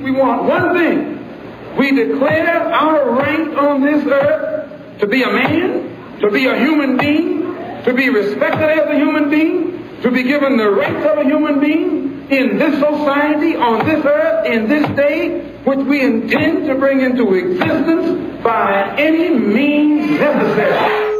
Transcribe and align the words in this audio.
We 0.00 0.10
want 0.10 0.44
one 0.44 0.74
thing. 0.74 1.76
We 1.76 1.92
declare 1.92 2.72
our 2.72 3.10
right 3.10 3.54
on 3.56 3.82
this 3.82 4.06
earth 4.06 4.98
to 5.00 5.06
be 5.06 5.22
a 5.22 5.32
man, 5.32 6.20
to 6.20 6.30
be 6.30 6.46
a 6.46 6.58
human 6.58 6.96
being, 6.96 7.42
to 7.84 7.92
be 7.92 8.08
respected 8.08 8.70
as 8.70 8.90
a 8.90 8.94
human 8.94 9.30
being, 9.30 10.00
to 10.02 10.10
be 10.10 10.22
given 10.22 10.56
the 10.56 10.70
rights 10.70 11.06
of 11.06 11.18
a 11.18 11.24
human 11.24 11.60
being 11.60 12.28
in 12.30 12.58
this 12.58 12.74
society, 12.74 13.56
on 13.56 13.84
this 13.84 14.04
earth, 14.04 14.46
in 14.46 14.68
this 14.68 14.88
day, 14.96 15.40
which 15.64 15.78
we 15.80 16.02
intend 16.02 16.66
to 16.66 16.74
bring 16.74 17.00
into 17.00 17.34
existence 17.34 18.42
by 18.42 18.96
any 18.96 19.30
means 19.30 20.18
necessary. 20.18 21.11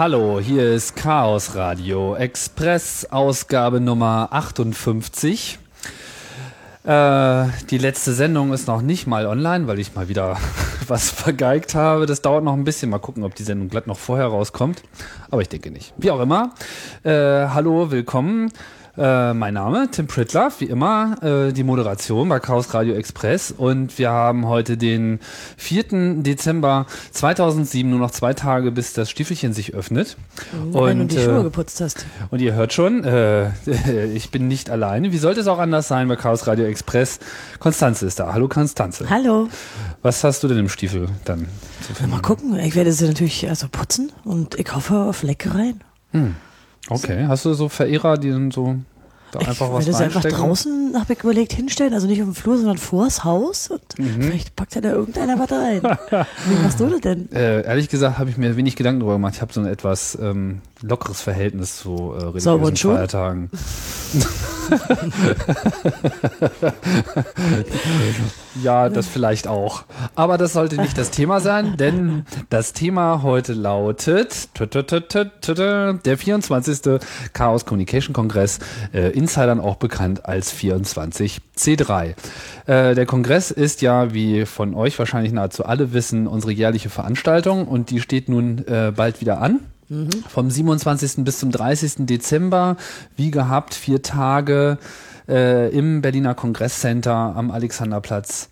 Hallo, 0.00 0.40
hier 0.40 0.72
ist 0.72 0.96
Chaos 0.96 1.54
Radio 1.54 2.16
Express, 2.16 3.04
Ausgabe 3.10 3.80
Nummer 3.80 4.28
58. 4.30 5.58
Äh, 6.84 7.44
die 7.68 7.76
letzte 7.76 8.14
Sendung 8.14 8.54
ist 8.54 8.66
noch 8.66 8.80
nicht 8.80 9.06
mal 9.06 9.26
online, 9.26 9.66
weil 9.66 9.78
ich 9.78 9.94
mal 9.94 10.08
wieder 10.08 10.38
was 10.88 11.10
vergeigt 11.10 11.74
habe. 11.74 12.06
Das 12.06 12.22
dauert 12.22 12.44
noch 12.44 12.54
ein 12.54 12.64
bisschen. 12.64 12.88
Mal 12.88 12.98
gucken, 12.98 13.24
ob 13.24 13.34
die 13.34 13.42
Sendung 13.42 13.68
glatt 13.68 13.86
noch 13.86 13.98
vorher 13.98 14.28
rauskommt. 14.28 14.82
Aber 15.30 15.42
ich 15.42 15.50
denke 15.50 15.70
nicht. 15.70 15.92
Wie 15.98 16.10
auch 16.10 16.20
immer. 16.20 16.54
Äh, 17.02 17.48
hallo, 17.48 17.90
willkommen. 17.90 18.50
Äh, 18.98 19.34
mein 19.34 19.54
Name, 19.54 19.88
Tim 19.90 20.08
Prittler, 20.08 20.50
wie 20.58 20.64
immer, 20.64 21.16
äh, 21.22 21.52
die 21.52 21.62
Moderation 21.62 22.28
bei 22.28 22.40
Chaos 22.40 22.74
Radio 22.74 22.94
Express 22.94 23.52
und 23.52 23.98
wir 23.98 24.10
haben 24.10 24.48
heute 24.48 24.76
den 24.76 25.20
4. 25.58 26.22
Dezember 26.22 26.86
2007, 27.12 27.88
nur 27.88 28.00
noch 28.00 28.10
zwei 28.10 28.34
Tage, 28.34 28.72
bis 28.72 28.92
das 28.92 29.08
Stiefelchen 29.08 29.52
sich 29.52 29.74
öffnet. 29.74 30.16
Mhm, 30.52 30.74
wenn 30.74 31.00
und, 31.02 31.12
du 31.12 31.16
die 31.16 31.22
Schuhe 31.22 31.40
äh, 31.40 31.42
geputzt 31.44 31.80
hast. 31.80 32.04
Und 32.30 32.40
ihr 32.40 32.54
hört 32.54 32.72
schon, 32.72 33.04
äh, 33.04 33.50
ich 34.12 34.32
bin 34.32 34.48
nicht 34.48 34.70
alleine. 34.70 35.12
Wie 35.12 35.18
sollte 35.18 35.40
es 35.40 35.46
auch 35.46 35.60
anders 35.60 35.86
sein 35.86 36.08
bei 36.08 36.16
Chaos 36.16 36.48
Radio 36.48 36.64
Express? 36.64 37.20
Konstanze 37.60 38.06
ist 38.06 38.18
da. 38.18 38.32
Hallo 38.32 38.48
Konstanze. 38.48 39.08
Hallo. 39.08 39.48
Was 40.02 40.24
hast 40.24 40.42
du 40.42 40.48
denn 40.48 40.58
im 40.58 40.68
Stiefel 40.68 41.08
dann? 41.24 41.46
Mal 42.08 42.20
gucken, 42.20 42.58
ich 42.58 42.74
werde 42.74 42.92
sie 42.92 43.06
natürlich 43.06 43.48
also 43.48 43.68
putzen 43.70 44.10
und 44.24 44.58
ich 44.58 44.74
hoffe 44.74 44.96
auf 44.96 45.22
Leckereien. 45.22 45.80
Hm. 46.12 46.34
Okay, 46.88 47.26
hast 47.28 47.44
du 47.44 47.54
so 47.54 47.68
Verehrer, 47.68 48.16
die 48.16 48.30
dann 48.30 48.50
so 48.50 48.76
da 49.32 49.40
einfach 49.40 49.66
ich 49.66 49.72
was 49.72 49.86
würde 49.86 49.98
einfach 49.98 50.22
draußen, 50.22 50.94
habe 50.98 51.12
ich 51.12 51.20
überlegt, 51.20 51.52
hinstellen, 51.52 51.94
also 51.94 52.08
nicht 52.08 52.20
auf 52.20 52.28
dem 52.28 52.34
Flur, 52.34 52.56
sondern 52.56 52.78
vors 52.78 53.22
Haus 53.22 53.68
und 53.68 53.98
mhm. 53.98 54.22
vielleicht 54.22 54.56
packt 54.56 54.74
ja 54.74 54.80
da 54.80 54.90
irgendeiner 54.90 55.38
was 55.38 55.52
rein. 55.52 55.82
Wie 56.46 56.62
machst 56.62 56.80
du 56.80 56.86
das 56.86 57.00
denn? 57.00 57.30
Äh, 57.32 57.62
ehrlich 57.62 57.88
gesagt 57.88 58.18
habe 58.18 58.30
ich 58.30 58.36
mir 58.36 58.56
wenig 58.56 58.74
Gedanken 58.74 59.00
darüber 59.00 59.14
gemacht. 59.14 59.34
Ich 59.36 59.40
habe 59.40 59.52
so 59.52 59.60
ein 59.60 59.66
etwas 59.66 60.18
ähm, 60.20 60.62
lockeres 60.82 61.20
Verhältnis 61.20 61.76
zu 61.76 62.12
äh, 62.12 62.24
religiösen 62.24 62.76
Feiertagen. 62.76 63.50
ja, 68.62 68.88
das 68.88 69.06
vielleicht 69.06 69.46
auch. 69.46 69.84
Aber 70.14 70.38
das 70.38 70.52
sollte 70.52 70.80
nicht 70.80 70.98
das 70.98 71.10
Thema 71.10 71.40
sein, 71.40 71.76
denn 71.78 72.24
das 72.48 72.72
Thema 72.72 73.22
heute 73.22 73.52
lautet 73.52 74.48
der 74.58 76.18
24. 76.18 77.00
Chaos 77.32 77.64
Communication 77.64 78.12
Kongress, 78.12 78.58
äh, 78.92 79.10
Insidern 79.10 79.60
auch 79.60 79.76
bekannt 79.76 80.26
als 80.26 80.52
24C3. 80.54 82.14
Äh, 82.66 82.94
der 82.94 83.06
Kongress 83.06 83.50
ist 83.50 83.82
ja, 83.82 84.12
wie 84.12 84.46
von 84.46 84.74
euch 84.74 84.98
wahrscheinlich 84.98 85.32
nahezu 85.32 85.64
alle 85.64 85.92
wissen, 85.92 86.26
unsere 86.26 86.52
jährliche 86.52 86.90
Veranstaltung 86.90 87.68
und 87.68 87.90
die 87.90 88.00
steht 88.00 88.28
nun 88.28 88.66
äh, 88.66 88.92
bald 88.94 89.20
wieder 89.20 89.40
an. 89.40 89.60
Mhm. 89.88 90.10
Vom 90.28 90.50
27. 90.50 91.24
bis 91.24 91.40
zum 91.40 91.50
30. 91.50 92.06
Dezember, 92.06 92.76
wie 93.16 93.30
gehabt, 93.30 93.74
vier 93.74 94.02
Tage 94.02 94.78
äh, 95.30 95.68
im 95.68 96.02
Berliner 96.02 96.34
Kongresscenter 96.34 97.14
am 97.14 97.50
Alexanderplatz 97.50 98.50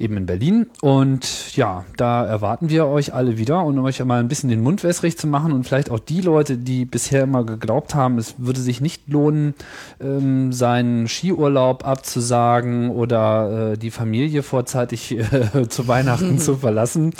eben 0.00 0.16
in 0.16 0.26
Berlin. 0.26 0.66
Und 0.80 1.54
ja, 1.56 1.84
da 1.96 2.24
erwarten 2.24 2.70
wir 2.70 2.86
euch 2.86 3.12
alle 3.12 3.36
wieder 3.36 3.62
und 3.64 3.78
um 3.78 3.84
euch 3.84 4.02
mal 4.04 4.18
ein 4.18 4.28
bisschen 4.28 4.48
den 4.48 4.62
Mund 4.62 4.82
wässrig 4.82 5.18
zu 5.18 5.26
machen 5.26 5.52
und 5.52 5.64
vielleicht 5.64 5.90
auch 5.90 5.98
die 5.98 6.22
Leute, 6.22 6.56
die 6.56 6.86
bisher 6.86 7.24
immer 7.24 7.44
geglaubt 7.44 7.94
haben, 7.94 8.18
es 8.18 8.36
würde 8.38 8.60
sich 8.60 8.80
nicht 8.80 9.08
lohnen, 9.08 9.54
ähm, 10.00 10.52
seinen 10.52 11.06
Skiurlaub 11.06 11.86
abzusagen 11.86 12.90
oder 12.90 13.72
äh, 13.72 13.78
die 13.78 13.90
Familie 13.90 14.42
vorzeitig 14.42 15.16
äh, 15.16 15.68
zu 15.68 15.86
Weihnachten 15.86 16.38
zu 16.38 16.56
verlassen. 16.56 17.12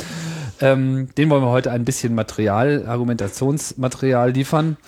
Ähm, 0.63 1.09
den 1.17 1.31
wollen 1.31 1.43
wir 1.43 1.51
heute 1.51 1.71
ein 1.71 1.85
bisschen 1.85 2.15
Material, 2.15 2.85
Argumentationsmaterial 2.87 4.33
liefern, 4.33 4.79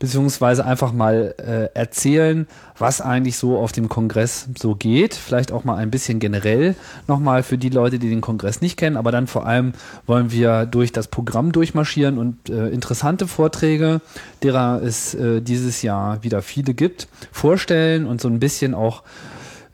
beziehungsweise 0.00 0.64
einfach 0.64 0.92
mal 0.92 1.34
äh, 1.38 1.78
erzählen, 1.78 2.48
was 2.76 3.00
eigentlich 3.00 3.36
so 3.36 3.58
auf 3.58 3.70
dem 3.70 3.88
Kongress 3.88 4.48
so 4.58 4.74
geht. 4.74 5.14
Vielleicht 5.14 5.52
auch 5.52 5.62
mal 5.62 5.76
ein 5.76 5.90
bisschen 5.90 6.18
generell 6.18 6.74
nochmal 7.06 7.42
für 7.42 7.58
die 7.58 7.68
Leute, 7.68 7.98
die 7.98 8.08
den 8.08 8.22
Kongress 8.22 8.62
nicht 8.62 8.78
kennen, 8.78 8.96
aber 8.96 9.12
dann 9.12 9.28
vor 9.28 9.46
allem 9.46 9.72
wollen 10.06 10.32
wir 10.32 10.64
durch 10.64 10.90
das 10.90 11.06
Programm 11.06 11.52
durchmarschieren 11.52 12.18
und 12.18 12.48
äh, 12.48 12.68
interessante 12.70 13.28
Vorträge, 13.28 14.00
derer 14.42 14.80
es 14.82 15.14
äh, 15.14 15.42
dieses 15.42 15.82
Jahr 15.82 16.24
wieder 16.24 16.40
viele 16.40 16.72
gibt, 16.72 17.06
vorstellen 17.30 18.06
und 18.06 18.22
so 18.22 18.28
ein 18.28 18.40
bisschen 18.40 18.74
auch 18.74 19.02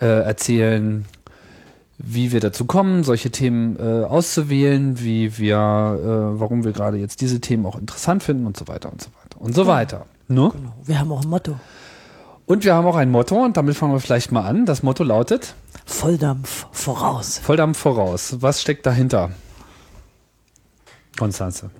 äh, 0.00 0.06
erzählen, 0.06 1.04
wie 1.98 2.32
wir 2.32 2.40
dazu 2.40 2.64
kommen, 2.64 3.04
solche 3.04 3.30
Themen 3.30 3.76
äh, 3.78 4.04
auszuwählen, 4.04 4.98
wie 5.00 5.38
wir, 5.38 5.54
äh, 5.56 6.40
warum 6.40 6.64
wir 6.64 6.72
gerade 6.72 6.96
jetzt 6.96 7.20
diese 7.20 7.40
Themen 7.40 7.64
auch 7.64 7.78
interessant 7.78 8.24
finden 8.24 8.44
und 8.44 8.56
so 8.56 8.66
weiter 8.66 8.92
und 8.92 9.00
so 9.00 9.08
weiter 9.22 9.40
und 9.40 9.54
so 9.54 9.66
weiter. 9.68 10.06
Ne? 10.28 10.50
Genau. 10.52 10.74
Wir 10.84 10.98
haben 10.98 11.12
auch 11.12 11.22
ein 11.22 11.28
Motto. 11.28 11.58
Und 12.46 12.64
wir 12.64 12.74
haben 12.74 12.86
auch 12.86 12.96
ein 12.96 13.10
Motto 13.10 13.44
und 13.44 13.56
damit 13.56 13.76
fangen 13.76 13.92
wir 13.92 14.00
vielleicht 14.00 14.32
mal 14.32 14.46
an. 14.46 14.66
Das 14.66 14.82
Motto 14.82 15.02
lautet 15.02 15.54
Volldampf 15.84 16.66
voraus. 16.72 17.38
Volldampf 17.38 17.78
voraus. 17.78 18.36
Was 18.40 18.60
steckt 18.60 18.86
dahinter? 18.86 19.30
Konstanze. 21.18 21.70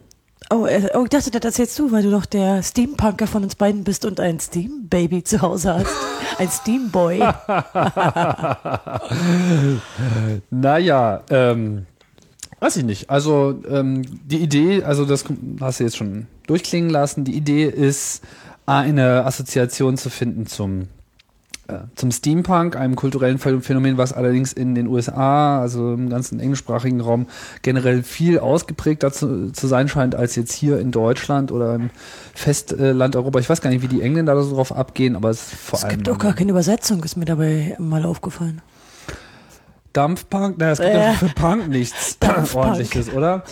Oh, 0.49 0.65
äh, 0.67 0.89
oh, 0.95 1.03
ich 1.05 1.11
dachte, 1.11 1.31
das 1.33 1.45
erzählst 1.45 1.79
du, 1.79 1.91
weil 1.91 2.05
du 2.05 2.11
doch 2.11 2.25
der 2.25 2.63
Steampunker 2.63 3.27
von 3.27 3.43
uns 3.43 3.57
beiden 3.57 3.83
bist 3.83 4.05
und 4.05 4.21
ein 4.21 4.39
Steam-Baby 4.39 5.25
zu 5.25 5.43
Hause 5.43 5.75
hast. 5.75 5.87
Ein 6.39 6.51
Steam-Boy. 6.51 7.19
naja, 10.51 11.23
ähm, 11.31 11.87
weiß 12.67 12.77
ich 12.77 12.85
nicht. 12.85 13.11
Also 13.11 13.61
ähm, 13.69 14.03
die 14.25 14.39
Idee, 14.39 14.83
also 14.83 15.05
das 15.05 15.25
hast 15.61 15.79
du 15.79 15.85
jetzt 15.85 15.97
schon 15.97 16.27
durchklingen 16.49 16.91
lassen, 16.91 17.25
die 17.25 17.37
Idee 17.37 17.65
ist, 17.65 18.23
eine 18.67 19.25
Assoziation 19.25 19.97
zu 19.97 20.11
finden 20.11 20.47
zum 20.47 20.89
äh, 21.69 21.79
zum 21.95 22.11
Steampunk, 22.11 22.77
einem 22.77 22.97
kulturellen 22.97 23.39
Phänomen, 23.39 23.99
was 23.99 24.13
allerdings 24.13 24.53
in 24.53 24.75
den 24.75 24.89
USA, 24.89 25.61
also 25.61 25.95
im 25.95 26.11
ganzen 26.11 26.41
englischsprachigen 26.41 27.01
Raum, 27.01 27.27
generell 27.63 28.03
viel 28.03 28.41
ausgeprägter 28.41 29.13
zu, 29.13 29.53
zu 29.53 29.67
sein 29.69 29.89
scheint 29.89 30.17
als 30.17 30.35
jetzt 30.35 30.53
hier 30.53 30.81
in 30.81 30.91
Deutschland 30.91 31.53
oder 31.53 31.75
im 31.75 31.91
Festland 32.35 33.15
Europa. 33.15 33.39
Ich 33.39 33.49
weiß 33.49 33.61
gar 33.61 33.71
nicht, 33.71 33.83
wie 33.83 33.89
die 33.89 34.03
Engländer 34.03 34.35
da 34.35 34.43
so 34.43 34.55
drauf 34.55 34.73
abgehen, 34.73 35.15
aber 35.15 35.31
es 35.31 35.53
ist 35.53 35.55
vor 35.55 35.79
es 35.79 35.85
allem. 35.85 35.93
Es 35.93 35.97
gibt 35.99 36.09
auch 36.09 36.19
gar 36.19 36.35
keine 36.35 36.51
Übersetzung, 36.51 37.03
ist 37.05 37.17
mir 37.17 37.25
dabei 37.25 37.77
mal 37.79 38.05
aufgefallen. 38.05 38.61
Dampfpunk? 39.97 40.59
Naja, 40.59 40.73
es 40.73 40.79
gibt 40.79 40.91
äh, 40.91 41.13
für 41.15 41.29
Punk 41.29 41.69
nichts 41.69 42.19
ordentliches, 42.55 43.13
oder? 43.13 43.45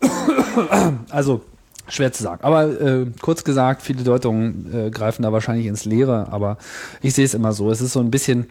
also, 1.10 1.42
Schwer 1.88 2.12
zu 2.12 2.22
sagen. 2.22 2.42
Aber 2.42 2.80
äh, 2.80 3.06
kurz 3.22 3.44
gesagt, 3.44 3.82
viele 3.82 4.02
Deutungen 4.02 4.72
äh, 4.74 4.90
greifen 4.90 5.22
da 5.22 5.32
wahrscheinlich 5.32 5.66
ins 5.66 5.84
Leere, 5.84 6.32
aber 6.32 6.58
ich 7.00 7.14
sehe 7.14 7.24
es 7.24 7.32
immer 7.32 7.52
so. 7.52 7.70
Es 7.70 7.80
ist 7.80 7.92
so 7.92 8.00
ein 8.00 8.10
bisschen 8.10 8.50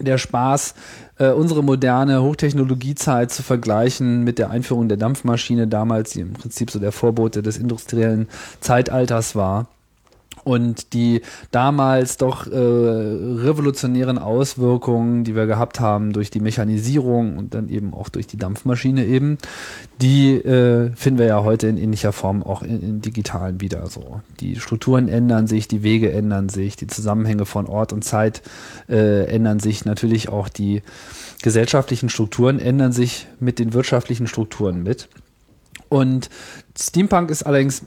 der 0.00 0.18
Spaß, 0.18 0.74
äh, 1.18 1.28
unsere 1.28 1.62
moderne 1.62 2.20
Hochtechnologiezeit 2.20 3.30
zu 3.30 3.44
vergleichen 3.44 4.24
mit 4.24 4.38
der 4.40 4.50
Einführung 4.50 4.88
der 4.88 4.96
Dampfmaschine 4.96 5.68
damals, 5.68 6.10
die 6.10 6.20
im 6.20 6.32
Prinzip 6.32 6.70
so 6.70 6.80
der 6.80 6.90
Vorbote 6.90 7.42
des 7.42 7.58
industriellen 7.58 8.28
Zeitalters 8.60 9.36
war 9.36 9.68
und 10.44 10.92
die 10.92 11.22
damals 11.50 12.18
doch 12.18 12.46
äh, 12.46 12.54
revolutionären 12.54 14.18
Auswirkungen, 14.18 15.24
die 15.24 15.34
wir 15.34 15.46
gehabt 15.46 15.80
haben 15.80 16.12
durch 16.12 16.30
die 16.30 16.40
Mechanisierung 16.40 17.38
und 17.38 17.54
dann 17.54 17.68
eben 17.68 17.94
auch 17.94 18.10
durch 18.10 18.26
die 18.26 18.36
Dampfmaschine 18.36 19.04
eben, 19.06 19.38
die 20.00 20.34
äh, 20.34 20.90
finden 20.94 21.18
wir 21.18 21.26
ja 21.26 21.42
heute 21.42 21.66
in 21.66 21.78
ähnlicher 21.78 22.12
Form 22.12 22.42
auch 22.42 22.62
in, 22.62 22.82
in 22.82 23.00
digitalen 23.00 23.60
wieder 23.60 23.86
so. 23.86 24.20
Die 24.40 24.56
Strukturen 24.56 25.08
ändern 25.08 25.46
sich, 25.46 25.66
die 25.66 25.82
Wege 25.82 26.12
ändern 26.12 26.48
sich, 26.48 26.76
die 26.76 26.86
Zusammenhänge 26.86 27.46
von 27.46 27.66
Ort 27.66 27.92
und 27.92 28.04
Zeit 28.04 28.42
äh, 28.88 29.26
ändern 29.26 29.60
sich, 29.60 29.84
natürlich 29.84 30.28
auch 30.28 30.48
die 30.48 30.82
gesellschaftlichen 31.42 32.08
Strukturen 32.08 32.58
ändern 32.58 32.92
sich 32.92 33.26
mit 33.40 33.58
den 33.58 33.72
wirtschaftlichen 33.72 34.26
Strukturen 34.26 34.82
mit. 34.82 35.08
Und 35.88 36.28
Steampunk 36.76 37.30
ist 37.30 37.44
allerdings, 37.44 37.82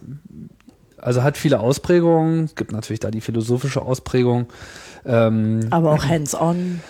also 0.98 1.24
hat 1.24 1.38
viele 1.38 1.60
Ausprägungen. 1.60 2.46
Es 2.46 2.56
gibt 2.56 2.72
natürlich 2.72 3.00
da 3.00 3.12
die 3.12 3.22
philosophische 3.22 3.82
Ausprägung. 3.82 4.48
Ähm, 5.06 5.68
Aber 5.70 5.92
auch 5.94 6.06
hands-on. 6.06 6.82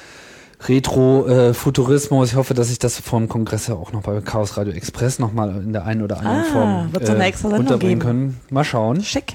Retro-Futurismus. 0.67 2.29
ich 2.29 2.35
hoffe, 2.35 2.53
dass 2.53 2.71
ich 2.71 2.79
das 2.79 2.99
vom 2.99 3.27
Kongress 3.29 3.67
ja 3.67 3.75
auch 3.75 3.91
noch 3.93 4.01
bei 4.01 4.19
Chaos 4.21 4.57
Radio 4.57 4.73
Express 4.73 5.19
nochmal 5.19 5.55
in 5.57 5.71
der 5.73 5.85
einen 5.85 6.01
oder 6.01 6.17
anderen 6.19 6.39
Ah, 6.39 6.43
Form 6.51 6.93
wird's 6.93 7.09
eine 7.09 7.23
extra 7.25 7.49
Sendung 7.49 7.65
unterbringen 7.67 7.99
geben? 7.99 8.01
können. 8.09 8.39
Mal 8.49 8.63
schauen. 8.63 9.03
Schick. 9.03 9.33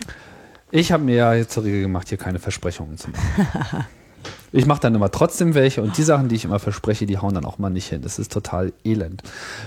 Ich 0.70 0.90
habe 0.90 1.04
mir 1.04 1.14
ja 1.14 1.34
jetzt 1.34 1.52
zur 1.52 1.64
Regel 1.64 1.82
gemacht, 1.82 2.08
hier 2.08 2.18
keine 2.18 2.38
Versprechungen 2.38 2.96
zu 2.98 3.10
machen. 3.10 3.84
Ich 4.52 4.66
mache 4.66 4.81
dann 4.81 4.94
immer 4.94 5.10
trotzdem 5.10 5.54
welche 5.54 5.82
und 5.82 5.96
die 5.96 6.02
Sachen, 6.02 6.28
die 6.28 6.34
ich 6.34 6.44
immer 6.44 6.58
verspreche, 6.58 7.06
die 7.06 7.19
hauen 7.19 7.34
dann 7.34 7.46
auch 7.46 7.58
mal 7.58 7.70
nicht 7.70 7.88
hin. 7.88 8.02
Das 8.02 8.19
ist 8.19 8.31
total 8.32 8.72
elend. 8.84 9.22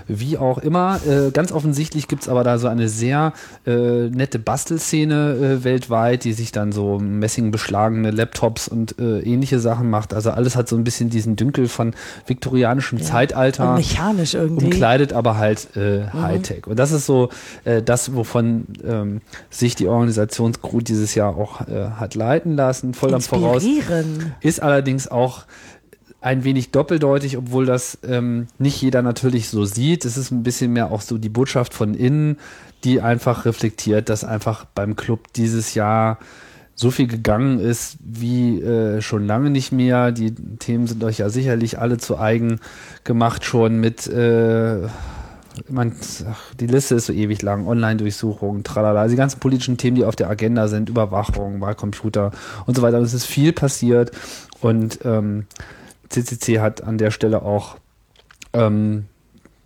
Wie 0.07 0.37
auch 0.37 0.59
immer, 0.59 0.99
äh, 1.07 1.31
ganz 1.31 1.51
offensichtlich 1.51 2.07
gibt's 2.07 2.29
aber 2.29 2.43
da 2.43 2.59
so 2.59 2.67
eine 2.67 2.87
sehr 2.87 3.33
äh, 3.65 3.71
nette 4.09 4.37
Bastelszene 4.37 5.59
äh, 5.59 5.63
weltweit, 5.63 6.23
die 6.23 6.33
sich 6.33 6.51
dann 6.51 6.71
so 6.71 6.99
messingbeschlagene 6.99 8.11
Laptops 8.11 8.67
und 8.67 8.99
äh, 8.99 9.21
ähnliche 9.21 9.59
Sachen 9.59 9.89
macht. 9.89 10.13
Also 10.13 10.31
alles 10.31 10.55
hat 10.55 10.69
so 10.69 10.75
ein 10.75 10.83
bisschen 10.83 11.09
diesen 11.09 11.35
Dünkel 11.35 11.67
von 11.67 11.93
viktorianischem 12.27 13.01
Zeitalter 13.01 13.71
Und 13.71 13.77
mechanisch 13.77 14.35
irgendwie. 14.35 14.65
umkleidet, 14.65 15.13
aber 15.13 15.37
halt 15.37 15.75
äh, 15.75 16.07
Hightech. 16.13 16.67
Und 16.67 16.77
das 16.77 16.91
ist 16.91 17.07
so 17.07 17.29
äh, 17.63 17.81
das, 17.81 18.15
wovon 18.15 18.65
ähm, 18.85 19.21
sich 19.49 19.75
die 19.75 19.87
Organisationscrew 19.87 20.81
dieses 20.81 21.15
Jahr 21.15 21.35
auch 21.35 21.55
hat 21.55 22.15
leiten 22.15 22.55
lassen, 22.55 22.93
voll 22.93 23.13
am 23.13 23.21
Voraus. 23.21 23.63
Ist 24.41 24.61
allerdings 24.61 24.74
auch 25.11 25.45
ein 26.21 26.43
wenig 26.43 26.71
doppeldeutig, 26.71 27.37
obwohl 27.37 27.67
das 27.67 27.99
ähm, 28.07 28.47
nicht 28.57 28.81
jeder 28.81 29.03
natürlich 29.03 29.49
so 29.49 29.63
sieht. 29.65 30.05
Es 30.05 30.17
ist 30.17 30.31
ein 30.31 30.41
bisschen 30.41 30.73
mehr 30.73 30.91
auch 30.91 31.01
so 31.01 31.19
die 31.19 31.29
Botschaft 31.29 31.73
von 31.73 31.93
innen, 31.93 32.37
die 32.83 32.99
einfach 32.99 33.45
reflektiert, 33.45 34.09
dass 34.09 34.23
einfach 34.23 34.65
beim 34.65 34.95
Club 34.95 35.33
dieses 35.33 35.75
Jahr 35.75 36.17
so 36.73 36.89
viel 36.91 37.07
gegangen 37.07 37.59
ist 37.59 37.97
wie 38.03 38.59
äh, 38.59 39.01
schon 39.01 39.27
lange 39.27 39.51
nicht 39.51 39.71
mehr. 39.71 40.11
Die 40.11 40.33
Themen 40.33 40.87
sind 40.87 41.03
euch 41.03 41.19
ja 41.19 41.29
sicherlich 41.29 41.77
alle 41.77 41.97
zu 41.97 42.17
eigen 42.17 42.59
gemacht 43.03 43.45
schon 43.45 43.79
mit 43.79 44.07
äh, 44.07 44.87
man, 45.69 45.93
ach, 46.29 46.53
die 46.59 46.67
Liste 46.67 46.95
ist 46.95 47.05
so 47.05 47.13
ewig 47.13 47.41
lang, 47.41 47.67
Online-Durchsuchungen, 47.67 48.63
tralala, 48.63 49.01
also 49.01 49.13
die 49.13 49.17
ganzen 49.17 49.39
politischen 49.39 49.77
Themen, 49.77 49.95
die 49.95 50.03
auf 50.03 50.15
der 50.15 50.29
Agenda 50.29 50.67
sind, 50.67 50.89
Überwachung, 50.89 51.61
Wahlcomputer 51.61 52.31
und 52.65 52.75
so 52.75 52.81
weiter. 52.81 52.97
Und 52.97 53.03
es 53.03 53.13
ist 53.13 53.25
viel 53.25 53.53
passiert 53.53 54.11
und 54.65 54.97
ähm, 55.05 55.45
CCC 56.09 56.59
hat 56.59 56.83
an 56.83 56.97
der 56.97 57.11
Stelle 57.11 57.43
auch, 57.43 57.77
ähm, 58.53 59.05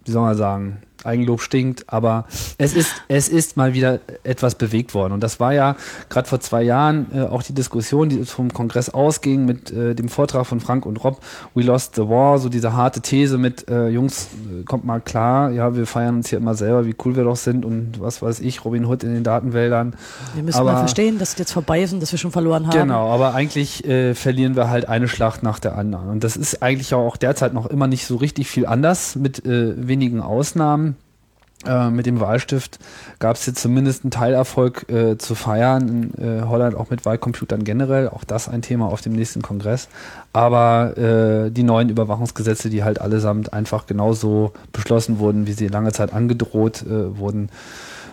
wie 0.03 0.11
soll 0.11 0.23
man 0.23 0.35
sagen, 0.35 0.81
Eigenlob 1.03 1.41
stinkt, 1.41 1.85
aber 1.87 2.25
es 2.57 2.73
ist, 2.73 2.93
es 3.07 3.29
ist 3.29 3.57
mal 3.57 3.73
wieder 3.73 3.99
etwas 4.23 4.55
bewegt 4.55 4.93
worden. 4.93 5.13
Und 5.13 5.21
das 5.21 5.39
war 5.39 5.53
ja 5.53 5.75
gerade 6.09 6.27
vor 6.27 6.39
zwei 6.39 6.63
Jahren 6.63 7.07
äh, 7.13 7.21
auch 7.21 7.43
die 7.43 7.53
Diskussion, 7.53 8.09
die 8.09 8.25
vom 8.25 8.53
Kongress 8.53 8.89
ausging 8.89 9.45
mit 9.45 9.71
äh, 9.71 9.95
dem 9.95 10.09
Vortrag 10.09 10.45
von 10.45 10.59
Frank 10.59 10.85
und 10.85 11.03
Rob, 11.03 11.19
We 11.55 11.63
Lost 11.63 11.95
the 11.95 12.01
War, 12.03 12.37
so 12.39 12.49
diese 12.49 12.73
harte 12.73 13.01
These 13.01 13.37
mit, 13.37 13.69
äh, 13.69 13.87
Jungs, 13.89 14.27
äh, 14.51 14.63
kommt 14.63 14.85
mal 14.85 14.99
klar, 14.99 15.51
ja, 15.51 15.75
wir 15.75 15.85
feiern 15.85 16.17
uns 16.17 16.29
hier 16.29 16.37
immer 16.39 16.55
selber, 16.55 16.85
wie 16.85 16.95
cool 17.05 17.15
wir 17.15 17.23
doch 17.23 17.35
sind 17.35 17.65
und 17.65 17.99
was 17.99 18.21
weiß 18.21 18.39
ich, 18.41 18.65
Robin 18.65 18.85
Hood 18.85 19.03
in 19.03 19.13
den 19.13 19.23
Datenwäldern. 19.23 19.95
Wir 20.35 20.43
müssen 20.43 20.59
Aber- 20.59 20.73
mal 20.73 20.79
verstehen, 20.79 21.19
dass 21.19 21.33
es 21.33 21.37
jetzt 21.37 21.51
vorbei 21.51 21.81
ist 21.81 21.93
und 21.93 22.01
dass 22.01 22.11
wir 22.11 22.19
schon 22.19 22.31
verloren 22.31 22.67
haben. 22.67 22.77
Genau, 22.77 23.09
aber 23.09 23.33
eigentlich 23.33 23.85
äh, 23.85 24.13
verlieren 24.15 24.55
wir 24.55 24.69
halt 24.69 24.87
eine 24.89 25.07
Schlacht 25.07 25.43
nach 25.43 25.59
der 25.59 25.77
anderen. 25.77 26.09
Und 26.09 26.23
das 26.23 26.35
ist 26.37 26.61
eigentlich 26.61 26.93
auch 26.93 27.17
derzeit 27.17 27.53
noch 27.53 27.65
immer 27.65 27.87
nicht 27.87 28.05
so 28.05 28.15
richtig 28.17 28.47
viel 28.49 28.65
anders, 28.65 29.15
mit 29.15 29.45
äh, 29.45 29.87
wenigen 29.87 30.21
Ausnahmen. 30.21 30.88
Äh, 31.65 31.89
mit 31.89 32.05
dem 32.05 32.21
Wahlstift 32.21 32.79
gab 33.19 33.35
es 33.35 33.45
jetzt 33.45 33.61
zumindest 33.61 34.05
einen 34.05 34.11
Teilerfolg 34.11 34.89
äh, 34.89 35.17
zu 35.17 35.35
feiern. 35.35 36.13
In 36.17 36.39
äh, 36.39 36.41
Holland 36.43 36.75
auch 36.75 36.89
mit 36.89 37.05
Wahlcomputern 37.05 37.65
generell. 37.65 38.07
Auch 38.07 38.23
das 38.23 38.47
ein 38.47 38.61
Thema 38.61 38.85
auf 38.85 39.01
dem 39.01 39.11
nächsten 39.11 39.41
Kongress. 39.41 39.89
Aber 40.31 40.97
äh, 40.97 41.51
die 41.51 41.63
neuen 41.63 41.89
Überwachungsgesetze, 41.89 42.69
die 42.69 42.83
halt 42.85 43.01
allesamt 43.01 43.51
einfach 43.51 43.87
genauso 43.87 44.53
beschlossen 44.71 45.19
wurden, 45.19 45.47
wie 45.47 45.53
sie 45.53 45.67
lange 45.67 45.91
Zeit 45.91 46.13
angedroht 46.13 46.81
äh, 46.83 47.17
wurden, 47.17 47.49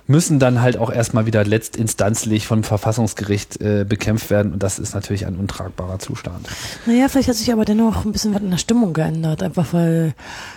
müssen 0.07 0.39
dann 0.39 0.63
halt 0.63 0.77
auch 0.77 0.91
erstmal 0.91 1.27
wieder 1.27 1.45
letztinstanzlich 1.45 2.47
vom 2.47 2.63
Verfassungsgericht 2.63 3.61
äh, 3.61 3.85
bekämpft 3.89 4.31
werden. 4.31 4.53
Und 4.53 4.63
das 4.63 4.79
ist 4.79 4.95
natürlich 4.95 5.27
ein 5.27 5.37
untragbarer 5.37 5.99
Zustand. 5.99 6.47
Naja, 6.87 7.09
vielleicht 7.09 7.29
hat 7.29 7.37
sich 7.37 7.53
aber 7.53 7.65
dennoch 7.65 8.05
ein 8.05 8.13
bisschen 8.13 8.35
was 8.35 8.43
in 8.43 8.51
der 8.51 8.59
Stimmung 8.59 8.93
geändert. 8.93 9.43
Einfach 9.43 9.73
weil 9.73 10.15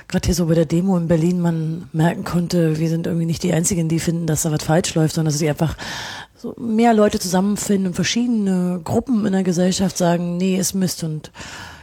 gerade 0.07 0.25
hier 0.25 0.35
so 0.35 0.45
bei 0.45 0.53
der 0.53 0.65
Demo 0.65 0.97
in 0.97 1.07
Berlin 1.07 1.41
man 1.41 1.89
merken 1.93 2.23
konnte, 2.23 2.79
wir 2.79 2.89
sind 2.89 3.07
irgendwie 3.07 3.25
nicht 3.25 3.43
die 3.43 3.53
Einzigen, 3.53 3.89
die 3.89 3.99
finden, 3.99 4.27
dass 4.27 4.43
da 4.43 4.51
was 4.51 4.63
falsch 4.63 4.93
läuft, 4.95 5.15
sondern 5.15 5.33
dass 5.33 5.39
sie 5.39 5.49
einfach 5.49 5.75
so 6.35 6.55
mehr 6.57 6.93
Leute 6.93 7.19
zusammenfinden 7.19 7.87
und 7.87 7.93
verschiedene 7.95 8.79
Gruppen 8.83 9.25
in 9.25 9.33
der 9.33 9.43
Gesellschaft 9.43 9.97
sagen, 9.97 10.37
nee, 10.37 10.57
ist 10.57 10.73
Mist 10.73 11.03
und 11.03 11.31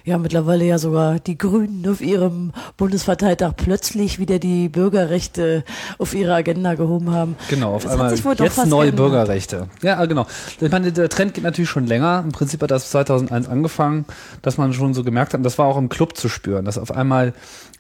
ja, 0.07 0.19
mittlerweile 0.19 0.65
ja 0.65 0.79
sogar 0.79 1.19
die 1.19 1.37
Grünen 1.37 1.85
auf 1.89 2.01
ihrem 2.01 2.53
Bundesparteitag 2.77 3.55
plötzlich 3.57 4.21
wieder 4.21 4.39
die 4.39 4.69
Bürgerrechte 4.69 5.65
auf 5.99 6.15
ihre 6.15 6.33
Agenda 6.33 6.75
gehoben 6.75 7.11
haben. 7.11 7.35
Genau, 7.51 7.75
auf 7.75 7.83
Das 7.83 7.93
einmal 7.93 8.15
jetzt 8.15 8.25
neue 8.67 8.87
geändert. 8.87 8.97
Bürgerrechte. 8.97 9.69
Ja, 9.83 10.05
genau. 10.07 10.27
Ich 10.61 10.71
meine, 10.71 10.93
der 10.93 11.09
Trend 11.09 11.35
geht 11.35 11.43
natürlich 11.43 11.69
schon 11.69 11.87
länger. 11.87 12.23
Im 12.25 12.31
Prinzip 12.31 12.63
hat 12.63 12.71
das 12.71 12.91
2001 12.91 13.49
angefangen, 13.49 14.05
dass 14.43 14.59
man 14.59 14.73
schon 14.73 14.95
so 14.95 15.03
gemerkt 15.03 15.33
hat, 15.33 15.41
und 15.41 15.45
das 15.45 15.59
war 15.59 15.67
auch 15.67 15.77
im 15.77 15.89
Club 15.89 16.17
zu 16.17 16.29
spüren, 16.29 16.65
dass 16.65 16.79
auf 16.79 16.93
einmal 16.93 17.35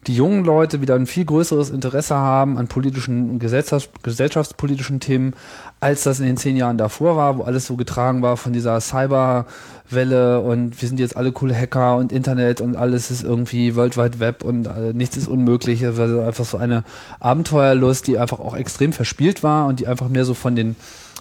die 0.06 0.14
jungen 0.14 0.44
Leute 0.44 0.80
wieder 0.80 0.94
ein 0.94 1.06
viel 1.06 1.24
größeres 1.24 1.70
Interesse 1.70 2.14
haben 2.14 2.58
an 2.58 2.68
politischen, 2.68 3.38
gesellschafts 3.38 3.90
gesellschaftspolitischen 4.02 5.00
Themen, 5.00 5.34
als 5.80 6.04
das 6.04 6.20
in 6.20 6.26
den 6.26 6.36
zehn 6.36 6.56
Jahren 6.56 6.78
davor 6.78 7.16
war, 7.16 7.38
wo 7.38 7.42
alles 7.42 7.66
so 7.66 7.76
getragen 7.76 8.22
war 8.22 8.36
von 8.36 8.52
dieser 8.52 8.80
Cyberwelle 8.80 10.40
und 10.40 10.80
wir 10.80 10.88
sind 10.88 11.00
jetzt 11.00 11.16
alle 11.16 11.32
coole 11.32 11.54
Hacker 11.54 11.96
und 11.96 12.12
Internet 12.12 12.60
und 12.60 12.76
alles 12.76 13.10
ist 13.10 13.24
irgendwie 13.24 13.74
World 13.74 13.96
Wide 13.96 14.20
Web 14.20 14.44
und 14.44 14.66
äh, 14.66 14.92
nichts 14.92 15.16
ist 15.16 15.28
unmöglich. 15.28 15.82
Es 15.82 15.98
war 15.98 16.26
einfach 16.26 16.44
so 16.44 16.56
eine 16.56 16.84
Abenteuerlust, 17.18 18.06
die 18.06 18.18
einfach 18.18 18.38
auch 18.38 18.56
extrem 18.56 18.92
verspielt 18.92 19.42
war 19.42 19.66
und 19.66 19.80
die 19.80 19.88
einfach 19.88 20.08
mehr 20.08 20.24
so 20.24 20.34
von 20.34 20.54
den 20.54 20.76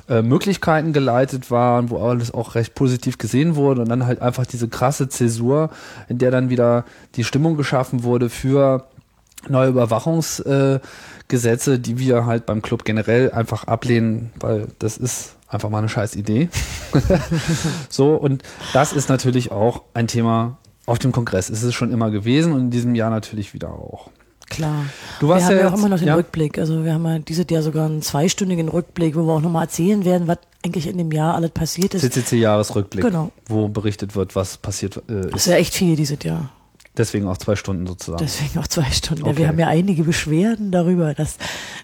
äh, 0.09 0.21
Möglichkeiten 0.21 0.93
geleitet 0.93 1.51
war 1.51 1.79
und 1.79 1.89
wo 1.89 1.97
alles 1.97 2.33
auch 2.33 2.55
recht 2.55 2.75
positiv 2.75 3.17
gesehen 3.17 3.55
wurde 3.55 3.81
und 3.81 3.89
dann 3.89 4.05
halt 4.05 4.21
einfach 4.21 4.45
diese 4.45 4.67
krasse 4.67 5.09
Zäsur, 5.09 5.69
in 6.09 6.17
der 6.17 6.31
dann 6.31 6.49
wieder 6.49 6.85
die 7.15 7.23
Stimmung 7.23 7.57
geschaffen 7.57 8.03
wurde 8.03 8.29
für 8.29 8.87
neue 9.47 9.69
Überwachungsgesetze, 9.69 11.73
äh, 11.73 11.79
die 11.79 11.99
wir 11.99 12.25
halt 12.25 12.45
beim 12.45 12.61
Club 12.61 12.85
generell 12.85 13.31
einfach 13.31 13.65
ablehnen, 13.65 14.31
weil 14.39 14.67
das 14.79 14.97
ist 14.97 15.35
einfach 15.47 15.69
mal 15.69 15.79
eine 15.79 15.89
scheiß 15.89 16.15
Idee. 16.15 16.49
so, 17.89 18.15
und 18.15 18.43
das 18.73 18.93
ist 18.93 19.09
natürlich 19.09 19.51
auch 19.51 19.83
ein 19.93 20.07
Thema 20.07 20.57
auf 20.85 20.99
dem 20.99 21.11
Kongress. 21.11 21.49
Es 21.49 21.63
ist 21.63 21.73
schon 21.73 21.91
immer 21.91 22.11
gewesen 22.11 22.53
und 22.53 22.59
in 22.59 22.71
diesem 22.71 22.95
Jahr 22.95 23.09
natürlich 23.09 23.53
wieder 23.53 23.69
auch. 23.69 24.09
Klar. 24.49 24.85
Du 25.19 25.27
warst 25.27 25.41
wir 25.43 25.47
haben 25.47 25.55
ja 25.57 25.61
ja 25.63 25.73
auch 25.73 25.77
immer 25.77 25.89
noch 25.89 25.97
den 25.99 26.07
ja. 26.09 26.15
Rückblick. 26.15 26.59
Also 26.59 26.83
wir 26.83 26.93
haben 26.93 27.05
ja 27.05 27.19
dieses 27.19 27.45
Jahr 27.49 27.61
sogar 27.63 27.85
einen 27.87 28.01
zweistündigen 28.01 28.69
Rückblick, 28.69 29.15
wo 29.15 29.23
wir 29.23 29.33
auch 29.33 29.41
nochmal 29.41 29.63
erzählen 29.63 30.05
werden, 30.05 30.27
was 30.27 30.37
eigentlich 30.63 30.87
in 30.87 30.97
dem 30.97 31.11
Jahr 31.11 31.35
alles 31.35 31.51
passiert 31.51 31.93
ist. 31.95 32.01
CCC-Jahresrückblick, 32.01 33.03
Genau. 33.03 33.31
wo 33.47 33.67
berichtet 33.67 34.15
wird, 34.15 34.35
was 34.35 34.57
passiert 34.57 34.97
äh, 34.97 35.01
Das 35.07 35.25
ist. 35.25 35.35
ist 35.35 35.45
ja 35.47 35.55
echt 35.55 35.73
viel 35.73 35.95
dieses 35.95 36.21
Jahr. 36.23 36.49
Deswegen 36.97 37.27
auch 37.27 37.37
zwei 37.37 37.55
Stunden 37.57 37.85
sozusagen. 37.87 38.23
Deswegen 38.23 38.57
auch 38.59 38.67
zwei 38.67 38.89
Stunden. 38.91 39.25
Ja, 39.25 39.31
Okay. 39.31 39.39
wir 39.39 39.47
haben 39.49 39.59
ja 39.59 39.67
einige 39.67 40.03
Beschwerden 40.03 40.71
darüber, 40.71 41.13
dass 41.13 41.37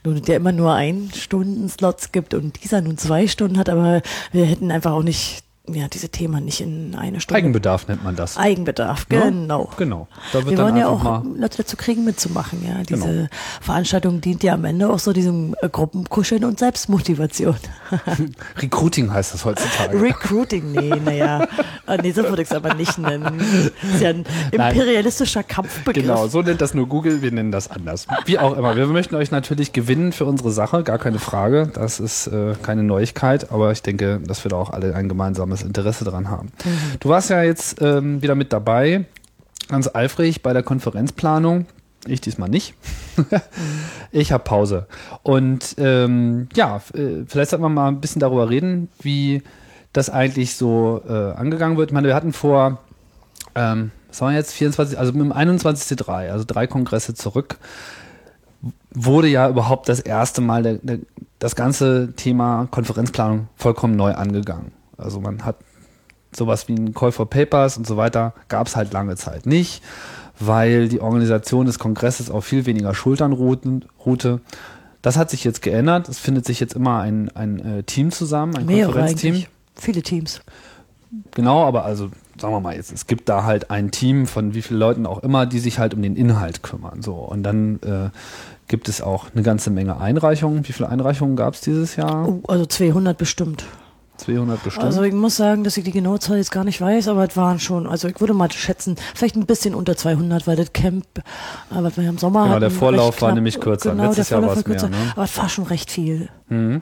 nun 0.06 0.22
der 0.22 0.38
immer 0.38 0.54
nur 0.54 0.74
ein 0.74 1.10
Stunden 1.14 1.68
Slots 1.68 2.12
gibt 2.14 2.34
und 2.34 2.64
dieser 2.64 2.80
nun 2.82 2.98
zwei 2.98 3.28
Stunden 3.28 3.58
hat, 3.58 3.68
aber 3.70 4.02
wir 4.32 4.46
hätten 4.46 4.72
einfach 4.72 4.92
auch 4.94 5.04
nicht, 5.04 5.44
ja, 5.68 5.88
diese 5.88 6.10
Themen 6.10 6.44
nicht 6.44 6.60
in 6.60 6.96
eine 6.96 7.22
Stunde. 7.22 7.38
Eigenbedarf 7.38 7.88
nennt 7.88 8.04
man 8.04 8.16
das. 8.16 8.36
Eigenbedarf, 8.36 9.06
Ja? 9.12 9.26
genau. 9.26 9.70
Genau. 9.78 10.08
Da 10.34 10.40
wird 10.40 10.50
Wir 10.50 10.58
dann 10.58 10.66
wollen 10.66 10.78
ja 10.78 10.88
auch 10.88 11.24
Leute 11.24 11.58
dazu 11.58 11.78
kriegen, 11.78 12.04
mitzumachen, 12.04 12.66
ja. 12.66 12.82
Diese 12.84 13.06
Genau. 13.06 13.28
Veranstaltung 13.62 14.22
dient 14.22 14.42
ja 14.44 14.54
am 14.56 14.66
Ende 14.66 14.90
auch 14.90 15.00
so 15.00 15.14
diesem 15.14 15.56
äh, 15.62 15.70
Gruppenkuscheln 15.70 16.44
und 16.46 16.58
Selbstmotivation. 16.60 17.56
Recruiting 18.58 19.12
heißt 19.14 19.34
das 19.34 19.46
heutzutage. 19.46 20.02
Recruiting, 20.02 20.72
nee, 20.72 20.90
naja. 21.04 21.48
Ah, 21.86 21.98
nee, 21.98 22.12
so 22.12 22.24
würde 22.24 22.42
ich 22.42 22.50
es 22.50 22.56
aber 22.56 22.74
nicht 22.74 22.98
nennen. 22.98 23.38
Das 23.82 23.94
ist 23.94 24.02
ja 24.02 24.10
ein 24.10 24.26
Nein. 24.56 24.72
imperialistischer 24.76 25.44
Kampfbegriff. 25.44 26.04
Genau, 26.04 26.28
so 26.28 26.42
nennt 26.42 26.62
das 26.62 26.74
nur 26.74 26.88
Google, 26.88 27.22
wir 27.22 27.32
nennen 27.32 27.52
das 27.52 27.70
anders. 27.70 28.08
Wie 28.26 28.40
auch 28.40 28.58
immer. 28.58 28.76
Wir 28.76 28.88
möchten 28.88 29.16
euch 29.16 29.32
natürlich 29.32 29.74
gewinnen 29.74 30.12
für 30.12 30.26
unsere 30.26 30.52
Sache, 30.52 30.84
gar 30.84 30.98
keine 30.98 31.20
Frage. 31.20 31.72
Das 31.74 32.00
ist 32.00 32.28
äh, 32.28 32.56
keine 32.62 32.84
Neuigkeit, 32.84 33.52
aber 33.52 33.72
ich 33.72 33.82
denke, 33.84 34.20
dass 34.26 34.44
wir 34.44 34.50
da 34.50 34.58
auch 34.58 34.70
alle 34.72 34.96
gemeinsames 35.52 35.62
Interesse 35.64 36.06
dran 36.06 36.30
haben. 36.30 36.50
Du 37.00 37.10
warst 37.10 37.30
ja 37.30 37.44
jetzt 37.44 37.82
ähm, 37.82 38.22
wieder 38.22 38.36
mit 38.36 38.54
dabei, 38.54 39.06
ganz 39.68 39.90
eifrig 39.94 40.42
bei 40.42 40.54
der 40.54 40.64
Konferenzplanung. 40.64 41.66
Ich 42.08 42.22
diesmal 42.22 42.50
nicht. 42.50 42.74
ich 44.12 44.32
habe 44.32 44.44
Pause. 44.44 44.88
Und 45.22 45.76
ähm, 45.78 46.50
ja, 46.56 46.78
äh, 46.94 47.26
vielleicht 47.28 47.52
sollten 47.52 47.64
wir 47.64 47.70
mal 47.70 47.90
ein 47.90 48.02
bisschen 48.02 48.20
darüber 48.20 48.50
reden, 48.50 48.90
wie 49.02 49.44
das 49.94 50.10
eigentlich 50.10 50.56
so 50.56 51.02
äh, 51.08 51.34
angegangen 51.34 51.78
wird. 51.78 51.92
Ich 51.92 51.94
meine, 51.94 52.08
wir 52.08 52.16
hatten 52.16 52.34
vor 52.34 52.80
ähm, 53.54 53.92
was 54.10 54.22
haben 54.22 54.30
wir 54.30 54.38
jetzt? 54.38 54.54
24, 54.54 54.98
also 54.98 55.14
mit 55.14 55.22
dem 55.22 55.32
21.3, 55.32 56.32
also 56.32 56.44
drei 56.46 56.68
Kongresse 56.68 57.14
zurück, 57.14 57.58
wurde 58.94 59.28
ja 59.28 59.48
überhaupt 59.48 59.88
das 59.88 60.00
erste 60.00 60.42
Mal 60.42 60.64
der, 60.64 60.74
der, 60.76 61.00
das 61.40 61.56
ganze 61.56 62.14
Thema 62.16 62.68
Konferenzplanung 62.72 63.48
vollkommen 63.56 63.96
neu 63.96 64.14
angegangen. 64.14 64.74
Also 65.02 65.20
man 65.20 65.46
hat 65.46 65.58
sowas 66.36 66.68
wie 66.68 66.76
ein 66.76 66.94
Call 66.94 67.12
for 67.12 67.30
Papers 67.30 67.78
und 67.78 67.86
so 67.86 67.98
weiter, 67.98 68.34
gab 68.48 68.68
es 68.68 68.76
halt 68.76 68.94
lange 68.94 69.16
Zeit 69.16 69.46
nicht, 69.46 69.84
weil 70.40 70.88
die 70.88 71.02
Organisation 71.02 71.66
des 71.66 71.78
Kongresses 71.80 72.32
auf 72.32 72.46
viel 72.46 72.66
weniger 72.66 72.94
Schultern 72.96 73.34
ruhte. 73.34 74.42
Das 75.02 75.18
hat 75.18 75.30
sich 75.30 75.44
jetzt 75.44 75.62
geändert. 75.62 76.08
Es 76.10 76.20
findet 76.20 76.46
sich 76.46 76.60
jetzt 76.60 76.74
immer 76.74 77.00
ein, 77.02 77.30
ein 77.36 77.60
äh, 77.80 77.84
Team 77.84 78.12
zusammen, 78.12 78.56
ein 78.56 78.66
Mehrere 78.66 78.94
Konferenzteam. 78.94 79.34
eigentlich. 79.34 79.50
Viele 79.76 80.02
Teams. 80.04 80.42
Genau, 81.32 81.66
aber 81.66 81.84
also 81.86 82.10
sagen 82.40 82.54
wir 82.54 82.60
mal 82.60 82.76
jetzt, 82.76 82.92
es 82.92 83.08
gibt 83.08 83.28
da 83.28 83.44
halt 83.44 83.70
ein 83.70 83.92
Team 83.92 84.26
von 84.26 84.54
wie 84.54 84.62
vielen 84.62 84.80
Leuten 84.80 85.06
auch 85.06 85.24
immer, 85.24 85.46
die 85.46 85.60
sich 85.60 85.80
halt 85.80 85.94
um 85.94 86.02
den 86.02 86.16
Inhalt 86.16 86.64
kümmern. 86.64 87.02
So 87.02 87.16
und 87.16 87.44
dann 87.44 87.80
äh, 87.84 88.10
gibt 88.68 88.88
es 88.88 89.02
auch 89.02 89.28
eine 89.34 89.44
ganze 89.44 89.70
Menge 89.70 90.00
Einreichungen. 90.00 90.68
Wie 90.68 90.72
viele 90.72 90.90
Einreichungen 90.90 91.36
gab 91.36 91.56
es 91.56 91.62
dieses 91.62 91.96
Jahr? 91.96 92.28
Oh, 92.28 92.42
also 92.48 92.66
200 92.66 93.18
bestimmt. 93.18 93.66
200 94.22 94.64
bestimmt. 94.64 94.86
Also 94.86 95.04
ich 95.04 95.14
muss 95.14 95.36
sagen, 95.36 95.64
dass 95.64 95.78
ich 95.78 95.84
die 95.84 95.92
genaue 95.92 96.20
Zahl 96.20 96.38
jetzt 96.38 96.52
gar 96.52 96.64
nicht 96.64 96.80
weiß, 96.82 97.08
aber 97.10 97.28
es 97.28 97.36
waren 97.38 97.60
schon, 97.60 97.88
also 97.88 98.08
ich 98.08 98.20
würde 98.20 98.34
mal 98.34 98.52
schätzen, 98.52 98.96
vielleicht 99.16 99.36
ein 99.36 99.46
bisschen 99.46 99.76
unter 99.76 99.96
200, 99.98 100.48
weil 100.48 100.56
das 100.56 100.74
Camp, 100.74 101.06
aber 101.70 101.96
wir 101.96 102.08
haben 102.08 102.18
Sommer 102.18 102.42
Genau, 102.44 102.52
hatten, 102.54 102.62
der 102.62 102.72
Vorlauf 102.72 103.22
war 103.22 103.34
nämlich 103.34 103.60
kürzer. 103.60 103.92
Genau, 103.92 104.06
Letztes 104.06 104.30
Jahr 104.30 104.42
war 104.42 104.56
es 104.58 104.66
mehr, 104.66 104.82
ne? 104.90 104.96
aber 105.16 105.24
es 105.26 105.38
war 105.38 105.50
schon 105.50 105.66
recht 105.66 105.92
viel. 105.92 106.30
und 106.50 106.82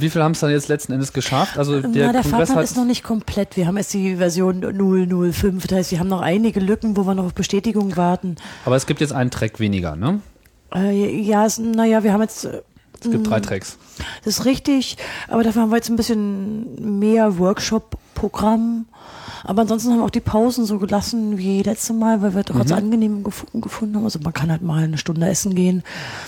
wie 0.00 0.10
viele 0.10 0.24
haben 0.24 0.32
es 0.32 0.40
dann 0.40 0.50
jetzt 0.50 0.68
letzten 0.68 0.92
Endes 0.92 1.12
geschafft? 1.12 1.58
Also 1.58 1.80
der, 1.80 2.06
Na, 2.06 2.12
der 2.12 2.22
Kongress 2.22 2.48
Fahrplan 2.48 2.64
ist 2.64 2.76
noch 2.76 2.84
nicht 2.84 3.02
komplett. 3.04 3.56
Wir 3.56 3.66
haben 3.66 3.76
erst 3.76 3.92
die 3.94 4.16
Version 4.16 4.62
005, 4.62 5.66
das 5.66 5.78
heißt, 5.78 5.90
wir 5.92 6.00
haben 6.00 6.08
noch 6.08 6.20
einige 6.20 6.60
Lücken, 6.60 6.96
wo 6.96 7.04
wir 7.06 7.14
noch 7.14 7.24
auf 7.26 7.34
Bestätigung 7.34 7.96
warten. 7.96 8.36
aber 8.64 8.76
es 8.76 8.86
gibt 8.86 9.00
jetzt 9.00 9.12
einen 9.12 9.30
Track 9.30 9.60
weniger, 9.60 9.96
ne? 9.96 10.20
Äh, 10.74 11.20
ja, 11.20 11.46
naja, 11.58 12.02
wir 12.02 12.12
haben 12.14 12.22
jetzt 12.22 12.46
äh, 12.46 12.62
Es 13.04 13.10
gibt 13.10 13.26
Mm. 13.26 13.30
drei 13.30 13.40
Tracks. 13.40 13.78
Das 14.24 14.38
ist 14.38 14.44
richtig, 14.44 14.96
aber 15.28 15.42
dafür 15.42 15.62
haben 15.62 15.70
wir 15.70 15.76
jetzt 15.76 15.88
ein 15.90 15.96
bisschen 15.96 16.98
mehr 16.98 17.38
Workshop-Programm. 17.38 18.86
Aber 19.44 19.62
ansonsten 19.62 19.90
haben 19.90 19.98
wir 19.98 20.04
auch 20.04 20.10
die 20.10 20.20
Pausen 20.20 20.64
so 20.64 20.78
gelassen 20.78 21.38
wie 21.38 21.62
letzte 21.62 21.92
Mal, 21.92 22.22
weil 22.22 22.34
wir 22.34 22.44
trotz 22.44 22.70
Mhm. 22.70 22.76
angenehm 22.76 23.24
gef 23.24 23.44
gefunden 23.54 23.96
haben. 23.96 24.04
Also 24.04 24.18
man 24.22 24.32
kann 24.32 24.50
halt 24.50 24.62
mal 24.62 24.82
eine 24.84 24.98
Stunde 24.98 25.28
essen 25.28 25.54
gehen. 25.54 25.82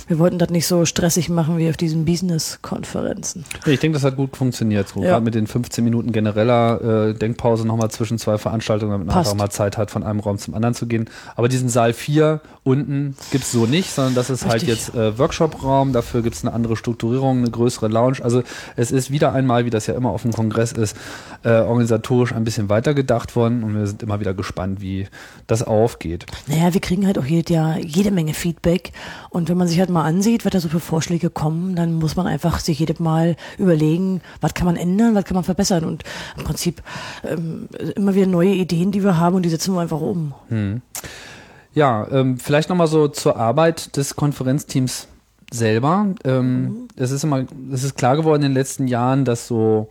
Wir 0.08 0.18
wollten 0.18 0.38
das 0.38 0.50
nicht 0.50 0.66
so 0.66 0.84
stressig 0.84 1.28
machen 1.28 1.58
wie 1.58 1.68
auf 1.68 1.76
diesen 1.76 2.04
Business-Konferenzen. 2.04 3.44
Ich 3.66 3.80
denke, 3.80 3.94
das 3.96 4.04
hat 4.04 4.16
gut 4.16 4.36
funktioniert. 4.36 4.88
So. 4.88 5.00
Ja. 5.02 5.10
Gerade 5.10 5.24
mit 5.24 5.34
den 5.34 5.46
15 5.46 5.84
Minuten 5.84 6.12
genereller 6.12 7.08
äh, 7.10 7.14
Denkpause 7.14 7.66
nochmal 7.66 7.90
zwischen 7.90 8.18
zwei 8.18 8.38
Veranstaltungen, 8.38 8.92
damit 8.92 9.06
man 9.06 9.14
Passt. 9.14 9.30
einfach 9.30 9.44
mal 9.44 9.50
Zeit 9.50 9.78
hat, 9.78 9.90
von 9.90 10.02
einem 10.02 10.20
Raum 10.20 10.38
zum 10.38 10.54
anderen 10.54 10.74
zu 10.74 10.86
gehen. 10.86 11.08
Aber 11.36 11.48
diesen 11.48 11.68
Saal 11.68 11.92
4 11.92 12.40
unten 12.64 13.16
gibt's 13.30 13.52
so 13.52 13.66
nicht, 13.66 13.90
sondern 13.90 14.14
das 14.14 14.30
ist 14.30 14.44
halt 14.44 14.54
Richtig. 14.62 14.68
jetzt 14.70 14.94
äh, 14.94 15.18
Workshop-Raum. 15.18 15.92
Dafür 15.92 16.22
gibt's 16.22 16.42
eine 16.44 16.52
andere 16.54 16.76
Strukturierung, 16.76 17.38
eine 17.38 17.50
größere 17.50 17.88
Lounge. 17.88 18.18
Also 18.22 18.42
es 18.76 18.90
ist 18.90 19.10
wieder 19.10 19.32
einmal, 19.32 19.64
wie 19.64 19.70
das 19.70 19.86
ja 19.86 19.94
immer 19.94 20.10
auf 20.10 20.22
dem 20.22 20.32
Kongress 20.32 20.72
ist, 20.72 20.96
äh, 21.44 21.50
organisatorisch 21.60 22.32
ein 22.32 22.44
bisschen 22.44 22.68
weiter 22.68 22.94
gedacht 23.04 23.36
worden 23.36 23.62
und 23.62 23.74
wir 23.74 23.86
sind 23.86 24.02
immer 24.02 24.18
wieder 24.20 24.34
gespannt, 24.34 24.80
wie 24.80 25.06
das 25.46 25.62
aufgeht. 25.62 26.26
Naja, 26.46 26.72
wir 26.72 26.80
kriegen 26.80 27.06
halt 27.06 27.18
auch 27.18 27.24
jedes 27.24 27.54
Jahr 27.54 27.78
jede 27.78 28.10
Menge 28.10 28.34
Feedback. 28.34 28.92
Und 29.30 29.48
wenn 29.48 29.58
man 29.58 29.68
sich 29.68 29.78
halt 29.78 29.90
mal 29.90 30.04
ansieht, 30.04 30.44
was 30.44 30.52
da 30.52 30.60
so 30.60 30.68
für 30.68 30.80
Vorschläge 30.80 31.30
kommen, 31.30 31.76
dann 31.76 31.92
muss 31.92 32.16
man 32.16 32.26
einfach 32.26 32.58
sich 32.58 32.78
jedes 32.78 32.98
Mal 32.98 33.36
überlegen, 33.58 34.20
was 34.40 34.54
kann 34.54 34.66
man 34.66 34.76
ändern, 34.76 35.14
was 35.14 35.24
kann 35.24 35.34
man 35.34 35.44
verbessern. 35.44 35.84
Und 35.84 36.02
im 36.36 36.44
Prinzip 36.44 36.82
ähm, 37.22 37.68
immer 37.94 38.14
wieder 38.14 38.26
neue 38.26 38.54
Ideen, 38.54 38.90
die 38.90 39.04
wir 39.04 39.18
haben 39.18 39.36
und 39.36 39.42
die 39.42 39.50
setzen 39.50 39.74
wir 39.74 39.80
einfach 39.80 40.00
um. 40.00 40.32
Ja, 41.74 42.06
ähm, 42.10 42.38
vielleicht 42.38 42.68
nochmal 42.68 42.86
so 42.86 43.08
zur 43.08 43.36
Arbeit 43.36 43.96
des 43.96 44.16
Konferenzteams 44.16 45.08
selber. 45.52 46.14
Ähm, 46.24 46.88
Es 46.96 47.10
ist 47.10 47.24
immer, 47.24 47.44
es 47.72 47.84
ist 47.84 47.96
klar 47.96 48.16
geworden 48.16 48.42
in 48.42 48.50
den 48.50 48.54
letzten 48.54 48.86
Jahren, 48.86 49.24
dass 49.24 49.46
so 49.48 49.88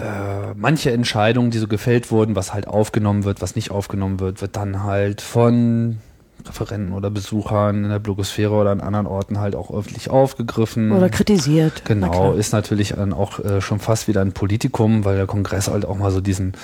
äh, 0.00 0.54
manche 0.56 0.90
Entscheidungen, 0.92 1.50
die 1.50 1.58
so 1.58 1.68
gefällt 1.68 2.10
wurden, 2.10 2.34
was 2.36 2.54
halt 2.54 2.66
aufgenommen 2.66 3.24
wird, 3.24 3.42
was 3.42 3.54
nicht 3.56 3.70
aufgenommen 3.70 4.20
wird, 4.20 4.40
wird 4.40 4.56
dann 4.56 4.82
halt 4.84 5.20
von 5.20 5.98
Referenten 6.46 6.94
oder 6.94 7.10
Besuchern 7.10 7.84
in 7.84 7.90
der 7.90 7.98
Blogosphäre 7.98 8.52
oder 8.54 8.70
an 8.70 8.80
anderen 8.80 9.06
Orten 9.06 9.38
halt 9.40 9.54
auch 9.54 9.70
öffentlich 9.70 10.08
aufgegriffen. 10.10 10.92
Oder 10.92 11.10
kritisiert. 11.10 11.82
Na 11.82 11.88
Genau, 11.94 12.10
klar. 12.10 12.34
ist 12.36 12.52
natürlich 12.52 12.94
dann 12.96 13.12
auch 13.12 13.38
äh, 13.40 13.60
schon 13.60 13.78
fast 13.78 14.08
wieder 14.08 14.22
ein 14.22 14.32
Politikum, 14.32 15.04
weil 15.04 15.16
der 15.16 15.26
Kongress 15.26 15.68
halt 15.68 15.84
auch 15.84 15.96
mal 15.98 16.10
so 16.10 16.20
diesen, 16.20 16.54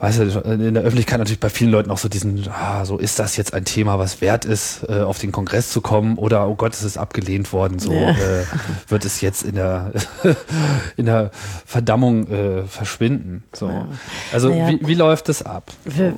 weißt 0.00 0.18
du, 0.18 0.24
in 0.40 0.74
der 0.74 0.82
Öffentlichkeit 0.82 1.18
natürlich 1.18 1.40
bei 1.40 1.50
vielen 1.50 1.70
Leuten 1.70 1.90
auch 1.90 1.98
so 1.98 2.08
diesen, 2.08 2.48
ah, 2.48 2.84
so 2.86 2.96
ist 2.96 3.18
das 3.18 3.36
jetzt 3.36 3.52
ein 3.54 3.64
Thema, 3.66 3.98
was 3.98 4.20
wert 4.20 4.44
ist, 4.46 4.82
äh, 4.88 5.00
auf 5.00 5.18
den 5.18 5.30
Kongress 5.30 5.70
zu 5.70 5.80
kommen 5.82 6.16
oder 6.16 6.48
oh 6.48 6.54
Gott, 6.54 6.72
es 6.72 6.82
ist 6.82 6.96
abgelehnt 6.96 7.52
worden, 7.52 7.78
so 7.78 7.92
Ja. 7.92 8.10
äh, 8.10 8.44
wird 8.88 9.04
es 9.04 9.20
jetzt 9.20 9.42
in 9.42 9.54
der 9.56 9.92
in 10.96 11.06
der 11.06 11.30
Verdammung 11.66 12.26
äh, 12.28 12.62
verschwinden. 12.64 13.44
So. 13.54 13.68
Ja. 13.68 13.86
Also 14.32 14.48
Naja. 14.48 14.68
wie, 14.70 14.86
wie 14.86 14.94
läuft 14.94 15.28
es 15.28 15.42
ab? 15.42 15.70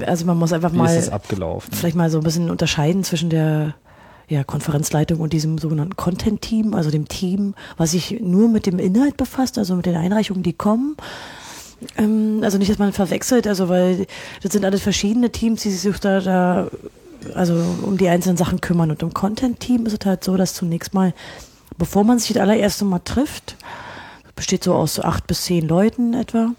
Also 0.06 0.24
man 0.26 0.38
muss 0.38 0.52
einfach 0.52 0.72
Wie 0.72 0.76
mal 0.76 0.86
ist 0.86 1.02
es 1.04 1.08
abgelaufen? 1.10 1.72
vielleicht 1.74 1.96
mal 1.96 2.08
so 2.10 2.18
ein 2.18 2.24
bisschen 2.24 2.50
unterscheiden 2.50 3.04
zwischen 3.04 3.30
der 3.30 3.74
ja, 4.28 4.44
Konferenzleitung 4.44 5.20
und 5.20 5.32
diesem 5.32 5.58
sogenannten 5.58 5.96
Content-Team, 5.96 6.72
also 6.74 6.90
dem 6.90 7.06
Team, 7.08 7.54
was 7.76 7.90
sich 7.90 8.18
nur 8.22 8.48
mit 8.48 8.64
dem 8.64 8.78
Inhalt 8.78 9.16
befasst, 9.18 9.58
also 9.58 9.74
mit 9.74 9.84
den 9.84 9.96
Einreichungen, 9.96 10.42
die 10.42 10.54
kommen. 10.54 10.96
Ähm, 11.96 12.40
also 12.42 12.58
nicht, 12.58 12.70
dass 12.70 12.78
man 12.78 12.92
verwechselt, 12.92 13.46
also 13.46 13.68
weil 13.68 14.06
das 14.42 14.52
sind 14.52 14.64
alles 14.64 14.82
verschiedene 14.82 15.30
Teams, 15.30 15.62
die 15.62 15.70
sich 15.70 15.98
da, 15.98 16.20
da 16.20 16.68
also 17.34 17.54
um 17.82 17.96
die 17.96 18.08
einzelnen 18.08 18.36
Sachen 18.36 18.60
kümmern. 18.60 18.90
Und 18.90 19.02
im 19.02 19.14
Content-Team 19.14 19.86
ist 19.86 19.98
es 20.00 20.06
halt 20.06 20.24
so, 20.24 20.36
dass 20.36 20.54
zunächst 20.54 20.94
mal, 20.94 21.14
bevor 21.78 22.04
man 22.04 22.18
sich 22.18 22.32
das 22.32 22.42
allererste 22.42 22.84
Mal 22.84 23.00
trifft, 23.00 23.56
besteht 24.34 24.64
so 24.64 24.74
aus 24.74 24.98
acht 24.98 25.26
bis 25.26 25.42
zehn 25.44 25.66
Leuten 25.66 26.14
etwa, 26.14 26.50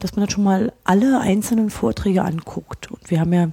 dass 0.00 0.16
man 0.16 0.24
dann 0.24 0.30
schon 0.30 0.44
mal 0.44 0.72
alle 0.84 1.20
einzelnen 1.20 1.70
Vorträge 1.70 2.22
anguckt. 2.22 2.90
Und 2.90 3.10
wir 3.10 3.20
haben 3.20 3.32
ja, 3.32 3.48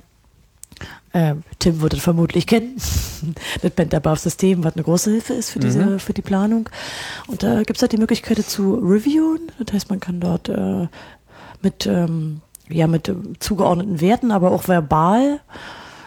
äh, 1.13 1.35
Tim 1.59 1.81
wird 1.81 1.93
es 1.93 2.01
vermutlich 2.01 2.47
kennen, 2.47 2.75
das 3.61 3.71
Pentabuff-System, 3.71 4.63
was 4.63 4.73
eine 4.73 4.83
große 4.83 5.11
Hilfe 5.11 5.33
ist 5.33 5.51
für 5.51 5.59
diese, 5.59 5.99
für 5.99 6.13
die 6.13 6.21
Planung. 6.21 6.69
Und 7.27 7.43
da 7.43 7.63
gibt 7.63 7.77
es 7.77 7.81
halt 7.81 7.91
die 7.91 7.97
Möglichkeit 7.97 8.43
zu 8.45 8.75
reviewen. 8.75 9.51
Das 9.59 9.73
heißt, 9.73 9.89
man 9.89 9.99
kann 9.99 10.19
dort 10.19 10.49
äh, 10.49 10.87
mit, 11.61 11.85
ähm, 11.85 12.41
ja, 12.67 12.87
mit 12.87 13.07
äh, 13.07 13.15
zugeordneten 13.39 14.01
Werten, 14.01 14.31
aber 14.31 14.51
auch 14.51 14.67
verbal 14.67 15.39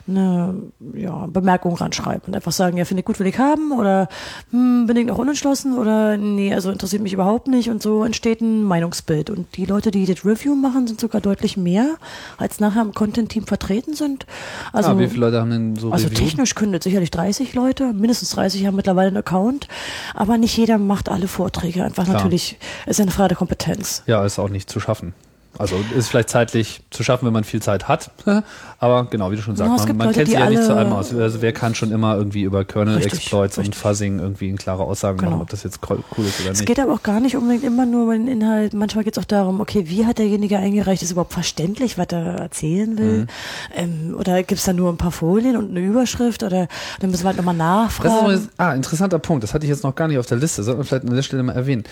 eine 0.08 0.54
ja, 0.94 1.26
Bemerkung 1.26 1.74
ranschreiben 1.74 2.28
und 2.28 2.36
einfach 2.36 2.52
sagen, 2.52 2.76
ja, 2.76 2.84
finde 2.84 3.00
ich 3.00 3.04
gut, 3.04 3.18
will 3.18 3.26
ich 3.26 3.38
haben 3.38 3.72
oder 3.72 4.08
hm, 4.50 4.86
bin 4.86 4.96
ich 4.96 5.06
noch 5.06 5.18
unentschlossen 5.18 5.76
oder 5.76 6.16
nee, 6.16 6.54
also 6.54 6.70
interessiert 6.70 7.02
mich 7.02 7.12
überhaupt 7.12 7.48
nicht 7.48 7.70
und 7.70 7.82
so 7.82 8.04
entsteht 8.04 8.40
ein 8.40 8.62
Meinungsbild 8.62 9.30
und 9.30 9.56
die 9.56 9.64
Leute, 9.64 9.90
die 9.90 10.06
das 10.06 10.24
Review 10.24 10.54
machen, 10.54 10.86
sind 10.86 11.00
sogar 11.00 11.20
deutlich 11.20 11.56
mehr, 11.56 11.96
als 12.38 12.60
nachher 12.60 12.82
im 12.82 12.92
Content-Team 12.92 13.46
vertreten 13.46 13.94
sind. 13.94 14.26
Also, 14.72 14.90
ah, 14.90 14.98
wie 14.98 15.08
viele 15.08 15.26
Leute 15.26 15.40
haben 15.40 15.50
denn 15.50 15.76
so 15.76 15.90
also 15.90 16.06
reviewed? 16.06 16.28
technisch 16.28 16.54
können 16.54 16.72
das 16.72 16.84
sicherlich 16.84 17.10
30 17.10 17.54
Leute, 17.54 17.92
mindestens 17.92 18.30
30 18.30 18.66
haben 18.66 18.76
mittlerweile 18.76 19.08
einen 19.08 19.16
Account, 19.16 19.68
aber 20.14 20.38
nicht 20.38 20.56
jeder 20.56 20.78
macht 20.78 21.08
alle 21.08 21.28
Vorträge, 21.28 21.84
einfach 21.84 22.04
Klar. 22.04 22.16
natürlich, 22.16 22.58
ist 22.86 23.00
eine 23.00 23.10
Frage 23.10 23.28
der 23.28 23.36
Kompetenz. 23.38 24.02
Ja, 24.06 24.24
ist 24.24 24.38
auch 24.38 24.48
nicht 24.48 24.70
zu 24.70 24.80
schaffen. 24.80 25.14
Also 25.58 25.76
ist 25.96 26.08
vielleicht 26.08 26.28
zeitlich 26.30 26.82
zu 26.90 27.02
schaffen, 27.02 27.26
wenn 27.26 27.32
man 27.32 27.44
viel 27.44 27.62
Zeit 27.62 27.88
hat. 27.88 28.10
Aber 28.78 29.04
genau, 29.06 29.30
wie 29.30 29.36
du 29.36 29.42
schon 29.42 29.56
sagst, 29.56 29.72
es 29.80 29.86
man, 29.88 29.96
man 29.96 30.06
Leute, 30.08 30.18
kennt 30.18 30.28
sich 30.30 30.38
ja 30.38 30.50
nicht 30.50 30.64
zu 30.64 30.74
allem 30.76 30.92
aus. 30.92 31.14
Also 31.14 31.40
wer 31.40 31.52
kann 31.52 31.74
schon 31.74 31.90
immer 31.92 32.16
irgendwie 32.16 32.42
über 32.42 32.64
Kernel-Exploits 32.64 33.58
und. 33.58 33.74
Fuzzing 33.74 34.18
irgendwie 34.18 34.48
in 34.48 34.56
klare 34.58 34.82
Aussagen 34.84 35.16
machen, 35.16 35.30
Genau. 35.30 35.42
ob 35.42 35.50
das 35.50 35.62
jetzt 35.62 35.80
cool 35.90 35.98
ist 36.18 36.40
oder 36.40 36.50
Es 36.50 36.58
nicht. 36.60 36.66
geht 36.66 36.78
aber 36.80 36.92
auch 36.92 37.02
gar 37.02 37.20
nicht 37.20 37.36
unbedingt 37.36 37.64
immer 37.64 37.86
nur 37.86 38.04
um 38.04 38.10
den 38.10 38.28
Inhalt. 38.28 38.74
Manchmal 38.74 39.04
geht 39.04 39.16
es 39.16 39.22
auch 39.22 39.26
darum, 39.26 39.60
okay, 39.60 39.84
wie 39.88 40.04
hat 40.06 40.18
derjenige 40.18 40.58
eingereicht? 40.58 41.02
Ist 41.02 41.10
überhaupt 41.12 41.32
verständlich, 41.32 41.96
was 41.98 42.06
er 42.10 42.24
erzählen 42.38 42.98
will? 42.98 43.18
Mhm. 43.20 43.26
Ähm, 43.74 44.16
oder 44.18 44.42
gibt 44.42 44.58
es 44.58 44.64
da 44.64 44.72
nur 44.72 44.90
ein 44.92 44.96
paar 44.98 45.12
Folien 45.12 45.56
und 45.56 45.70
eine 45.70 45.80
Überschrift? 45.80 46.42
Oder 46.42 46.68
dann 47.00 47.10
müssen 47.10 47.24
wir 47.24 47.28
halt 47.28 47.36
nochmal 47.38 47.56
Das 47.56 47.92
ist 47.94 47.98
nachfragen. 48.04 48.48
ah, 48.58 48.74
interessanter 48.74 49.18
Punkt. 49.18 49.42
Das 49.42 49.54
hatte 49.54 49.64
ich 49.64 49.70
jetzt 49.70 49.84
noch 49.84 49.94
gar 49.94 50.08
nicht 50.08 50.18
auf 50.18 50.26
der 50.26 50.38
Liste. 50.38 50.62
Sollte 50.62 50.78
man 50.78 50.86
vielleicht 50.86 51.04
an 51.08 51.14
der 51.14 51.22
Stelle 51.22 51.42
mal 51.42 51.52
erwähnen. 51.52 51.84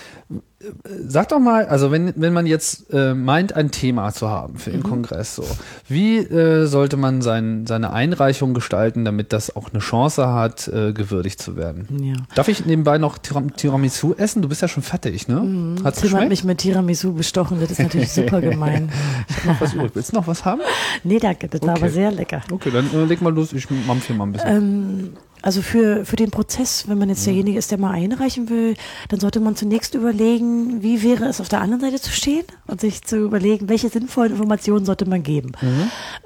Sag 1.06 1.28
doch 1.28 1.38
mal, 1.40 1.66
also 1.66 1.90
wenn, 1.90 2.14
wenn 2.16 2.32
man 2.32 2.46
jetzt 2.46 2.90
äh, 2.92 3.12
meint, 3.14 3.53
ein 3.56 3.70
Thema 3.70 4.12
zu 4.12 4.28
haben 4.28 4.56
für 4.58 4.70
den 4.70 4.80
Mhm. 4.80 4.84
Kongress, 4.84 5.34
so, 5.36 5.44
wie 5.88 6.18
äh, 6.18 6.66
sollte 6.66 6.96
man 6.96 7.22
sein, 7.22 7.66
seine 7.66 7.92
Einreichung 7.92 8.54
gestalten, 8.54 9.04
damit 9.04 9.32
das 9.32 9.54
auch 9.54 9.70
eine 9.72 9.80
Chance 9.80 10.28
hat, 10.32 10.68
äh, 10.68 10.92
gewürdigt 10.92 11.40
zu 11.40 11.56
werden? 11.56 11.86
ja. 12.02 12.14
Darf 12.34 12.48
ich 12.48 12.66
nebenbei 12.66 12.98
noch 12.98 13.18
Tiram 13.18 13.54
Tiramisu 13.56 14.14
essen? 14.16 14.42
Du 14.42 14.48
bist 14.48 14.62
ja 14.62 14.68
schon 14.68 14.82
fertig, 14.82 15.28
ne? 15.28 15.36
Hat's 15.36 15.44
Tim 15.44 15.84
hat 15.84 16.02
geschmeckt? 16.02 16.28
mich 16.30 16.44
mit 16.44 16.58
Tiramisu 16.58 17.12
bestochen, 17.14 17.60
das 17.60 17.70
ist 17.70 17.80
natürlich 17.80 18.12
super 18.12 18.40
gemein. 18.40 18.90
Ich 19.28 19.36
hab 19.36 19.44
noch 19.46 19.60
was 19.60 19.74
übrig. 19.74 19.90
Willst 19.94 20.12
du 20.12 20.16
noch 20.16 20.26
was 20.26 20.44
haben? 20.44 20.60
Nee, 21.04 21.18
danke, 21.18 21.48
das 21.48 21.60
war 21.62 21.70
Okay. 21.74 21.80
aber 21.82 21.90
sehr 21.90 22.10
lecker. 22.12 22.40
Okay, 22.50 22.70
dann 22.70 22.90
äh, 22.92 23.04
leg 23.04 23.20
mal 23.22 23.32
los. 23.32 23.52
Ich 23.52 23.68
mampf 23.70 24.06
hier 24.06 24.16
mal 24.16 24.24
ein 24.26 24.32
bisschen. 24.32 24.56
Ähm, 24.56 25.10
Also 25.44 25.60
für, 25.60 26.06
für 26.06 26.16
den 26.16 26.30
Prozess, 26.30 26.88
wenn 26.88 26.96
man 26.96 27.10
jetzt 27.10 27.26
derjenige 27.26 27.58
ist, 27.58 27.70
der 27.70 27.76
mal 27.76 27.90
einreichen 27.90 28.48
will, 28.48 28.76
dann 29.10 29.20
sollte 29.20 29.40
man 29.40 29.56
zunächst 29.56 29.94
überlegen, 29.94 30.82
wie 30.82 31.02
wäre 31.02 31.26
es 31.26 31.38
auf 31.38 31.50
der 31.50 31.60
anderen 31.60 31.82
Seite 31.82 32.00
zu 32.00 32.12
stehen 32.12 32.46
und 32.66 32.80
sich 32.80 33.02
zu 33.02 33.18
überlegen, 33.18 33.68
welche 33.68 33.90
sinnvollen 33.90 34.32
Informationen 34.32 34.86
sollte 34.86 35.06
man 35.06 35.22
geben. 35.22 35.52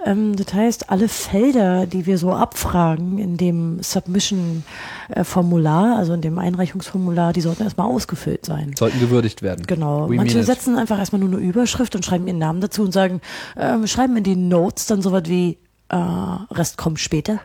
Ähm, 0.04 0.36
das 0.36 0.54
heißt, 0.54 0.90
alle 0.90 1.08
Felder, 1.08 1.86
die 1.86 2.06
wir 2.06 2.16
so 2.16 2.32
abfragen 2.32 3.18
in 3.18 3.36
dem 3.36 3.82
Submission-Formular, 3.82 5.98
also 5.98 6.14
in 6.14 6.20
dem 6.20 6.38
Einreichungsformular, 6.38 7.32
die 7.32 7.40
sollten 7.40 7.64
erstmal 7.64 7.88
ausgefüllt 7.88 8.46
sein. 8.46 8.76
Sollten 8.78 9.00
gewürdigt 9.00 9.42
werden. 9.42 9.66
Genau. 9.66 10.08
We 10.08 10.14
Manche 10.14 10.36
mean 10.36 10.42
it. 10.42 10.46
setzen 10.46 10.76
einfach 10.76 11.00
erstmal 11.00 11.18
nur 11.18 11.30
eine 11.30 11.38
Überschrift 11.38 11.96
und 11.96 12.04
schreiben 12.04 12.28
ihren 12.28 12.38
Namen 12.38 12.60
dazu 12.60 12.84
und 12.84 12.92
sagen, 12.92 13.20
ähm, 13.56 13.88
schreiben 13.88 14.16
in 14.16 14.22
die 14.22 14.36
Notes 14.36 14.86
dann 14.86 15.02
sowas 15.02 15.24
wie 15.26 15.58
äh, 15.88 15.96
Rest 15.96 16.78
kommt 16.78 17.00
später. 17.00 17.40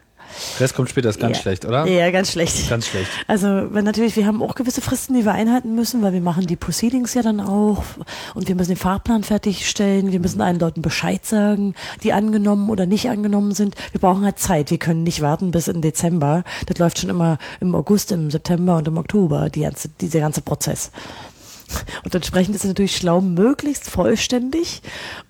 Rest 0.60 0.76
kommt 0.76 0.90
später, 0.90 1.10
ist 1.10 1.20
ganz 1.20 1.38
ja. 1.38 1.42
schlecht, 1.42 1.66
oder? 1.66 1.86
Ja, 1.88 2.12
ganz 2.12 2.32
schlecht. 2.32 2.70
Ganz 2.70 2.88
schlecht. 2.88 3.10
Also, 3.28 3.48
wenn 3.74 3.86
natürlich, 3.86 4.16
wir 4.16 4.26
haben 4.26 4.42
auch 4.42 4.56
gewisse 4.56 4.82
Fristen, 4.82 5.14
die 5.14 5.26
wir 5.26 5.34
einhalten 5.34 5.76
müssen, 5.76 6.02
weil 6.02 6.14
wir 6.14 6.22
machen 6.22 6.48
die 6.48 6.56
Proceedings 6.56 7.14
ja 7.14 7.22
dann 7.22 7.40
auch 7.40 7.84
und 8.36 8.48
wir 8.48 8.56
müssen 8.56 8.72
den 8.72 8.78
Fahrplan 8.78 9.24
fertigstellen, 9.24 10.12
wir 10.12 10.20
müssen 10.20 10.42
allen 10.42 10.60
Leuten 10.60 10.82
Bescheid 10.82 11.26
sagen, 11.26 11.76
die 12.04 12.14
angenommen 12.14 12.70
oder 12.70 12.86
nicht 12.86 13.10
angenommen 13.10 13.54
sind. 13.54 13.76
Wir 13.92 14.02
brauchen 14.02 14.24
halt 14.24 14.40
Zeit, 14.40 14.72
wir 14.72 14.78
können 14.78 15.04
nicht 15.04 15.22
warten 15.22 15.52
bis 15.52 15.68
in 15.68 15.82
Dezember. 15.82 16.44
Das 16.66 16.78
läuft 16.78 17.00
schon 17.00 17.10
immer 17.10 17.38
im 17.60 17.76
August, 17.76 18.12
im 18.12 18.32
September 18.32 18.78
und 18.78 18.88
im 18.88 18.98
Oktober, 18.98 19.50
die 19.50 19.62
ganze, 19.62 19.90
dieser 19.90 20.20
ganze 20.20 20.42
Prozess. 20.42 20.92
Und 22.04 22.14
entsprechend 22.14 22.56
ist 22.56 22.64
es 22.64 22.68
natürlich 22.68 22.96
schlau, 22.96 23.22
möglichst 23.22 23.90
vollständig 23.90 24.82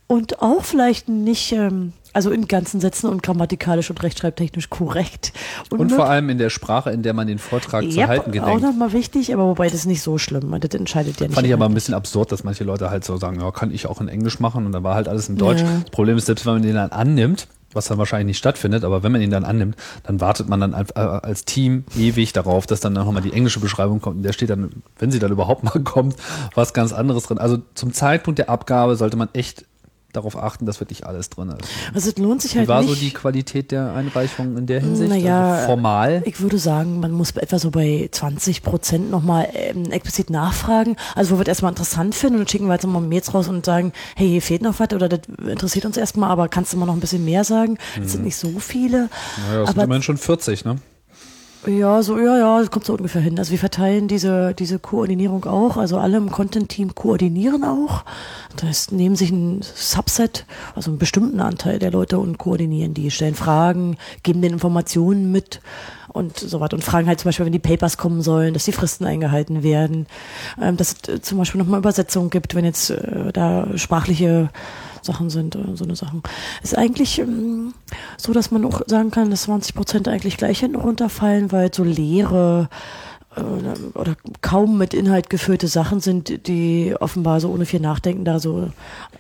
und 0.08 0.42
auch 0.42 0.64
vielleicht 0.64 1.10
nicht, 1.10 1.52
ähm, 1.52 1.94
also 2.14 2.32
in 2.32 2.48
ganzen 2.48 2.80
Sätzen 2.80 3.10
und 3.10 3.24
grammatikalisch 3.24 3.90
und 3.90 4.02
rechtschreibtechnisch 4.02 4.70
korrekt. 4.70 5.34
Und 5.70 5.92
vor 5.92 6.10
allem 6.10 6.30
in 6.30 6.38
der 6.38 6.50
Sprache, 6.50 6.92
in 6.92 7.02
der 7.02 7.14
man 7.14 7.28
den 7.28 7.40
Vortrag 7.40 7.84
zu 7.84 8.00
ja, 8.00 8.08
halten 8.08 8.30
auch 8.30 8.34
gedenkt. 8.34 8.62
nochmal 8.62 8.94
wichtig, 8.94 9.34
aber 9.34 9.46
wobei 9.46 9.66
das 9.66 9.76
ist 9.76 9.86
nicht 9.86 10.02
so 10.02 10.18
schlimm. 10.18 10.56
Das 10.60 10.74
entscheidet 10.74 11.20
ja 11.20 11.28
nicht. 11.28 11.36
Fand 11.36 11.48
ich 11.48 11.54
aber 11.54 11.66
ein 11.66 11.74
bisschen 11.74 11.94
absurd, 11.94 12.32
dass 12.32 12.44
manche 12.44 12.64
Leute 12.64 12.90
halt 12.90 13.04
so 13.04 13.18
sagen, 13.18 13.42
ja, 13.42 13.52
kann 13.52 13.72
ich 13.72 13.88
auch 13.88 14.00
in 14.00 14.08
Englisch 14.08 14.40
machen 14.40 14.66
und 14.66 14.72
dann 14.72 14.84
war 14.84 14.96
halt 14.96 15.08
alles 15.08 15.28
in 15.30 15.38
Deutsch. 15.38 15.62
Ja. 15.62 15.82
Das 15.82 15.92
Problem 15.92 16.18
ist, 16.18 16.28
selbst 16.28 16.46
wenn 16.46 16.54
man 16.54 16.62
den 16.62 16.76
dann 16.76 16.92
annimmt, 16.92 17.48
was 17.74 17.86
dann 17.86 17.98
wahrscheinlich 17.98 18.28
nicht 18.28 18.38
stattfindet, 18.38 18.84
aber 18.84 19.04
wenn 19.04 19.12
man 19.12 19.22
ihn 19.22 19.32
dann 19.32 19.44
annimmt, 19.44 19.76
dann 20.04 20.22
wartet 20.22 20.48
man 20.48 20.60
dann 20.60 20.74
einfach, 20.74 20.96
äh, 20.96 21.26
als 21.26 21.46
Team 21.46 21.86
ewig 21.98 22.34
darauf, 22.34 22.68
dass 22.68 22.80
dann 22.80 22.94
nochmal 22.94 23.24
die 23.24 23.34
englische 23.34 23.60
Beschreibung 23.60 24.00
kommt. 24.00 24.18
Und 24.18 24.24
der 24.24 24.34
steht 24.34 24.50
dann, 24.50 24.70
wenn 25.00 25.12
sie 25.12 25.20
dann 25.20 25.32
überhaupt 25.32 25.64
mal 25.64 25.72
kommt, 25.84 26.16
was 26.56 26.74
ganz 26.74 26.94
anderes 26.94 27.24
drin. 27.24 27.38
Also 27.38 27.58
zum 27.74 27.94
Zeitpunkt 27.94 28.38
der 28.38 28.50
Abgabe 28.50 28.96
sollte 28.96 29.18
man 29.18 29.30
echt 29.34 29.66
darauf 30.14 30.38
achten, 30.38 30.66
dass 30.66 30.80
wirklich 30.80 31.06
alles 31.06 31.30
drin 31.30 31.50
ist. 31.50 31.70
Also 31.94 32.10
es 32.10 32.18
lohnt 32.18 32.42
sich 32.42 32.54
Wie 32.56 32.60
halt 32.60 32.68
war 32.68 32.82
nicht. 32.82 32.90
so 32.90 32.96
die 32.96 33.12
Qualität 33.12 33.72
der 33.72 33.94
Einreichung 33.94 34.58
in 34.58 34.66
der 34.66 34.80
Hinsicht? 34.80 35.10
Naja, 35.10 35.54
also 35.54 35.68
formal? 35.68 36.22
Ich 36.26 36.40
würde 36.40 36.58
sagen, 36.58 37.00
man 37.00 37.12
muss 37.12 37.32
etwa 37.32 37.60
so 37.60 37.72
bei 37.72 38.08
20 38.12 38.64
Prozent 38.64 39.12
nochmal 39.12 39.50
ähm, 39.54 39.92
explizit 39.92 40.30
nachfragen. 40.30 40.96
Also 41.16 41.32
wo 41.36 41.40
wir 41.40 41.42
es 41.44 41.48
erstmal 41.50 41.72
interessant 41.72 42.16
finden 42.16 42.36
und 42.36 42.42
dann 42.42 42.48
schicken 42.48 42.68
wir 42.68 42.74
jetzt 42.74 42.84
nochmal 42.84 43.02
Mails 43.02 43.34
raus 43.34 43.48
und 43.48 43.66
sagen, 43.66 43.92
hey, 44.16 44.28
hier 44.30 44.42
fehlt 44.42 44.62
noch 44.62 44.80
was 44.80 44.94
oder 44.94 45.10
das 45.10 45.22
interessiert 45.48 45.86
uns 45.86 45.98
erstmal, 45.98 46.30
aber 46.30 46.48
kannst 46.48 46.74
du 46.74 46.78
mal 46.78 46.86
noch 46.86 46.94
ein 46.94 47.00
bisschen 47.00 47.26
mehr 47.26 47.44
sagen? 47.44 47.78
Es 48.02 48.14
sind 48.14 48.24
nicht 48.24 48.38
so 48.38 48.60
viele. 48.60 49.10
Naja, 49.48 49.62
das 49.62 49.74
sind 49.74 49.84
immerhin 49.84 50.04
schon 50.04 50.18
40, 50.18 50.66
ne? 50.66 50.78
Ja, 51.66 52.04
so, 52.04 52.18
ja, 52.20 52.38
ja, 52.38 52.60
das 52.60 52.72
kommt 52.72 52.86
so 52.86 52.94
ungefähr 52.94 53.22
hin. 53.22 53.40
Also 53.40 53.52
wir 53.52 53.58
verteilen 53.58 54.10
diese, 54.10 54.54
diese 54.54 54.80
Koordinierung 54.80 55.46
auch. 55.46 55.78
Also 55.78 55.98
alle 55.98 56.18
im 56.18 56.30
Content-Team 56.30 56.94
koordinieren 56.94 57.64
auch. 57.64 58.04
Das 58.58 58.66
heißt, 58.68 58.92
nehmen 58.92 59.16
sich 59.16 59.32
ein 59.32 59.62
Subset, 59.62 60.46
also 60.76 60.92
einen 60.92 60.98
bestimmten 60.98 61.40
Anteil 61.40 61.80
der 61.80 61.92
Leute 61.92 62.20
und 62.20 62.38
koordinieren 62.38 62.94
die, 62.94 63.12
stellen 63.12 63.36
Fragen, 63.36 63.98
geben 64.24 64.42
den 64.42 64.54
Informationen 64.54 65.32
mit 65.32 65.62
und 66.10 66.38
so 66.38 66.60
weiter. 66.60 66.76
Und 66.76 66.84
fragen 66.84 67.08
halt 67.08 67.20
zum 67.20 67.30
Beispiel, 67.30 67.46
wenn 67.46 67.54
die 67.54 67.60
Papers 67.60 67.98
kommen 67.98 68.22
sollen, 68.22 68.54
dass 68.54 68.66
die 68.66 68.74
Fristen 68.74 69.06
eingehalten 69.06 69.64
werden, 69.64 70.08
ähm, 70.62 70.76
dass 70.76 70.96
es 71.04 71.10
äh, 71.10 71.22
zum 71.22 71.38
Beispiel 71.38 71.60
nochmal 71.60 71.80
Übersetzungen 71.80 72.30
gibt, 72.30 72.56
wenn 72.56 72.66
jetzt 72.66 72.90
äh, 72.90 73.32
da 73.32 73.68
sprachliche 73.78 74.50
Sachen 75.04 75.30
sind 75.30 75.58
so 75.76 75.84
eine 75.84 75.96
Sachen. 75.96 76.24
Ist 76.62 76.78
eigentlich 76.78 77.20
ähm, 77.20 77.74
so, 78.18 78.34
dass 78.34 78.52
man 78.52 78.66
auch 78.66 78.82
sagen 78.88 79.12
kann, 79.12 79.30
dass 79.30 79.44
20 79.44 79.76
Prozent 79.76 80.08
eigentlich 80.08 80.38
gleich 80.38 80.60
hinten 80.60 80.78
runterfallen, 80.78 81.52
weil 81.52 81.74
so 81.74 81.84
leere 81.84 82.70
äh, 83.36 83.42
oder 83.98 84.16
kaum 84.42 84.78
mit 84.78 84.94
Inhalt 84.94 85.30
gefüllte 85.30 85.68
Sachen 85.68 86.00
sind, 86.00 86.48
die 86.48 86.96
offenbar 87.00 87.40
so 87.40 87.50
ohne 87.52 87.66
viel 87.66 87.80
Nachdenken 87.80 88.26
da 88.26 88.40
so 88.40 88.70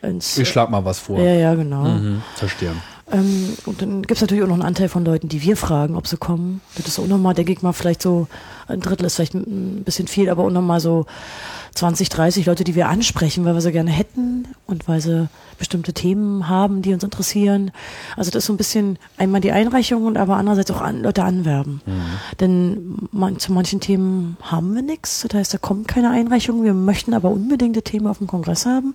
ins. 0.01 0.37
Ich 0.37 0.49
schlag 0.49 0.69
mal 0.69 0.85
was 0.85 0.99
vor. 0.99 1.19
ja, 1.19 1.33
ja, 1.33 1.55
genau. 1.55 1.83
Mhm, 1.83 2.21
verstehe. 2.35 2.71
Ähm, 3.11 3.57
und 3.65 3.81
dann 3.81 4.01
gibt 4.01 4.13
es 4.13 4.21
natürlich 4.21 4.43
auch 4.43 4.47
noch 4.47 4.55
einen 4.55 4.63
Anteil 4.63 4.89
von 4.89 5.03
Leuten, 5.03 5.29
die 5.29 5.41
wir 5.41 5.57
fragen, 5.57 5.95
ob 5.95 6.07
sie 6.07 6.17
kommen. 6.17 6.61
Das 6.75 6.87
ist 6.87 6.99
auch 6.99 7.07
nochmal, 7.07 7.33
denke 7.33 7.51
ich 7.51 7.61
mal, 7.61 7.73
vielleicht 7.73 8.01
so 8.01 8.27
ein 8.67 8.79
Drittel 8.79 9.05
ist 9.05 9.15
vielleicht 9.15 9.33
ein 9.33 9.83
bisschen 9.83 10.07
viel, 10.07 10.29
aber 10.29 10.43
auch 10.43 10.49
nochmal 10.49 10.79
so 10.79 11.05
20, 11.75 12.09
30 12.09 12.45
Leute, 12.45 12.63
die 12.63 12.75
wir 12.75 12.87
ansprechen, 12.87 13.43
weil 13.45 13.55
wir 13.55 13.61
sie 13.61 13.71
gerne 13.71 13.91
hätten 13.91 14.47
und 14.67 14.87
weil 14.87 15.01
sie 15.01 15.27
bestimmte 15.57 15.91
Themen 15.93 16.47
haben, 16.47 16.81
die 16.81 16.93
uns 16.93 17.03
interessieren. 17.03 17.71
Also 18.15 18.31
das 18.31 18.43
ist 18.43 18.45
so 18.47 18.53
ein 18.53 18.57
bisschen 18.57 18.99
einmal 19.17 19.41
die 19.41 19.51
Einreichung 19.51 20.05
und 20.05 20.17
aber 20.17 20.37
andererseits 20.37 20.71
auch 20.71 20.81
an, 20.81 21.01
Leute 21.01 21.23
anwerben. 21.23 21.81
Denn 22.39 22.95
man, 23.11 23.39
zu 23.39 23.51
manchen 23.51 23.79
Themen 23.79 24.37
haben 24.41 24.75
wir 24.75 24.81
nichts. 24.81 25.25
Das 25.27 25.37
heißt, 25.37 25.53
da 25.53 25.57
kommt 25.57 25.87
keine 25.87 26.11
Einreichung. 26.11 26.63
Wir 26.63 26.73
möchten 26.73 27.13
aber 27.13 27.29
unbedingt 27.29 27.83
Thema 27.85 28.11
auf 28.11 28.19
dem 28.19 28.27
Kongress 28.27 28.65
haben. 28.65 28.93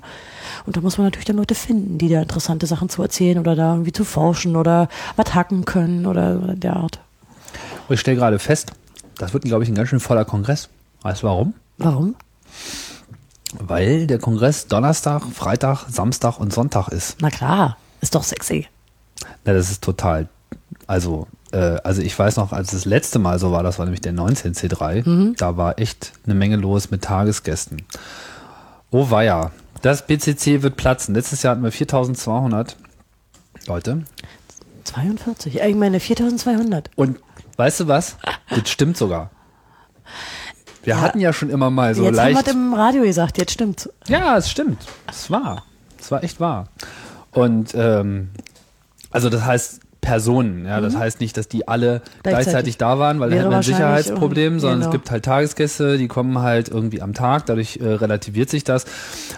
Und 0.68 0.76
da 0.76 0.82
muss 0.82 0.98
man 0.98 1.06
natürlich 1.06 1.24
dann 1.24 1.38
Leute 1.38 1.54
finden, 1.54 1.96
die 1.96 2.10
da 2.10 2.20
interessante 2.20 2.66
Sachen 2.66 2.90
zu 2.90 3.00
erzählen 3.00 3.38
oder 3.38 3.56
da 3.56 3.72
irgendwie 3.72 3.92
zu 3.92 4.04
forschen 4.04 4.54
oder 4.54 4.90
was 5.16 5.34
hacken 5.34 5.64
können 5.64 6.04
oder 6.04 6.42
oder 6.44 6.56
der 6.56 6.76
Art. 6.76 7.00
Und 7.88 7.94
ich 7.94 8.00
stelle 8.00 8.18
gerade 8.18 8.38
fest, 8.38 8.72
das 9.16 9.32
wird, 9.32 9.44
glaube 9.44 9.64
ich, 9.64 9.70
ein 9.70 9.74
ganz 9.74 9.88
schön 9.88 9.98
voller 9.98 10.26
Kongress. 10.26 10.68
Weißt 11.00 11.22
du 11.22 11.26
warum? 11.26 11.54
Warum? 11.78 12.16
Weil 13.58 14.06
der 14.06 14.18
Kongress 14.18 14.66
Donnerstag, 14.66 15.22
Freitag, 15.32 15.86
Samstag 15.88 16.38
und 16.38 16.52
Sonntag 16.52 16.88
ist. 16.88 17.16
Na 17.22 17.30
klar, 17.30 17.78
ist 18.02 18.14
doch 18.14 18.22
sexy. 18.22 18.66
Na, 19.46 19.54
das 19.54 19.70
ist 19.70 19.82
total. 19.82 20.28
Also, 20.86 21.28
äh, 21.50 21.78
also 21.82 22.02
ich 22.02 22.18
weiß 22.18 22.36
noch, 22.36 22.52
als 22.52 22.72
das 22.72 22.84
letzte 22.84 23.18
Mal 23.18 23.38
so 23.38 23.52
war, 23.52 23.62
das 23.62 23.78
war 23.78 23.86
nämlich 23.86 24.02
der 24.02 24.12
19C3, 24.12 25.34
da 25.38 25.56
war 25.56 25.78
echt 25.78 26.12
eine 26.26 26.34
Menge 26.34 26.56
los 26.56 26.90
mit 26.90 27.04
Tagesgästen. 27.04 27.86
Oh 28.90 29.10
weia, 29.10 29.52
das 29.82 30.06
BCC 30.06 30.62
wird 30.62 30.76
platzen. 30.76 31.14
Letztes 31.14 31.42
Jahr 31.42 31.52
hatten 31.52 31.62
wir 31.64 31.72
4200 31.72 32.76
Leute. 33.66 34.04
42. 34.84 35.54
Ja, 35.54 35.66
Ich 35.66 35.76
meine 35.76 36.00
4200. 36.00 36.90
Und 36.96 37.18
weißt 37.56 37.80
du 37.80 37.88
was? 37.88 38.16
Das 38.48 38.70
stimmt 38.70 38.96
sogar. 38.96 39.30
Wir 40.82 40.94
Ja. 40.94 41.00
hatten 41.02 41.20
ja 41.20 41.32
schon 41.34 41.50
immer 41.50 41.70
mal 41.70 41.94
so 41.94 42.04
jetzt 42.04 42.16
leicht. 42.16 42.38
haben 42.38 42.46
wir 42.46 42.52
im 42.52 42.74
Radio 42.74 43.02
gesagt, 43.02 43.36
jetzt 43.38 43.52
stimmt's. 43.52 43.90
Ja, 44.06 44.36
es 44.38 44.50
stimmt. 44.50 44.86
Es 45.06 45.30
war. 45.30 45.64
Es 46.00 46.10
war 46.10 46.24
echt 46.24 46.40
wahr. 46.40 46.68
Und 47.32 47.74
ähm, 47.74 48.30
also 49.10 49.28
das 49.28 49.44
heißt 49.44 49.80
Personen, 50.00 50.64
ja, 50.64 50.80
das 50.80 50.96
heißt 50.96 51.20
nicht, 51.20 51.36
dass 51.36 51.48
die 51.48 51.66
alle 51.68 52.00
gleichzeitig, 52.22 52.22
Mhm. 52.22 52.30
Gleichzeitig. 52.30 52.78
da 52.78 52.98
waren, 52.98 53.20
weil 53.20 53.30
da 53.30 53.36
hätten 53.36 53.50
wir 53.50 53.56
ein 53.58 53.62
Sicherheitsproblem, 53.62 54.60
sondern 54.60 54.80
es 54.80 54.84
genau. 54.86 54.92
gibt 54.92 55.10
halt 55.10 55.24
Tagesgäste, 55.24 55.98
die 55.98 56.08
kommen 56.08 56.38
halt 56.38 56.68
irgendwie 56.68 57.02
am 57.02 57.14
Tag, 57.14 57.46
dadurch 57.46 57.78
äh, 57.82 57.86
relativiert 57.86 58.48
sich 58.48 58.64
das. 58.64 58.84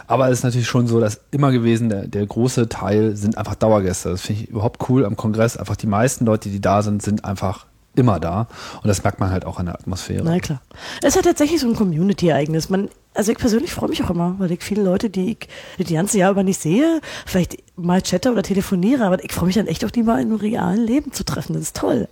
Aber 0.07 0.29
es 0.29 0.39
ist 0.39 0.45
natürlich 0.45 0.69
schon 0.69 0.87
so, 0.87 1.01
dass 1.01 1.21
immer 1.31 1.51
gewesen, 1.51 1.89
der, 1.89 2.07
der 2.07 2.27
große 2.27 2.69
Teil 2.69 3.17
sind 3.17 3.39
einfach 3.39 3.55
Dauergäste. 3.55 4.11
Das 4.11 4.21
finde 4.21 4.43
ich 4.43 4.49
überhaupt 4.51 4.89
cool 4.89 5.05
am 5.05 5.17
Kongress. 5.17 5.57
Einfach 5.57 5.77
die 5.77 5.87
meisten 5.87 6.25
Leute, 6.27 6.49
die 6.51 6.61
da 6.61 6.83
sind, 6.83 7.03
sind 7.03 7.25
einfach 7.25 7.67
immer 7.97 8.21
da. 8.21 8.47
Und 8.83 8.87
das 8.89 9.03
merkt 9.03 9.19
man 9.19 9.31
halt 9.31 9.45
auch 9.45 9.59
an 9.59 9.67
der 9.67 9.75
Atmosphäre. 9.75 10.23
Na 10.25 10.39
klar. 10.39 10.61
Es 11.03 11.09
ist 11.09 11.17
ja 11.17 11.23
tatsächlich 11.23 11.61
so 11.61 11.69
ein 11.69 11.75
Community-Ereignis. 11.75 12.69
Man, 12.71 12.89
also 13.15 13.33
ich 13.33 13.39
persönlich 13.39 13.73
freue 13.73 13.89
mich 13.89 14.03
auch 14.05 14.11
immer, 14.11 14.37
weil 14.39 14.53
ich 14.53 14.63
viele 14.63 14.83
Leute, 14.83 15.11
die 15.11 15.33
ich 15.33 15.49
das 15.79 15.91
ganze 15.93 16.19
Jahr 16.19 16.31
über 16.31 16.43
nicht 16.43 16.61
sehe, 16.61 17.01
vielleicht 17.27 17.59
mal 17.77 18.01
chatte 18.03 18.31
oder 18.33 18.43
telefoniere, 18.43 19.05
aber 19.05 19.23
ich 19.25 19.33
freue 19.33 19.47
mich 19.47 19.57
dann 19.57 19.67
echt 19.67 19.85
auch 19.85 19.91
die 19.91 20.03
mal 20.03 20.21
im 20.23 20.35
realen 20.35 20.85
Leben 20.87 21.13
zu 21.13 21.25
treffen. 21.25 21.55
Das 21.55 21.63
ist 21.63 21.77
toll. 21.77 22.09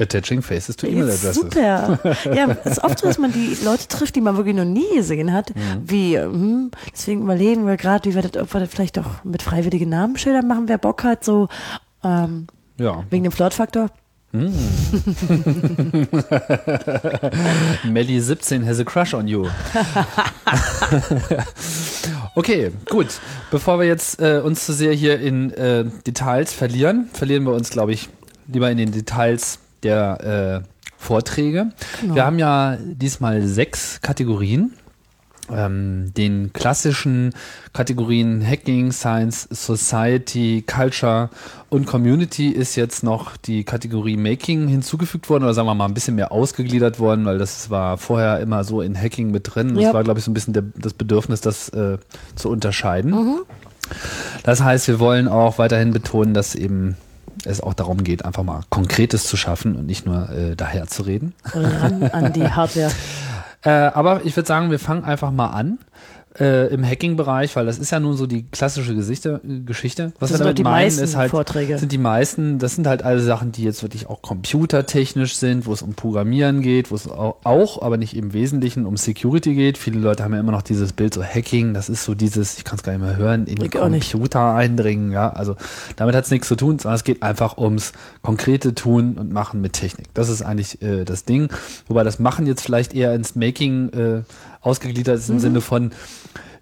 Attaching 0.00 0.42
Faces 0.42 0.76
to 0.76 0.86
Ist 0.86 0.92
E-Mail-Adresses. 0.92 1.34
super. 1.34 1.98
Ja, 2.32 2.56
es 2.64 2.72
ist 2.72 2.84
oft 2.84 3.00
so, 3.00 3.06
dass 3.08 3.18
man 3.18 3.32
die 3.32 3.56
Leute 3.64 3.88
trifft, 3.88 4.14
die 4.14 4.20
man 4.20 4.36
wirklich 4.36 4.54
noch 4.54 4.64
nie 4.64 4.86
gesehen 4.94 5.32
hat. 5.32 5.54
Mhm. 5.56 5.62
Wie, 5.84 6.16
hm, 6.18 6.70
deswegen 6.92 7.22
überlegen 7.22 7.66
wir 7.66 7.76
gerade, 7.76 8.08
wie 8.08 8.14
wir 8.14 8.22
das, 8.22 8.40
ob 8.40 8.54
wir 8.54 8.60
das 8.60 8.68
vielleicht 8.70 8.96
auch 9.00 9.24
mit 9.24 9.42
freiwilligen 9.42 9.88
Namensschildern 9.88 10.46
machen, 10.46 10.68
wer 10.68 10.78
Bock 10.78 11.02
hat, 11.02 11.24
so 11.24 11.48
ähm, 12.04 12.46
Ja. 12.78 13.02
wegen 13.10 13.24
dem 13.24 13.32
Flirtfaktor. 13.32 13.90
Melly 17.84 18.20
17 18.20 18.62
has 18.62 18.78
a 18.78 18.84
crush 18.84 19.14
on 19.14 19.26
you. 19.26 19.46
okay, 22.34 22.70
gut. 22.90 23.06
Bevor 23.50 23.80
wir 23.80 23.86
jetzt 23.86 24.20
äh, 24.20 24.42
uns 24.44 24.66
zu 24.66 24.74
sehr 24.74 24.92
hier 24.92 25.18
in 25.18 25.50
äh, 25.52 25.86
Details 26.06 26.52
verlieren, 26.52 27.08
verlieren 27.14 27.44
wir 27.44 27.54
uns, 27.54 27.70
glaube 27.70 27.92
ich, 27.92 28.10
lieber 28.48 28.70
in 28.70 28.76
den 28.76 28.92
Details 28.92 29.60
der 29.82 30.62
äh, 30.62 30.68
Vorträge. 30.98 31.70
Genau. 32.02 32.14
Wir 32.14 32.26
haben 32.26 32.38
ja 32.38 32.76
diesmal 32.80 33.46
sechs 33.46 34.02
Kategorien. 34.02 34.74
Ähm, 35.54 36.12
den 36.16 36.52
klassischen 36.52 37.32
Kategorien 37.72 38.44
Hacking, 38.46 38.92
Science, 38.92 39.48
Society, 39.50 40.64
Culture 40.66 41.30
und 41.70 41.86
Community 41.86 42.48
ist 42.48 42.76
jetzt 42.76 43.02
noch 43.02 43.36
die 43.36 43.64
Kategorie 43.64 44.16
Making 44.16 44.68
hinzugefügt 44.68 45.28
worden 45.28 45.44
oder 45.44 45.54
sagen 45.54 45.68
wir 45.68 45.74
mal 45.74 45.86
ein 45.86 45.94
bisschen 45.94 46.14
mehr 46.14 46.32
ausgegliedert 46.32 46.98
worden, 46.98 47.24
weil 47.24 47.38
das 47.38 47.70
war 47.70 47.98
vorher 47.98 48.40
immer 48.40 48.64
so 48.64 48.80
in 48.82 48.96
Hacking 49.00 49.30
mit 49.30 49.54
drin. 49.54 49.74
Das 49.74 49.84
Ja. 49.84 49.94
war, 49.94 50.02
glaube 50.04 50.18
ich, 50.18 50.24
so 50.24 50.30
ein 50.30 50.34
bisschen 50.34 50.54
der, 50.54 50.64
das 50.76 50.94
Bedürfnis, 50.94 51.40
das 51.40 51.68
äh, 51.70 51.98
zu 52.36 52.48
unterscheiden. 52.50 53.38
Das 54.42 54.62
heißt, 54.62 54.88
wir 54.88 55.00
wollen 55.00 55.28
auch 55.28 55.58
weiterhin 55.58 55.92
betonen, 55.92 56.34
dass 56.34 56.54
eben 56.54 56.96
es 57.44 57.60
auch 57.60 57.72
darum 57.74 58.02
geht, 58.02 58.24
einfach 58.24 58.42
mal 58.42 58.62
Konkretes 58.68 59.24
zu 59.24 59.36
schaffen 59.36 59.76
und 59.76 59.86
nicht 59.86 60.04
nur 60.06 60.28
äh, 60.30 60.56
daher 60.56 60.86
zu 60.88 61.02
reden. 61.02 61.34
Ran 61.44 62.02
an 62.10 62.32
die 62.32 62.48
Hardware. 62.50 62.90
Äh, 63.62 63.70
aber 63.70 64.24
ich 64.24 64.36
würde 64.36 64.46
sagen, 64.46 64.70
wir 64.70 64.78
fangen 64.78 65.04
einfach 65.04 65.30
mal 65.30 65.48
an 65.48 65.78
äh, 66.40 66.72
im 66.72 66.84
Hacking-Bereich, 66.84 67.54
weil 67.56 67.66
das 67.66 67.78
ist 67.78 67.90
ja 67.90 68.00
nun 68.00 68.16
so 68.16 68.26
die 68.26 68.44
klassische 68.44 68.94
Gesichte, 68.94 69.40
Geschichte. 69.66 70.12
Was 70.18 70.30
Das 70.30 70.40
wir 70.40 70.46
damit 70.46 70.62
meinen, 70.62 70.98
ist 70.98 71.16
halt, 71.16 71.30
Vorträge. 71.30 71.78
sind 71.78 71.92
die 71.92 71.98
meisten, 71.98 72.58
das 72.58 72.74
sind 72.74 72.86
halt 72.86 73.02
alle 73.02 73.20
Sachen, 73.20 73.52
die 73.52 73.64
jetzt 73.64 73.82
wirklich 73.82 74.06
auch 74.08 74.22
computertechnisch 74.22 75.36
sind, 75.36 75.66
wo 75.66 75.72
es 75.72 75.82
um 75.82 75.94
Programmieren 75.94 76.62
geht, 76.62 76.90
wo 76.90 76.94
es 76.94 77.08
auch, 77.08 77.82
aber 77.82 77.96
nicht 77.96 78.16
im 78.16 78.32
Wesentlichen 78.32 78.86
um 78.86 78.96
Security 78.96 79.54
geht. 79.54 79.78
Viele 79.78 79.98
Leute 80.00 80.24
haben 80.24 80.34
ja 80.34 80.40
immer 80.40 80.52
noch 80.52 80.62
dieses 80.62 80.92
Bild 80.92 81.14
so 81.14 81.22
Hacking, 81.22 81.74
das 81.74 81.88
ist 81.88 82.04
so 82.04 82.14
dieses, 82.14 82.58
ich 82.58 82.64
kann 82.64 82.76
es 82.76 82.82
gar 82.82 82.92
nicht 82.92 83.02
mehr 83.02 83.16
hören, 83.16 83.46
in 83.46 83.58
nicht. 83.90 84.10
Computer 84.12 84.54
eindringen, 84.54 85.12
ja. 85.12 85.30
Also 85.30 85.56
damit 85.96 86.14
hat 86.14 86.24
es 86.24 86.30
nichts 86.30 86.48
zu 86.48 86.56
tun, 86.56 86.78
sondern 86.78 86.96
es 86.96 87.04
geht 87.04 87.22
einfach 87.22 87.58
ums 87.58 87.92
konkrete 88.22 88.74
Tun 88.74 89.16
und 89.18 89.32
Machen 89.32 89.60
mit 89.60 89.72
Technik. 89.72 90.06
Das 90.14 90.28
ist 90.28 90.42
eigentlich 90.42 90.82
äh, 90.82 91.04
das 91.04 91.24
Ding. 91.24 91.48
Wobei 91.86 92.04
das 92.04 92.18
Machen 92.18 92.46
jetzt 92.46 92.62
vielleicht 92.62 92.94
eher 92.94 93.14
ins 93.14 93.34
Making 93.34 93.88
äh, 93.90 94.22
ausgegliedert 94.60 95.18
ist 95.18 95.28
im 95.28 95.36
Mhm. 95.36 95.40
Sinne 95.40 95.60
von 95.60 95.92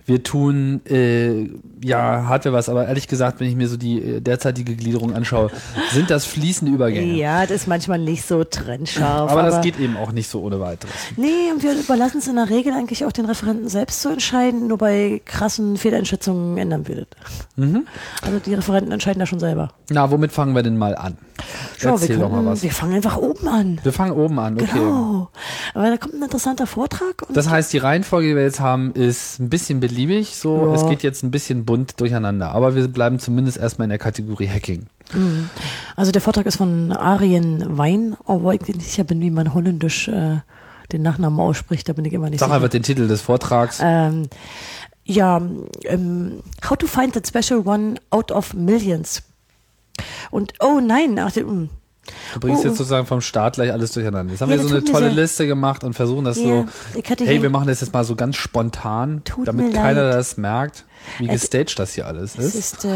wir 0.07 0.23
tun 0.23 0.81
äh, 0.89 1.49
ja 1.83 2.27
Hardware 2.29 2.55
was, 2.55 2.69
aber 2.69 2.87
ehrlich 2.87 3.09
gesagt, 3.09 3.41
wenn 3.41 3.49
ich 3.49 3.57
mir 3.57 3.69
so 3.69 3.77
die 3.77 4.01
äh, 4.01 4.21
derzeitige 4.21 4.77
Gliederung 4.77 5.13
anschaue, 5.15 5.51
sind 5.91 6.11
das 6.11 6.25
fließende 6.25 6.73
Übergänge. 6.73 7.15
Ja, 7.15 7.43
das 7.43 7.63
ist 7.63 7.67
manchmal 7.67 7.99
nicht 7.99 8.25
so 8.25 8.45
trennscharf. 8.45 9.31
aber, 9.31 9.43
das 9.43 9.63
geht 9.63 9.81
eben 9.81 9.97
auch 9.97 10.13
nicht 10.13 10.29
so 10.29 10.43
ohne 10.43 10.61
weiteres. 10.61 10.95
Nee, 11.17 11.51
und 11.53 11.63
wir 11.65 11.73
überlassen 11.75 12.19
es 12.19 12.29
in 12.29 12.37
der 12.37 12.49
Regel 12.49 12.73
eigentlich 12.73 13.05
auch 13.05 13.13
den 13.13 13.27
Referenten 13.27 13.69
selbst 13.69 14.01
zu 14.01 14.11
entscheiden. 14.11 14.69
Nur 14.69 14.79
bei 14.79 15.21
krassen 15.25 15.77
Fehleinschätzungen 15.77 16.57
ändern 16.57 16.87
wir 16.87 16.97
das. 16.97 17.07
Mhm. 17.57 17.87
Also 18.23 18.39
die 18.39 18.55
Referenten 18.55 18.93
entscheiden 18.93 19.19
da 19.19 19.27
schon 19.27 19.41
selber. 19.41 19.73
Na, 19.91 20.11
womit 20.11 20.31
fangen 20.31 20.55
wir 20.55 20.63
denn 20.63 20.77
mal 20.77 20.95
an? 20.95 21.19
Schau, 21.79 21.89
wir, 21.89 21.93
Erzähl 21.93 22.19
doch 22.19 22.31
mal 22.31 22.37
können, 22.37 22.49
was. 22.49 22.63
wir 22.63 22.71
fangen 22.71 22.95
einfach 22.95 23.17
oben 23.17 23.49
an. 23.49 23.81
Wir 23.83 23.93
fangen 23.93 24.13
oben 24.13 24.39
an, 24.39 24.55
okay. 24.55 24.69
Genau. 24.73 25.29
Aber 25.75 25.91
da 25.91 25.97
kommt 25.97 26.15
ein 26.15 26.23
interessanter 26.23 26.67
Vortrag. 26.67 27.23
Das 27.31 27.49
heißt, 27.49 27.73
die 27.73 27.79
Reihenfolge, 27.79 28.29
die 28.29 28.35
wir 28.35 28.43
jetzt 28.43 28.61
haben, 28.61 28.93
ist 28.93 29.39
ein 29.39 29.51
bisschen 29.51 29.81
beliebig. 29.97 30.37
So, 30.37 30.67
Ja. 30.69 30.75
es 30.75 30.87
geht 30.89 31.03
jetzt 31.03 31.23
ein 31.23 31.31
bisschen 31.31 31.65
bunt 31.65 32.01
durcheinander. 32.01 32.53
Aber 32.53 32.75
wir 32.75 32.87
bleiben 32.89 33.19
zumindest 33.19 33.57
erstmal 33.59 33.87
in 33.87 33.91
der 33.91 33.99
Kategorie 33.99 34.49
Hacking. 34.49 34.87
also 35.97 36.13
der 36.13 36.21
Vortrag 36.21 36.47
ist 36.47 36.57
von 36.57 36.93
Arjen 36.93 37.79
Wein, 37.79 38.17
obwohl 38.25 38.55
ich 38.57 38.67
nicht 38.67 38.83
sicher 38.83 39.05
bin, 39.05 39.21
wie 39.21 39.31
man 39.31 39.55
holländisch 39.55 40.09
äh, 40.09 40.39
den 40.93 41.03
Nachnamen 41.03 41.41
ausspricht. 41.41 41.89
Da 41.89 41.93
bin 41.93 42.05
ich 42.05 42.13
immer 42.13 42.29
nicht 42.31 42.41
Sag 42.41 42.49
sicher. 42.49 42.57
einfach 42.57 42.69
den 42.69 42.83
Titel 42.83 43.09
des 43.09 43.23
Vortrags. 43.23 43.79
Ähm, 43.83 44.29
ja, 45.05 45.41
ähm, 45.85 46.43
How 46.69 46.77
to 46.77 46.87
find 46.87 47.15
that 47.15 47.27
special 47.27 47.61
one 47.67 47.95
out 48.11 48.31
of 48.33 48.53
millions. 48.55 49.23
Und 50.31 50.53
oh 50.61 50.81
nein, 50.81 51.19
ach, 51.19 51.35
mm, 51.37 51.69
Du 52.35 52.41
bringst 52.41 52.65
oh. 52.65 52.69
jetzt 52.69 52.79
sozusagen 52.79 53.07
vom 53.07 53.21
Start 53.21 53.55
gleich 53.55 53.73
alles 53.73 53.93
durcheinander. 53.93 54.33
Jetzt 54.33 54.41
haben 54.41 54.51
Ja, 54.51 54.57
wir 54.57 54.63
so 54.63 54.69
das 54.75 54.83
eine 54.85 54.93
tolle 54.93 55.09
Liste 55.11 55.47
gemacht 55.47 55.85
und 55.85 55.95
versuchen 55.95 56.25
das 56.25 56.39
Ja, 56.39 56.45
so. 56.45 56.67
ich 56.99 57.09
Hey, 57.27 57.43
wir 57.43 57.51
machen 57.51 57.69
das 57.69 57.81
jetzt 57.81 57.93
mal 57.93 58.05
so 58.05 58.15
ganz 58.17 58.37
spontan, 58.37 59.23
damit 59.45 59.75
keiner 59.75 60.05
leid. 60.05 60.15
das 60.15 60.37
merkt, 60.37 60.85
wie 61.19 61.29
Es- 61.29 61.43
gestaged 61.43 61.79
das 61.79 61.95
hier 61.95 62.07
alles 62.07 62.37
es 62.39 62.55
ist. 62.55 62.75
ist 62.75 62.85
äh, 62.85 62.89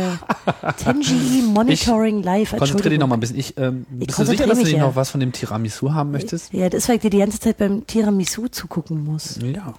10GE 0.85 1.43
Monitoring 1.53 2.23
Live. 2.23 2.57
Konzentrier 2.57 2.91
dich 2.91 2.99
noch 2.99 3.07
mal 3.07 3.17
ein 3.17 3.21
bisschen. 3.21 3.39
Ich, 3.39 3.57
ähm, 3.59 3.87
Ich 3.99 4.07
bist 4.07 4.19
du 4.19 4.25
sicher, 4.25 4.45
konzentriere 4.45 4.49
dass 4.49 4.59
du 4.59 4.65
nicht 4.65 4.77
ja. 4.77 4.87
noch 4.87 4.97
was 4.97 5.11
von 5.11 5.21
dem 5.21 5.33
Tiramisu 5.33 5.93
haben 5.93 6.11
möchtest? 6.11 6.53
Ja, 6.53 6.69
das, 6.69 6.89
weil 6.89 6.97
ich 6.97 7.03
dir 7.03 7.11
die 7.11 7.19
ganze 7.19 7.41
Zeit 7.41 7.59
beim 7.59 7.87
Tiramisu 7.87 8.49
zugucken 8.49 9.05
muss. 9.05 9.39
Ja. 9.43 9.75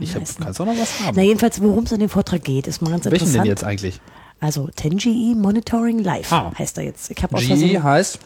Ich 0.00 0.14
hab, 0.14 0.22
kannst 0.24 0.60
auch 0.60 0.66
noch 0.66 0.76
was 0.78 1.00
haben. 1.00 1.14
Na, 1.16 1.22
jedenfalls, 1.22 1.60
worum 1.62 1.84
es 1.84 1.92
in 1.92 2.00
dem 2.00 2.08
Vortrag 2.08 2.42
geht, 2.42 2.66
ist 2.66 2.82
mal 2.82 2.90
ganz 2.90 3.04
Welchen 3.04 3.14
interessant. 3.26 3.44
denn 3.44 3.50
jetzt 3.50 3.62
eigentlich? 3.64 4.00
Also 4.40 4.68
10GE 4.76 5.34
Monitoring 5.36 6.00
Live 6.02 6.32
Ah. 6.32 6.52
heißt 6.58 6.76
er 6.78 6.84
jetzt. 6.84 7.10
Ich 7.10 7.22
habe 7.22 7.36
aus 7.36 7.42
GE 7.46 7.82
heißt 7.82 8.18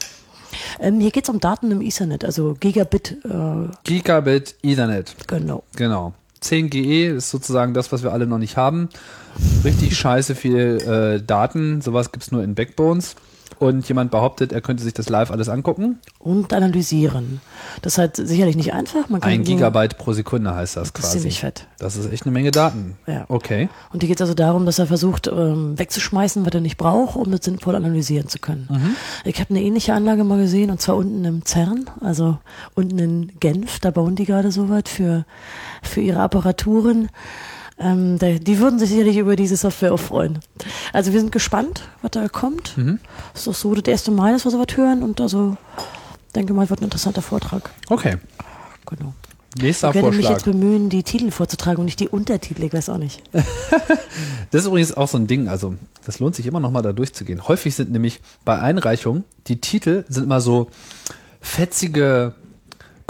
ähm, 0.79 1.01
hier 1.01 1.11
geht 1.11 1.25
es 1.25 1.31
um 1.31 1.41
Daten 1.41 1.71
im 1.71 1.81
Ethernet, 1.81 2.25
also 2.25 2.57
Gigabit, 2.59 3.17
äh, 3.25 3.69
Gigabit 3.85 4.55
Ethernet. 4.63 5.15
genau. 5.27 5.63
Genau. 5.77 6.15
10 6.41 6.71
GE 6.71 7.09
ist 7.09 7.31
sozusagen 7.31 7.75
das, 7.75 7.93
was 7.93 8.03
wir 8.03 8.13
alle 8.13 8.27
noch 8.27 8.39
nicht 8.39 8.57
haben. 8.57 8.89
Richtig 9.63 9.97
scheiße 9.97 10.35
viel 10.35 10.79
äh, 11.21 11.23
Daten. 11.23 11.83
Sowas 11.83 12.13
gibt's 12.13 12.33
nur 12.33 12.43
in 12.43 12.55
Backbones. 12.55 13.15
Und 13.61 13.87
jemand 13.89 14.11
behauptet, 14.11 14.53
er 14.53 14.63
könnte 14.63 14.83
sich 14.83 14.95
das 14.95 15.11
live 15.11 15.31
alles 15.31 15.51
angucken. 15.51 15.99
Und 16.19 16.53
analysieren. 16.55 17.43
Das 17.83 17.93
ist 17.93 17.99
halt 17.99 18.17
sicherlich 18.17 18.57
nicht 18.57 18.73
einfach. 18.73 19.11
Man 19.11 19.21
kann 19.21 19.31
Ein 19.31 19.45
Gigabyte 19.45 19.99
pro 19.99 20.15
Sekunde 20.15 20.55
heißt 20.55 20.77
das 20.79 20.93
Das 20.95 21.01
ist 21.01 21.03
quasi. 21.05 21.19
ziemlich 21.19 21.41
fett. 21.41 21.67
Das 21.79 21.95
ist 21.97 22.11
echt 22.11 22.25
eine 22.25 22.33
Menge 22.33 22.53
Daten. 22.53 22.97
Ja. 23.07 23.27
Okay. 23.29 23.69
Und 23.93 24.01
hier 24.01 24.09
geht 24.09 24.17
es 24.17 24.23
also 24.23 24.33
darum, 24.33 24.65
dass 24.65 24.79
er 24.79 24.87
versucht, 24.87 25.27
ähm, 25.29 25.79
wegzuschmeißen, 25.79 26.47
was 26.47 26.55
er 26.55 26.63
nicht 26.63 26.79
braucht, 26.79 27.17
um 27.17 27.31
das 27.31 27.45
sinnvoll 27.45 27.75
analysieren 27.77 28.29
zu 28.29 28.39
können. 28.39 28.67
Mhm. 28.71 28.97
Ich 29.25 29.39
habe 29.41 29.51
eine 29.51 29.63
ähnliche 29.63 29.93
Anlage 29.93 30.25
mal 30.25 30.39
gesehen, 30.39 30.71
und 30.71 30.81
zwar 30.81 30.97
unten 30.97 31.23
im 31.27 31.45
CERN, 31.45 31.85
also 32.01 32.39
unten 32.75 32.99
in 32.99 33.33
Genf, 33.41 33.79
da 33.81 33.91
bauen 33.91 34.17
die 34.17 34.25
gerade 34.25 34.53
so 34.53 34.71
was 34.71 34.85
für, 34.87 35.27
für 35.83 36.01
ihre 36.01 36.21
Apparaturen. 36.21 37.11
Ähm, 37.81 38.19
die 38.19 38.59
würden 38.59 38.79
sich 38.79 38.91
sicherlich 38.91 39.17
über 39.17 39.37
diese 39.37 39.57
Software 39.57 39.95
auch 39.95 40.01
freuen. 40.01 40.39
Also 40.93 41.13
wir 41.13 41.21
sind 41.21 41.33
gespannt, 41.33 41.83
was 42.03 42.11
da 42.11 42.29
kommt. 42.29 42.77
Mhm. 42.77 43.01
Es 43.33 43.41
ist 43.41 43.47
doch 43.47 43.55
so 43.55 43.75
das 43.75 43.91
erste 43.91 44.11
Mal, 44.11 44.35
dass 44.35 44.45
wir 44.45 44.51
sowas 44.51 44.77
hören 44.77 45.03
und 45.03 45.21
also 45.21 45.57
denke 46.35 46.53
mal, 46.53 46.69
wird 46.69 46.81
ein 46.81 46.85
interessanter 46.85 47.23
Vortrag. 47.23 47.71
Okay. 47.89 48.17
Genau. 48.87 49.15
Nächster 49.61 49.89
Ich 49.89 49.95
werde 49.97 50.09
mich 50.09 50.27
Vorschlag. 50.27 50.33
jetzt 50.33 50.45
bemühen, 50.45 50.91
die 50.91 51.03
Titel 51.03 51.31
vorzutragen 51.31 51.79
und 51.79 51.87
nicht 51.87 51.99
die 51.99 52.09
Untertitel, 52.09 52.63
ich 52.63 52.73
weiß 52.73 52.89
auch 52.91 52.99
nicht. 52.99 53.23
Das 54.53 54.63
ist 54.63 54.67
übrigens 54.67 54.93
auch 54.97 55.07
so 55.07 55.17
ein 55.17 55.29
Ding, 55.29 55.47
also 55.49 55.75
das 56.05 56.19
lohnt 56.19 56.35
sich 56.35 56.45
immer 56.47 56.59
noch 56.59 56.73
mal 56.73 56.83
da 56.83 56.93
durchzugehen. 56.93 57.47
Häufig 57.47 57.75
sind 57.77 57.93
nämlich 57.93 58.21
bei 58.45 58.59
Einreichungen, 58.59 59.23
die 59.47 59.61
Titel 59.61 60.05
sind 60.09 60.25
immer 60.25 60.41
so 60.41 60.69
fetzige, 61.41 62.35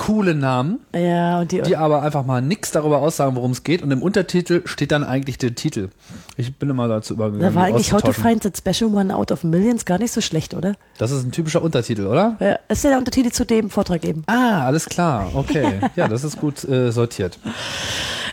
coole 0.00 0.34
Namen, 0.34 0.80
Ja, 0.94 1.40
und 1.40 1.52
die, 1.52 1.60
die 1.60 1.76
aber 1.76 2.00
einfach 2.02 2.24
mal 2.24 2.40
nichts 2.40 2.70
darüber 2.70 3.02
aussagen, 3.02 3.36
worum 3.36 3.50
es 3.50 3.64
geht. 3.64 3.82
Und 3.82 3.90
im 3.90 4.00
Untertitel 4.02 4.62
steht 4.64 4.92
dann 4.92 5.04
eigentlich 5.04 5.36
der 5.36 5.54
Titel. 5.54 5.90
Ich 6.38 6.56
bin 6.56 6.70
immer 6.70 6.88
dazu 6.88 7.12
übergegangen. 7.12 7.54
Da 7.54 7.54
war 7.54 7.66
eigentlich 7.66 7.92
How 7.92 8.00
to. 8.00 8.12
Find 8.12 8.42
That 8.42 8.56
Special 8.56 8.94
One 8.94 9.14
Out 9.14 9.30
of 9.30 9.44
Millions 9.44 9.84
gar 9.84 9.98
nicht 9.98 10.12
so 10.12 10.22
schlecht, 10.22 10.54
oder? 10.54 10.74
Das 10.96 11.10
ist 11.10 11.22
ein 11.22 11.32
typischer 11.32 11.60
Untertitel, 11.60 12.06
oder? 12.06 12.36
Ja, 12.40 12.58
ist 12.68 12.82
ja 12.82 12.88
der 12.90 12.98
Untertitel 12.98 13.30
zu 13.30 13.44
dem 13.44 13.68
Vortrag 13.68 14.02
eben. 14.04 14.22
Ah, 14.26 14.64
alles 14.64 14.86
klar. 14.86 15.30
Okay. 15.34 15.80
Ja, 15.96 16.08
das 16.08 16.24
ist 16.24 16.40
gut 16.40 16.64
äh, 16.64 16.92
sortiert. 16.92 17.38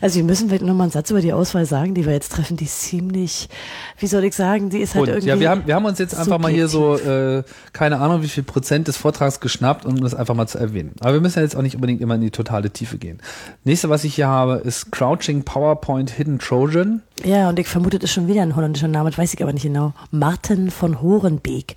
Also 0.01 0.17
wir 0.17 0.23
müssen 0.23 0.47
vielleicht 0.47 0.63
nochmal 0.63 0.85
einen 0.85 0.91
Satz 0.91 1.09
über 1.09 1.21
die 1.21 1.33
Auswahl 1.33 1.65
sagen, 1.65 1.95
die 1.95 2.05
wir 2.05 2.13
jetzt 2.13 2.31
treffen, 2.31 2.55
die 2.57 2.65
ist 2.65 2.81
ziemlich, 2.81 3.49
wie 3.97 4.07
soll 4.07 4.23
ich 4.23 4.35
sagen, 4.35 4.69
die 4.69 4.79
ist 4.79 4.93
halt 4.95 5.03
Und 5.03 5.09
irgendwie... 5.09 5.29
ja, 5.29 5.39
wir 5.39 5.49
haben, 5.49 5.63
wir 5.65 5.75
haben 5.75 5.85
uns 5.85 5.99
jetzt 5.99 6.15
einfach 6.15 6.37
mal 6.37 6.51
hier 6.51 6.67
so, 6.67 6.97
subjektiv. 6.97 7.11
äh, 7.11 7.43
keine 7.73 7.99
Ahnung, 7.99 8.21
wie 8.21 8.27
viel 8.27 8.43
Prozent 8.43 8.87
des 8.87 8.97
Vortrags 8.97 9.39
geschnappt, 9.39 9.85
um 9.85 9.99
das 10.01 10.13
einfach 10.13 10.35
mal 10.35 10.47
zu 10.47 10.59
erwähnen. 10.59 10.93
Aber 10.99 11.13
wir 11.13 11.21
müssen 11.21 11.39
ja 11.39 11.43
jetzt 11.43 11.55
auch 11.57 11.61
nicht 11.61 11.75
unbedingt 11.75 12.01
immer 12.01 12.15
in 12.15 12.21
die 12.21 12.31
totale 12.31 12.69
Tiefe 12.69 12.97
gehen. 12.97 13.19
Nächste, 13.63 13.89
was 13.89 14.03
ich 14.03 14.15
hier 14.15 14.27
habe, 14.27 14.55
ist 14.55 14.91
Crouching 14.91 15.43
PowerPoint 15.43 16.11
Hidden 16.11 16.39
Trojan. 16.39 17.01
Ja, 17.23 17.49
und 17.49 17.57
ich 17.57 17.67
vermute, 17.67 17.97
das 17.97 18.11
ist 18.11 18.13
schon 18.13 18.27
wieder 18.27 18.43
ein 18.43 18.55
holländischer 18.55 18.87
Name, 18.87 19.09
das 19.09 19.17
weiß 19.17 19.33
ich 19.33 19.41
aber 19.41 19.51
nicht 19.51 19.63
genau. 19.63 19.93
Martin 20.11 20.69
von 20.69 21.01
Horenbeek. 21.01 21.75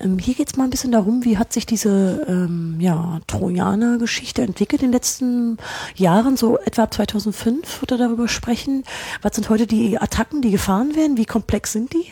Ähm, 0.00 0.18
hier 0.18 0.34
geht's 0.34 0.56
mal 0.56 0.64
ein 0.64 0.70
bisschen 0.70 0.92
darum, 0.92 1.24
wie 1.24 1.36
hat 1.36 1.52
sich 1.52 1.66
diese 1.66 2.24
ähm, 2.28 2.76
ja, 2.78 3.18
Trojaner-Geschichte 3.26 4.42
entwickelt 4.42 4.82
in 4.82 4.88
den 4.88 4.92
letzten 4.92 5.58
Jahren, 5.96 6.36
so 6.36 6.58
etwa 6.58 6.84
ab 6.84 6.94
2005 6.94 7.80
wird 7.80 7.90
er 7.90 7.98
darüber 7.98 8.28
sprechen. 8.28 8.84
Was 9.22 9.34
sind 9.34 9.48
heute 9.48 9.66
die 9.66 9.98
Attacken, 9.98 10.42
die 10.42 10.52
gefahren 10.52 10.94
werden? 10.94 11.16
Wie 11.16 11.24
komplex 11.24 11.72
sind 11.72 11.92
die? 11.92 12.06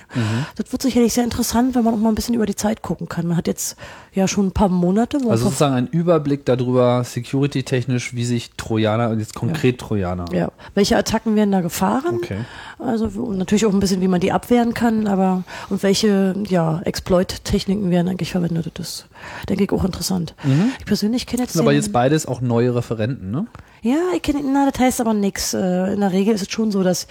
Das 0.57 0.73
wird 0.73 0.83
sicherlich 0.83 1.13
sehr 1.13 1.25
interessant, 1.25 1.75
wenn 1.75 1.85
man 1.85 1.95
auch 1.95 1.99
mal 1.99 2.09
ein 2.09 2.15
bisschen 2.15 2.35
über 2.35 2.47
die 2.47 2.57
Zeit 2.57 2.83
gucken 2.83 3.09
kann. 3.09 3.27
Man 3.27 3.37
hat 3.37 3.47
jetzt 3.47 3.77
ja 4.13 4.27
schon 4.27 4.47
ein 4.47 4.53
paar 4.53 4.69
Monate, 4.69 5.19
wo 5.23 5.31
Also 5.31 5.45
sozusagen 5.45 5.75
ein 5.75 5.87
Überblick 5.87 6.45
darüber, 6.45 6.96
security-technisch, 7.05 8.15
wie 8.15 8.25
sich 8.25 8.51
Trojaner 8.57 9.15
jetzt 9.19 9.35
konkret 9.35 9.79
Trojaner. 9.79 10.27
Ja, 10.33 10.51
welche 10.75 10.97
Attacken 10.97 11.37
werden 11.37 11.53
da 11.53 11.61
gefahren? 11.61 12.17
Okay. 12.17 12.39
Also 12.79 13.07
natürlich 13.33 13.67
auch 13.67 13.73
ein 13.73 13.81
bisschen, 13.81 14.01
wie 14.01 14.09
man 14.09 14.21
die 14.21 14.33
abwehren 14.33 14.75
kann, 14.75 15.07
aber 15.07 15.45
und 15.71 15.83
welche 15.83 16.35
ja, 16.49 16.81
Exploit-Techniken 16.85 17.91
werden 17.91 18.09
eigentlich 18.09 18.33
verwendet. 18.33 18.71
Das 18.75 18.89
ist, 18.89 19.09
denke 19.49 19.65
ich, 19.65 19.73
auch 19.73 19.85
interessant. 19.85 20.35
Ich 20.79 20.85
persönlich 20.85 21.27
kenne 21.27 21.43
jetzt 21.43 21.51
Das 21.51 21.55
sind 21.55 21.63
Mhm. 21.63 21.69
aber 21.69 21.75
jetzt 21.75 21.93
beides 21.93 22.27
auch 22.27 22.41
neue 22.41 22.75
Referenten, 22.75 23.31
ne? 23.31 23.47
Ja, 23.83 23.99
ich 24.15 24.23
kenne, 24.23 24.41
na, 24.45 24.69
das 24.71 24.81
heißt 24.81 25.01
aber 25.01 25.15
nichts. 25.15 25.55
In 25.55 26.01
der 26.01 26.13
Regel 26.13 26.35
ist 26.35 26.43
es 26.43 26.51
schon 26.51 26.71
so, 26.71 26.83
dass 26.83 27.07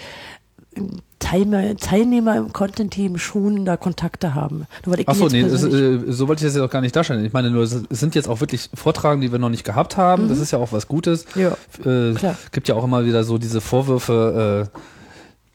Teilnehmer, 1.25 1.75
Teilnehmer 1.77 2.37
im 2.37 2.53
Content-Team 2.53 3.17
schon 3.17 3.65
da 3.65 3.77
Kontakte 3.77 4.35
haben. 4.35 4.67
Nur 4.85 4.93
weil 4.93 5.01
ich 5.01 5.09
Ach 5.09 5.15
so, 5.15 5.23
jetzt 5.23 5.33
nee, 5.33 5.43
persönlich- 5.43 6.07
äh, 6.09 6.11
so 6.11 6.27
wollte 6.27 6.41
ich 6.45 6.47
das 6.47 6.55
jetzt 6.55 6.63
auch 6.63 6.69
gar 6.71 6.81
nicht 6.81 6.95
darstellen. 6.95 7.25
Ich 7.25 7.33
meine 7.33 7.49
nur, 7.49 7.63
es 7.63 7.71
sind 7.89 8.13
jetzt 8.15 8.27
auch 8.29 8.39
wirklich 8.41 8.69
Vortragen, 8.73 9.21
die 9.21 9.31
wir 9.31 9.39
noch 9.39 9.49
nicht 9.49 9.63
gehabt 9.63 9.97
haben. 9.97 10.29
Das 10.29 10.39
ist 10.39 10.51
ja 10.51 10.59
auch 10.59 10.71
was 10.71 10.87
Gutes. 10.87 11.25
Mhm. 11.35 11.41
Ja, 11.41 11.49
äh, 11.83 12.13
klar. 12.13 12.35
gibt 12.51 12.67
ja 12.67 12.75
auch 12.75 12.83
immer 12.83 13.05
wieder 13.05 13.23
so 13.23 13.37
diese 13.37 13.59
Vorwürfe, 13.61 14.69
äh, 14.73 14.79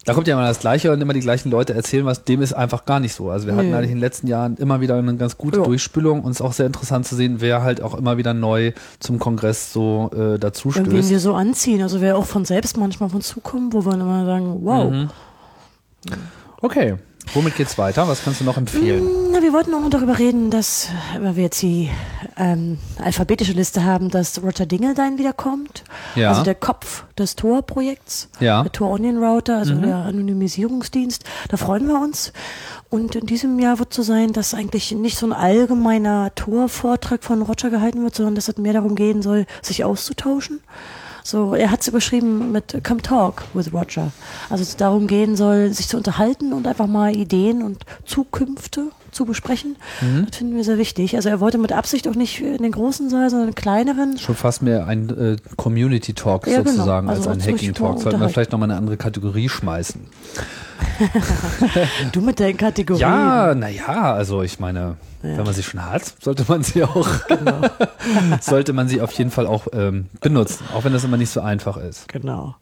da 0.06 0.14
kommt 0.14 0.26
ja 0.26 0.34
immer 0.34 0.46
das 0.46 0.58
Gleiche 0.60 0.90
und 0.92 1.00
immer 1.02 1.12
die 1.12 1.20
gleichen 1.20 1.50
Leute 1.50 1.74
erzählen 1.74 2.06
was, 2.06 2.24
dem 2.24 2.40
ist 2.40 2.54
einfach 2.54 2.86
gar 2.86 3.00
nicht 3.00 3.14
so. 3.14 3.28
Also 3.30 3.46
wir 3.46 3.54
hatten 3.54 3.68
Nee. 3.68 3.74
eigentlich 3.74 3.90
in 3.90 3.96
den 3.98 4.00
letzten 4.00 4.28
Jahren 4.28 4.56
immer 4.56 4.80
wieder 4.80 4.96
eine 4.96 5.14
ganz 5.16 5.36
gute 5.36 5.58
Ja. 5.58 5.64
Durchspülung 5.64 6.22
und 6.22 6.30
es 6.32 6.38
ist 6.40 6.42
auch 6.46 6.54
sehr 6.54 6.64
interessant 6.66 7.06
zu 7.06 7.14
sehen, 7.16 7.36
wer 7.40 7.62
halt 7.62 7.82
auch 7.82 7.94
immer 7.94 8.16
wieder 8.16 8.32
neu 8.32 8.72
zum 8.98 9.18
Kongress 9.18 9.72
so 9.74 10.10
äh, 10.16 10.38
dazu 10.38 10.72
stößt. 10.72 10.90
wir 11.10 11.20
so 11.20 11.34
anziehen. 11.34 11.82
Also 11.82 12.00
wer 12.00 12.16
auch 12.16 12.24
von 12.24 12.46
selbst 12.46 12.78
manchmal 12.78 13.10
uns 13.14 13.28
zukommen, 13.28 13.72
wo 13.74 13.84
wir 13.84 13.90
dann 13.92 14.00
immer 14.00 14.24
sagen, 14.24 14.56
wow. 14.62 14.90
Mhm. 14.90 15.08
Okay, 16.62 16.96
womit 17.32 17.56
geht's 17.56 17.78
weiter? 17.78 18.06
Was 18.06 18.22
kannst 18.22 18.40
du 18.40 18.44
noch 18.44 18.56
empfehlen? 18.56 19.02
Na, 19.32 19.42
wir 19.42 19.52
wollten 19.52 19.74
auch 19.74 19.80
noch 19.80 19.90
darüber 19.90 20.18
reden, 20.18 20.50
dass, 20.50 20.88
weil 21.18 21.36
wir 21.36 21.44
jetzt 21.44 21.62
die 21.62 21.90
ähm, 22.36 22.78
alphabetische 23.02 23.52
Liste 23.52 23.84
haben, 23.84 24.10
dass 24.10 24.42
Roger 24.42 24.66
Dingeldein 24.66 25.18
wiederkommt. 25.18 25.84
Ja. 26.16 26.30
Also 26.30 26.42
der 26.42 26.54
Kopf 26.54 27.04
des 27.18 27.36
Tor-Projekts. 27.36 28.28
Ja. 28.40 28.62
Der 28.62 28.72
Tor 28.72 28.90
Onion 28.90 29.22
Router, 29.22 29.58
also 29.58 29.74
der 29.74 29.96
Anonymisierungsdienst. 29.96 31.24
Da 31.48 31.56
freuen 31.56 31.86
wir 31.86 32.00
uns. 32.00 32.32
Und 32.90 33.14
in 33.14 33.26
diesem 33.26 33.58
Jahr 33.58 33.78
wird 33.78 33.94
so 33.94 34.02
sein, 34.02 34.32
dass 34.32 34.52
eigentlich 34.52 34.92
nicht 34.92 35.16
so 35.16 35.26
ein 35.26 35.32
allgemeiner 35.32 36.34
Tor-Vortrag 36.34 37.22
von 37.22 37.42
Roger 37.42 37.70
gehalten 37.70 38.02
wird, 38.02 38.14
sondern 38.14 38.34
dass 38.34 38.48
es 38.48 38.56
mehr 38.58 38.72
darum 38.72 38.96
gehen 38.96 39.22
soll, 39.22 39.46
sich 39.62 39.84
auszutauschen. 39.84 40.60
So, 41.22 41.54
er 41.54 41.70
hat 41.70 41.80
es 41.80 41.88
überschrieben 41.88 42.52
mit 42.52 42.82
Come 42.84 43.02
Talk 43.02 43.42
with 43.54 43.72
Roger. 43.72 44.12
Also 44.48 44.62
es 44.62 44.76
darum 44.76 45.06
gehen 45.06 45.36
soll, 45.36 45.72
sich 45.72 45.88
zu 45.88 45.96
unterhalten 45.96 46.52
und 46.52 46.66
einfach 46.66 46.86
mal 46.86 47.14
Ideen 47.14 47.62
und 47.62 47.84
Zukünfte 48.04 48.90
zu 49.12 49.24
besprechen. 49.24 49.76
Das 50.26 50.36
finden 50.36 50.54
wir 50.56 50.62
sehr 50.62 50.78
wichtig. 50.78 51.16
Also 51.16 51.28
er 51.28 51.40
wollte 51.40 51.58
mit 51.58 51.72
Absicht 51.72 52.06
auch 52.06 52.14
nicht 52.14 52.40
in 52.40 52.62
den 52.62 52.70
großen 52.72 53.10
Saal, 53.10 53.28
sondern 53.28 53.48
in 53.48 53.54
den 53.54 53.60
kleineren. 53.60 54.18
Schon 54.18 54.36
fast 54.36 54.62
mehr 54.62 54.86
ein 54.86 55.10
äh, 55.10 55.36
Community 55.56 56.14
Talk 56.14 56.46
Ja, 56.46 56.58
genau. 56.58 56.70
sozusagen 56.70 57.08
Also 57.08 57.28
als 57.28 57.44
ein 57.44 57.52
Hacking 57.52 57.74
Talk. 57.74 58.00
Sollten 58.00 58.20
wir 58.20 58.28
vielleicht 58.28 58.52
nochmal 58.52 58.70
eine 58.70 58.78
andere 58.78 58.96
Kategorie 58.96 59.48
schmeißen. 59.48 60.00
Du 62.12 62.20
mit 62.20 62.40
deinen 62.40 62.56
Kategorien. 62.56 63.00
Ja, 63.00 63.54
naja, 63.54 64.14
also 64.14 64.42
ich 64.42 64.60
meine, 64.60 64.96
Ja. 65.22 65.36
wenn 65.36 65.44
man 65.44 65.54
sie 65.54 65.62
schon 65.62 65.84
hat, 65.84 66.14
sollte 66.20 66.44
man 66.48 66.62
sie 66.62 66.82
auch, 66.82 67.08
sollte 68.40 68.72
man 68.72 68.88
sie 68.88 69.00
auf 69.00 69.12
jeden 69.12 69.30
Fall 69.30 69.46
auch 69.46 69.66
ähm, 69.72 70.06
benutzen, 70.20 70.64
auch 70.74 70.84
wenn 70.84 70.92
das 70.92 71.04
immer 71.04 71.16
nicht 71.18 71.30
so 71.30 71.40
einfach 71.40 71.76
ist. 71.76 72.08
Genau. 72.08 72.56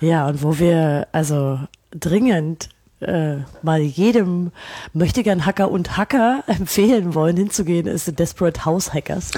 Ja, 0.00 0.26
und 0.26 0.42
wo 0.42 0.58
wir 0.58 1.08
also 1.12 1.60
dringend 1.90 2.70
äh, 3.00 3.36
mal 3.62 3.80
jedem 3.80 4.50
möchtegern 4.92 5.44
Hacker 5.46 5.70
und 5.70 5.96
Hacker 5.96 6.42
empfehlen 6.46 7.14
wollen, 7.14 7.36
hinzugehen, 7.36 7.86
ist 7.86 8.06
The 8.06 8.14
Desperate 8.14 8.64
House 8.64 8.94
Hackers. 8.94 9.30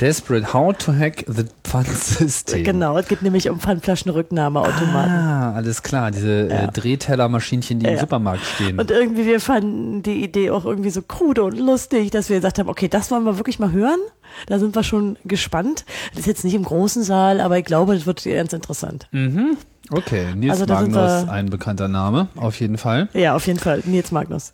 Desperate, 0.00 0.52
how 0.52 0.76
to 0.76 0.92
hack 0.92 1.24
the 1.28 1.44
Fun 1.64 1.84
System. 1.84 2.64
Genau, 2.64 2.98
es 2.98 3.06
geht 3.08 3.22
nämlich 3.22 3.48
um 3.50 3.60
Pfandflaschenrücknahmeautomaten. 3.60 5.12
Ah, 5.12 5.52
alles 5.54 5.82
klar, 5.82 6.10
diese 6.10 6.48
äh, 6.48 6.68
Drehtellermaschinchen, 6.68 7.78
die 7.78 7.86
im 7.86 7.94
Ja. 7.94 8.00
Supermarkt 8.00 8.44
stehen. 8.44 8.78
Und 8.78 8.90
irgendwie, 8.90 9.26
wir 9.26 9.40
fanden 9.40 10.02
die 10.02 10.22
Idee 10.24 10.50
auch 10.50 10.64
irgendwie 10.64 10.90
so 10.90 11.02
krude 11.02 11.44
und 11.44 11.58
lustig, 11.58 12.10
dass 12.10 12.28
wir 12.28 12.36
gesagt 12.36 12.58
haben, 12.58 12.68
okay, 12.68 12.88
das 12.88 13.10
wollen 13.10 13.24
wir 13.24 13.36
wirklich 13.38 13.58
mal 13.58 13.72
hören. 13.72 13.98
Da 14.46 14.58
sind 14.58 14.74
wir 14.74 14.82
schon 14.82 15.16
gespannt. 15.24 15.84
Das 16.10 16.20
ist 16.20 16.26
jetzt 16.26 16.44
nicht 16.44 16.54
im 16.54 16.64
großen 16.64 17.02
Saal, 17.04 17.40
aber 17.40 17.58
ich 17.58 17.64
glaube, 17.64 17.94
das 17.94 18.06
wird 18.06 18.24
ganz 18.24 18.52
interessant. 18.52 19.06
Mhm. 19.12 19.56
Okay, 19.90 20.34
Nils 20.34 20.60
Also 20.60 20.72
Magnus, 20.72 21.28
ein 21.28 21.50
bekannter 21.50 21.88
Name, 21.88 22.28
auf 22.36 22.58
jeden 22.60 22.78
Fall. 22.78 23.08
Ja, 23.12 23.34
auf 23.36 23.46
jeden 23.46 23.58
Fall. 23.58 23.82
Nils 23.84 24.10
Magnus. 24.12 24.52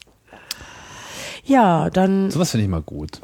Ja, 1.45 1.91
dann, 1.91 2.31
Sowas 2.31 2.51
finde 2.51 2.65
ich 2.65 2.71
mal 2.71 2.83
gut. 2.83 3.21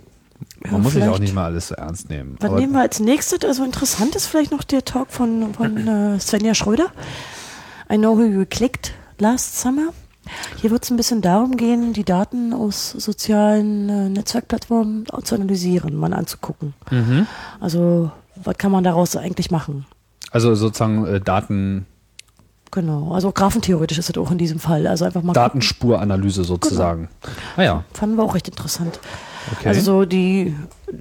Man 0.65 0.73
Ja, 0.73 0.79
muss 0.79 0.93
sich 0.95 1.05
auch 1.05 1.19
nicht 1.19 1.35
mal 1.35 1.47
alles 1.47 1.69
so 1.69 1.75
ernst 1.75 2.09
nehmen. 2.11 2.37
was 2.41 2.51
nehmen 2.53 2.73
wir 2.73 2.81
als 2.81 3.01
nächstes? 3.01 3.45
Also 3.45 3.65
interessant 3.65 4.15
ist 4.17 4.27
vielleicht 4.27 4.53
noch 4.53 4.65
der 4.65 4.85
Talk 4.85 5.11
von, 5.11 5.55
von 5.55 5.87
äh, 5.89 6.21
Svenja 6.21 6.55
Schröder. 6.55 6.87
I 7.93 7.97
know 7.97 8.17
who 8.17 8.25
you 8.25 8.45
clicked 8.49 8.93
last 9.19 9.61
summer. 9.61 9.89
Hier 10.57 10.71
wird 10.73 10.83
es 10.85 10.91
ein 10.91 10.97
bisschen 10.97 11.23
darum 11.23 11.57
gehen, 11.57 11.93
die 11.93 12.03
Daten 12.05 12.53
aus 12.53 12.91
sozialen 12.91 13.89
äh, 13.89 14.09
Netzwerkplattformen 14.09 15.07
zu 15.23 15.35
analysieren, 15.37 15.95
mal 15.95 16.13
anzugucken. 16.13 16.75
mhm. 16.91 17.27
Also, 17.61 18.11
was 18.35 18.59
kann 18.59 18.73
man 18.73 18.83
daraus 18.83 19.17
eigentlich 19.17 19.51
machen? 19.53 19.87
Also 20.33 20.55
sozusagen 20.57 21.07
äh, 21.07 21.21
Daten, 21.21 21.87
Genau, 22.77 23.13
also 23.13 23.33
graphentheoretisch 23.33 23.97
ist 23.97 24.11
es 24.11 24.19
auch 24.19 24.31
in 24.31 24.37
diesem 24.37 24.59
Fall. 24.59 24.87
Also 24.87 25.07
einfach 25.07 25.23
mal. 25.23 25.33
Datenspuranalyse 25.33 26.45
sozusagen. 26.45 27.09
Ah 27.57 27.63
ja, 27.63 27.85
Fanden 27.95 28.19
wir 28.19 28.23
auch 28.23 28.35
recht 28.35 28.49
interessant. 28.49 29.01
okay. 29.57 29.69
Also 29.69 29.81
so 29.81 30.05
die 30.05 30.55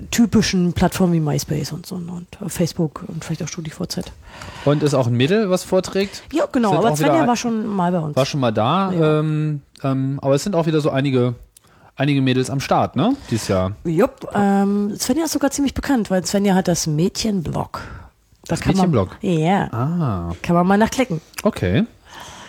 typischen 0.09 0.71
Plattformen 0.71 1.11
wie 1.11 1.19
MySpace 1.19 1.73
und 1.73 1.85
so 1.85 1.95
und 1.95 2.27
Facebook 2.47 3.03
und 3.07 3.25
vielleicht 3.25 3.43
auch 3.43 3.49
StudiVZ. 3.49 4.09
Und 4.63 4.83
ist 4.83 4.93
auch 4.93 5.07
ein 5.07 5.15
Mädel, 5.15 5.49
was 5.49 5.65
vorträgt? 5.65 6.23
Ja, 6.31 6.45
genau, 6.49 6.69
Sind 6.69 6.77
aber 6.77 6.95
Svenja 6.95 7.27
war 7.27 7.35
schon 7.35 7.67
mal 7.67 7.91
bei 7.91 7.99
uns. 7.99 8.15
War 8.15 8.25
schon 8.25 8.39
mal 8.39 8.53
da. 8.53 8.93
Ja. 8.93 9.19
Ähm, 9.19 9.61
ähm, 9.83 10.19
aber 10.21 10.35
es 10.35 10.45
sind 10.45 10.55
auch 10.55 10.67
wieder 10.67 10.79
so 10.79 10.91
einige, 10.91 11.35
einige 11.97 12.21
Mädels 12.21 12.49
am 12.49 12.61
Start, 12.61 12.95
ne? 12.95 13.17
Dieses 13.29 13.49
Jahr. 13.49 13.73
Jupp, 13.83 14.29
ähm, 14.33 14.95
Svenja 14.97 15.25
ist 15.25 15.33
sogar 15.33 15.51
ziemlich 15.51 15.73
bekannt, 15.73 16.09
weil 16.09 16.23
Svenja 16.25 16.55
hat 16.55 16.69
das 16.69 16.87
Mädchenblog. 16.87 17.81
Da 18.47 18.55
Das 18.55 18.59
kann 18.61 18.75
man- 18.77 18.91
Mädchenblog? 18.91 19.17
Ja, 19.21 19.67
Ah, 19.73 20.33
kann 20.41 20.55
man 20.55 20.67
mal 20.67 20.77
nachklicken. 20.77 21.21
okay. 21.43 21.83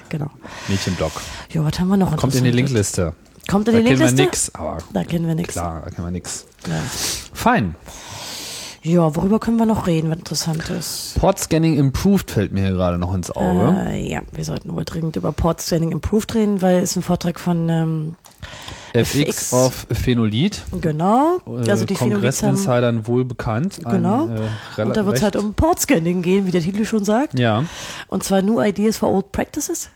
Genau. 0.09 0.31
Mädchenblog. 0.69 1.11
Ja, 1.51 1.65
was 1.65 1.81
haben 1.81 1.89
wir 1.89 1.97
noch? 1.97 2.17
Kommt 2.17 2.35
in 2.35 2.45
die? 2.45 2.51
Linkliste. 2.51 3.15
Kommt 3.49 3.67
in 3.69 3.75
Da 3.75 3.81
die 3.81 3.87
kennen 3.87 3.99
wir 4.01 4.07
Linkliste? 4.07 4.23
nix, 4.23 4.55
aber 4.55 4.79
Da 4.93 5.05
kennen 5.05 5.27
wir 5.27 5.35
nichts. 5.35 5.53
klar, 5.55 5.83
da 5.85 5.91
kennen 5.91 6.07
wir 6.07 6.11
nix. 6.13 6.47
Ja. 6.69 6.75
Fein. 7.33 7.75
ja, 8.83 9.15
worüber 9.17 9.39
können 9.41 9.57
wir 9.57 9.67
noch 9.67 9.87
reden, 9.89 10.11
was 10.11 10.19
interessant 10.19 10.69
ist? 10.71 11.17
Port 11.19 11.39
Scanning 11.41 11.77
Improved 11.77 12.31
fällt 12.31 12.53
mir 12.53 12.63
hier 12.67 12.73
gerade 12.73 12.99
noch 12.99 13.15
ins 13.15 13.31
Auge. 13.33 13.89
Äh, 13.91 14.09
ja, 14.09 14.21
wir 14.33 14.45
sollten 14.45 14.73
wohl 14.75 14.85
dringend 14.85 15.17
über 15.17 15.33
Port 15.33 15.61
Scanning 15.61 15.91
Improved 15.93 16.35
reden, 16.35 16.63
weil 16.63 16.77
es 16.83 16.95
ein 16.97 17.03
Vortrag 17.03 17.41
von, 17.41 17.69
ähm, 17.69 18.15
FX 18.93 19.15
FX. 19.15 19.53
of 19.53 19.87
Phenolid. 19.93 20.63
genau, 20.81 21.39
Äh, 21.47 21.71
also 21.71 21.85
die 21.85 21.95
Kongressinsidern 21.95 23.07
wohl 23.07 23.25
bekannt. 23.27 23.81
Genau. 23.85 24.25
Ein, 24.25 24.37
äh, 24.79 24.83
und 24.83 24.97
da 24.97 25.05
wird 25.05 25.17
es 25.17 25.23
halt 25.23 25.37
um 25.37 25.53
Port 25.53 25.81
Scanning 25.81 26.23
gehen, 26.23 26.47
wie 26.47 26.51
der 26.51 26.63
Titel 26.63 26.85
schon 26.87 27.05
sagt. 27.05 27.39
Ja, 27.39 27.65
Und 28.09 28.25
zwar 28.25 28.41
New 28.41 28.61
Ideas 28.61 28.97
for 28.97 29.11
Old 29.13 29.33
Practices. 29.33 29.91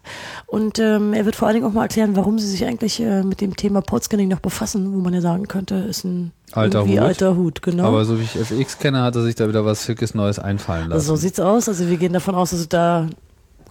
Und 0.46 0.78
ähm, 0.78 1.14
er 1.14 1.24
wird 1.24 1.36
vor 1.36 1.48
allen 1.48 1.54
Dingen 1.54 1.66
auch 1.66 1.72
mal 1.72 1.82
erklären, 1.84 2.14
warum 2.14 2.38
sie 2.38 2.46
sich 2.46 2.64
eigentlich 2.66 3.00
äh, 3.00 3.22
mit 3.22 3.40
dem 3.40 3.56
Thema 3.56 3.80
Port 3.80 4.04
Scanning 4.04 4.28
noch 4.28 4.40
befassen, 4.40 4.92
wo 4.92 4.98
man 4.98 5.14
ja 5.14 5.20
sagen 5.22 5.48
könnte, 5.48 5.76
ist 5.76 6.04
ein 6.04 6.32
Alter 6.52 6.84
Hut. 6.86 6.98
alter 6.98 7.36
Hut, 7.36 7.62
genau. 7.62 7.84
aber 7.86 8.04
so 8.04 8.18
wie 8.18 8.24
ich 8.24 8.34
FX 8.36 8.78
kenne, 8.78 9.02
hat 9.02 9.14
er 9.14 9.22
sich 9.22 9.36
da 9.36 9.48
wieder 9.48 9.64
was 9.64 9.84
Schickes 9.84 10.14
Neues 10.14 10.38
einfallen 10.40 10.88
lassen. 10.88 10.92
also 10.94 11.14
so 11.14 11.16
sieht's 11.16 11.38
aus. 11.40 11.68
Also 11.68 11.88
wir 11.88 11.96
gehen 11.96 12.12
davon 12.12 12.34
aus, 12.34 12.50
dass 12.50 12.68
da 12.68 13.06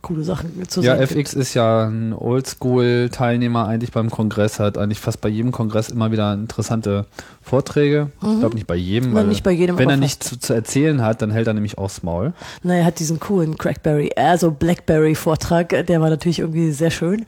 coole 0.01 0.23
Sachen 0.23 0.67
zu 0.67 0.81
ja. 0.81 0.95
FX 0.95 1.33
ist 1.33 1.53
ja 1.53 1.87
ein 1.87 2.13
Oldschool-Teilnehmer 2.13 3.67
eigentlich 3.67 3.91
beim 3.91 4.09
Kongress, 4.09 4.59
hat 4.59 4.77
eigentlich 4.77 4.99
fast 4.99 5.21
bei 5.21 5.29
jedem 5.29 5.51
Kongress 5.51 5.89
immer 5.89 6.11
wieder 6.11 6.33
interessante 6.33 7.05
Vorträge. 7.41 8.11
Ich 8.21 8.39
glaube 8.39 8.55
nicht 8.55 8.67
bei 8.67 8.75
jedem, 8.75 9.11
Mhm. 9.11 9.15
Weil 9.15 9.27
nicht 9.27 9.43
bei 9.43 9.51
jedem, 9.51 9.77
wenn 9.77 9.89
er 9.89 9.93
fast. 9.93 10.01
nichts 10.01 10.29
zu, 10.29 10.39
zu 10.39 10.53
erzählen 10.53 11.01
hat, 11.01 11.21
dann 11.21 11.31
hält 11.31 11.47
er 11.47 11.53
nämlich 11.53 11.77
aufs 11.77 12.03
Maul. 12.03 12.33
Na, 12.63 12.75
er 12.75 12.85
hat 12.85 12.99
diesen 12.99 13.19
coolen 13.19 13.57
Crackberry, 13.57 14.11
also 14.15 14.51
Blackberry-Vortrag, 14.51 15.73
äh, 15.73 15.83
der 15.83 16.01
war 16.01 16.09
natürlich 16.09 16.39
irgendwie 16.39 16.71
sehr 16.71 16.91
schön. 16.91 17.25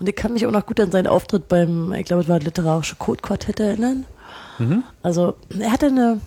Und 0.00 0.08
ich 0.08 0.16
kann 0.16 0.32
mich 0.32 0.46
auch 0.46 0.50
noch 0.52 0.66
gut 0.66 0.80
an 0.80 0.90
seinen 0.90 1.06
Auftritt 1.06 1.48
beim, 1.48 1.92
ich 1.92 2.04
glaube, 2.06 2.22
es 2.22 2.28
war 2.28 2.38
literarische 2.38 2.96
Code-Quartett 2.96 3.60
erinnern. 3.60 4.04
Mhm. 4.58 4.84
Also, 5.02 5.34
er 5.58 5.72
hatte 5.72 5.86
eine 5.86 6.20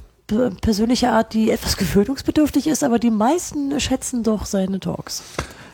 persönliche 0.60 1.10
Art, 1.10 1.34
die 1.34 1.52
etwas 1.52 1.78
gewöhnungsbedürftig 1.78 2.68
ist, 2.68 2.84
aber 2.84 3.00
die 3.00 3.12
meisten 3.12 3.80
schätzen 3.80 4.24
doch 4.24 4.46
seine 4.46 4.80
Talks. 4.82 5.24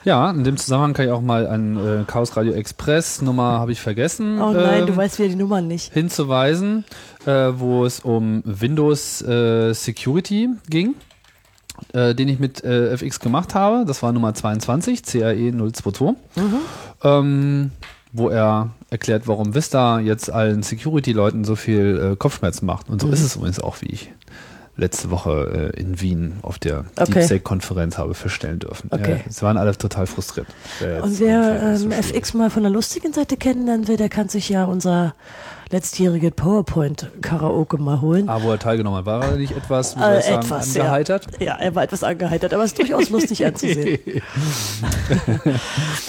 Ja, 0.05 0.29
in 0.31 0.43
dem 0.43 0.57
Zusammenhang 0.57 0.93
kann 0.93 1.05
ich 1.05 1.11
auch 1.11 1.21
mal 1.21 1.47
an 1.47 1.77
äh, 1.77 2.03
Chaos 2.05 2.35
Radio 2.35 2.53
Express, 2.53 3.21
Nummer 3.21 3.59
habe 3.59 3.71
ich 3.71 3.79
vergessen, 3.79 4.41
Oh 4.41 4.51
nein, 4.51 4.81
ähm, 4.81 4.87
du 4.87 4.97
weißt 4.97 5.17
wieder 5.19 5.29
die 5.29 5.35
Nummer 5.35 5.61
nicht. 5.61 5.93
hinzuweisen, 5.93 6.83
äh, 7.25 7.51
wo 7.55 7.85
es 7.85 8.01
um 8.01 8.41
Windows 8.45 9.21
äh, 9.21 9.73
Security 9.73 10.49
ging, 10.69 10.95
äh, 11.93 12.13
den 12.13 12.27
ich 12.27 12.39
mit 12.39 12.63
äh, 12.65 12.91
FX 12.97 13.21
gemacht 13.21 13.55
habe. 13.55 13.85
Das 13.85 14.03
war 14.03 14.11
Nummer 14.11 14.33
22, 14.33 15.03
CAE 15.03 15.51
022. 15.51 16.17
Ähm, 17.03 17.71
wo 18.11 18.29
er 18.29 18.69
erklärt, 18.89 19.27
warum 19.27 19.55
Vista 19.55 19.99
jetzt 19.99 20.29
allen 20.31 20.63
Security-Leuten 20.63 21.45
so 21.45 21.55
viel 21.55 22.11
äh, 22.11 22.15
Kopfschmerzen 22.15 22.65
macht. 22.65 22.89
Und 22.89 23.01
so 23.01 23.09
ist 23.09 23.21
es 23.21 23.35
übrigens 23.37 23.59
auch, 23.59 23.81
wie 23.81 23.87
ich 23.87 24.11
letzte 24.75 25.11
Woche 25.11 25.71
äh, 25.75 25.79
in 25.79 26.01
Wien 26.01 26.39
auf 26.41 26.57
der 26.57 26.85
Okay. 26.95 27.11
DeepSeek-Konferenz 27.13 27.97
habe 27.97 28.13
feststellen 28.13 28.59
dürfen. 28.59 28.89
Okay. 28.91 29.21
Äh, 29.25 29.29
sie 29.29 29.41
waren 29.43 29.57
alle 29.57 29.77
total 29.77 30.07
frustriert. 30.07 30.47
Und 31.01 31.19
wer 31.19 31.77
so 31.77 31.85
ähm, 31.85 31.91
schlimm. 31.91 32.03
FX 32.03 32.33
mal 32.33 32.49
von 32.49 32.63
der 32.63 32.71
lustigen 32.71 33.13
Seite 33.13 33.37
kennenlernen 33.37 33.87
will, 33.87 33.97
der 33.97 34.09
kann 34.09 34.29
sich 34.29 34.49
ja 34.49 34.65
unser 34.65 35.13
letztjährige 35.69 36.29
PowerPoint-Karaoke 36.31 37.77
mal 37.77 38.01
holen. 38.01 38.29
Ah, 38.29 38.39
wo 38.43 38.51
er 38.51 38.59
teilgenommen 38.59 38.99
hat, 38.99 39.05
war 39.05 39.23
er 39.23 39.37
nicht 39.37 39.55
etwas, 39.55 39.95
Äh, 39.95 40.21
sagen, 40.21 40.45
etwas, 40.45 40.75
angeheitert? 40.75 41.27
Ja. 41.39 41.45
ja, 41.45 41.55
er 41.55 41.75
war 41.75 41.83
etwas 41.83 42.03
angeheitert, 42.03 42.53
aber 42.53 42.63
es 42.63 42.71
ist 42.71 42.79
durchaus 42.79 43.09
lustig 43.09 43.45
anzusehen. 43.45 43.99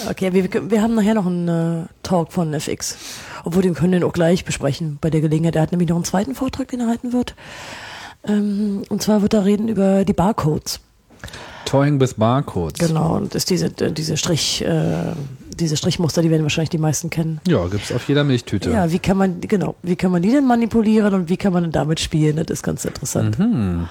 Okay, 0.09 0.33
wir, 0.33 0.71
wir 0.71 0.81
haben 0.81 0.95
nachher 0.95 1.13
noch 1.15 1.25
einen 1.25 1.47
äh, 1.47 1.87
Talk 2.03 2.31
von 2.31 2.53
FX. 2.53 2.97
Obwohl, 3.43 3.63
den 3.63 3.73
können 3.73 3.99
wir 3.99 4.07
auch 4.07 4.13
gleich 4.13 4.45
besprechen 4.45 4.97
bei 5.01 5.09
der 5.09 5.21
Gelegenheit. 5.21 5.55
Er 5.55 5.61
hat 5.63 5.71
nämlich 5.71 5.89
noch 5.89 5.95
einen 5.95 6.05
zweiten 6.05 6.35
Vortrag, 6.35 6.67
den 6.67 6.81
er 6.81 6.87
halten 6.87 7.13
wird. 7.13 7.35
Ähm, 8.27 8.83
und 8.89 9.01
zwar 9.01 9.21
wird 9.21 9.33
er 9.33 9.45
reden 9.45 9.67
über 9.67 10.05
die 10.05 10.13
Barcodes. 10.13 10.79
Toying 11.65 11.99
with 11.99 12.13
Barcodes. 12.13 12.87
Genau, 12.87 13.15
und 13.15 13.35
ist 13.35 13.49
diese, 13.49 13.67
äh, 13.67 13.91
diese 13.91 14.17
Strich, 14.17 14.63
äh, 14.63 15.13
diese 15.59 15.77
Strichmuster, 15.77 16.21
die 16.21 16.29
werden 16.29 16.43
wahrscheinlich 16.43 16.69
die 16.69 16.77
meisten 16.77 17.09
kennen. 17.09 17.41
Ja, 17.47 17.65
gibt's 17.67 17.91
auf 17.91 18.07
jeder 18.07 18.23
Milchtüte. 18.23 18.69
Ja, 18.69 18.91
wie 18.91 18.99
kann 18.99 19.17
man, 19.17 19.41
genau, 19.41 19.75
wie 19.81 19.95
kann 19.95 20.11
man 20.11 20.21
die 20.21 20.31
denn 20.31 20.45
manipulieren 20.45 21.13
und 21.13 21.29
wie 21.29 21.37
kann 21.37 21.53
man 21.53 21.63
denn 21.63 21.71
damit 21.71 21.99
spielen? 21.99 22.35
Das 22.37 22.45
ist 22.49 22.63
ganz 22.63 22.85
interessant. 22.85 23.39
Mhm. 23.39 23.87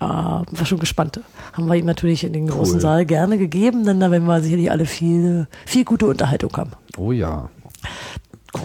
Äh, 0.00 0.04
war 0.04 0.46
schon 0.64 0.78
gespannt. 0.78 1.20
Haben 1.52 1.66
wir 1.66 1.74
ihm 1.74 1.86
natürlich 1.86 2.24
in 2.24 2.32
den 2.32 2.46
großen 2.46 2.76
Cool. 2.76 2.80
Saal 2.80 3.06
gerne 3.06 3.38
gegeben, 3.38 3.84
denn 3.84 4.00
da 4.00 4.10
werden 4.10 4.26
wir 4.26 4.40
sicherlich 4.40 4.70
alle 4.70 4.86
viel, 4.86 5.46
viel 5.66 5.84
gute 5.84 6.06
Unterhaltung 6.06 6.56
haben. 6.56 6.70
Oh 6.96 7.12
ja. 7.12 7.50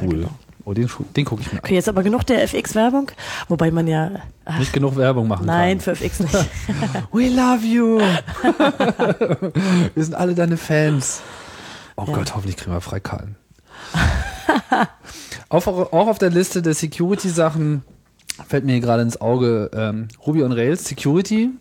Cool. 0.01 0.27
Oh, 0.67 0.73
den, 0.73 0.89
den 1.15 1.25
gucke 1.25 1.41
ich 1.43 1.47
mir 1.51 1.60
an. 1.60 1.63
Okay, 1.63 1.75
jetzt 1.75 1.88
aber 1.88 2.01
genug 2.01 2.25
der 2.25 2.41
FX-Werbung, 2.43 3.12
wobei 3.47 3.69
man 3.69 3.86
ja, 3.88 4.10
ach, 4.45 4.58
Nicht 4.58 4.73
genug 4.73 4.97
Werbung 4.97 5.28
machen 5.28 5.45
nein, 5.45 5.78
kann. 5.78 5.95
für 5.95 6.04
FX 6.06 6.19
nicht. 6.21 6.34
We 7.13 7.30
love 7.30 7.63
you. 7.63 7.99
wir 9.93 10.04
sind 10.04 10.15
alle 10.15 10.34
deine 10.36 10.58
Fans. 10.58 11.21
Oh 11.95 12.06
Ja. 12.08 12.13
Gott, 12.15 12.36
hoffentlich 12.36 12.58
kriegen 12.58 12.71
wir 12.71 12.82
Freikarten. 12.82 13.36
auf, 15.49 15.67
auch 15.67 16.08
auf 16.08 16.17
der 16.17 16.30
Liste 16.32 16.62
der 16.62 16.73
Security-Sachen 16.73 17.84
fällt 18.47 18.65
mir 18.65 18.80
gerade 18.82 19.01
ins 19.04 19.21
Auge 19.21 19.69
ähm, 19.73 20.08
Ruby 20.25 20.43
on 20.43 20.51
Rails 20.51 20.86
Security. 20.86 21.51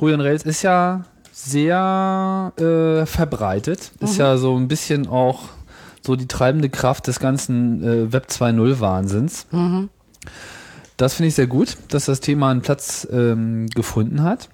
Ruby 0.00 0.14
on 0.14 0.20
Rails 0.20 0.44
ist 0.44 0.62
ja 0.62 1.04
sehr 1.32 2.52
äh, 2.58 3.06
verbreitet, 3.06 3.92
ist 4.00 4.18
ja 4.18 4.36
so 4.36 4.56
ein 4.56 4.68
bisschen 4.68 5.08
auch 5.08 5.44
so 6.10 6.16
die 6.16 6.26
treibende 6.28 6.68
Kraft 6.68 7.06
des 7.06 7.20
ganzen 7.20 7.82
äh, 7.84 8.12
Web 8.12 8.26
2.0 8.28 8.80
Wahnsinns. 8.80 9.46
Das 10.96 11.14
finde 11.14 11.28
ich 11.28 11.34
sehr 11.36 11.46
gut, 11.46 11.76
dass 11.88 12.06
das 12.06 12.18
Thema 12.20 12.50
einen 12.50 12.62
Platz 12.62 13.06
ähm, 13.10 13.68
gefunden 13.68 14.22
hat. 14.22 14.48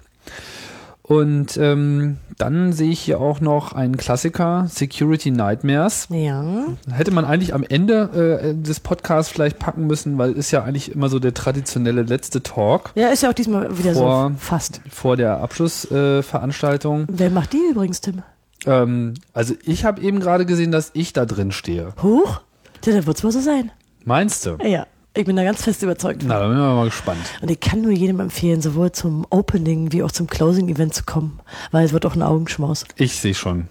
Und 1.01 1.55
ähm, 1.55 2.17
dann 2.37 2.73
sehe 2.73 2.89
ich 2.91 2.99
hier 2.99 3.21
auch 3.21 3.39
noch 3.39 3.71
einen 3.71 3.95
Klassiker, 3.95 4.67
Security 4.69 5.31
Nightmares. 5.31 6.07
ja, 6.09 6.65
Hätte 6.91 7.11
man 7.11 7.23
eigentlich 7.23 7.53
am 7.53 7.63
Ende 7.63 8.41
äh, 8.43 8.53
des 8.61 8.81
Podcasts 8.81 9.31
vielleicht 9.31 9.57
packen 9.57 9.87
müssen, 9.87 10.17
weil 10.17 10.33
ist 10.33 10.51
ja 10.51 10.63
eigentlich 10.63 10.91
immer 10.91 11.07
so 11.07 11.19
der 11.19 11.33
traditionelle 11.33 12.01
letzte 12.03 12.43
Talk 12.43 12.91
ja, 12.95 13.07
ist 13.07 13.23
ja 13.23 13.29
auch 13.29 13.33
diesmal 13.33 13.77
wieder 13.77 13.93
Vor- 13.93 14.29
so 14.31 14.35
fast. 14.37 14.81
vor 14.89 15.15
der 15.15 15.37
Abschlussveranstaltung. 15.39 17.03
Äh. 17.03 17.05
Wer 17.07 17.29
macht 17.29 17.53
die 17.53 17.61
übrigens, 17.71 18.01
Tim? 18.01 18.21
Ähm, 18.67 19.13
also 19.33 19.55
ich 19.63 19.85
habe 19.85 20.01
eben 20.01 20.19
gerade 20.19 20.45
gesehen, 20.45 20.71
dass 20.71 20.91
ich 20.93 21.13
da 21.13 21.25
drin 21.25 21.51
stehe. 21.51 21.93
Huch? 22.03 22.41
Ja, 22.85 22.93
dann 22.93 23.05
wird's 23.05 23.23
wohl 23.23 23.31
so 23.31 23.41
sein. 23.41 23.71
Meinst 24.05 24.45
du? 24.45 24.57
Ja, 24.63 24.85
ich 25.13 25.25
bin 25.25 25.35
da 25.35 25.43
ganz 25.43 25.63
fest 25.63 25.81
überzeugt 25.83 26.21
von. 26.21 26.29
Na, 26.29 26.39
da 26.39 26.47
bin 26.47 26.57
ich 26.57 26.61
mal 26.61 26.85
gespannt. 26.85 27.19
Und 27.41 27.49
ich 27.49 27.59
kann 27.59 27.81
nur 27.81 27.91
jedem 27.91 28.19
empfehlen, 28.19 28.61
sowohl 28.61 28.91
zum 28.91 29.25
Opening 29.29 29.91
wie 29.91 30.03
auch 30.03 30.11
zum 30.11 30.27
Closing-Event 30.27 30.93
zu 30.93 31.03
kommen, 31.03 31.39
weil 31.71 31.85
es 31.85 31.91
wird 31.91 32.05
auch 32.05 32.15
ein 32.15 32.21
Augenschmaus. 32.21 32.85
Ich 32.95 33.15
sehe 33.15 33.33
schon. 33.33 33.67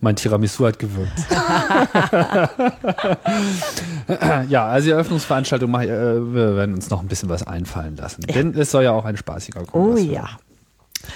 Mein 0.00 0.16
Tiramisu 0.16 0.66
hat 0.66 0.78
gewirkt. 0.78 1.12
ja, 4.50 4.66
also 4.66 4.84
die 4.86 4.90
Eröffnungsveranstaltung, 4.90 5.70
mach 5.70 5.82
äh, 5.82 5.86
wir 5.88 6.56
werden 6.56 6.74
uns 6.74 6.90
noch 6.90 7.00
ein 7.00 7.08
bisschen 7.08 7.30
was 7.30 7.46
einfallen 7.46 7.96
lassen. 7.96 8.20
Denn 8.22 8.52
es 8.54 8.70
soll 8.70 8.84
ja 8.84 8.92
auch 8.92 9.06
ein 9.06 9.16
spaßiger 9.16 9.62
Oh 9.62 9.66
Kongress 9.66 10.04
ja. 10.04 10.12
werden. 10.12 10.28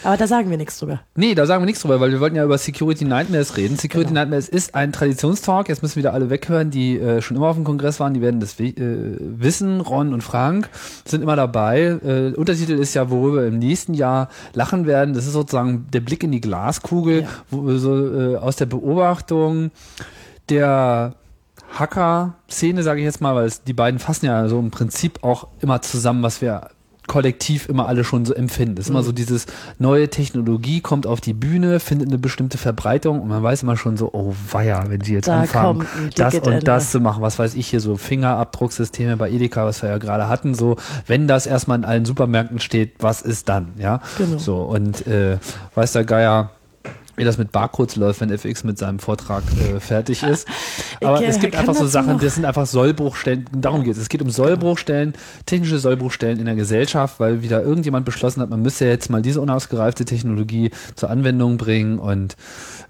Aber 0.04 0.16
da 0.16 0.26
sagen 0.26 0.50
wir 0.50 0.56
nichts 0.56 0.78
drüber. 0.78 1.00
Nee, 1.14 1.34
da 1.34 1.46
sagen 1.46 1.62
wir 1.62 1.66
nichts 1.66 1.82
drüber, 1.82 2.00
weil 2.00 2.10
wir 2.12 2.20
wollten 2.20 2.36
ja 2.36 2.44
über 2.44 2.58
Security 2.58 3.04
Nightmares 3.04 3.56
reden. 3.56 3.76
Security 3.76 4.08
Genau. 4.08 4.20
Nightmares 4.20 4.48
ist 4.48 4.74
ein 4.74 4.92
Traditionstalk. 4.92 5.68
Jetzt 5.68 5.82
müssen 5.82 5.96
wieder 5.96 6.12
alle 6.14 6.30
weghören, 6.30 6.70
die 6.70 6.98
äh, 6.98 7.20
schon 7.22 7.36
immer 7.36 7.48
auf 7.48 7.56
dem 7.56 7.64
Kongress 7.64 8.00
waren. 8.00 8.14
Die 8.14 8.20
werden 8.20 8.40
das 8.40 8.58
äh, 8.60 8.72
wissen. 8.76 9.80
Ron 9.80 10.12
und 10.14 10.22
Frank 10.22 10.68
sind 11.04 11.22
immer 11.22 11.36
dabei. 11.36 11.98
Äh, 12.04 12.34
Untertitel 12.34 12.72
ist 12.72 12.94
ja, 12.94 13.10
worüber 13.10 13.42
wir 13.42 13.48
im 13.48 13.58
nächsten 13.58 13.94
Jahr 13.94 14.28
lachen 14.54 14.86
werden. 14.86 15.14
Das 15.14 15.26
ist 15.26 15.32
sozusagen 15.32 15.86
der 15.92 16.00
Blick 16.00 16.22
in 16.22 16.32
die 16.32 16.40
Glaskugel, 16.40 17.22
Ja. 17.22 17.28
wo 17.50 17.66
wir 17.66 17.78
so 17.78 17.94
äh, 17.96 18.36
aus 18.36 18.56
der 18.56 18.66
Beobachtung 18.66 19.70
der 20.48 21.14
Hacker-Szene, 21.78 22.82
sage 22.82 23.00
ich 23.00 23.04
jetzt 23.04 23.20
mal, 23.20 23.34
weil 23.34 23.46
es, 23.46 23.62
die 23.62 23.72
beiden 23.74 23.98
fassen 24.00 24.26
ja 24.26 24.48
so 24.48 24.58
im 24.58 24.70
Prinzip 24.70 25.22
auch 25.22 25.48
immer 25.60 25.82
zusammen, 25.82 26.22
was 26.22 26.40
wir 26.40 26.70
kollektiv 27.08 27.68
immer 27.68 27.88
alle 27.88 28.04
schon 28.04 28.24
so 28.24 28.32
empfinden. 28.34 28.76
Das 28.76 28.84
ist 28.84 28.90
Mhm. 28.90 28.96
immer 28.96 29.02
so 29.04 29.10
dieses 29.12 29.46
neue 29.80 30.08
Technologie 30.08 30.80
kommt 30.80 31.06
auf 31.06 31.20
die 31.20 31.32
Bühne, 31.32 31.80
findet 31.80 32.08
eine 32.08 32.18
bestimmte 32.18 32.58
Verbreitung 32.58 33.20
und 33.20 33.28
man 33.28 33.42
weiß 33.42 33.64
immer 33.64 33.76
schon 33.76 33.96
so, 33.96 34.10
oh 34.12 34.34
weia, 34.52 34.84
wenn 34.88 35.00
die 35.00 35.14
jetzt 35.14 35.26
Da 35.26 35.40
anfangen, 35.40 35.86
das 36.14 36.34
und 36.36 36.68
das 36.68 36.90
zu 36.92 37.00
machen, 37.00 37.22
was 37.22 37.38
weiß 37.38 37.54
ich 37.56 37.66
hier 37.66 37.80
so 37.80 37.96
Fingerabdrucksysteme 37.96 39.16
bei 39.16 39.30
Edeka, 39.30 39.64
was 39.66 39.82
wir 39.82 39.88
ja 39.90 39.98
gerade 39.98 40.28
hatten, 40.28 40.54
so, 40.54 40.76
wenn 41.06 41.26
das 41.26 41.46
erstmal 41.46 41.78
in 41.78 41.84
allen 41.84 42.04
Supermärkten 42.04 42.60
steht, 42.60 42.92
was 43.00 43.22
ist 43.22 43.48
dann, 43.48 43.72
ja? 43.78 44.00
Genau. 44.18 44.38
So 44.38 44.56
und 44.62 45.06
äh, 45.06 45.38
weiß 45.74 45.92
der 45.92 46.04
Geier, 46.04 46.50
wie 47.18 47.24
das 47.24 47.36
mit 47.38 47.52
Barcodes 47.52 47.96
läuft, 47.96 48.20
wenn 48.20 48.30
FX 48.30 48.64
mit 48.64 48.78
seinem 48.78 48.98
Vortrag 48.98 49.42
äh, 49.74 49.80
fertig 49.80 50.22
ist. 50.22 50.48
Aber 51.04 51.20
Ich, 51.20 51.28
es 51.28 51.38
gibt 51.40 51.54
einfach 51.56 51.74
so 51.74 51.86
Sachen, 51.86 52.12
noch- 52.14 52.20
das 52.20 52.36
sind 52.36 52.44
einfach 52.44 52.66
Sollbruchstellen, 52.66 53.44
darum 53.52 53.82
geht 53.84 53.92
es. 53.94 53.98
Es 54.02 54.08
geht 54.08 54.22
um 54.22 54.30
Sollbruchstellen, 54.30 55.14
technische 55.46 55.78
Sollbruchstellen 55.78 56.38
in 56.38 56.46
der 56.46 56.54
Gesellschaft, 56.54 57.20
weil 57.20 57.42
wieder 57.42 57.62
irgendjemand 57.62 58.04
beschlossen 58.06 58.40
hat, 58.40 58.50
man 58.50 58.62
müsse 58.62 58.86
jetzt 58.86 59.10
mal 59.10 59.20
diese 59.22 59.40
unausgereifte 59.40 60.04
Technologie 60.04 60.70
zur 60.94 61.10
Anwendung 61.10 61.56
bringen 61.58 61.98
und 61.98 62.36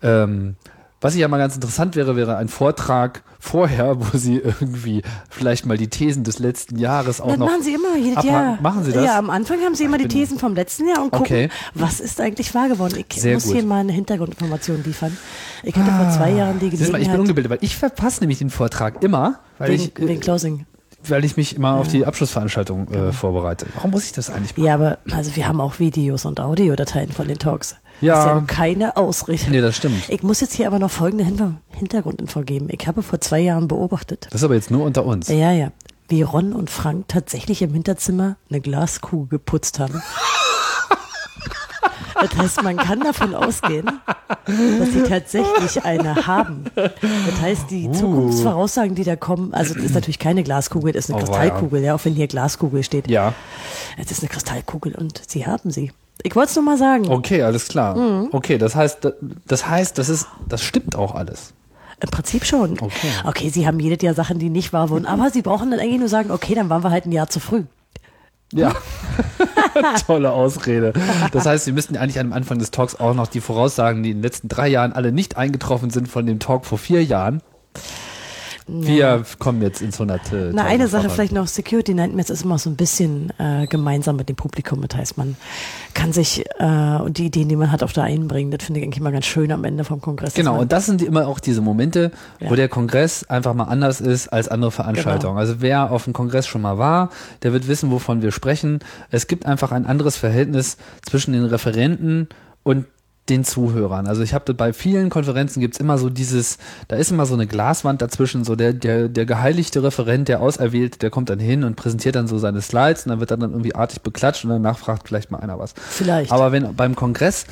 ähm, 0.03 0.57
was 1.01 1.15
ja 1.17 1.29
mal 1.29 1.39
ganz 1.39 1.55
interessant 1.55 1.95
wäre, 1.97 2.17
wäre 2.17 2.37
ein 2.37 2.49
Vortrag 2.49 3.23
vorher, 3.39 3.97
wo 4.01 4.19
sie 4.19 4.39
irgendwie 4.39 5.03
vielleicht 5.31 5.65
mal 5.65 5.77
die 5.77 5.89
Thesen 5.89 6.25
des 6.25 6.39
letzten 6.41 6.77
Jahres 6.79 7.21
auch 7.21 7.29
Das 7.29 7.39
noch 7.39 7.47
machen 7.47 7.63
sie 7.63 7.75
immer, 7.75 7.97
jedes. 7.97 8.25
Jahr. 8.25 8.59
Machen 8.61 8.83
sie 8.85 8.93
das? 8.93 9.05
Ja, 9.05 9.19
am 9.19 9.31
Anfang 9.31 9.61
haben 9.61 9.75
sie 9.77 9.85
immer 9.85 9.99
die 9.99 10.09
Thesen 10.09 10.39
vom 10.39 10.55
letzten 10.55 10.89
Jahr 10.89 11.03
und 11.03 11.11
gucken, 11.13 11.25
Okay. 11.27 11.49
was 11.75 12.01
ist 12.01 12.21
eigentlich 12.21 12.53
wahr 12.55 12.69
geworden. 12.69 13.03
Ich 13.09 13.21
Sehr 13.21 13.35
muss 13.35 13.45
gut. 13.45 13.55
hier 13.55 13.65
mal 13.65 13.81
eine 13.81 13.93
Hintergrundinformation 13.93 14.83
liefern. 14.85 15.17
Ich 15.63 15.75
hatte 15.77 15.91
vor 15.93 16.11
zwei 16.11 16.33
Jahren 16.33 16.59
die 16.59 16.71
du 16.71 16.77
mal, 16.77 16.77
ich 16.77 16.79
bin 16.81 16.93
Gelegenheit, 16.93 17.21
ungebildet, 17.21 17.51
weil 17.51 17.59
ich 17.61 17.77
verpasse 17.77 18.21
nämlich 18.21 18.39
den 18.39 18.51
Vortrag 18.51 19.03
immer, 19.05 19.39
weil 19.59 19.71
wegen, 19.71 19.83
ich, 19.85 19.99
äh, 19.99 20.09
wegen 20.09 20.21
Closing. 20.21 20.67
Weil 21.07 21.25
ich 21.25 21.37
mich 21.37 21.57
immer 21.57 21.75
auf 21.75 21.89
die 21.89 22.05
Abschlussveranstaltung 22.05 22.89
äh, 22.89 23.13
vorbereite. 23.13 23.67
Warum 23.75 23.93
muss 23.93 24.05
ich 24.05 24.13
das 24.13 24.31
eigentlich 24.31 24.57
machen? 24.57 24.67
Ja, 24.67 24.75
aber 24.75 24.99
also 25.11 25.37
wir 25.37 25.47
haben 25.47 25.61
auch 25.61 25.79
Videos 25.79 26.25
und 26.25 26.41
Audiodateien 26.41 27.13
von 27.13 27.29
den 27.29 27.39
Talks. 27.39 27.77
Ja. 28.01 28.15
Das 28.15 28.25
ist 28.25 28.31
ja 28.31 28.41
keine 28.47 28.97
Ausrede. 28.97 29.51
Nee, 29.51 29.61
das 29.61 29.77
stimmt. 29.77 30.09
Ich 30.09 30.23
muss 30.23 30.41
jetzt 30.41 30.55
hier 30.55 30.67
aber 30.67 30.79
noch 30.79 30.91
folgende 30.91 31.25
Hin 31.25 31.59
Hintergrundinfo 31.71 32.43
geben. 32.43 32.69
Ich 32.71 32.87
habe 32.87 33.03
vor 33.03 33.21
zwei 33.21 33.41
Jahren 33.41 33.69
beobachtet. 33.69 34.27
Das 34.31 34.41
ist 34.41 34.45
aber 34.45 34.55
jetzt 34.55 34.71
nur 34.71 34.85
unter 34.85 35.05
uns. 35.05 35.29
Ja, 35.29 35.53
ja. 35.53 35.73
Wie 36.09 36.23
Ron 36.23 36.53
und 36.53 36.71
Frank 36.71 37.07
tatsächlich 37.09 37.61
im 37.63 37.73
Hinterzimmer 37.75 38.37
eine 38.49 38.61
Glaskugel 38.61 39.29
geputzt 39.29 39.79
haben. 39.79 40.03
Das 42.21 42.37
heißt, 42.37 42.63
man 42.63 42.77
kann 42.77 43.01
davon 43.01 43.35
ausgehen, 43.35 43.87
dass 44.47 44.93
sie 44.93 45.03
tatsächlich 45.09 45.85
eine 45.85 46.27
haben. 46.27 46.65
Das 46.75 47.41
heißt, 47.41 47.71
die 47.71 47.91
Zukunftsvoraussagen, 47.93 48.95
die 48.95 49.05
da 49.05 49.17
kommen, 49.17 49.55
also 49.55 49.75
das 49.75 49.85
ist 49.85 49.95
natürlich 49.95 50.19
keine 50.19 50.43
Glaskugel, 50.43 50.93
das 50.93 51.05
ist 51.05 51.11
eine 51.15 51.23
Oh, 51.23 51.25
Kristallkugel, 51.27 51.83
ja, 51.83 51.95
auch 51.95 52.05
wenn 52.05 52.15
hier 52.15 52.27
Glaskugel 52.27 52.83
steht. 52.83 53.09
Ja, 53.09 53.35
Es 53.97 54.11
ist 54.11 54.21
eine 54.21 54.29
Kristallkugel 54.29 54.95
und 54.95 55.21
sie 55.29 55.47
haben 55.47 55.71
sie. 55.71 55.93
Ich 56.23 56.35
wollte 56.35 56.51
es 56.51 56.57
nur 56.57 56.65
mal 56.65 56.79
sagen. 56.79 57.09
okay, 57.09 57.43
alles 57.43 57.69
klar. 57.69 57.97
Mhm. 57.97 58.29
Okay, 58.33 58.59
das 58.59 58.75
heißt, 58.75 59.05
da- 59.05 59.13
das 59.47 59.69
heißt, 59.69 59.97
das 59.99 60.09
ist, 60.09 60.27
das 60.49 60.63
stimmt 60.63 60.97
auch 60.97 61.15
alles. 61.15 61.53
Im 62.01 62.11
Prinzip 62.11 62.45
schon. 62.45 62.73
Okay. 62.81 63.09
okay, 63.25 63.49
sie 63.51 63.67
haben 63.67 63.79
jedes 63.81 64.03
Jahr 64.03 64.15
Sachen, 64.15 64.39
die 64.39 64.51
nicht 64.51 64.73
wahr 64.73 64.89
wurden, 64.91 65.07
aber 65.07 65.31
sie 65.31 65.43
brauchen 65.43 65.71
dann 65.71 65.81
eigentlich 65.81 65.99
nur 66.01 66.09
sagen, 66.09 66.31
okay, 66.31 66.55
dann 66.55 66.69
waren 66.71 66.83
wir 66.85 66.91
halt 66.91 67.07
ein 67.07 67.13
Jahr 67.13 67.29
zu 67.29 67.39
früh. 67.41 67.65
Ja. 68.53 68.75
Tolle 70.07 70.33
Ausrede. 70.33 70.93
Das 71.33 71.47
heißt, 71.47 71.67
wir 71.67 71.75
müssten 71.75 71.97
eigentlich 71.97 72.19
am 72.19 72.33
Anfang 72.33 72.59
des 72.59 72.71
Talks 72.71 72.95
auch 72.95 73.15
noch 73.15 73.27
die 73.27 73.41
Voraussagen, 73.41 74.03
die 74.03 74.11
in 74.11 74.19
den 74.19 74.23
letzten 74.23 74.49
drei 74.49 74.69
Jahren 74.69 74.93
alle 74.93 75.13
nicht 75.13 75.37
eingetroffen 75.37 75.91
sind 75.91 76.09
von 76.09 76.27
dem 76.27 76.39
Talk 76.39 76.65
vor 76.65 76.79
vier 76.79 77.05
Jahren. 77.05 77.43
Wir 78.69 79.25
kommen 79.39 79.63
jetzt 79.63 79.81
ins 79.81 80.01
100. 80.01 80.53
Na, 80.53 80.65
eine 80.65 80.89
Sache 80.89 81.09
vielleicht 81.09 81.33
noch, 81.33 81.47
Security 81.47 81.95
Nightmares 81.95 82.31
ist 82.31 82.43
immer 82.43 82.59
so 82.59 82.69
ein 82.69 82.77
bisschen 82.77 83.33
äh, 83.39 83.67
gemeinsam 83.67 84.17
mit 84.17 84.29
dem 84.29 84.37
Publikum. 84.37 84.87
Das 84.87 84.99
heißt, 84.99 85.17
man 85.17 85.37
kann 85.95 86.13
sich 86.13 86.45
äh, 86.59 86.99
und 86.99 87.19
die 87.19 87.27
Ideen, 87.27 87.49
die 87.49 87.57
man 87.57 87.73
hat, 87.73 87.83
auch 87.83 87.93
da 87.93 88.03
einbringen. 88.03 88.51
Das 88.51 88.65
finde 88.65 88.81
ich 88.81 88.85
eigentlich 88.85 89.01
immer 89.01 89.13
ganz 89.13 89.27
schön 89.27 89.51
am 89.51 89.65
Ende 89.65 89.85
vom 89.85 90.01
Kongress. 90.01 90.35
Genau, 90.35 90.61
und 90.61 90.71
das 90.71 90.87
sind 90.87 91.03
immer 91.03 91.27
auch 91.27 91.41
diese 91.41 91.61
Momente, 91.61 92.13
ja. 92.41 92.51
wo 92.51 92.55
der 92.55 92.69
Kongress 92.69 93.25
einfach 93.25 93.55
mal 93.55 93.65
anders 93.65 94.01
ist 94.01 94.29
als 94.29 94.49
andere 94.49 94.71
Veranstaltungen. 94.71 95.35
Genau. 95.35 95.41
Also 95.41 95.57
wer 95.61 95.91
auf 95.91 96.05
dem 96.05 96.13
Kongress 96.13 96.47
schon 96.47 96.63
mal 96.63 96.79
war, 96.79 97.11
der 97.43 97.53
wird 97.53 97.69
wissen, 97.69 97.91
wovon 97.91 98.23
wir 98.23 98.33
sprechen. 98.33 98.81
Es 99.11 99.27
gibt 99.27 99.47
einfach 99.47 99.73
ein 99.73 99.87
anderes 99.87 100.17
Verhältnis 100.17 100.77
zwischen 101.09 101.33
den 101.33 101.47
Referenten 101.47 102.29
und 102.63 102.85
den 103.31 103.45
Zuhörern. 103.45 104.07
Also 104.07 104.23
ich 104.23 104.35
habe 104.35 104.55
bei 104.55 104.73
vielen 104.73 105.11
Konferenzen 105.11 105.61
gibt's 105.61 105.79
immer 105.79 105.99
so 105.99 106.11
dieses, 106.11 106.59
da 106.89 106.97
ist 106.97 107.11
immer 107.11 107.27
so 107.27 107.35
eine 107.35 107.47
Glaswand 107.47 108.03
dazwischen, 108.03 108.45
so 108.45 108.57
der, 108.57 108.73
der, 108.73 109.09
der 109.09 109.27
geheiligte 109.27 109.83
Referent, 109.83 110.29
der 110.29 110.41
auserwählt, 110.41 111.03
der 111.03 111.11
kommt 111.11 111.31
dann 111.31 111.39
hin 111.39 111.65
und 111.65 111.77
präsentiert 111.77 112.17
dann 112.17 112.29
so 112.29 112.39
seine 112.39 112.61
Slides 112.61 113.07
und 113.07 113.11
dann 113.11 113.21
wird 113.21 113.31
dann 113.31 113.41
irgendwie 113.41 113.75
artig 113.75 114.03
beklatscht 114.03 114.45
und 114.45 114.51
danach 114.51 114.79
fragt 114.79 115.09
vielleicht 115.09 115.31
mal 115.31 115.39
einer 115.39 115.59
was. 115.59 115.75
Vielleicht. 115.77 116.33
Aber 116.33 116.53
wenn 116.53 116.75
beim 116.75 116.95
Kongress 116.95 117.47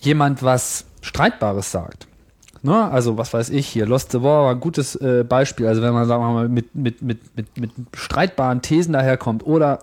jemand 0.00 0.42
was 0.42 0.84
Streitbares 1.02 1.70
sagt, 1.70 2.06
Ne? 2.62 2.90
Also 2.90 3.16
was 3.16 3.32
weiß 3.32 3.48
ich 3.50 3.66
hier, 3.66 3.86
Lost 3.86 4.12
the 4.12 4.22
War 4.22 4.44
war 4.44 4.50
ein 4.50 4.60
gutes 4.60 4.94
äh, 4.96 5.24
Beispiel. 5.26 5.66
Also 5.66 5.80
wenn 5.82 5.94
man 5.94 6.06
sagen 6.06 6.22
wir 6.22 6.30
mal 6.30 6.48
mit, 6.48 6.74
mit, 6.74 7.00
mit, 7.00 7.36
mit, 7.36 7.56
mit 7.56 7.70
streitbaren 7.94 8.60
Thesen 8.60 8.92
daherkommt 8.92 9.46
oder 9.46 9.80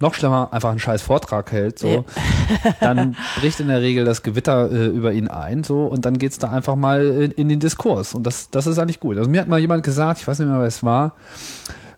noch 0.00 0.14
schlimmer, 0.14 0.48
einfach 0.52 0.70
einen 0.70 0.78
scheiß 0.78 1.02
Vortrag 1.02 1.52
hält, 1.52 1.78
so, 1.78 1.88
ja. 1.88 2.04
dann 2.80 3.16
bricht 3.38 3.60
in 3.60 3.68
der 3.68 3.80
Regel 3.80 4.04
das 4.04 4.22
Gewitter 4.22 4.70
äh, 4.70 4.86
über 4.86 5.12
ihn 5.12 5.28
ein, 5.28 5.62
so, 5.62 5.84
und 5.84 6.04
dann 6.04 6.18
geht's 6.18 6.38
da 6.38 6.50
einfach 6.50 6.76
mal 6.76 7.06
in, 7.06 7.30
in, 7.32 7.48
den 7.48 7.60
Diskurs. 7.60 8.14
Und 8.14 8.26
das, 8.26 8.50
das 8.50 8.66
ist 8.66 8.78
eigentlich 8.78 9.00
gut. 9.00 9.18
Also 9.18 9.28
mir 9.28 9.40
hat 9.40 9.48
mal 9.48 9.58
jemand 9.58 9.82
gesagt, 9.82 10.20
ich 10.20 10.28
weiß 10.28 10.38
nicht 10.38 10.48
mehr, 10.48 10.58
wer 10.58 10.66
es 10.66 10.82
war, 10.82 11.12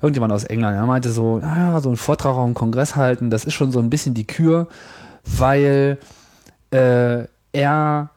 irgendjemand 0.00 0.32
aus 0.32 0.44
England, 0.44 0.76
er 0.76 0.86
meinte 0.86 1.11
so, 1.11 1.38
naja, 1.38 1.80
so 1.80 1.90
ein 1.90 1.96
Vortrag 1.96 2.34
auf 2.34 2.44
einem 2.44 2.55
Kongress 2.55 2.96
halten, 2.96 3.30
das 3.30 3.44
ist 3.44 3.55
schon 3.55 3.70
so 3.70 3.78
ein 3.78 3.90
bisschen 3.90 4.14
die 4.14 4.26
Kür, 4.26 4.66
weil 5.24 5.98
äh, 6.72 7.24
er 7.53 8.11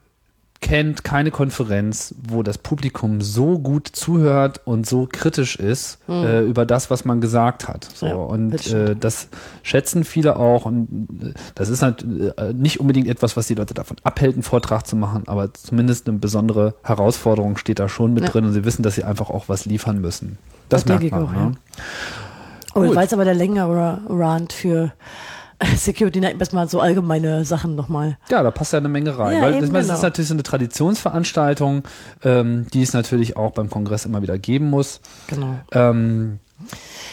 kennt 0.66 1.03
keine 1.03 1.30
Konferenz, 1.30 2.16
wo 2.28 2.41
das 2.41 2.57
Publikum 2.57 3.22
so 3.22 3.59
gut 3.59 3.88
zuhört 3.88 4.61
und 4.66 4.88
so 4.88 5.07
kritisch 5.07 5.57
ist 5.57 5.99
hm. 6.07 6.26
äh, 6.26 6.41
über 6.41 6.66
das, 6.66 6.89
was 6.89 7.05
man 7.05 7.22
gesagt 7.22 7.68
hat. 7.68 7.84
So. 7.93 8.07
Ja, 8.07 8.16
und 8.16 8.49
das, 8.49 8.74
äh, 8.74 8.95
das 8.95 9.28
schätzen 9.61 10.03
viele 10.03 10.38
auch. 10.38 10.66
Und 10.66 10.88
äh, 11.22 11.34
das 11.53 11.70
ist 11.70 11.84
halt 11.84 12.03
äh, 12.03 12.51
nicht 12.53 12.80
unbedingt 12.80 13.07
etwas, 13.07 13.38
was 13.38 13.45
die 13.45 13.53
Leute 13.53 13.76
davon 13.76 13.97
abhält, 14.01 14.34
einen 14.34 14.41
Vortrag 14.41 14.88
zu 14.88 14.95
machen, 14.95 15.28
aber 15.28 15.53
zumindest 15.53 16.09
eine 16.09 16.18
besondere 16.18 16.74
Herausforderung 16.82 17.57
steht 17.57 17.78
da 17.78 17.88
schon 17.88 18.16
mit 18.16 18.24
ja. 18.24 18.32
drin 18.32 18.45
und 18.45 18.53
sie 18.53 18.66
wissen, 18.66 18.82
dass 18.82 18.95
sie 18.95 19.03
einfach 19.03 19.30
auch 19.30 19.47
was 19.47 19.68
liefern 19.68 20.01
müssen. 20.01 20.39
Das, 20.70 20.84
das 20.84 20.99
merkt 20.99 21.11
man. 21.11 21.26
Auch, 21.26 21.32
ja. 21.32 21.51
Oh, 22.74 22.95
weil 22.95 23.05
es 23.05 23.13
aber 23.13 23.24
der 23.24 23.36
längere 23.36 24.01
Rand 24.09 24.51
für 24.51 24.93
Security 25.78 26.20
Night 26.20 26.39
erstmal 26.39 26.68
so 26.68 26.80
allgemeine 26.80 27.45
Sachen 27.45 27.76
nochmal. 27.76 28.18
Ja, 28.30 28.43
da 28.43 28.51
passt 28.51 28.74
ja 28.74 28.80
eine 28.80 28.89
Menge 28.89 29.18
rein. 29.18 29.38
Ja, 29.38 29.41
weil 29.41 29.53
das, 29.60 29.70
genau. 29.70 29.80
ist 29.80 30.01
natürlich 30.01 30.28
so 30.28 30.34
eine 30.34 30.43
Traditionsveranstaltung, 30.43 31.84
ähm, 32.24 32.68
die 32.74 32.82
es 32.82 32.93
natürlich 32.93 33.38
auch 33.38 33.51
beim 33.51 33.70
Kongress 33.70 34.06
immer 34.06 34.22
wieder 34.22 34.38
geben 34.38 34.70
muss. 34.70 35.01
Genau. 35.28 35.56
Ähm, 35.72 36.39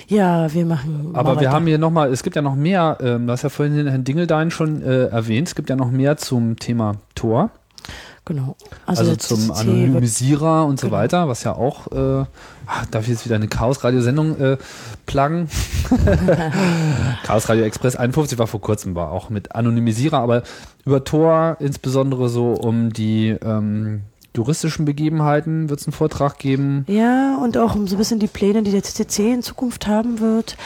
ja, 0.09 0.53
wir 0.53 0.65
machen. 0.65 1.11
Aber 1.15 1.41
wir 1.41 1.51
haben 1.51 1.67
hier 1.67 1.79
nochmal, 1.79 2.13
es 2.13 2.23
gibt 2.23 2.37
ja 2.37 2.43
noch 2.43 2.55
mehr, 2.55 2.99
ähm, 3.01 3.27
du 3.27 3.33
hast 3.33 3.43
ja 3.43 3.49
vorhin 3.49 3.77
den 3.77 3.89
Herrn 3.89 4.05
Dingeldein 4.05 4.51
schon 4.51 4.83
äh, 4.83 5.07
erwähnt, 5.07 5.49
es 5.49 5.55
gibt 5.55 5.69
ja 5.71 5.77
noch 5.77 5.91
mehr 5.91 6.17
zum 6.17 6.59
Thema 6.59 6.97
Tor. 7.15 7.51
Genau. 8.25 8.57
Also, 8.87 9.03
also 9.03 9.17
zum 9.17 9.51
Anonymisierer 9.51 10.65
und 10.67 10.79
so 10.79 10.87
genau. 10.87 10.99
weiter, 10.99 11.29
was 11.29 11.43
ja 11.43 11.57
auch, 11.57 11.91
äh, 11.91 12.25
ach, 12.67 12.87
darf 12.87 13.03
ich 13.03 13.09
jetzt 13.09 13.25
wieder 13.25 13.35
eine 13.35 13.49
Chaos-Radio-Sendung 13.49 14.39
äh, 14.39 14.57
pluggen? 15.07 15.49
Chaos 17.25 17.49
Radio 17.49 17.65
Express 17.65 17.97
51 17.97 18.39
war 18.39 18.47
vor 18.47 18.61
kurzem, 18.61 18.95
war 18.95 19.11
auch 19.11 19.29
mit 19.29 19.57
Anonymisierer, 19.57 20.19
aber 20.19 20.45
über 20.85 21.03
Tor 21.03 21.57
insbesondere 21.59 22.29
so 22.29 22.53
um 22.53 22.93
die 22.93 23.31
ähm, 23.45 24.03
juristischen 24.37 24.85
Begebenheiten 24.85 25.69
wird 25.69 25.81
es 25.81 25.87
einen 25.87 25.93
Vortrag 25.93 26.39
geben. 26.39 26.85
Ja, 26.87 27.37
und 27.43 27.59
auch 27.59 27.75
um 27.75 27.89
so 27.89 27.97
ein 27.97 27.99
bisschen 27.99 28.21
die 28.21 28.29
Pläne, 28.29 28.63
die 28.63 28.71
der 28.71 28.85
CCC 28.85 29.33
in 29.33 29.43
Zukunft 29.43 29.89
haben 29.89 30.21
wird. 30.21 30.57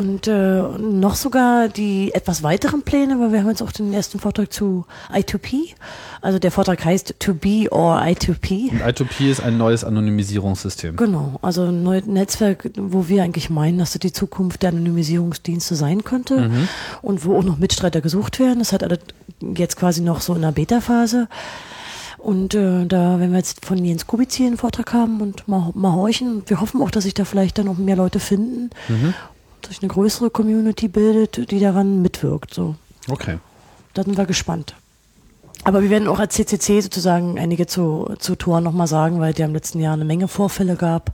Und 0.00 0.28
äh, 0.28 0.62
noch 0.78 1.14
sogar 1.14 1.68
die 1.68 2.14
etwas 2.14 2.42
weiteren 2.42 2.80
Pläne, 2.80 3.20
weil 3.20 3.32
wir 3.32 3.40
haben 3.40 3.50
jetzt 3.50 3.60
auch 3.60 3.70
den 3.70 3.92
ersten 3.92 4.18
Vortrag 4.18 4.50
zu 4.50 4.86
I2P. 5.12 5.74
Also 6.22 6.38
der 6.38 6.50
Vortrag 6.50 6.82
heißt 6.82 7.16
To 7.18 7.34
Be 7.34 7.66
or 7.70 8.00
I2P. 8.00 8.70
Und 8.70 8.82
I2P 8.82 9.30
ist 9.30 9.42
ein 9.42 9.58
neues 9.58 9.84
Anonymisierungssystem. 9.84 10.96
Genau, 10.96 11.38
also 11.42 11.64
ein 11.64 11.82
neues 11.82 12.06
Netzwerk, 12.06 12.70
wo 12.78 13.08
wir 13.08 13.22
eigentlich 13.22 13.50
meinen, 13.50 13.76
dass 13.76 13.92
das 13.92 14.00
die 14.00 14.10
Zukunft 14.10 14.62
der 14.62 14.70
Anonymisierungsdienste 14.70 15.74
sein 15.74 16.02
könnte 16.02 16.48
mhm. 16.48 16.68
und 17.02 17.26
wo 17.26 17.36
auch 17.36 17.44
noch 17.44 17.58
Mitstreiter 17.58 18.00
gesucht 18.00 18.40
werden. 18.40 18.60
Das 18.60 18.72
hat 18.72 18.82
jetzt 19.54 19.76
quasi 19.76 20.00
noch 20.00 20.22
so 20.22 20.34
in 20.34 20.40
der 20.40 20.52
Beta-Phase. 20.52 21.28
Und 22.16 22.54
äh, 22.54 22.86
da 22.86 23.20
werden 23.20 23.32
wir 23.32 23.38
jetzt 23.38 23.66
von 23.66 23.84
Jens 23.84 24.06
Kubitz 24.06 24.40
einen 24.40 24.56
Vortrag 24.56 24.94
haben 24.94 25.20
und 25.20 25.46
mal, 25.46 25.72
mal 25.74 25.92
horchen. 25.92 26.42
Wir 26.46 26.62
hoffen 26.62 26.80
auch, 26.80 26.90
dass 26.90 27.04
sich 27.04 27.12
da 27.12 27.26
vielleicht 27.26 27.58
dann 27.58 27.66
noch 27.66 27.76
mehr 27.76 27.96
Leute 27.96 28.18
finden. 28.18 28.70
Mhm 28.88 29.12
sich 29.66 29.82
eine 29.82 29.88
größere 29.88 30.30
Community 30.30 30.88
bildet, 30.88 31.50
die 31.50 31.60
daran 31.60 32.02
mitwirkt. 32.02 32.54
So. 32.54 32.74
Okay. 33.08 33.38
Da 33.94 34.02
sind 34.02 34.16
wir 34.16 34.26
gespannt. 34.26 34.74
Aber 35.64 35.82
wir 35.82 35.90
werden 35.90 36.08
auch 36.08 36.18
als 36.18 36.34
CCC 36.34 36.80
sozusagen 36.80 37.38
einige 37.38 37.66
zu, 37.66 38.14
zu 38.18 38.34
Toren 38.34 38.64
nochmal 38.64 38.86
sagen, 38.86 39.20
weil 39.20 39.34
ja 39.36 39.44
im 39.44 39.52
letzten 39.52 39.80
Jahr 39.80 39.94
eine 39.94 40.04
Menge 40.04 40.26
Vorfälle 40.26 40.76
gab. 40.76 41.12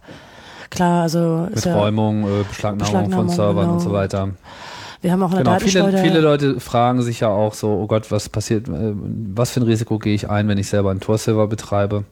Klar, 0.71 1.03
also. 1.03 1.49
Mit 1.53 1.67
Räumung, 1.67 2.25
äh, 2.25 2.45
Beschlagnahmung, 2.49 2.79
Beschlagnahmung, 2.79 3.27
von 3.27 3.29
Servern 3.29 3.65
genau. 3.65 3.73
und 3.75 3.81
so 3.81 3.93
weiter. 3.93 4.31
Wir 5.03 5.13
haben 5.13 5.23
auch 5.23 5.33
eine 5.33 5.43
genau, 5.43 5.59
viele, 5.59 5.99
viele 5.99 6.21
Leute 6.21 6.59
fragen 6.59 7.03
sich 7.03 7.21
ja 7.21 7.29
auch 7.29 7.55
so, 7.55 7.69
oh 7.69 7.87
Gott, 7.87 8.11
was 8.11 8.29
passiert, 8.29 8.69
äh, 8.69 8.93
was 8.95 9.51
für 9.51 9.61
ein 9.61 9.65
Risiko 9.65 9.99
gehe 9.99 10.15
ich 10.15 10.31
ein, 10.31 10.49
wenn 10.49 10.59
ich 10.59 10.69
selber 10.69 10.91
einen 10.91 11.01
Tor-Server 11.01 11.47
betreibe? 11.47 12.05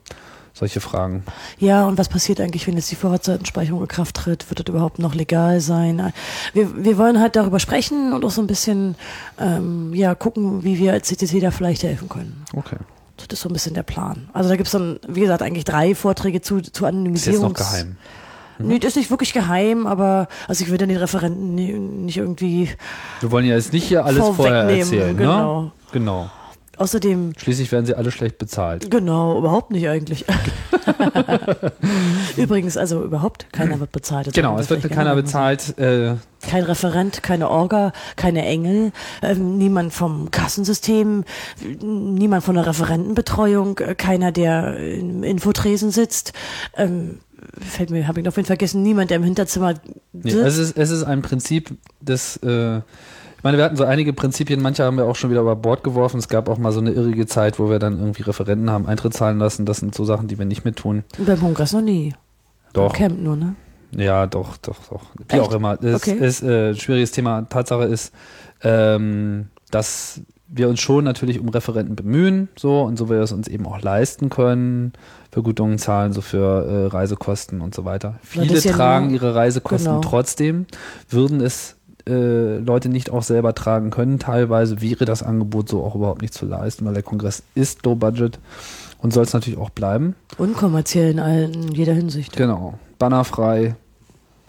Solche 0.55 0.79
Fragen. 0.79 1.23
Ja, 1.59 1.85
und 1.85 1.97
was 1.97 2.07
passiert 2.07 2.39
eigentlich, 2.39 2.65
wenn 2.65 2.75
jetzt 2.75 2.89
die 2.89 2.95
Vorratsdatenspeicherung 2.95 3.81
in 3.81 3.87
Kraft 3.89 4.15
tritt? 4.15 4.49
Wird 4.49 4.61
das 4.61 4.73
überhaupt 4.73 4.99
noch 4.99 5.13
legal 5.13 5.59
sein? 5.59 6.13
Wir, 6.53 6.83
wir 6.83 6.97
wollen 6.97 7.19
halt 7.19 7.35
darüber 7.35 7.59
sprechen 7.59 8.13
und 8.13 8.23
auch 8.23 8.31
so 8.31 8.41
ein 8.41 8.47
bisschen 8.47 8.95
ähm, 9.37 9.93
ja, 9.93 10.15
gucken, 10.15 10.63
wie 10.63 10.79
wir 10.79 10.93
als 10.93 11.07
CCC 11.07 11.41
da 11.41 11.51
vielleicht 11.51 11.83
helfen 11.83 12.07
können. 12.07 12.45
Okay. 12.53 12.77
Das 13.17 13.27
ist 13.31 13.41
so 13.41 13.49
ein 13.49 13.53
bisschen 13.53 13.73
der 13.73 13.83
Plan. 13.83 14.29
Also 14.33 14.49
da 14.49 14.55
gibt 14.55 14.67
es 14.67 14.71
dann, 14.71 14.99
wie 15.07 15.21
gesagt, 15.21 15.41
eigentlich 15.41 15.65
drei 15.65 15.93
Vorträge 15.93 16.41
zu, 16.41 16.61
zu 16.61 16.85
Anonymisierung. 16.85 17.51
Ist 17.51 17.59
jetzt 17.59 17.59
noch 17.59 17.71
geheim. 17.71 17.97
Mhm. 18.57 18.67
Nee, 18.67 18.79
das 18.79 18.91
ist 18.91 18.95
nicht 18.95 19.09
wirklich 19.09 19.33
geheim, 19.33 19.87
aber 19.87 20.29
also 20.47 20.63
ich 20.63 20.69
würde 20.69 20.87
den 20.87 20.95
Referenten 20.95 22.05
nicht 22.05 22.17
irgendwie. 22.17 22.69
Wir 23.19 23.31
wollen 23.31 23.45
ja 23.45 23.55
jetzt 23.55 23.73
nicht 23.73 23.87
hier 23.87 24.05
alles 24.05 24.23
vorher 24.23 24.63
erzählen, 24.63 25.17
genau. 25.17 25.61
ne? 25.63 25.71
Genau. 25.91 26.29
Außerdem. 26.77 27.33
Schließlich 27.37 27.71
werden 27.71 27.85
sie 27.85 27.95
alle 27.95 28.11
schlecht 28.11 28.37
bezahlt. 28.37 28.89
Genau, 28.91 29.37
überhaupt 29.37 29.71
nicht 29.71 29.87
eigentlich. 29.87 30.25
Übrigens, 32.37 32.77
also 32.77 33.03
überhaupt 33.03 33.51
keiner 33.51 33.79
wird 33.79 33.91
bezahlt. 33.91 34.33
genau, 34.33 34.57
es 34.59 34.69
wird 34.69 34.89
keiner 34.89 35.15
bezahlt. 35.15 35.77
Äh, 35.77 36.15
Kein 36.41 36.63
Referent, 36.63 37.23
keine 37.23 37.49
Orga, 37.49 37.91
keine 38.15 38.45
Engel, 38.45 38.91
äh, 39.21 39.35
niemand 39.35 39.93
vom 39.93 40.31
Kassensystem, 40.31 41.23
niemand 41.81 42.43
von 42.43 42.55
der 42.55 42.67
Referentenbetreuung, 42.67 43.79
äh, 43.79 43.95
keiner, 43.95 44.31
der 44.31 44.77
im 44.77 45.23
Infotresen 45.23 45.91
sitzt. 45.91 46.33
Ähm, 46.75 47.19
fällt 47.59 47.89
mir, 47.89 48.07
habe 48.07 48.19
ich 48.19 48.25
noch 48.25 48.33
vergessen, 48.33 48.83
niemand, 48.83 49.09
der 49.09 49.17
im 49.17 49.23
Hinterzimmer 49.23 49.73
sitzt. 49.73 49.85
Nee, 50.13 50.31
es, 50.31 50.57
ist, 50.57 50.77
es 50.77 50.89
ist 50.91 51.03
ein 51.03 51.21
Prinzip 51.21 51.71
des 52.01 52.37
äh, 52.37 52.81
meine, 53.43 53.57
wir 53.57 53.65
hatten 53.65 53.75
so 53.75 53.83
einige 53.83 54.13
Prinzipien, 54.13 54.61
manche 54.61 54.83
haben 54.83 54.97
wir 54.97 55.05
auch 55.05 55.15
schon 55.15 55.29
wieder 55.29 55.41
über 55.41 55.55
Bord 55.55 55.83
geworfen. 55.83 56.17
Es 56.17 56.27
gab 56.27 56.49
auch 56.49 56.57
mal 56.57 56.71
so 56.71 56.79
eine 56.79 56.91
irrige 56.91 57.25
Zeit, 57.27 57.59
wo 57.59 57.69
wir 57.69 57.79
dann 57.79 57.99
irgendwie 57.99 58.23
Referenten 58.23 58.69
haben 58.69 58.87
Eintritt 58.87 59.13
zahlen 59.13 59.39
lassen. 59.39 59.65
Das 59.65 59.77
sind 59.77 59.93
so 59.95 60.05
Sachen, 60.05 60.27
die 60.27 60.37
wir 60.37 60.45
nicht 60.45 60.65
mit 60.65 60.77
tun. 60.77 61.03
Beim 61.17 61.39
Kongress 61.39 61.73
noch 61.73 61.81
nie. 61.81 62.13
Doch. 62.73 62.93
Im 62.93 62.97
Camp 62.97 63.21
nur, 63.21 63.35
ne? 63.35 63.55
Ja, 63.95 64.27
doch, 64.27 64.57
doch, 64.57 64.77
doch. 64.89 65.03
Wie 65.15 65.35
Echt? 65.35 65.41
auch 65.41 65.53
immer. 65.53 65.81
Es 65.81 65.95
okay. 65.95 66.17
ist 66.17 66.43
äh, 66.43 66.69
ein 66.69 66.75
schwieriges 66.75 67.11
Thema. 67.11 67.43
Tatsache 67.43 67.85
ist, 67.85 68.13
ähm, 68.61 69.47
dass 69.71 70.21
wir 70.47 70.69
uns 70.69 70.79
schon 70.79 71.03
natürlich 71.03 71.39
um 71.39 71.49
Referenten 71.49 71.95
bemühen, 71.95 72.49
so 72.55 72.81
und 72.81 72.97
so 72.97 73.09
wir 73.09 73.19
es 73.19 73.31
uns 73.31 73.47
eben 73.47 73.65
auch 73.65 73.81
leisten 73.81 74.29
können, 74.29 74.93
Vergütungen 75.31 75.77
zahlen, 75.77 76.13
so 76.13 76.21
für 76.21 76.65
äh, 76.65 76.85
Reisekosten 76.87 77.61
und 77.61 77.73
so 77.73 77.85
weiter. 77.85 78.19
Viele 78.21 78.57
ja 78.57 78.71
tragen 78.71 79.09
ihre 79.09 79.33
Reisekosten 79.33 79.91
genau. 79.91 80.01
trotzdem, 80.01 80.65
würden 81.09 81.41
es 81.41 81.77
äh, 82.07 82.57
Leute 82.57 82.89
nicht 82.89 83.09
auch 83.09 83.23
selber 83.23 83.55
tragen 83.55 83.89
können. 83.89 84.19
Teilweise 84.19 84.81
wäre 84.81 85.05
das 85.05 85.23
Angebot 85.23 85.69
so 85.69 85.83
auch 85.83 85.95
überhaupt 85.95 86.21
nicht 86.21 86.33
zu 86.33 86.45
leisten, 86.45 86.85
weil 86.85 86.93
der 86.93 87.03
Kongress 87.03 87.43
ist 87.55 87.85
low 87.85 87.95
budget 87.95 88.39
und 88.99 89.13
soll 89.13 89.23
es 89.23 89.33
natürlich 89.33 89.59
auch 89.59 89.69
bleiben. 89.69 90.15
Unkommerziell 90.37 91.11
in, 91.11 91.19
allen, 91.19 91.53
in 91.53 91.71
jeder 91.71 91.93
Hinsicht. 91.93 92.35
Genau. 92.35 92.75
Bannerfrei, 92.99 93.75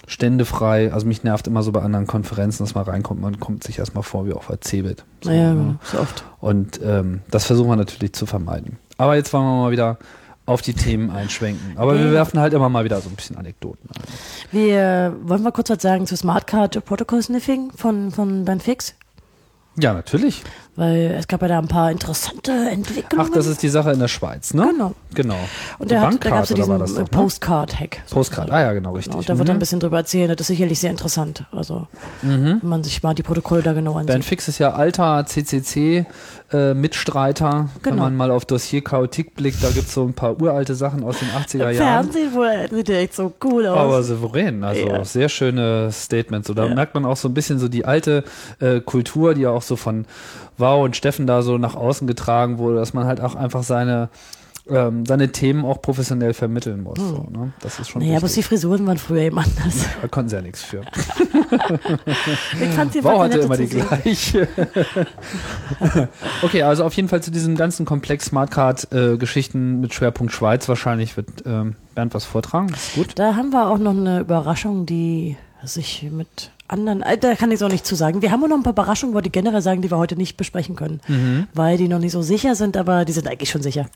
ständefrei. 0.07 0.93
Also 0.93 1.07
mich 1.07 1.25
nervt 1.25 1.47
immer 1.47 1.63
so 1.63 1.73
bei 1.73 1.83
anderen 1.83 2.07
Konferenzen, 2.07 2.65
dass 2.65 2.75
man 2.75 2.85
reinkommt, 2.85 3.21
man 3.21 3.41
kommt 3.41 3.65
sich 3.65 3.79
erstmal 3.79 4.03
vor 4.03 4.27
wie 4.27 4.33
auf 4.33 4.47
der 4.47 4.61
Cebit. 4.61 5.05
So, 5.23 5.31
naja, 5.31 5.53
genau, 5.53 5.75
so 5.83 5.99
oft. 5.99 6.25
Und 6.41 6.81
ähm, 6.83 7.21
das 7.31 7.45
versuchen 7.45 7.69
wir 7.69 7.77
natürlich 7.77 8.13
zu 8.13 8.27
vermeiden. 8.27 8.79
Aber 8.99 9.17
jetzt 9.17 9.33
wollen 9.33 9.45
wir 9.45 9.63
mal 9.63 9.71
wieder 9.73 9.99
auf 10.47 10.63
die 10.63 10.75
Themen 10.75 11.11
einschwenken. 11.11 11.77
Aber 11.77 11.99
wir 11.99 12.13
werfen 12.13 12.39
halt 12.41 12.55
immer 12.55 12.69
mal 12.69 12.85
wieder 12.85 13.01
so 13.01 13.09
ein 13.09 13.17
bisschen 13.17 13.37
Anekdoten 13.37 13.89
ein. 13.91 14.03
Wir 14.53 15.17
wollen 15.25 15.43
wir 15.43 15.53
kurz 15.53 15.71
was 15.71 15.83
sagen 15.83 16.07
zu 16.07 16.17
Smart 16.17 16.47
Card 16.47 16.85
Protocol 16.85 17.21
Sniffing 17.21 17.73
von, 17.73 18.13
von 18.13 18.45
Ben 18.45 18.61
Fix? 18.61 18.95
Ja, 19.79 19.93
natürlich. 19.93 20.43
Weil 20.77 21.17
es 21.19 21.27
gab 21.27 21.41
ja 21.41 21.49
da 21.49 21.59
ein 21.59 21.69
paar 21.69 21.91
interessante 21.91 22.53
Entwicklungen. 22.53 23.27
Ach, 23.27 23.33
das 23.35 23.47
ist 23.47 23.63
die 23.63 23.69
Sache 23.71 23.93
in 23.93 23.99
der 23.99 24.09
Schweiz, 24.09 24.53
ne? 24.53 24.69
Genau. 24.73 24.93
Genau. 25.15 25.37
Und 25.79 25.91
der 25.91 26.03
hat, 26.03 26.23
da 26.23 26.29
gab 26.31 26.45
es 26.45 26.51
ja 26.51 26.57
diesen 26.57 26.79
das 26.79 26.93
äh, 26.97 26.99
ne? 26.99 27.05
Postcard-Hack. 27.07 28.03
Postcard. 28.11 28.51
Ah 28.51 28.61
ja, 28.61 28.73
genau, 28.75 28.93
richtig. 28.93 29.13
Genau, 29.13 29.19
und 29.21 29.29
da 29.31 29.39
wird 29.39 29.49
er 29.49 29.53
ein 29.53 29.57
Mhm. 29.57 29.61
bisschen 29.61 29.81
drüber 29.81 29.97
erzählen. 29.97 30.29
Das 30.29 30.41
ist 30.41 30.49
sicherlich 30.49 30.79
sehr 30.79 30.91
interessant. 30.91 31.45
Also, 31.51 31.87
wenn 32.21 32.61
man 32.63 32.85
sich 32.85 33.03
mal 33.03 33.15
die 33.15 33.23
Protokolle 33.23 33.63
da 33.63 33.73
genau 33.73 33.95
Ben 33.95 34.01
ansieht. 34.11 34.25
Fix 34.27 34.49
ist 34.49 34.59
ja 34.59 34.75
alter 34.75 35.25
CCC-Mitstreiter. 36.53 37.69
Wenn 37.83 37.93
Genau. 37.93 38.03
man 38.05 38.15
mal 38.17 38.31
auf 38.31 38.45
Dossier 38.45 38.83
Chaotik 38.85 39.35
blickt, 39.35 39.63
da 39.65 39.71
gibt 39.71 39.89
es 39.89 39.95
so 39.95 40.05
ein 40.05 40.13
paar 40.15 40.41
uralte 40.41 40.75
Sachen 40.75 41.03
aus 41.05 41.19
den 41.21 41.29
80er 41.31 41.71
Im 41.71 41.77
Jahren. 41.79 42.05
Fernsehen 42.13 42.31
wo 42.35 42.43
er- 42.43 42.69
sieht 42.69 42.89
der 42.89 43.01
echt 43.01 43.15
so 43.15 43.33
cool 43.45 43.67
aus. 43.67 43.79
Aber 43.79 44.03
souverän, 44.03 44.63
also 44.65 44.81
Ja. 44.87 45.05
sehr 45.05 45.29
schöne 45.29 45.91
Statements. 45.93 46.49
So, 46.49 46.55
da 46.55 46.67
Ja. 46.67 46.75
merkt 46.75 46.95
man 46.95 47.05
auch 47.07 47.17
so 47.17 47.29
ein 47.29 47.35
bisschen 47.35 47.59
so 47.59 47.69
die 47.69 47.85
alte 47.85 48.25
äh, 48.61 48.81
Kultur, 48.81 49.35
die 49.35 49.43
ja 49.43 49.51
auch 49.51 49.63
so 49.63 49.77
von 49.77 50.05
Wow 50.59 50.85
und 50.85 50.97
Steffen 50.97 51.27
da 51.27 51.43
so 51.43 51.59
nach 51.59 51.75
außen 51.75 52.07
getragen 52.07 52.59
wurde, 52.59 52.77
dass 52.77 52.95
man 52.95 53.07
halt 53.07 53.21
auch 53.21 53.35
einfach 53.35 53.63
seine 53.63 54.09
ähm, 54.69 55.07
seine 55.07 55.31
Themen 55.31 55.65
auch 55.65 55.81
professionell 55.81 56.35
vermitteln 56.35 56.83
muss. 56.83 56.99
So, 56.99 57.29
ne? 57.31 57.53
Das 57.61 57.79
ist 57.79 57.91
schon 57.91 58.03
naja, 58.03 58.19
bloß 58.19 58.35
die. 58.35 58.43
Frisuren 58.43 58.87
waren 58.87 58.99
früher 58.99 59.23
eben 59.23 59.39
anders. 59.39 59.87
Da 60.03 60.09
konnten 60.09 60.31
sie 60.31 60.37
ja 60.37 60.43
nichts 60.43 60.63
für. 60.63 60.83
Ich 62.61 62.69
fand 62.71 62.93
sie 62.93 63.05
Wow 63.05 63.23
hatte 63.23 63.39
immer 63.39 63.57
die 63.57 63.69
gleiche. 63.69 64.49
okay, 66.43 66.63
also 66.63 66.85
auf 66.85 66.93
jeden 66.95 67.09
Fall 67.09 67.23
zu 67.23 67.31
diesem 67.31 67.57
ganzen 67.57 67.87
Komplex 67.87 68.27
Smartcard-Geschichten 68.27 69.81
mit 69.81 69.95
Schwerpunkt 69.95 70.33
Schweiz 70.33 70.69
wahrscheinlich 70.69 71.17
wird 71.17 71.29
ähm, 71.45 71.77
Bernd 71.95 72.15
was 72.15 72.25
vortragen. 72.25 72.69
Das 72.69 72.89
ist 72.89 72.95
gut. 72.95 73.13
Da 73.17 73.35
haben 73.37 73.51
wir 73.51 73.69
auch 73.69 73.79
noch 73.79 73.97
eine 73.97 74.21
Überraschung, 74.21 74.87
die 74.87 75.37
sich 75.65 76.07
mit 76.11 76.51
anderen, 76.69 77.03
äh, 77.03 77.17
da 77.19 77.35
kann 77.35 77.51
ich 77.51 77.59
so 77.59 77.69
nicht 77.69 77.87
zu 77.87 77.95
sagen. 77.95 78.23
Wir 78.23 78.31
haben 78.31 78.43
auch 78.45 78.49
noch 78.49 78.57
ein 78.57 78.63
paar 78.63 78.73
Überraschungen, 78.73 79.15
wollte 79.15 79.29
ich 79.29 79.33
generell 79.33 79.63
sagen, 79.63 79.83
die 79.83 79.91
wir 79.91 79.99
heute 79.99 80.17
nicht 80.17 80.37
besprechen 80.37 80.77
können, 80.77 81.01
Mhm. 81.09 81.47
weil 81.55 81.77
die 81.79 81.89
noch 81.89 81.99
nicht 81.99 82.13
so 82.13 82.23
sicher 82.23 82.55
sind, 82.55 82.77
aber 82.77 83.05
die 83.05 83.13
sind 83.13 83.29
eigentlich 83.29 83.51
schon 83.51 83.63
sicher. 83.63 83.87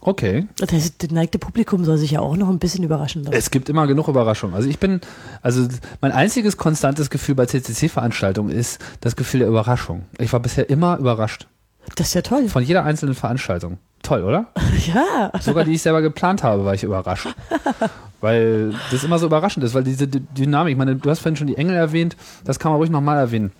Okay. 0.00 0.46
Das 0.58 0.72
heißt, 0.72 1.02
das 1.02 1.10
neigte 1.10 1.38
Publikum 1.38 1.84
soll 1.84 1.98
sich 1.98 2.12
ja 2.12 2.20
auch 2.20 2.36
noch 2.36 2.48
ein 2.48 2.58
bisschen 2.60 2.84
überraschen 2.84 3.24
lassen. 3.24 3.34
Es 3.36 3.50
gibt 3.50 3.68
immer 3.68 3.86
genug 3.88 4.06
Überraschungen. 4.06 4.54
Also 4.54 4.68
ich 4.68 4.78
bin, 4.78 5.00
also 5.42 5.66
mein 6.00 6.12
einziges 6.12 6.56
konstantes 6.56 7.10
Gefühl 7.10 7.34
bei 7.34 7.46
CCC-Veranstaltungen 7.46 8.50
ist 8.50 8.78
das 9.00 9.16
Gefühl 9.16 9.40
der 9.40 9.48
Überraschung. 9.48 10.04
Ich 10.18 10.32
war 10.32 10.38
bisher 10.40 10.70
immer 10.70 10.96
überrascht. 10.98 11.48
Das 11.96 12.08
ist 12.08 12.14
ja 12.14 12.22
toll. 12.22 12.48
Von 12.48 12.62
jeder 12.62 12.84
einzelnen 12.84 13.14
Veranstaltung. 13.14 13.78
Toll, 14.06 14.22
oder? 14.22 14.46
Ja. 14.86 15.32
Sogar 15.40 15.64
die 15.64 15.72
ich 15.72 15.82
selber 15.82 16.00
geplant 16.00 16.44
habe, 16.44 16.64
war 16.64 16.72
ich 16.72 16.84
überrascht. 16.84 17.26
Weil 18.20 18.72
das 18.92 19.02
immer 19.02 19.18
so 19.18 19.26
überraschend 19.26 19.64
ist, 19.64 19.74
weil 19.74 19.82
diese 19.84 20.06
D 20.08 20.20
Dynamik, 20.36 20.72
ich 20.72 20.78
meine, 20.78 20.94
du 20.96 21.10
hast 21.10 21.18
vorhin 21.18 21.36
schon 21.36 21.48
die 21.48 21.56
Engel 21.56 21.74
erwähnt, 21.74 22.16
das 22.44 22.58
kann 22.58 22.70
man 22.70 22.78
ruhig 22.78 22.88
nochmal 22.88 23.18
erwähnen. 23.18 23.52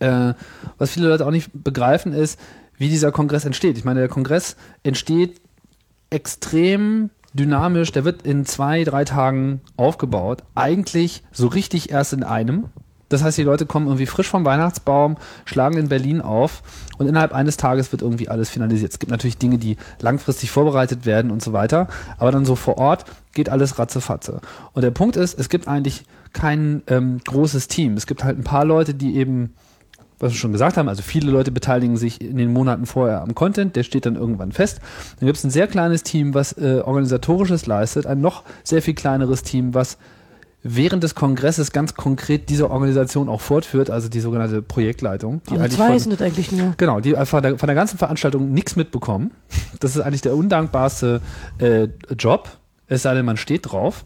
Äh, 0.00 0.34
was 0.78 0.92
viele 0.92 1.08
Leute 1.08 1.26
auch 1.26 1.30
nicht 1.30 1.50
begreifen, 1.52 2.12
ist, 2.12 2.40
wie 2.78 2.88
dieser 2.88 3.12
Kongress 3.12 3.44
entsteht. 3.44 3.76
Ich 3.76 3.84
meine, 3.84 4.00
der 4.00 4.08
Kongress 4.08 4.56
entsteht 4.82 5.40
extrem 6.10 7.10
dynamisch, 7.34 7.92
der 7.92 8.04
wird 8.04 8.22
in 8.22 8.46
zwei, 8.46 8.84
drei 8.84 9.04
Tagen 9.04 9.60
aufgebaut. 9.76 10.42
Eigentlich 10.54 11.22
so 11.32 11.48
richtig 11.48 11.90
erst 11.90 12.12
in 12.12 12.22
einem. 12.22 12.70
Das 13.12 13.22
heißt, 13.22 13.38
die 13.38 13.42
Leute 13.42 13.66
kommen 13.66 13.86
irgendwie 13.86 14.06
frisch 14.06 14.28
vom 14.28 14.44
Weihnachtsbaum, 14.44 15.16
schlagen 15.44 15.76
in 15.76 15.88
Berlin 15.88 16.20
auf 16.20 16.62
und 16.98 17.06
innerhalb 17.06 17.32
eines 17.32 17.56
Tages 17.56 17.92
wird 17.92 18.02
irgendwie 18.02 18.28
alles 18.28 18.50
finalisiert. 18.50 18.92
Es 18.92 18.98
gibt 18.98 19.10
natürlich 19.10 19.38
Dinge, 19.38 19.58
die 19.58 19.76
langfristig 20.00 20.50
vorbereitet 20.50 21.06
werden 21.06 21.30
und 21.30 21.42
so 21.42 21.52
weiter, 21.52 21.88
aber 22.18 22.32
dann 22.32 22.44
so 22.44 22.56
vor 22.56 22.78
Ort 22.78 23.04
geht 23.34 23.48
alles 23.48 23.78
ratzefatze. 23.78 24.40
Und 24.72 24.82
der 24.82 24.90
Punkt 24.90 25.16
ist, 25.16 25.38
es 25.38 25.48
gibt 25.48 25.68
eigentlich 25.68 26.04
kein 26.32 26.82
ähm, 26.86 27.20
großes 27.24 27.68
Team. 27.68 27.94
Es 27.94 28.06
gibt 28.06 28.24
halt 28.24 28.38
ein 28.38 28.44
paar 28.44 28.64
Leute, 28.64 28.94
die 28.94 29.16
eben 29.16 29.54
was 30.22 30.32
wir 30.32 30.38
schon 30.38 30.52
gesagt 30.52 30.76
haben, 30.76 30.88
also 30.88 31.02
viele 31.02 31.32
Leute 31.32 31.50
beteiligen 31.50 31.96
sich 31.96 32.20
in 32.20 32.36
den 32.36 32.52
Monaten 32.52 32.86
vorher 32.86 33.22
am 33.22 33.34
Content, 33.34 33.74
der 33.74 33.82
steht 33.82 34.06
dann 34.06 34.14
irgendwann 34.14 34.52
fest. 34.52 34.80
Dann 35.18 35.26
gibt 35.26 35.36
es 35.36 35.42
ein 35.42 35.50
sehr 35.50 35.66
kleines 35.66 36.04
Team, 36.04 36.32
was 36.32 36.52
äh, 36.52 36.80
organisatorisches 36.84 37.66
leistet, 37.66 38.06
ein 38.06 38.20
noch 38.20 38.44
sehr 38.62 38.82
viel 38.82 38.94
kleineres 38.94 39.42
Team, 39.42 39.74
was 39.74 39.98
während 40.62 41.02
des 41.02 41.14
Kongresses 41.14 41.72
ganz 41.72 41.94
konkret 41.94 42.48
diese 42.48 42.70
Organisation 42.70 43.28
auch 43.28 43.40
fortführt, 43.40 43.90
also 43.90 44.08
die 44.08 44.20
sogenannte 44.20 44.62
Projektleitung, 44.62 45.40
die 45.48 45.54
eigentlich 45.54 45.72
zwei 45.72 45.88
von, 45.88 45.98
sind 45.98 46.12
das 46.12 46.22
eigentlich 46.22 46.52
nur. 46.52 46.74
Genau, 46.76 47.00
die 47.00 47.16
einfach 47.16 47.40
der, 47.40 47.58
von 47.58 47.66
der 47.66 47.74
ganzen 47.74 47.98
Veranstaltung 47.98 48.52
nichts 48.52 48.76
mitbekommen. 48.76 49.32
Das 49.80 49.96
ist 49.96 50.02
eigentlich 50.02 50.22
der 50.22 50.36
undankbarste 50.36 51.20
äh, 51.58 51.88
Job, 52.18 52.48
es 52.86 53.02
sei 53.02 53.14
denn, 53.14 53.24
man 53.24 53.36
steht 53.36 53.72
drauf. 53.72 54.04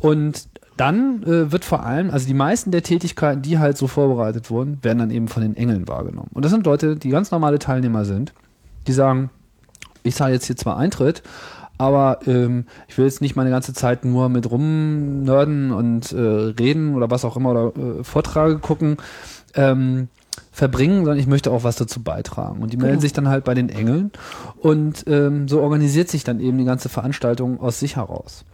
Und 0.00 0.48
dann 0.76 1.22
äh, 1.22 1.52
wird 1.52 1.64
vor 1.64 1.84
allem, 1.84 2.10
also 2.10 2.26
die 2.26 2.34
meisten 2.34 2.70
der 2.70 2.82
Tätigkeiten, 2.82 3.40
die 3.40 3.58
halt 3.58 3.78
so 3.78 3.86
vorbereitet 3.86 4.50
wurden, 4.50 4.78
werden 4.82 4.98
dann 4.98 5.10
eben 5.10 5.28
von 5.28 5.42
den 5.42 5.56
Engeln 5.56 5.88
wahrgenommen. 5.88 6.30
Und 6.34 6.44
das 6.44 6.52
sind 6.52 6.66
Leute, 6.66 6.96
die 6.96 7.08
ganz 7.08 7.30
normale 7.30 7.58
Teilnehmer 7.58 8.04
sind, 8.04 8.34
die 8.86 8.92
sagen, 8.92 9.30
ich 10.02 10.14
zahle 10.14 10.34
jetzt 10.34 10.46
hier 10.46 10.56
zwar 10.56 10.76
Eintritt, 10.76 11.22
aber 11.78 12.20
ähm, 12.26 12.64
ich 12.88 12.96
will 12.98 13.04
jetzt 13.04 13.20
nicht 13.20 13.36
meine 13.36 13.50
ganze 13.50 13.72
Zeit 13.74 14.04
nur 14.04 14.28
mit 14.28 14.50
rumnörden 14.50 15.72
und 15.72 16.12
äh, 16.12 16.16
reden 16.18 16.94
oder 16.94 17.10
was 17.10 17.24
auch 17.24 17.36
immer 17.36 17.50
oder 17.50 17.72
äh, 17.76 18.04
Vorträge 18.04 18.58
gucken 18.58 18.96
ähm, 19.54 20.08
verbringen, 20.52 21.04
sondern 21.04 21.18
ich 21.18 21.26
möchte 21.26 21.50
auch 21.50 21.64
was 21.64 21.76
dazu 21.76 22.02
beitragen. 22.02 22.62
Und 22.62 22.72
die 22.72 22.76
melden 22.76 22.92
Genau. 22.92 23.00
sich 23.02 23.12
dann 23.12 23.28
halt 23.28 23.44
bei 23.44 23.54
den 23.54 23.68
Engeln 23.68 24.10
und 24.58 25.04
ähm, 25.06 25.48
so 25.48 25.60
organisiert 25.60 26.08
sich 26.08 26.24
dann 26.24 26.40
eben 26.40 26.56
die 26.58 26.64
ganze 26.64 26.88
Veranstaltung 26.88 27.60
aus 27.60 27.78
sich 27.80 27.96
heraus. 27.96 28.44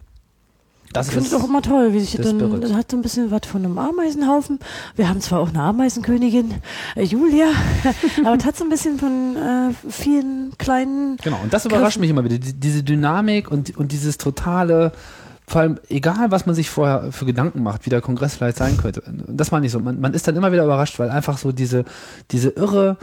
Das 0.93 1.07
Ich 1.07 1.13
finde 1.13 1.27
es 1.27 1.33
auch 1.33 1.47
immer 1.47 1.61
toll, 1.61 1.93
wie 1.93 1.99
sich 1.99 2.15
dann, 2.21 2.61
das 2.61 2.73
hat 2.73 2.91
so 2.91 2.97
ein 2.97 3.01
bisschen 3.01 3.31
was 3.31 3.41
von 3.45 3.65
einem 3.65 3.77
Ameisenhaufen. 3.77 4.59
Wir 4.95 5.09
haben 5.09 5.21
zwar 5.21 5.39
auch 5.39 5.49
eine 5.49 5.61
Ameisenkönigin, 5.61 6.53
äh, 6.95 7.03
Julia, 7.03 7.47
aber 8.23 8.35
es 8.37 8.45
hat 8.45 8.55
so 8.55 8.63
ein 8.63 8.69
bisschen 8.69 8.99
von 8.99 9.35
äh, 9.35 9.89
vielen 9.89 10.53
kleinen, 10.57 11.17
Genau, 11.23 11.39
und 11.41 11.53
das 11.53 11.65
überrascht 11.65 11.99
mich 11.99 12.09
immer 12.09 12.23
wieder. 12.23 12.37
Die, 12.37 12.53
diese 12.53 12.83
Dynamik 12.83 13.49
und, 13.49 13.75
und 13.75 13.91
dieses 13.91 14.17
totale, 14.17 14.91
vor 15.47 15.61
allem, 15.61 15.79
egal 15.89 16.31
was 16.31 16.45
man 16.45 16.55
sich 16.55 16.69
vorher 16.69 17.11
für 17.11 17.25
Gedanken 17.25 17.63
macht, 17.63 17.85
wie 17.85 17.89
der 17.89 18.01
Kongress 18.01 18.35
vielleicht 18.35 18.57
sein 18.57 18.77
könnte. 18.77 19.03
Das 19.27 19.51
meine 19.51 19.65
ich 19.65 19.71
so. 19.71 19.79
Man, 19.79 19.99
man 19.99 20.13
ist 20.13 20.27
dann 20.27 20.35
immer 20.35 20.51
wieder 20.51 20.63
überrascht, 20.63 20.99
weil 20.99 21.09
einfach 21.09 21.37
so 21.37 21.51
diese, 21.51 21.85
diese 22.31 22.49
irre 22.49 22.97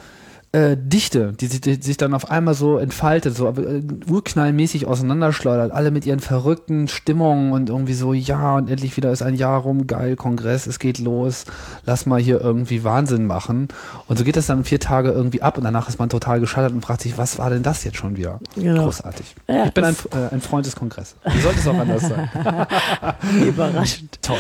äh, 0.53 0.77
Dichte, 0.77 1.33
die, 1.33 1.47
sich- 1.47 1.61
die 1.61 1.75
sich 1.81 1.97
dann 1.97 2.13
auf 2.13 2.29
einmal 2.29 2.55
so 2.55 2.79
entfaltet, 2.79 3.37
so 3.37 3.47
äh, 3.49 3.83
urknallmäßig 4.11 4.87
auseinanderschleudert, 4.87 5.71
alle 5.71 5.93
mit 5.93 6.07
ihren 6.07 6.19
verrückten 6.19 6.89
Stimmungen 6.89 7.53
und 7.53 7.69
irgendwie 7.69 7.95
so, 7.95 8.13
ja, 8.13 8.57
und 8.57 8.69
endlich 8.69 8.97
wieder 8.97 9.13
ist 9.13 9.23
ein 9.23 9.35
Jahr 9.37 9.61
rum, 9.61 9.87
geil, 9.87 10.17
Kongress, 10.17 10.67
es 10.67 10.81
geht 10.81 10.99
los, 10.99 11.45
lass 11.87 12.05
mal 12.05 12.19
hier 12.21 12.41
irgendwie 12.41 12.83
Wahnsinn 12.83 13.27
machen. 13.27 13.69
Und 14.09 14.19
so 14.19 14.25
geht 14.25 14.35
das 14.37 14.47
dann 14.47 14.65
vier 14.65 14.81
Tage 14.81 15.11
irgendwie 15.13 15.41
ab 15.41 15.57
und 15.57 15.63
danach 15.63 15.89
ist 15.89 16.01
man 16.01 16.09
total 16.09 16.41
gescheitert 16.41 16.73
und 16.73 16.85
fragt 16.85 17.03
sich, 17.03 17.17
was 17.17 17.39
war 17.39 17.49
denn 17.51 17.63
das 17.63 17.85
jetzt 17.85 17.99
schon 17.99 18.17
wieder? 18.17 18.41
Genau. 18.57 18.83
Großartig. 18.85 19.37
Ja, 19.49 19.67
ich 19.67 19.73
bin 19.75 19.85
ein, 19.85 19.95
äh, 20.13 20.35
ein 20.35 20.41
Freund 20.41 20.67
des 20.67 20.75
Kongresses. 20.75 21.15
Wie 21.33 21.41
sollte 21.41 21.61
es 21.61 21.69
auch 21.69 21.79
anders 21.79 22.03
sein? 22.09 22.29
überraschend. 23.47 24.19
Toll. 24.23 24.37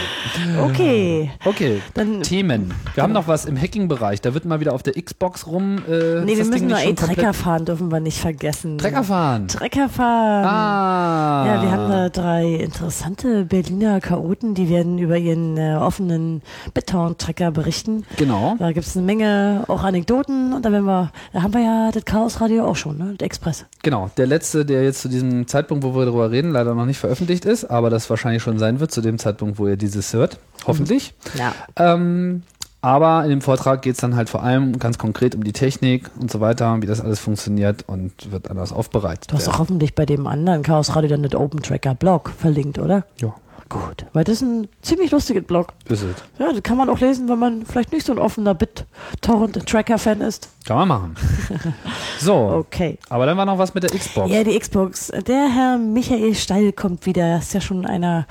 Okay. 0.64 1.30
Okay, 1.44 1.80
Dann- 1.94 2.22
Themen. 2.22 2.74
Wir 2.94 3.02
haben 3.04 3.12
noch 3.12 3.28
was 3.28 3.44
im 3.44 3.56
Hacking-Bereich. 3.60 4.20
Da 4.20 4.34
wird 4.34 4.44
mal 4.44 4.58
wieder 4.60 4.72
auf 4.72 4.82
der 4.82 4.94
Xbox 5.00 5.46
rum. 5.46 5.78
Äh, 5.88 5.99
Nee, 6.24 6.32
ist 6.32 6.38
wir 6.38 6.44
müssen 6.46 6.68
nur 6.68 6.78
ey, 6.78 6.94
Trecker 6.94 7.32
fahren, 7.32 7.64
dürfen 7.64 7.90
wir 7.90 8.00
nicht 8.00 8.18
vergessen. 8.18 8.78
Trecker 8.78 9.04
fahren. 9.04 9.48
Trecker 9.48 9.88
fahren. 9.88 10.44
Ah. 10.44 11.44
Ja, 11.46 11.62
wir 11.62 11.70
haben 11.70 11.90
da 11.90 12.08
drei 12.08 12.54
interessante 12.54 13.44
Berliner 13.44 14.00
Chaoten, 14.00 14.54
die 14.54 14.68
werden 14.68 14.98
über 14.98 15.16
ihren 15.16 15.56
äh, 15.56 15.76
offenen 15.76 16.42
Beton-Trecker 16.74 17.50
berichten. 17.50 18.04
Genau. 18.16 18.56
Da 18.58 18.72
gibt 18.72 18.86
es 18.86 18.96
eine 18.96 19.06
Menge 19.06 19.64
auch 19.68 19.82
Anekdoten 19.82 20.52
und 20.52 20.64
da, 20.64 20.72
werden 20.72 20.86
wir, 20.86 21.12
da 21.32 21.42
haben 21.42 21.54
wir 21.54 21.62
ja 21.62 21.90
das 21.92 22.04
Chaos-Radio 22.04 22.64
auch 22.64 22.76
schon, 22.76 22.98
ne? 22.98 23.14
Das 23.18 23.26
Express. 23.26 23.66
Genau. 23.82 24.10
Der 24.16 24.26
letzte, 24.26 24.64
der 24.64 24.84
jetzt 24.84 25.02
zu 25.02 25.08
diesem 25.08 25.46
Zeitpunkt, 25.46 25.84
wo 25.84 25.94
wir 25.94 26.06
darüber 26.06 26.30
reden, 26.30 26.52
leider 26.52 26.74
noch 26.74 26.86
nicht 26.86 26.98
veröffentlicht 26.98 27.44
ist, 27.44 27.64
aber 27.64 27.90
das 27.90 28.08
wahrscheinlich 28.10 28.42
schon 28.42 28.58
sein 28.58 28.80
wird, 28.80 28.92
zu 28.92 29.00
dem 29.00 29.18
Zeitpunkt, 29.18 29.58
wo 29.58 29.66
ihr 29.66 29.76
dieses 29.76 30.12
hört. 30.12 30.38
Hoffentlich. 30.66 31.14
Ja. 31.38 31.54
Ähm, 31.76 32.42
aber 32.82 33.24
in 33.24 33.30
dem 33.30 33.40
Vortrag 33.40 33.82
geht 33.82 33.94
es 33.94 34.00
dann 34.00 34.16
halt 34.16 34.30
vor 34.30 34.42
allem 34.42 34.78
ganz 34.78 34.96
konkret 34.96 35.34
um 35.34 35.44
die 35.44 35.52
Technik 35.52 36.10
und 36.18 36.30
so 36.30 36.40
weiter, 36.40 36.80
wie 36.80 36.86
das 36.86 37.00
alles 37.00 37.20
funktioniert 37.20 37.84
und 37.86 38.32
wird 38.32 38.50
anders 38.50 38.72
aufbereitet. 38.72 39.30
Du 39.30 39.36
hast 39.36 39.48
doch 39.48 39.58
hoffentlich 39.58 39.94
bei 39.94 40.06
dem 40.06 40.26
anderen 40.26 40.62
Chaos-Radio 40.62 41.10
dann 41.10 41.22
das 41.22 41.34
Open 41.34 41.62
Tracker 41.62 41.94
Blog 41.94 42.30
verlinkt, 42.30 42.78
oder? 42.78 43.04
Ja. 43.20 43.34
Gut, 43.70 44.04
weil 44.12 44.24
das 44.24 44.34
ist 44.36 44.42
ein 44.42 44.68
ziemlich 44.82 45.12
lustiges 45.12 45.44
Blog. 45.44 45.68
Ist 45.88 46.02
es. 46.02 46.16
Ja, 46.40 46.52
das 46.52 46.60
kann 46.64 46.76
man 46.76 46.88
auch 46.90 46.98
lesen, 46.98 47.28
wenn 47.28 47.38
man 47.38 47.64
vielleicht 47.64 47.92
nicht 47.92 48.04
so 48.04 48.10
ein 48.12 48.18
offener 48.18 48.52
Bit-Torrent-Tracker-Fan 48.52 50.20
ist. 50.22 50.48
Kann 50.66 50.76
man 50.76 50.88
machen. 50.88 51.14
So. 52.20 52.34
Okay. 52.34 52.98
Aber 53.08 53.24
dann 53.24 53.38
war 53.38 53.46
noch 53.46 53.56
was 53.56 53.72
mit 53.72 53.82
der 53.82 53.90
Xbox. 53.90 54.30
Ja, 54.30 54.44
die 54.44 54.58
Xbox. 54.58 55.10
Der 55.26 55.48
Herr 55.48 55.78
Michael 55.78 56.34
Steil 56.34 56.70
kommt 56.72 57.06
wieder. 57.06 57.36
Das 57.36 57.44
ist 57.44 57.54
ja 57.54 57.60
schon 57.62 57.86
einer 57.86 58.26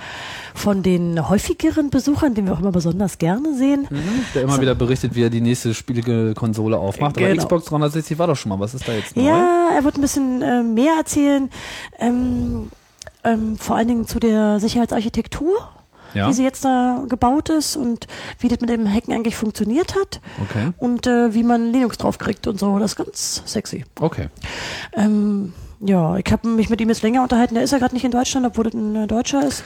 von 0.54 0.84
den 0.84 1.28
häufigeren 1.28 1.90
Besuchern, 1.90 2.36
den 2.36 2.46
wir 2.46 2.54
auch 2.54 2.60
immer 2.60 2.72
besonders 2.72 3.18
gerne 3.18 3.56
sehen. 3.56 3.88
Mhm, 3.90 4.26
Der 4.36 4.44
immer 4.44 4.62
wieder 4.62 4.76
berichtet, 4.76 5.16
wie 5.16 5.24
er 5.24 5.32
die 5.32 5.42
nächste 5.42 5.74
spielige 5.74 6.36
Konsole 6.36 6.78
aufmacht. 6.78 7.18
Aber 7.18 7.28
Genau. 7.28 7.42
Xbox 7.42 7.66
360 7.66 8.20
war 8.20 8.28
doch 8.28 8.36
schon 8.36 8.50
mal. 8.50 8.60
Was 8.60 8.76
ist 8.76 8.88
da 8.88 8.92
jetzt 8.94 9.16
neu? 9.16 9.24
Ja, 9.24 9.70
er 9.76 9.84
wird 9.84 9.96
ein 9.98 10.02
bisschen 10.02 10.42
äh, 10.44 10.62
mehr 10.62 10.94
erzählen. 11.00 11.50
Ähm, 11.98 12.70
ähm, 13.24 13.57
vor 13.57 13.76
allen 13.76 13.88
Dingen 13.88 14.07
zu 14.07 14.20
der 14.20 14.59
Sicherheitsarchitektur, 14.59 15.57
Ja. 16.13 16.28
wie 16.28 16.34
sie 16.34 16.43
jetzt 16.43 16.65
da 16.65 17.03
gebaut 17.07 17.49
ist 17.49 17.76
und 17.76 18.07
wie 18.39 18.47
das 18.47 18.59
mit 18.61 18.70
dem 18.70 18.91
Hacken 18.91 19.13
eigentlich 19.13 19.36
funktioniert 19.36 19.95
hat. 19.95 20.22
Okay. 20.41 20.72
Und 20.78 21.05
äh, 21.07 21.34
wie 21.34 21.43
man 21.43 21.72
Linux 21.72 21.97
draufkriegt 21.97 22.47
und 22.47 22.59
so. 22.59 22.80
Das 22.80 22.91
ist 22.91 22.95
ganz 22.97 23.43
sexy. 23.45 23.86
Okay. 23.99 24.30
Ähm, 24.93 25.53
ja, 25.82 26.17
ich 26.17 26.30
habe 26.32 26.47
mich 26.47 26.70
mit 26.70 26.82
ihm 26.82 26.89
jetzt 26.89 27.03
länger 27.03 27.24
unterhalten. 27.24 27.53
Der 27.55 27.63
ist 27.63 27.72
ja 27.72 27.78
gerade 27.78 27.93
nicht 27.93 28.03
in 28.03 28.11
Deutschland, 28.11 28.45
obwohl 28.45 28.65
das 28.65 28.74
ein 28.74 28.95
äh, 28.95 29.07
Deutscher 29.07 29.45
ist. 29.47 29.63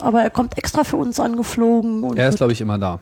Aber 0.00 0.22
er 0.22 0.30
kommt 0.30 0.56
extra 0.56 0.84
für 0.84 0.96
uns 0.96 1.18
angeflogen. 1.20 2.16
Er 2.16 2.28
ist, 2.28 2.36
glaube 2.38 2.52
ich, 2.52 2.60
immer 2.60 2.78
da. 2.78 3.00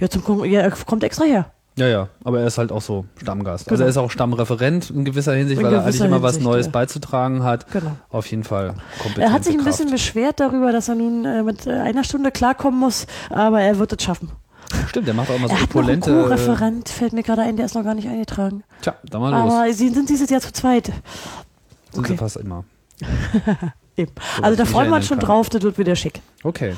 ja, 0.00 0.08
zum, 0.08 0.24
Kon- 0.24 0.44
ja, 0.50 0.60
er 0.62 0.70
kommt 0.70 1.04
extra 1.04 1.24
her. 1.24 1.52
Ja, 1.78 1.86
ja, 1.86 2.08
aber 2.24 2.40
er 2.40 2.46
ist 2.48 2.58
halt 2.58 2.72
auch 2.72 2.82
so 2.82 3.04
Stammgast. 3.16 3.68
Also 3.68 3.76
Genau. 3.76 3.86
er 3.86 3.90
ist 3.90 3.96
auch 3.96 4.10
Stammreferent 4.10 4.90
in 4.90 5.04
gewisser 5.04 5.34
Hinsicht, 5.34 5.60
In 5.60 5.66
weil 5.66 5.72
er 5.72 5.80
eigentlich 5.80 5.96
gewisser 5.96 6.06
immer 6.06 6.22
was 6.22 6.40
Neues 6.40 6.66
ja. 6.66 6.72
beizutragen 6.72 7.44
hat. 7.44 7.70
Genau. 7.70 7.92
Auf 8.10 8.26
jeden 8.26 8.44
Fall 8.44 8.74
kompetent. 8.98 9.18
Er 9.18 9.32
hat 9.32 9.44
sich 9.44 9.56
ein 9.56 9.64
bisschen 9.64 9.90
beschwert 9.90 10.40
darüber, 10.40 10.72
dass 10.72 10.88
er 10.88 10.96
nun 10.96 11.24
äh, 11.24 11.42
mit 11.42 11.66
äh, 11.66 11.70
einer 11.70 12.02
Stunde 12.02 12.32
klarkommen 12.32 12.80
muss, 12.80 13.06
aber 13.30 13.60
er 13.60 13.78
wird 13.78 13.92
es 13.92 14.02
schaffen. 14.02 14.30
Stimmt, 14.88 15.06
der 15.06 15.14
macht 15.14 15.30
auch 15.30 15.36
immer 15.36 15.48
so 15.48 15.54
er 15.54 15.58
einen 15.58 15.64
opulente. 15.64 16.10
Co-Referent, 16.10 16.88
fällt 16.88 17.12
mir 17.12 17.22
gerade 17.22 17.42
ein, 17.42 17.56
der 17.56 17.66
ist 17.66 17.74
noch 17.74 17.84
gar 17.84 17.94
nicht 17.94 18.08
eingetragen. 18.08 18.64
Tja, 18.82 18.94
dann 19.04 19.20
mal 19.20 19.30
los. 19.30 19.52
Aber 19.52 19.72
sie 19.72 19.88
sind 19.88 20.10
dieses 20.10 20.28
Jahr 20.30 20.40
zu 20.40 20.52
zweit. 20.52 20.86
Sind 20.86 20.94
okay. 22.00 22.12
sie 22.12 22.18
fast 22.18 22.36
immer. 22.36 22.64
Eben. 23.98 24.12
So, 24.36 24.42
also 24.42 24.56
da 24.56 24.64
freuen 24.64 24.90
wir 24.90 24.96
uns 24.96 25.06
schon 25.06 25.18
kann. 25.18 25.26
drauf, 25.26 25.48
das 25.50 25.62
wird 25.62 25.76
wieder 25.76 25.96
schick. 25.96 26.20
Okay. 26.44 26.74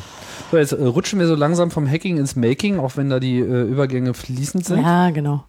So, 0.51 0.57
jetzt 0.57 0.73
äh, 0.73 0.83
rutschen 0.83 1.21
wir 1.21 1.27
so 1.27 1.35
langsam 1.35 1.71
vom 1.71 1.89
Hacking 1.89 2.17
ins 2.17 2.35
Making, 2.35 2.79
auch 2.81 2.97
wenn 2.97 3.11
da 3.11 3.21
die 3.21 3.39
äh, 3.39 3.63
Übergänge 3.63 4.15
fließend 4.15 4.65
sind. 4.65 4.83
Ja, 4.83 5.11
genau. 5.11 5.45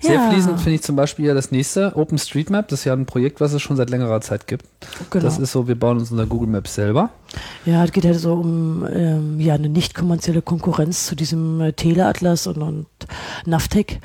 Sehr 0.00 0.14
ja, 0.14 0.30
fließend 0.30 0.60
finde 0.60 0.74
ich 0.74 0.82
zum 0.82 0.96
Beispiel 0.96 1.26
ja 1.26 1.34
das 1.34 1.52
nächste, 1.52 1.96
OpenStreetMap. 1.96 2.66
Das 2.68 2.80
ist 2.80 2.84
ja 2.84 2.92
ein 2.92 3.06
Projekt, 3.06 3.40
was 3.40 3.52
es 3.52 3.62
schon 3.62 3.76
seit 3.76 3.88
längerer 3.88 4.20
Zeit 4.20 4.48
gibt. 4.48 4.66
Genau. 5.10 5.24
Das 5.24 5.38
ist 5.38 5.52
so, 5.52 5.68
wir 5.68 5.76
bauen 5.76 5.98
uns 5.98 6.10
unser 6.10 6.26
Google 6.26 6.48
Maps 6.48 6.74
selber. 6.74 7.10
Ja, 7.64 7.84
es 7.84 7.92
geht 7.92 8.04
halt 8.04 8.18
so 8.18 8.34
um 8.34 8.86
ähm, 8.92 9.38
ja, 9.38 9.54
eine 9.54 9.68
nicht 9.68 9.94
kommerzielle 9.94 10.42
Konkurrenz 10.42 11.06
zu 11.06 11.14
diesem 11.14 11.60
äh, 11.60 11.72
Teleatlas 11.72 12.48
und, 12.48 12.58
und 12.58 12.86
Navtec, 13.46 14.00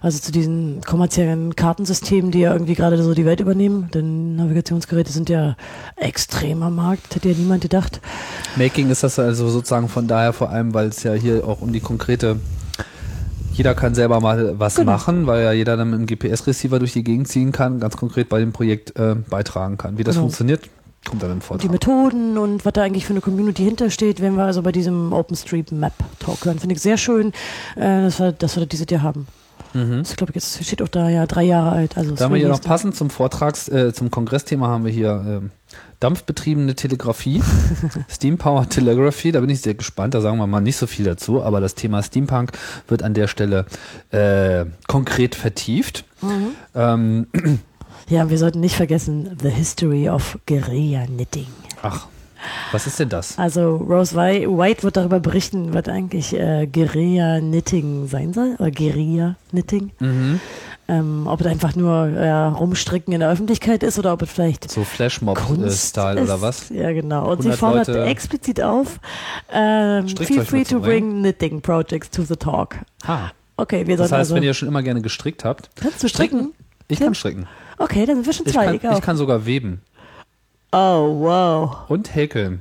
also 0.00 0.18
zu 0.20 0.30
diesen 0.30 0.80
kommerziellen 0.82 1.56
Kartensystemen, 1.56 2.30
die 2.30 2.40
ja 2.40 2.52
irgendwie 2.52 2.74
gerade 2.74 3.02
so 3.02 3.12
die 3.12 3.26
Welt 3.26 3.40
übernehmen. 3.40 3.90
Denn 3.92 4.36
Navigationsgeräte 4.36 5.10
sind 5.10 5.28
ja 5.28 5.56
extrem 5.96 6.62
am 6.62 6.76
Markt, 6.76 7.14
hätte 7.16 7.28
ja 7.28 7.34
niemand 7.36 7.62
gedacht. 7.62 8.00
Making 8.56 8.90
ist 8.90 9.02
das 9.02 9.18
also 9.18 9.48
sozusagen 9.48 9.88
von 9.88 10.06
daher 10.06 10.32
vor 10.32 10.50
allem, 10.50 10.74
weil 10.74 10.88
es 10.88 11.02
ja 11.02 11.12
hier 11.12 11.46
auch 11.46 11.60
um 11.60 11.72
die 11.72 11.80
konkrete 11.80 12.38
jeder 13.52 13.74
kann 13.74 13.94
selber 13.94 14.20
mal 14.20 14.58
was 14.58 14.76
Genau. 14.76 14.92
machen, 14.92 15.26
weil 15.26 15.42
ja 15.42 15.52
jeder 15.52 15.76
dann 15.76 15.90
mit 15.90 15.98
einem 15.98 16.06
GPS-Receiver 16.06 16.78
durch 16.78 16.92
die 16.92 17.04
Gegend 17.04 17.28
ziehen 17.28 17.52
kann, 17.52 17.80
ganz 17.80 17.96
konkret 17.96 18.28
bei 18.28 18.38
dem 18.40 18.52
Projekt 18.52 18.96
äh, 18.96 19.14
beitragen 19.28 19.76
kann. 19.76 19.98
Wie 19.98 20.04
das 20.04 20.14
Genau. 20.14 20.24
funktioniert, 20.26 20.62
kommt 21.08 21.22
dann 21.22 21.30
im 21.30 21.36
Und 21.36 21.42
die 21.42 21.46
Vortrag. 21.46 21.70
Methoden 21.70 22.38
und 22.38 22.64
was 22.64 22.72
da 22.72 22.82
eigentlich 22.82 23.06
für 23.06 23.12
eine 23.12 23.20
Community 23.20 23.64
hintersteht, 23.64 24.20
werden 24.20 24.36
wir 24.36 24.44
also 24.44 24.62
bei 24.62 24.72
diesem 24.72 25.12
OpenStreetMap 25.12 25.92
Talk 26.18 26.44
hören. 26.44 26.58
Finde 26.58 26.74
ich 26.74 26.82
sehr 26.82 26.96
schön, 26.96 27.32
äh, 27.76 28.02
dass, 28.02 28.18
wir, 28.20 28.32
dass 28.32 28.56
wir 28.56 28.60
das 28.60 28.68
dieses 28.68 28.86
Jahr 28.90 29.02
haben. 29.02 29.26
Mhm. 29.74 29.98
Das 29.98 30.16
glaube 30.16 30.32
ich 30.32 30.34
jetzt 30.36 30.64
steht 30.64 30.82
auch 30.82 30.88
da 30.88 31.08
ja 31.08 31.26
drei 31.26 31.44
Jahre 31.44 31.70
alt. 31.72 31.96
Also 31.96 32.14
Da 32.14 32.24
haben 32.24 32.32
wir 32.34 32.38
hier 32.40 32.48
noch 32.48 32.60
passend 32.60 32.96
zum 32.96 33.10
Vortrags, 33.10 33.68
äh, 33.68 33.92
zum 33.92 34.10
Kongressthema 34.10 34.68
haben 34.68 34.84
wir 34.84 34.92
hier 34.92 35.24
ähm, 35.26 35.50
dampfbetriebene 36.00 36.74
Telegrafie, 36.74 37.42
Steam 38.10 38.38
Power 38.38 38.68
Telegraphy, 38.68 39.32
da 39.32 39.40
bin 39.40 39.50
ich 39.50 39.60
sehr 39.60 39.74
gespannt, 39.74 40.14
da 40.14 40.20
sagen 40.20 40.38
wir 40.38 40.46
mal 40.46 40.60
nicht 40.60 40.76
so 40.76 40.86
viel 40.86 41.04
dazu, 41.04 41.42
aber 41.42 41.60
das 41.60 41.74
Thema 41.74 42.02
Steampunk 42.02 42.52
wird 42.88 43.02
an 43.02 43.14
der 43.14 43.28
Stelle 43.28 43.66
äh, 44.10 44.64
konkret 44.88 45.34
vertieft. 45.34 46.04
Mhm. 46.22 46.48
Ähm, 46.74 47.26
Ja, 48.08 48.28
wir 48.28 48.38
sollten 48.38 48.58
nicht 48.60 48.74
vergessen, 48.74 49.36
The 49.40 49.50
History 49.50 50.08
of 50.08 50.36
Guerilla 50.46 51.06
Knitting. 51.06 51.46
ach, 51.82 52.08
was 52.72 52.86
ist 52.86 52.98
denn 52.98 53.08
das? 53.08 53.38
Also 53.38 53.76
Rose 53.76 54.14
Whi- 54.16 54.46
White 54.46 54.82
wird 54.82 54.96
darüber 54.96 55.20
berichten, 55.20 55.74
was 55.74 55.86
eigentlich 55.88 56.32
äh, 56.34 56.66
Guerilla 56.66 57.38
Knitting 57.40 58.06
sein 58.08 58.32
soll, 58.32 58.56
oder 58.58 58.70
Guerilla 58.70 59.36
Knitting. 59.50 59.90
Mhm. 60.00 60.40
Ähm, 60.88 61.26
ob 61.28 61.40
es 61.40 61.46
einfach 61.46 61.76
nur 61.76 62.08
äh, 62.08 62.30
rumstricken 62.30 63.12
in 63.14 63.20
der 63.20 63.30
Öffentlichkeit 63.30 63.82
ist 63.84 63.98
oder 63.98 64.12
ob 64.12 64.22
es 64.22 64.30
vielleicht 64.30 64.68
So 64.70 64.82
Flashmob-Style 64.82 66.20
ist. 66.20 66.24
oder 66.28 66.40
was? 66.42 66.68
Ja, 66.70 66.90
genau. 66.92 67.30
Und 67.30 67.42
sie 67.42 67.50
100 67.50 67.58
fordert 67.58 67.88
Leute- 67.88 68.04
explizit 68.06 68.60
auf, 68.62 68.98
ähm, 69.52 70.08
feel 70.08 70.44
free 70.44 70.64
to 70.64 70.80
bring 70.80 71.20
knitting 71.20 71.60
projects 71.60 72.10
to 72.10 72.22
the 72.22 72.36
talk. 72.36 72.76
Ah, 73.06 73.30
Okay, 73.56 73.86
wir 73.86 73.96
das 73.98 74.04
heißt, 74.10 74.14
also... 74.14 74.34
wenn 74.36 74.42
ihr 74.42 74.54
schon 74.54 74.68
immer 74.68 74.82
gerne 74.82 75.02
gestrickt 75.02 75.44
habt, 75.44 75.68
kannst 75.76 76.02
du 76.02 76.08
stricken? 76.08 76.54
ich 76.88 76.98
Ja. 76.98 77.04
kann 77.06 77.14
stricken. 77.14 77.46
Okay, 77.76 78.04
dann 78.06 78.16
sind 78.16 78.26
wir 78.26 78.32
schon 78.32 78.46
zwei. 78.46 78.64
kann, 78.66 78.74
Ich 78.76 78.88
auch. 78.88 78.94
ich 78.96 79.00
kann 79.02 79.16
sogar 79.16 79.44
weben 79.46 79.82
oh, 80.72 81.20
wow. 81.20 81.76
und 81.88 82.14
häkeln 82.14 82.60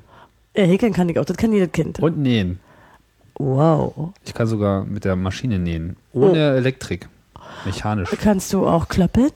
Ja, 0.56 0.64
häkeln 0.64 0.94
kann 0.94 1.10
ich 1.10 1.20
auch. 1.20 1.26
Das 1.26 1.38
kann 1.38 1.52
jedes 1.54 1.72
Kind. 1.72 2.00
und 2.00 2.18
nähen. 2.18 2.60
Wow. 3.36 4.14
Ich 4.26 4.34
kann 4.34 4.48
sogar 4.48 4.84
mit 4.84 5.06
der 5.06 5.16
Maschine 5.16 5.60
nähen. 5.60 5.96
Ohne 6.14 6.32
Oh. 6.54 6.58
Elektrik. 6.58 7.08
Mechanisch. 7.66 8.10
Kannst 8.22 8.52
du 8.54 8.68
auch 8.68 8.88
klöppeln? 8.90 9.32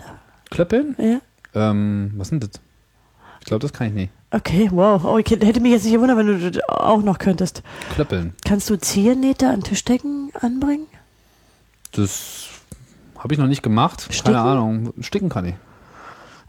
Klöppeln? 0.50 0.96
Ja. 1.00 1.22
Ähm, 1.56 2.14
was 2.18 2.28
sind 2.30 2.44
das? 2.44 2.52
Ich 3.40 3.46
glaube, 3.46 3.62
das 3.62 3.72
kann 3.74 3.88
ich 3.88 3.94
nicht. 3.94 4.12
Okay, 4.32 4.70
wow. 4.72 5.04
Oh, 5.06 5.18
ich 5.18 5.30
hätte 5.30 5.60
mich 5.62 5.72
jetzt 5.72 5.84
nicht 5.84 5.94
gewundert, 5.94 6.18
wenn 6.18 6.28
du 6.28 6.52
das 6.52 6.64
auch 6.68 7.02
noch 7.02 7.18
könntest. 7.20 7.62
Klöppeln. 7.94 8.34
Kannst 8.46 8.70
du 8.70 8.78
Ziernähte 8.78 9.50
an 9.50 9.62
Tischdecken 9.62 10.32
anbringen? 10.40 10.88
Das 11.92 12.48
habe 13.20 13.34
ich 13.34 13.40
noch 13.40 13.48
nicht 13.48 13.62
gemacht. 13.64 14.02
Sticken? 14.02 14.24
Keine 14.34 14.42
Ahnung. 14.42 14.94
Sticken 15.02 15.30
kann 15.30 15.46
ich. 15.46 15.56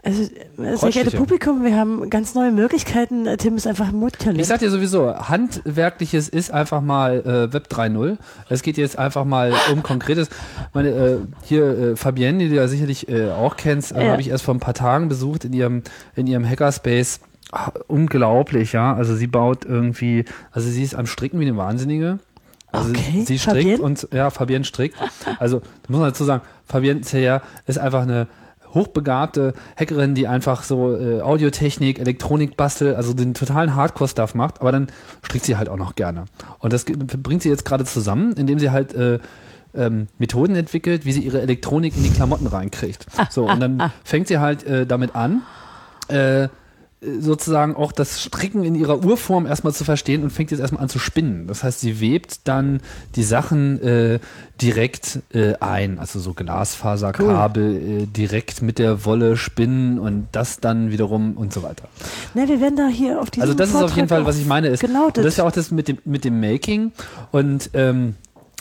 Also, 0.05 0.23
sehr 0.57 0.91
geehrte. 0.91 1.17
Publikum, 1.17 1.63
wir 1.63 1.75
haben 1.75 2.09
ganz 2.11 2.35
neue 2.35 2.51
Möglichkeiten. 2.51 3.27
Tim 3.39 3.55
ist 3.57 3.65
einfach 3.65 3.85
ein 3.85 3.95
Ich 3.95 3.99
Multitalent. 3.99 4.45
sag 4.45 4.59
dir 4.59 4.69
sowieso, 4.69 5.13
handwerkliches 5.15 6.29
ist 6.29 6.51
einfach 6.51 6.79
mal 6.81 7.21
äh, 7.21 7.51
Web 7.53 7.67
3.0. 7.71 8.17
Es 8.49 8.61
geht 8.61 8.77
jetzt 8.77 8.99
einfach 8.99 9.25
mal 9.25 9.51
um 9.73 9.81
Konkretes. 9.81 10.29
Meine, 10.73 10.89
äh, 10.89 11.17
hier 11.43 11.65
äh, 11.65 11.95
Fabienne, 11.95 12.37
die 12.37 12.49
du 12.49 12.55
ja 12.55 12.67
sicherlich 12.67 13.09
äh, 13.09 13.31
auch 13.31 13.57
kennst, 13.57 13.93
äh, 13.93 14.05
Ja. 14.05 14.11
habe 14.11 14.21
ich 14.21 14.29
erst 14.29 14.43
vor 14.43 14.53
ein 14.53 14.59
paar 14.59 14.75
Tagen 14.75 15.09
besucht 15.09 15.43
in 15.43 15.53
ihrem, 15.53 15.81
in 16.15 16.27
ihrem 16.27 16.47
Hackerspace. 16.47 17.19
Ah, 17.51 17.71
unglaublich, 17.87 18.73
ja. 18.73 18.93
Also 18.93 19.15
sie 19.15 19.27
baut 19.27 19.65
irgendwie, 19.65 20.25
also 20.51 20.69
sie 20.69 20.83
ist 20.83 20.93
am 20.93 21.07
Stricken 21.07 21.39
wie 21.39 21.47
eine 21.47 21.57
Wahnsinnige. 21.57 22.19
Also 22.71 22.89
Okay, 22.89 23.23
sie 23.25 23.39
strickt 23.39 23.57
Fabienne? 23.63 23.81
und 23.81 24.07
ja, 24.13 24.29
Fabienne 24.29 24.65
strickt. 24.65 24.97
Also 25.39 25.61
muss 25.87 25.99
man 25.99 26.09
dazu 26.09 26.25
sagen, 26.25 26.43
Fabienne 26.67 27.01
Zeyer 27.01 27.41
ist 27.65 27.79
einfach 27.79 28.03
eine 28.03 28.27
hochbegabte 28.75 29.53
Hackerin, 29.75 30.13
die 30.13 30.27
einfach 30.27 30.63
so 30.63 30.95
äh, 30.95 31.21
Audiotechnik, 31.21 31.97
Elektronik 31.97 32.55
bastelt, 32.57 32.95
also 32.95 33.13
den 33.13 33.33
totalen 33.33 33.75
Hardcore-Stuff 33.75 34.35
macht, 34.35 34.61
aber 34.61 34.71
dann 34.71 34.87
strickt 35.23 35.45
sie 35.45 35.57
halt 35.57 35.69
auch 35.69 35.77
noch 35.77 35.95
gerne. 35.95 36.25
Und 36.59 36.73
das 36.73 36.85
bringt 36.85 37.41
sie 37.41 37.49
jetzt 37.49 37.65
gerade 37.65 37.85
zusammen, 37.85 38.33
indem 38.33 38.59
sie 38.59 38.69
halt 38.69 38.93
äh, 38.93 39.19
ähm, 39.73 40.07
Methoden 40.17 40.55
entwickelt, 40.55 41.05
wie 41.05 41.11
sie 41.11 41.21
ihre 41.21 41.41
Elektronik 41.41 41.95
in 41.97 42.03
die 42.03 42.09
Klamotten 42.09 42.47
reinkriegt. 42.47 43.05
So, 43.29 43.49
und 43.49 43.59
dann 43.59 43.91
fängt 44.03 44.27
sie 44.27 44.37
halt 44.37 44.65
äh, 44.65 44.85
damit 44.85 45.15
an, 45.15 45.41
äh, 46.07 46.49
sozusagen 47.19 47.75
auch 47.75 47.91
das 47.91 48.21
Stricken 48.21 48.63
in 48.63 48.75
ihrer 48.75 49.03
Urform 49.03 49.45
erstmal 49.45 49.73
zu 49.73 49.83
verstehen 49.83 50.23
und 50.23 50.31
fängt 50.31 50.51
jetzt 50.51 50.59
erstmal 50.59 50.83
an 50.83 50.89
zu 50.89 50.99
spinnen. 50.99 51.47
Das 51.47 51.63
heißt, 51.63 51.79
sie 51.79 51.99
webt 51.99 52.47
dann 52.47 52.81
die 53.15 53.23
Sachen 53.23 53.81
äh, 53.81 54.19
direkt 54.61 55.19
äh, 55.33 55.53
ein, 55.59 55.99
also 55.99 56.19
so 56.19 56.33
Glasfaserkabel 56.33 57.75
äh, 57.75 58.05
direkt 58.05 58.61
mit 58.61 58.79
der 58.79 59.05
Wolle 59.05 59.37
spinnen 59.37 59.99
und 59.99 60.27
das 60.31 60.59
dann 60.59 60.91
wiederum 60.91 61.37
und 61.37 61.53
so 61.53 61.63
weiter. 61.63 61.87
Ne, 62.33 62.47
wir 62.47 62.61
werden 62.61 62.75
da 62.75 62.87
hier 62.87 63.21
auf 63.21 63.29
diesem 63.29 63.43
Also 63.43 63.53
das 63.53 63.69
ist 63.69 63.75
auf 63.75 63.81
Vortrag 63.81 63.97
jeden 63.97 64.09
Fall, 64.09 64.25
was 64.25 64.37
ich 64.37 64.45
meine, 64.45 64.67
ist, 64.67 64.79
Genau 64.79 65.07
und 65.07 65.17
das 65.17 65.25
ist 65.25 65.37
ja 65.37 65.45
auch 65.45 65.51
das 65.51 65.71
mit 65.71 65.87
dem, 65.87 65.97
mit 66.05 66.25
dem 66.25 66.39
Making. 66.39 66.91
Und 67.31 67.69
ähm, 67.73 68.15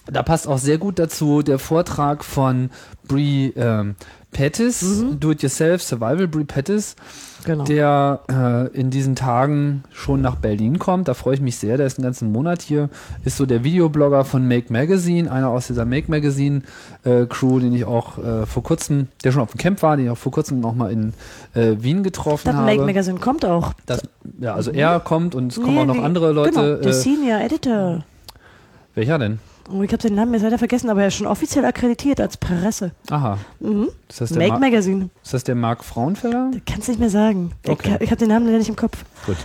da 0.06 0.22
passt 0.22 0.46
auch 0.46 0.58
sehr 0.58 0.78
gut 0.78 0.98
dazu 0.98 1.42
der 1.42 1.58
Vortrag 1.58 2.24
von 2.24 2.70
Brie, 3.06 3.52
ähm, 3.56 3.96
Pettis, 4.32 4.84
Do-It-Yourself 5.18 5.82
Survival 5.82 6.28
Brie 6.28 6.44
Pettis, 6.44 6.96
Genau. 7.44 7.64
der 7.64 8.20
äh, 8.30 8.68
in 8.78 8.90
diesen 8.90 9.14
Tagen 9.16 9.84
schon 9.92 10.20
nach 10.20 10.36
Berlin 10.36 10.78
kommt. 10.78 11.08
Da 11.08 11.14
freue 11.14 11.34
ich 11.34 11.40
mich 11.40 11.56
sehr. 11.58 11.76
Der 11.76 11.86
ist 11.86 11.98
einen 11.98 12.04
ganzen 12.04 12.32
Monat 12.32 12.62
hier. 12.62 12.88
Ist 13.24 13.36
so 13.36 13.46
der 13.46 13.64
Videoblogger 13.64 14.24
von 14.24 14.46
Make 14.48 14.72
Magazine, 14.72 15.30
einer 15.30 15.48
aus 15.50 15.66
dieser 15.66 15.84
Make 15.84 16.10
Magazine 16.10 16.62
äh, 17.04 17.26
Crew, 17.26 17.58
den 17.60 17.74
ich 17.74 17.84
auch 17.84 18.18
äh, 18.18 18.46
vor 18.46 18.62
kurzem, 18.62 19.08
der 19.22 19.32
schon 19.32 19.42
auf 19.42 19.50
dem 19.52 19.58
Camp 19.58 19.82
war, 19.82 19.96
den 19.96 20.06
ich 20.06 20.10
auch 20.10 20.18
vor 20.18 20.32
kurzem 20.32 20.60
noch 20.60 20.74
mal 20.74 20.90
in 20.90 21.12
äh, 21.54 21.76
Wien 21.78 22.02
getroffen 22.02 22.46
Das 22.46 22.56
habe. 22.56 22.66
Make 22.66 22.84
Magazine 22.84 23.18
kommt 23.18 23.44
auch. 23.44 23.72
Das, 23.86 24.02
ja, 24.40 24.54
also 24.54 24.70
er 24.70 25.00
kommt 25.00 25.34
und 25.34 25.52
es 25.52 25.60
kommen 25.60 25.74
Nee, 25.74 25.80
auch 25.80 25.86
noch 25.86 26.02
andere 26.02 26.32
Leute. 26.32 26.50
Genau, 26.52 26.76
der 26.82 26.90
äh, 26.90 26.92
Senior 26.92 27.40
Editor. 27.40 28.04
welcher 28.94 29.18
denn? 29.18 29.38
Oh, 29.72 29.82
ich 29.82 29.90
habe 29.92 30.02
den 30.02 30.14
Namen 30.14 30.32
jetzt 30.34 30.42
leider 30.42 30.58
vergessen, 30.58 30.90
aber 30.90 31.02
er 31.02 31.08
ist 31.08 31.14
schon 31.14 31.26
offiziell 31.26 31.64
akkreditiert 31.64 32.20
als 32.20 32.36
Presse. 32.36 32.92
Aha. 33.10 33.38
Mhm. 33.60 33.88
Ist 34.08 34.20
das 34.20 34.30
der, 34.30 34.38
Make 34.38 34.50
Mar 34.52 34.60
Magazine. 34.60 35.08
ist 35.22 35.32
das 35.34 35.44
der 35.44 35.54
Marc 35.54 35.84
Frauenfeller? 35.84 36.50
Kannst 36.66 36.88
nicht 36.88 37.00
mehr 37.00 37.10
sagen. 37.10 37.52
Okay. 37.66 37.94
Ich, 37.96 38.02
ich 38.02 38.10
habe 38.10 38.18
den 38.18 38.28
Namen 38.28 38.46
leider 38.46 38.58
nicht 38.58 38.68
im 38.68 38.76
Kopf. 38.76 38.98
Gut. 39.26 39.36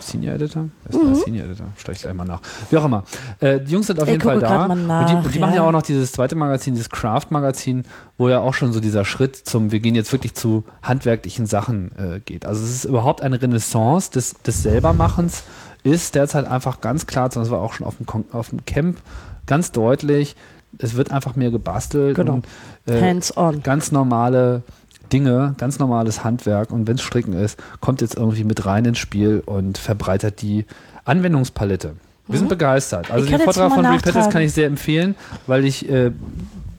Senior 0.00 0.34
Editor? 0.34 0.68
Ist 0.86 0.98
der 1.02 1.14
Senior 1.14 1.46
Editor? 1.46 1.66
Stell 1.78 1.94
ich 1.94 2.02
gleich 2.02 2.12
mal 2.12 2.26
nach. 2.26 2.42
Wie 2.68 2.76
auch 2.76 2.84
immer. 2.84 3.04
Äh, 3.40 3.60
die 3.60 3.72
Jungs 3.72 3.86
sind 3.86 3.98
auf 4.00 4.06
Ich 4.06 4.12
jeden 4.12 4.22
Fall 4.22 4.38
da. 4.38 4.68
mal 4.68 4.72
und 4.72 4.80
die, 4.82 4.86
nach, 4.86 5.24
und 5.24 5.34
die 5.34 5.38
machen 5.38 5.54
ja 5.54 5.62
ja. 5.62 5.66
auch 5.66 5.72
noch 5.72 5.80
dieses 5.80 6.12
zweite 6.12 6.36
Magazin, 6.36 6.74
dieses 6.74 6.90
Craft-Magazin, 6.90 7.84
wo 8.18 8.28
ja 8.28 8.40
auch 8.40 8.52
schon 8.52 8.74
so 8.74 8.80
dieser 8.80 9.06
Schritt 9.06 9.34
zum, 9.34 9.72
wir 9.72 9.80
gehen 9.80 9.94
jetzt 9.94 10.12
wirklich 10.12 10.34
zu 10.34 10.64
handwerklichen 10.82 11.46
Sachen 11.46 11.90
äh, 11.96 12.20
geht. 12.20 12.44
Also 12.44 12.62
es 12.62 12.70
ist 12.70 12.84
überhaupt 12.84 13.22
eine 13.22 13.40
Renaissance 13.40 14.10
des, 14.10 14.34
des 14.42 14.62
Selbermachens, 14.62 15.44
ist 15.84 16.14
derzeit 16.14 16.46
einfach 16.48 16.82
ganz 16.82 17.06
klar, 17.06 17.30
das 17.30 17.48
war 17.50 17.62
auch 17.62 17.72
schon 17.72 17.86
auf 17.86 17.96
dem, 17.96 18.04
Kon- 18.04 18.26
auf 18.30 18.50
dem 18.50 18.62
Camp 18.66 18.98
ganz 19.46 19.72
deutlich, 19.72 20.36
es 20.78 20.94
wird 20.96 21.10
einfach 21.12 21.36
mehr 21.36 21.50
gebastelt 21.50 22.16
Genau. 22.16 22.34
und 22.34 22.46
äh, 22.86 23.00
Hands-on. 23.00 23.62
ganz 23.62 23.92
normale 23.92 24.62
Dinge, 25.12 25.54
ganz 25.58 25.78
normales 25.78 26.24
Handwerk 26.24 26.70
und 26.72 26.86
wenn 26.88 26.96
es 26.96 27.02
Stricken 27.02 27.34
ist, 27.34 27.58
kommt 27.80 28.00
jetzt 28.00 28.16
irgendwie 28.16 28.44
mit 28.44 28.66
rein 28.66 28.84
ins 28.84 28.98
Spiel 28.98 29.42
und 29.44 29.78
verbreitert 29.78 30.42
die 30.42 30.64
Anwendungspalette. 31.04 31.94
Wir 32.26 32.38
sind 32.38 32.48
begeistert. 32.48 33.10
Also 33.10 33.26
den 33.28 33.38
Vortrag 33.38 33.72
von 33.74 33.84
Brie 33.84 33.98
Pettis 33.98 34.30
kann 34.30 34.40
ich 34.42 34.52
sehr 34.52 34.66
empfehlen, 34.66 35.14
weil 35.46 35.66
ich, 35.66 35.88
äh, 35.90 36.10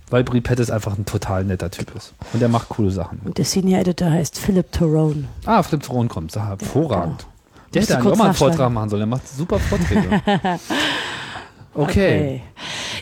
weil 0.10 0.24
Brie 0.24 0.42
Pettis 0.42 0.72
einfach 0.72 0.98
ein 0.98 1.06
total 1.06 1.44
netter 1.46 1.70
Typ 1.70 1.96
ist. 1.96 2.14
Und 2.34 2.40
der 2.42 2.50
macht 2.50 2.68
coole 2.70 2.90
Sachen. 2.90 3.20
Und 3.24 3.38
der 3.38 3.46
Senior 3.46 3.80
Editor 3.82 4.10
heißt 4.10 4.40
Philip 4.40 4.72
Tyrone. 4.72 5.26
Ah, 5.46 5.62
Flip 5.62 5.82
Throne 5.84 6.10
kommt. 6.10 6.36
Hervorragend. 6.36 7.28
Der 7.76 7.82
Musste 7.82 7.94
hätte 7.94 7.96
eigentlich 7.96 8.04
kurz 8.04 8.14
auch 8.14 8.18
mal 8.18 8.26
einen. 8.26 8.34
Vortrag 8.34 8.72
machen 8.72 8.90
sollen. 8.90 9.02
Der 9.02 9.08
macht 9.08 9.28
super 9.28 9.60
Vorträge. 9.60 10.22
Okay. 11.76 12.42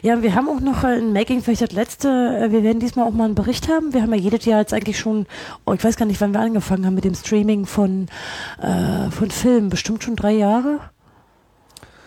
Ja, 0.01 0.21
wir 0.21 0.35
haben 0.35 0.49
auch 0.49 0.59
noch 0.59 0.83
äh, 0.83 0.97
ein 0.97 1.13
Making, 1.13 1.41
vielleicht 1.41 1.61
das 1.61 1.71
letzte. 1.71 2.09
äh, 2.09 2.51
Wir 2.51 2.63
werden 2.63 2.79
diesmal 2.79 3.07
auch 3.07 3.11
mal 3.13 3.25
einen 3.25 3.35
Bericht 3.35 3.69
haben. 3.69 3.93
Wir 3.93 4.01
haben 4.01 4.13
ja 4.13 4.19
jedes 4.19 4.45
Jahr 4.45 4.59
jetzt 4.59 4.73
eigentlich 4.73 4.99
schon, 4.99 5.27
oh, 5.65 5.73
ich 5.73 5.83
weiß 5.83 5.95
gar 5.95 6.05
nicht, 6.05 6.19
wann 6.21 6.33
wir 6.33 6.39
angefangen 6.41 6.85
haben 6.85 6.95
mit 6.95 7.03
dem 7.05 7.15
Streaming 7.15 7.65
von, 7.65 8.07
äh, 8.61 9.09
von 9.11 9.29
Filmen. 9.31 9.69
Bestimmt 9.69 10.03
schon 10.03 10.15
drei 10.15 10.31
Jahre. 10.33 10.79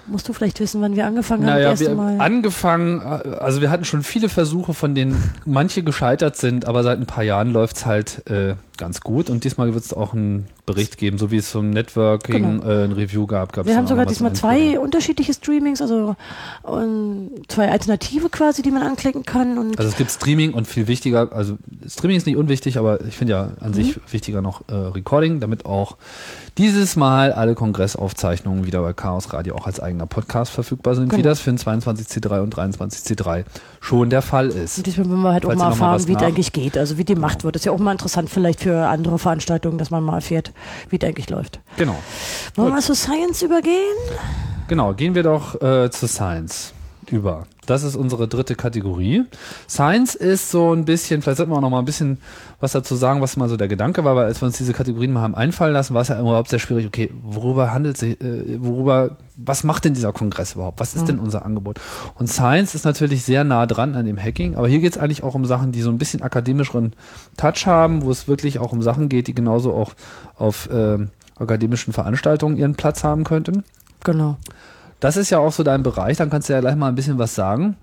Musst 0.08 0.28
du 0.28 0.32
vielleicht 0.32 0.60
wissen, 0.60 0.80
wann 0.82 0.94
wir 0.94 1.04
angefangen 1.06 1.42
haben? 1.46 1.54
Naja, 1.54 1.70
das 1.70 1.80
erste 1.80 1.96
wir 1.96 2.02
Mal. 2.02 2.20
angefangen, 2.20 3.00
äh, 3.00 3.36
also 3.38 3.60
wir 3.60 3.70
hatten 3.70 3.84
schon 3.84 4.02
viele 4.02 4.28
Versuche, 4.28 4.72
von 4.74 4.94
denen 4.94 5.32
manche 5.44 5.82
gescheitert 5.82 6.36
sind, 6.36 6.66
aber 6.66 6.82
seit 6.82 7.00
ein 7.00 7.06
paar 7.06 7.24
Jahren 7.24 7.52
läuft's 7.52 7.86
halt 7.86 8.22
äh, 8.30 8.54
ganz 8.76 9.00
gut 9.00 9.30
und 9.30 9.44
diesmal 9.44 9.72
wird 9.74 9.84
es 9.84 9.92
auch 9.92 10.12
einen 10.12 10.46
Bericht 10.66 10.98
geben, 10.98 11.18
so 11.18 11.30
wie 11.30 11.36
es 11.36 11.50
zum 11.50 11.70
Networking 11.70 12.60
Genau. 12.60 12.66
äh, 12.68 12.84
ein 12.84 12.92
Review 12.92 13.26
gab. 13.26 13.52
gab's 13.52 13.68
wir 13.68 13.76
haben 13.76 13.84
auch 13.84 13.88
sogar 13.88 14.06
diesmal 14.06 14.32
zwei 14.32 14.78
unterschiedliche 14.78 15.32
Streamings, 15.34 15.80
also 15.80 16.16
zwei 17.48 17.70
Alternative 17.70 18.28
quasi, 18.28 18.62
die 18.62 18.70
man 18.70 18.82
anklicken 18.82 19.24
kann. 19.24 19.56
Also 19.76 19.88
es 19.90 19.96
gibt 19.96 20.10
Streaming 20.10 20.52
und 20.54 20.66
viel 20.66 20.86
wichtiger, 20.88 21.32
also 21.32 21.56
Streaming 21.88 22.16
ist 22.16 22.26
nicht 22.26 22.36
unwichtig, 22.36 22.78
aber 22.78 23.04
ich 23.04 23.16
finde 23.16 23.32
ja 23.34 23.42
an 23.60 23.70
Mhm. 23.70 23.74
sich 23.74 24.00
wichtiger 24.12 24.42
noch 24.42 24.62
äh, 24.68 24.74
Recording, 24.74 25.40
damit 25.40 25.66
auch 25.66 25.96
dieses 26.58 26.96
Mal 26.96 27.32
alle 27.32 27.54
Kongressaufzeichnungen 27.54 28.64
wieder 28.66 28.80
bei 28.82 28.92
Chaos 28.92 29.32
Radio 29.32 29.54
auch 29.56 29.66
als 29.66 29.78
eigener 29.80 30.06
Podcast 30.06 30.50
verfügbar 30.52 30.94
sind, 30.94 31.12
wie 31.12 31.16
Genau. 31.16 31.28
das 31.28 31.40
für 31.40 31.50
den 31.50 31.58
22C3 31.58 32.40
und 32.42 32.54
23C3 32.54 33.44
schon 33.80 34.10
der 34.10 34.22
Fall 34.22 34.48
ist. 34.48 34.78
Und 34.78 34.86
diesmal 34.86 35.08
wollen 35.08 35.22
wir 35.22 35.32
halt 35.32 35.44
auch 35.44 35.48
Falls 35.50 35.58
noch 35.58 35.64
mal 35.66 35.70
erfahren, 35.92 36.08
wie 36.08 36.12
es 36.14 36.22
eigentlich 36.22 36.52
geht, 36.52 36.78
also 36.78 36.98
wie 36.98 37.04
die 37.04 37.14
Macht 37.14 37.44
wird. 37.44 37.54
Das 37.54 37.60
ist 37.62 37.66
ja 37.66 37.72
auch 37.72 37.78
mal 37.78 37.92
interessant 37.92 38.30
vielleicht 38.30 38.60
für 38.60 38.65
andere 38.74 39.18
Veranstaltungen, 39.18 39.78
dass 39.78 39.90
man 39.90 40.02
mal 40.02 40.16
erfährt, 40.16 40.52
wie 40.90 40.96
es 40.96 41.04
eigentlich 41.04 41.30
läuft. 41.30 41.60
Genau. 41.76 41.96
Wollen 42.54 42.68
wir 42.68 42.74
mal 42.74 42.82
zu 42.82 42.94
Science 42.94 43.42
übergehen? 43.42 43.96
Genau, 44.68 44.94
gehen 44.94 45.14
wir 45.14 45.22
doch 45.22 45.60
äh, 45.60 45.90
zu 45.90 46.06
Science 46.08 46.72
über. 47.10 47.46
Das 47.66 47.82
ist 47.82 47.96
unsere 47.96 48.28
dritte 48.28 48.54
Kategorie. 48.54 49.24
Science 49.68 50.14
ist 50.14 50.50
so 50.50 50.72
ein 50.72 50.84
bisschen, 50.84 51.22
vielleicht 51.22 51.38
sollten 51.38 51.52
wir 51.52 51.56
auch 51.56 51.62
noch 51.62 51.70
mal 51.70 51.80
ein 51.80 51.84
bisschen 51.84 52.18
was 52.60 52.72
dazu 52.72 52.94
sagen, 52.94 53.20
was 53.20 53.36
mal 53.36 53.48
so 53.48 53.56
der 53.56 53.68
Gedanke 53.68 54.04
war, 54.04 54.16
weil 54.16 54.24
als 54.24 54.40
wir 54.40 54.46
uns 54.46 54.56
diese 54.56 54.72
Kategorien 54.72 55.12
mal 55.12 55.20
haben 55.20 55.34
einfallen 55.34 55.74
lassen, 55.74 55.94
war 55.94 56.02
es 56.02 56.08
ja 56.08 56.18
überhaupt 56.18 56.48
sehr 56.48 56.58
schwierig, 56.58 56.86
okay, 56.86 57.10
worüber 57.22 57.72
handelt 57.72 57.98
sich, 57.98 58.20
äh, 58.22 58.62
worüber, 58.62 59.18
was 59.36 59.64
macht 59.64 59.84
denn 59.84 59.94
dieser 59.94 60.12
Kongress 60.12 60.54
überhaupt? 60.54 60.80
Was 60.80 60.94
ist 60.94 61.08
denn 61.08 61.18
unser 61.18 61.44
Angebot? 61.44 61.80
Und 62.14 62.28
Science 62.28 62.74
ist 62.74 62.84
natürlich 62.84 63.24
sehr 63.24 63.44
nah 63.44 63.66
dran 63.66 63.94
an 63.94 64.06
dem 64.06 64.18
Hacking, 64.18 64.54
aber 64.56 64.68
hier 64.68 64.78
geht 64.78 64.92
es 64.92 64.98
eigentlich 64.98 65.22
auch 65.22 65.34
um 65.34 65.44
Sachen, 65.44 65.72
die 65.72 65.82
so 65.82 65.90
ein 65.90 65.98
bisschen 65.98 66.22
akademischeren 66.22 66.94
Touch 67.36 67.66
haben, 67.66 68.02
wo 68.02 68.10
es 68.10 68.28
wirklich 68.28 68.58
auch 68.58 68.72
um 68.72 68.80
Sachen 68.80 69.08
geht, 69.08 69.26
die 69.26 69.34
genauso 69.34 69.74
auch 69.74 69.92
auf 70.36 70.68
ähm, 70.72 71.10
akademischen 71.38 71.92
Veranstaltungen 71.92 72.56
ihren 72.56 72.74
Platz 72.74 73.04
haben 73.04 73.24
könnten. 73.24 73.64
Genau. 74.04 74.38
Das 75.00 75.16
ist 75.16 75.30
ja 75.30 75.38
auch 75.38 75.52
so 75.52 75.62
dein 75.62 75.82
Bereich, 75.82 76.16
dann 76.16 76.30
kannst 76.30 76.48
du 76.48 76.52
ja 76.54 76.60
gleich 76.60 76.76
mal 76.76 76.88
ein 76.88 76.94
bisschen 76.94 77.18
was 77.18 77.34
sagen. 77.34 77.76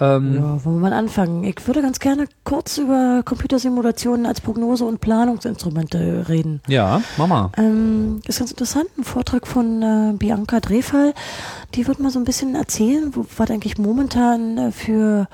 Ähm, 0.00 0.34
Ja, 0.34 0.64
wollen 0.64 0.76
wir 0.76 0.90
mal 0.90 0.92
anfangen? 0.94 1.44
Ich 1.44 1.66
würde 1.66 1.82
ganz 1.82 1.98
gerne 2.00 2.26
kurz 2.44 2.78
über 2.78 3.22
Computersimulationen 3.24 4.26
als 4.26 4.40
Prognose- 4.40 4.84
und 4.84 5.00
Planungsinstrumente 5.00 6.26
reden. 6.28 6.60
ja, 6.66 7.02
mach 7.18 7.26
mal. 7.26 7.50
Ähm, 7.58 8.20
ist 8.26 8.38
ganz 8.38 8.50
interessant, 8.50 8.86
ein 8.98 9.04
Vortrag 9.04 9.46
von 9.46 9.82
äh, 9.82 10.12
Bianca 10.16 10.60
Drefall. 10.60 11.14
Die 11.74 11.86
wird 11.86 12.00
mal 12.00 12.10
so 12.10 12.18
ein 12.18 12.24
bisschen 12.24 12.54
erzählen, 12.54 13.12
wo, 13.14 13.24
was 13.36 13.50
eigentlich 13.50 13.78
momentan 13.78 14.58
äh, 14.58 14.72
für 14.72 15.26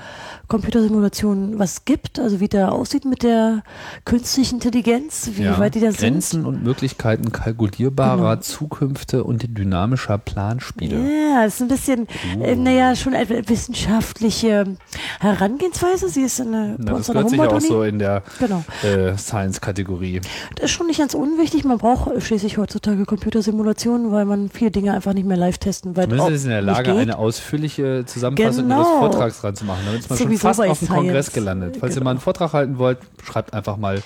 Computersimulationen 0.47 1.59
was 1.59 1.85
gibt, 1.85 2.17
also 2.19 2.39
wie 2.39 2.47
da 2.47 2.69
aussieht 2.69 3.05
mit 3.05 3.23
der 3.23 3.63
künstlichen 4.05 4.55
Intelligenz, 4.55 5.31
wie 5.35 5.43
ja. 5.43 5.59
weit 5.59 5.75
die 5.75 5.79
da 5.79 5.91
Grenzen 5.91 6.45
und 6.45 6.63
Möglichkeiten 6.63 7.31
kalkulierbarer 7.31 8.41
Zukünfte 8.41 9.23
und 9.23 9.45
dynamischer 9.57 10.17
Planspiele. 10.17 10.95
sind. 10.97 11.09
Ja, 11.09 11.43
ist 11.43 11.61
ein 11.61 11.67
bisschen, 11.67 12.07
äh, 12.41 12.55
naja, 12.55 12.95
schon 12.95 13.13
eine 13.13 13.47
wissenschaftliche 13.47 14.77
Herangehensweise. 15.19 16.09
Sie 16.09 16.21
ist 16.21 16.41
eine 16.41 16.75
Na, 16.77 16.93
das 16.93 17.07
gehört 17.07 17.29
sich 17.29 17.39
auch 17.39 17.61
so 17.61 17.83
in 17.83 17.99
der 17.99 18.23
Genau. 18.39 18.63
äh, 18.83 19.17
Science-Kategorie. 19.17 20.21
Das 20.55 20.65
ist 20.65 20.71
schon 20.71 20.87
nicht 20.87 20.99
ganz 20.99 21.13
unwichtig. 21.13 21.63
Man 21.63 21.77
braucht 21.77 22.21
schließlich 22.21 22.57
heutzutage 22.57 23.05
Computersimulationen, 23.05 24.11
weil 24.11 24.25
man 24.25 24.49
viele 24.49 24.71
Dinge 24.71 24.93
einfach 24.93 25.13
nicht 25.13 25.27
mehr 25.27 25.37
live 25.37 25.57
testen, 25.57 25.95
weil 25.95 26.07
auch 26.29 26.35
ist 26.35 26.43
in 26.43 26.49
der 26.49 26.61
Lage, 26.61 26.93
eine 26.93 27.17
ausführliche 27.17 28.03
Zusammenfassung 28.05 28.63
Genau. 28.63 28.79
Ihres 28.79 28.87
Vortrags 28.99 29.41
dran 29.41 29.55
zu 29.55 29.65
machen. 29.65 29.79
Damit 29.85 29.99
ist 30.01 30.09
man 30.09 30.19
schon 30.19 30.37
fast 30.37 30.61
auf 30.61 30.79
dem. 30.79 30.87
Kongress 30.87 31.31
gelandet. 31.33 31.77
Falls 31.79 31.93
ihr 31.93 31.95
Genau. 31.95 32.05
mal 32.05 32.11
einen 32.11 32.19
Vortrag 32.19 32.53
halten 32.53 32.77
wollt, 32.77 32.99
schreibt 33.23 33.53
einfach 33.53 33.77
mal, 33.77 34.01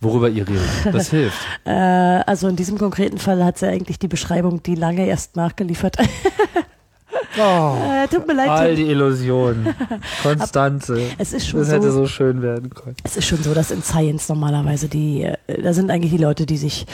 worüber 0.00 0.28
ihr 0.28 0.46
redet. 0.48 0.62
Das 0.92 1.10
hilft. 1.10 1.38
Äh, 1.64 1.70
also 1.70 2.48
in 2.48 2.56
diesem 2.56 2.78
konkreten 2.78 3.18
Fall 3.18 3.44
hat 3.44 3.58
sie 3.58 3.66
eigentlich 3.68 3.98
die 3.98 4.08
Beschreibung, 4.08 4.62
die 4.62 4.74
lange 4.74 5.06
erst 5.06 5.36
nachgeliefert. 5.36 5.96
Oh, 7.38 7.76
äh, 8.02 8.08
tut 8.08 8.26
mir 8.26 8.34
leid. 8.34 8.48
all 8.48 8.74
die 8.74 8.86
Illusionen. 8.90 9.74
Konstanze. 10.22 11.00
Es 11.18 11.32
ist 11.32 11.46
schon 11.48 11.60
Das 11.60 11.70
hätte 11.70 11.90
so, 11.92 12.00
so 12.00 12.06
schön 12.06 12.42
werden 12.42 12.70
können. 12.70 12.96
es 13.04 13.16
ist 13.16 13.26
schon 13.26 13.42
so, 13.42 13.54
dass 13.54 13.70
in 13.70 13.82
Science 13.82 14.28
normalerweise 14.28 14.88
die, 14.88 15.22
äh, 15.24 15.36
da 15.62 15.72
sind 15.72 15.90
eigentlich 15.90 16.10
die 16.12 16.18
Leute, 16.18 16.46
die 16.46 16.56
sich 16.56 16.86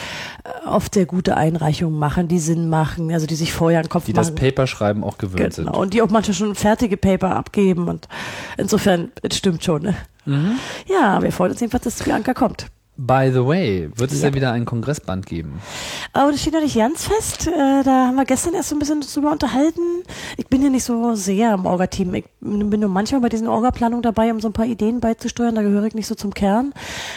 äh, 0.45 0.69
oft 0.69 0.95
sehr 0.95 1.07
gute 1.07 1.37
Einreichungen 1.37 1.99
machen, 1.99 2.29
die 2.29 2.39
Sinn 2.39 2.69
machen, 2.69 3.13
also 3.13 3.27
die 3.27 3.35
sich 3.37 3.53
vorher 3.53 3.81
einen 3.81 3.89
Kopf 3.89 4.05
Die 4.07 4.13
das 4.13 4.29
machen. 4.33 4.37
Paper 4.37 4.67
schreiben 4.67 5.05
auch 5.05 5.19
gewöhnt 5.19 5.55
sind. 5.55 5.67
Genau, 5.67 5.79
und 5.81 5.95
die 5.95 6.03
auch 6.03 6.11
manchmal 6.11 6.35
schon 6.35 6.55
fertige 6.55 6.97
Paper 6.97 7.35
abgeben 7.37 7.89
und 7.89 8.09
insofern, 8.57 9.11
es 9.23 9.37
stimmt 9.37 9.65
schon. 9.65 9.83
Ne? 9.83 9.95
Mhm. 10.25 10.53
Ja, 10.87 11.23
wir 11.23 11.33
freuen 11.33 11.53
uns 11.53 11.61
jedenfalls, 11.61 11.85
dass 11.85 12.03
Bianca 12.03 12.35
kommt. 12.35 12.67
By 12.99 13.31
the 13.31 13.45
way, 13.45 13.91
wird 13.95 14.11
es 14.11 14.23
Ja. 14.23 14.29
ja 14.29 14.35
wieder 14.35 14.53
ein 14.53 14.65
Kongressband 14.65 15.27
geben? 15.27 15.61
Aber 16.15 16.31
das 16.33 16.41
steht 16.41 16.55
noch 16.55 16.63
nicht 16.63 16.77
ganz 16.77 17.05
fest. 17.05 17.47
Äh, 17.47 17.83
da 17.85 18.07
haben 18.07 18.15
wir 18.17 18.25
gestern 18.25 18.55
erst 18.55 18.71
so 18.71 18.75
ein 18.77 18.79
bisschen 18.79 19.03
drüber 19.03 19.33
unterhalten. 19.33 19.83
Ich 20.39 20.47
bin 20.47 20.63
ja 20.63 20.71
nicht 20.71 20.85
so 20.85 21.15
sehr 21.15 21.53
im 21.53 21.67
Orga-Team. 21.67 22.15
Ich 22.15 22.25
bin 22.41 22.81
nur 22.81 22.89
manchmal 22.89 23.21
bei 23.21 23.29
diesen 23.29 23.49
Orga-Planungen 23.49 24.01
dabei, 24.03 24.31
um 24.33 24.41
so 24.41 24.49
ein 24.49 24.55
paar 24.55 24.65
Ideen 24.65 25.01
beizusteuern. 25.01 25.55
Da 25.55 25.63
gehöre 25.63 25.85
ich 25.85 25.95
nicht 25.95 26.07
so 26.07 26.15
zum 26.15 26.33
Kern. 26.33 26.73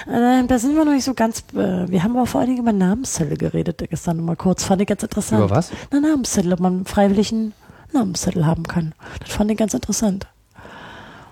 Äh, 0.05 0.43
da 0.45 0.59
sind 0.59 0.75
wir 0.75 0.83
noch 0.83 0.91
nicht 0.91 1.05
so 1.05 1.13
ganz. 1.13 1.43
Äh, 1.53 1.89
wir 1.89 2.03
haben 2.03 2.15
aber 2.17 2.25
vor 2.25 2.41
allen 2.41 2.49
Dingen 2.49 2.61
über 2.61 2.73
Namenszettel 2.73 3.37
geredet 3.37 3.81
gestern 3.89 4.17
noch 4.17 4.23
mal 4.25 4.35
kurz. 4.35 4.65
Fand 4.65 4.81
ich 4.81 4.87
ganz 4.87 5.01
interessant. 5.03 5.41
Über 5.41 5.49
was? 5.55 5.71
Na, 5.91 6.01
Namenszettel, 6.01 6.51
ob 6.51 6.59
man 6.59 6.83
einen 6.95 7.53
Namenszettel 7.93 8.45
haben 8.45 8.63
kann. 8.63 8.93
Das 9.21 9.29
fand 9.31 9.49
ich 9.49 9.57
ganz 9.57 9.73
interessant. 9.73 10.27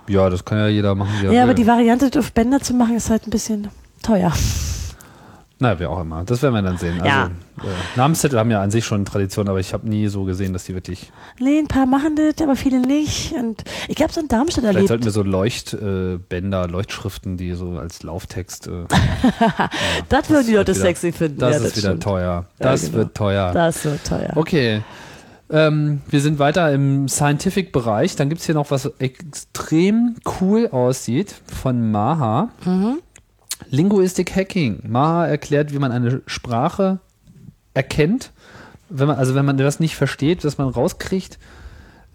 Ja, 0.07 0.29
das 0.29 0.45
kann 0.45 0.57
ja 0.57 0.67
jeder 0.69 0.95
machen, 0.95 1.11
Ja, 1.29 1.41
aber 1.43 1.49
will. 1.49 1.55
die 1.55 1.67
Variante, 1.67 2.09
auf 2.17 2.31
Bänder 2.31 2.61
zu 2.61 2.73
machen, 2.73 2.95
ist 2.95 3.09
halt 3.09 3.27
ein 3.27 3.29
bisschen 3.29 3.67
teuer. 4.07 4.31
Na, 5.59 5.79
wie 5.79 5.87
auch 5.87 5.99
immer. 6.01 6.23
Das 6.23 6.43
werden 6.43 6.53
wir 6.53 6.61
dann 6.61 6.77
sehen. 6.77 7.01
Also, 7.01 7.05
Ja. 7.07 7.25
äh, 7.25 7.27
Namenszettel 7.95 8.37
haben 8.37 8.51
ja 8.51 8.61
an 8.61 8.69
sich 8.69 8.85
schon 8.85 9.05
Tradition, 9.05 9.49
aber 9.49 9.59
ich 9.59 9.73
habe 9.73 9.89
nie 9.89 10.07
so 10.07 10.23
gesehen, 10.23 10.53
dass 10.53 10.65
die 10.65 10.75
wirklich. 10.75 11.11
Nee, 11.39 11.57
ein 11.57 11.67
paar 11.67 11.87
machen 11.87 12.15
das, 12.15 12.39
aber 12.43 12.55
viele 12.55 12.79
nicht. 12.79 13.33
Und 13.33 13.63
ich 13.87 13.95
glaube, 13.95 14.13
so 14.13 14.21
in 14.21 14.27
Darmstadt 14.27 14.61
Vielleicht 14.63 14.75
erlebt. 14.75 14.87
sollten 14.89 15.05
wir 15.05 15.11
so 15.11 15.23
Leuchtbänder, 15.23 16.65
äh, 16.65 16.67
Leuchtschriften, 16.67 17.37
die 17.37 17.53
so 17.53 17.71
als 17.79 18.03
Lauftext. 18.03 18.67
Äh, 18.67 18.85
das 20.09 20.29
würden 20.29 20.45
die 20.45 20.53
Leute 20.53 20.75
wieder- 20.75 20.85
sexy 20.85 21.11
finden. 21.11 21.39
Das 21.39 21.59
ja, 21.59 21.65
ist 21.65 21.75
wieder 21.77 21.87
stimmt. 21.89 22.03
teuer. 22.03 22.45
Ja, 22.59 22.69
Das 22.71 22.83
genau. 22.85 22.97
wird 22.97 23.15
teuer. 23.15 23.51
Das 23.51 23.83
wird 23.83 24.05
teuer. 24.05 24.31
Okay. 24.35 24.83
Ähm, 25.49 26.01
wir 26.09 26.19
sind 26.21 26.39
weiter 26.39 26.71
im 26.71 27.07
Scientific-Bereich. 27.07 28.15
Dann 28.15 28.29
gibt's 28.29 28.45
hier 28.45 28.53
noch 28.53 28.69
was 28.69 28.85
extrem 28.99 30.17
cool 30.41 30.67
aussieht 30.67 31.33
von 31.61 31.89
Maha. 31.89 32.49
Mhm. 32.65 32.97
Linguistic 33.69 34.35
Hacking. 34.35 34.83
Maha 34.87 35.27
erklärt, 35.27 35.73
wie 35.73 35.79
man 35.79 35.91
eine 35.91 36.21
Sprache 36.25 36.99
erkennt. 37.73 38.31
Wenn 38.89 39.07
man, 39.07 39.17
also 39.17 39.35
wenn 39.35 39.45
man 39.45 39.57
das 39.57 39.79
nicht 39.79 39.95
versteht, 39.95 40.43
dass 40.43 40.57
man 40.57 40.69
rauskriegt, 40.69 41.39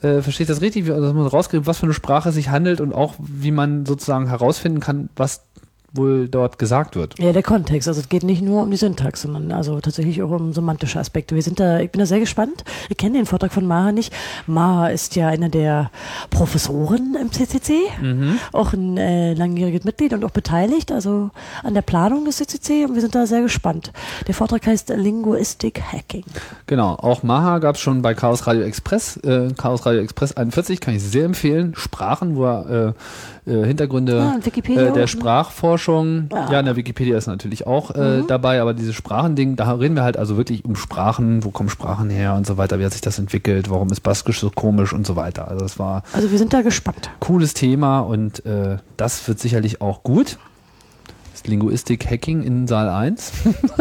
äh, 0.00 0.22
versteht 0.22 0.48
das 0.48 0.60
richtig, 0.60 0.86
dass 0.86 1.14
man 1.14 1.26
rauskriegt, 1.26 1.66
was 1.66 1.78
für 1.78 1.86
eine 1.86 1.94
Sprache 1.94 2.32
sich 2.32 2.48
handelt 2.48 2.80
und 2.80 2.92
auch 2.92 3.14
wie 3.18 3.50
man 3.50 3.86
sozusagen 3.86 4.28
herausfinden 4.28 4.80
kann, 4.80 5.08
was 5.16 5.44
wohl 5.92 6.28
dort 6.28 6.58
gesagt 6.58 6.96
wird. 6.96 7.18
Ja, 7.18 7.32
der 7.32 7.42
Kontext. 7.42 7.88
Also 7.88 8.00
es 8.00 8.08
geht 8.08 8.22
nicht 8.22 8.42
nur 8.42 8.62
um 8.62 8.70
die 8.70 8.76
Syntax, 8.76 9.22
sondern 9.22 9.52
also 9.52 9.80
tatsächlich 9.80 10.22
auch 10.22 10.30
um 10.30 10.52
semantische 10.52 10.98
Aspekte. 10.98 11.34
Wir 11.34 11.42
sind 11.42 11.60
da, 11.60 11.80
ich 11.80 11.90
bin 11.90 11.98
da 11.98 12.06
sehr 12.06 12.20
gespannt. 12.20 12.64
Wir 12.88 12.96
kennen 12.96 13.14
den 13.14 13.26
Vortrag 13.26 13.52
von 13.52 13.66
Maha 13.66 13.92
nicht. 13.92 14.12
Maha 14.46 14.88
ist 14.88 15.16
ja 15.16 15.28
einer 15.28 15.48
der 15.48 15.90
Professoren 16.30 17.16
im 17.20 17.30
CCC, 17.30 17.74
auch 18.52 18.72
ein 18.72 18.96
äh, 18.96 19.34
langjähriges 19.34 19.84
Mitglied 19.84 20.12
und 20.14 20.24
auch 20.24 20.30
beteiligt, 20.30 20.92
also 20.92 21.30
an 21.62 21.74
der 21.74 21.82
Planung 21.82 22.24
des 22.24 22.36
CCC 22.36 22.86
und 22.86 22.94
wir 22.94 23.00
sind 23.00 23.14
da 23.14 23.26
sehr 23.26 23.42
gespannt. 23.42 23.92
Der 24.26 24.34
Vortrag 24.34 24.66
heißt 24.66 24.90
Linguistic 24.90 25.80
Hacking. 25.80 26.24
Genau, 26.66 26.94
auch 26.94 27.22
Maha 27.22 27.58
gab 27.58 27.76
es 27.76 27.80
schon 27.80 28.02
bei 28.02 28.14
Chaos 28.14 28.46
Radio 28.46 28.62
Express. 28.62 29.18
Äh, 29.18 29.50
Chaos 29.56 29.84
Radio 29.84 30.00
Express 30.00 30.32
41 30.32 30.80
kann 30.80 30.94
ich 30.94 31.02
sehr 31.02 31.24
empfehlen. 31.24 31.74
Sprachen, 31.76 32.36
wo 32.36 32.44
er 32.44 32.94
äh, 33.46 33.50
äh, 33.50 33.66
Hintergründe 33.66 34.38
Wikipedia 34.42 34.82
äh, 34.82 34.92
der 34.92 35.02
ne? 35.02 35.08
Sprachforschung, 35.08 35.81
Ah. 35.88 36.48
ja, 36.50 36.60
in 36.60 36.66
der 36.66 36.76
Wikipedia 36.76 37.16
ist 37.18 37.26
natürlich 37.26 37.66
auch 37.66 37.90
äh, 37.94 38.18
Mhm. 38.22 38.26
dabei, 38.26 38.60
aber 38.60 38.74
diese 38.74 38.92
Sprachending, 38.92 39.56
da 39.56 39.72
reden 39.72 39.94
wir 39.96 40.02
halt 40.02 40.16
also 40.16 40.36
wirklich 40.36 40.64
um 40.64 40.76
Sprachen, 40.76 41.44
wo 41.44 41.50
kommen 41.50 41.68
Sprachen 41.68 42.10
her 42.10 42.34
und 42.34 42.46
so 42.46 42.56
weiter, 42.56 42.78
wie 42.78 42.84
hat 42.84 42.92
sich 42.92 43.00
das 43.00 43.18
entwickelt, 43.18 43.70
warum 43.70 43.90
ist 43.90 44.00
Baskisch 44.00 44.40
so 44.40 44.50
komisch 44.50 44.92
und 44.92 45.06
so 45.06 45.16
weiter. 45.16 45.48
Also 45.48 45.62
das 45.62 45.78
war 45.78 46.02
Also 46.12 46.30
wir 46.30 46.38
sind 46.38 46.52
da 46.52 46.62
gespannt. 46.62 47.10
cooles 47.20 47.54
Thema 47.54 48.00
und 48.00 48.44
äh, 48.46 48.78
das 48.96 49.26
wird 49.28 49.38
sicherlich 49.40 49.80
auch 49.80 50.02
gut. 50.02 50.38
Das 51.32 51.44
Linguistik 51.46 52.08
Hacking 52.10 52.42
in 52.42 52.66
Saal 52.68 52.88
1. 52.88 53.32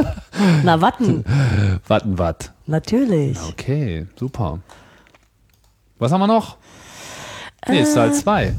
Na, 0.63 0.81
warten. 0.81 1.23
Warten, 1.87 2.17
wat. 2.17 2.53
Natürlich. 2.65 3.37
Okay, 3.49 4.07
super. 4.15 4.59
Was 5.99 6.11
haben 6.11 6.21
wir 6.21 6.27
noch? 6.27 6.57
Nee, 7.67 7.81
ist 7.81 7.93
Saal 7.93 8.13
2. 8.13 8.53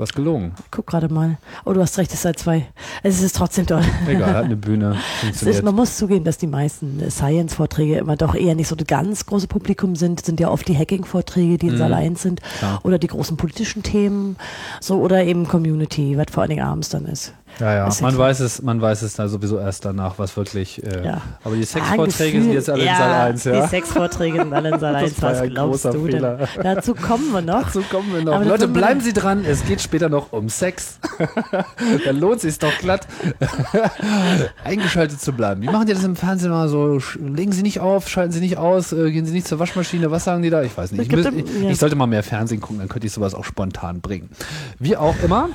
Du 0.00 0.04
hast 0.04 0.14
gelogen. 0.14 0.52
Guck 0.70 0.86
gerade 0.86 1.12
mal. 1.12 1.36
Oh, 1.66 1.74
du 1.74 1.82
hast 1.82 1.98
recht, 1.98 2.10
es 2.10 2.14
ist 2.14 2.22
seit 2.22 2.38
zwei. 2.38 2.66
Es 3.02 3.20
ist 3.20 3.36
trotzdem 3.36 3.66
toll. 3.66 3.82
Egal, 4.08 4.34
hat 4.34 4.44
eine 4.46 4.56
Bühne. 4.56 4.96
Ist, 5.28 5.62
man 5.62 5.74
muss 5.74 5.98
zugeben, 5.98 6.24
dass 6.24 6.38
die 6.38 6.46
meisten 6.46 7.10
Science-Vorträge 7.10 7.98
immer 7.98 8.16
doch 8.16 8.34
eher 8.34 8.54
nicht 8.54 8.68
so 8.68 8.74
das 8.74 8.86
ganz 8.86 9.26
große 9.26 9.46
Publikum 9.46 9.96
sind. 9.96 10.24
Sind 10.24 10.40
ja 10.40 10.48
oft 10.48 10.66
die 10.66 10.74
Hacking-Vorträge, 10.74 11.58
die 11.58 11.66
in 11.66 11.76
Saal 11.76 11.92
1 11.92 12.22
sind. 12.22 12.40
Mhm. 12.40 12.58
Klar. 12.60 12.80
Oder 12.82 12.98
die 12.98 13.08
großen 13.08 13.36
politischen 13.36 13.82
Themen. 13.82 14.36
So, 14.80 15.02
oder 15.02 15.22
eben 15.22 15.46
Community, 15.46 16.16
was 16.16 16.28
vor 16.30 16.44
allen 16.44 16.50
Dingen 16.50 16.64
abends 16.64 16.88
dann 16.88 17.04
ist. 17.04 17.34
Ja, 17.58 17.74
ja, 17.74 17.88
man 18.00 18.16
weiß 18.16 18.40
es, 18.40 18.62
man 18.62 18.80
weiß 18.80 19.02
es 19.02 19.14
da 19.14 19.28
sowieso 19.28 19.58
erst 19.58 19.84
danach, 19.84 20.18
was 20.18 20.36
wirklich. 20.36 20.82
Äh, 20.82 21.04
Ja. 21.04 21.20
Aber 21.44 21.54
die 21.56 21.62
Ah, 21.62 21.66
Sexvorträge 21.66 22.32
Gefühl- 22.38 22.42
sind 22.44 22.52
jetzt 22.52 22.70
alle 22.70 22.82
in 22.84 22.88
Saal 22.96 23.12
1, 23.28 23.44
ja. 23.44 23.60
Die 23.62 23.68
Sexvorträge 23.68 24.38
sind 24.38 24.52
alle 24.52 24.68
in 24.70 24.78
Saal 24.80 24.96
1. 24.96 25.20
war 25.22 25.30
Was 25.32 25.38
ja 25.38 25.44
ein 25.44 25.50
glaubst 25.50 25.82
großer 25.82 25.92
du 25.98 26.04
Fehler. 26.06 26.36
denn? 26.36 26.48
Dazu 26.62 26.94
kommen 26.94 27.32
wir 27.32 27.42
noch. 27.42 27.64
Dazu 27.64 27.82
kommen 27.82 28.14
wir 28.14 28.22
noch. 28.24 28.34
Aber 28.34 28.44
Leute, 28.44 28.68
bleiben 28.68 29.00
Sie 29.00 29.12
dran. 29.12 29.44
Es 29.44 29.64
geht 29.66 29.80
später 29.82 30.08
noch 30.08 30.32
um 30.32 30.48
Sex. 30.48 30.98
da 32.04 32.10
lohnt 32.12 32.40
sich 32.40 32.58
doch 32.58 32.76
glatt, 32.78 33.06
eingeschaltet 34.64 35.20
zu 35.20 35.32
bleiben. 35.32 35.62
Wie 35.62 35.66
machen 35.66 35.86
die 35.86 35.92
das 35.94 36.04
im 36.04 36.16
Fernsehen 36.16 36.50
immer 36.50 36.68
so? 36.68 36.98
Legen 37.18 37.52
Sie 37.52 37.62
nicht 37.62 37.80
auf, 37.80 38.08
schalten 38.08 38.32
Sie 38.32 38.40
nicht 38.40 38.56
aus, 38.58 38.92
äh, 38.92 39.10
gehen 39.10 39.26
Sie 39.26 39.32
nicht 39.32 39.46
zur 39.46 39.58
Waschmaschine. 39.58 40.10
Was 40.10 40.24
sagen 40.24 40.42
die 40.42 40.50
da? 40.50 40.62
Ich 40.62 40.76
weiß 40.76 40.92
nicht. 40.92 41.12
Ich, 41.12 41.18
Es 41.18 41.30
müß, 41.30 41.44
ich, 41.44 41.62
ja. 41.62 41.70
ich 41.70 41.78
sollte 41.78 41.96
mal 41.96 42.06
mehr 42.06 42.22
Fernsehen 42.22 42.60
gucken, 42.60 42.78
dann 42.78 42.88
könnte 42.88 43.06
ich 43.06 43.12
sowas 43.12 43.34
auch 43.34 43.44
spontan 43.44 44.00
bringen. 44.00 44.30
Wie 44.78 44.96
auch 44.96 45.14
immer. 45.22 45.48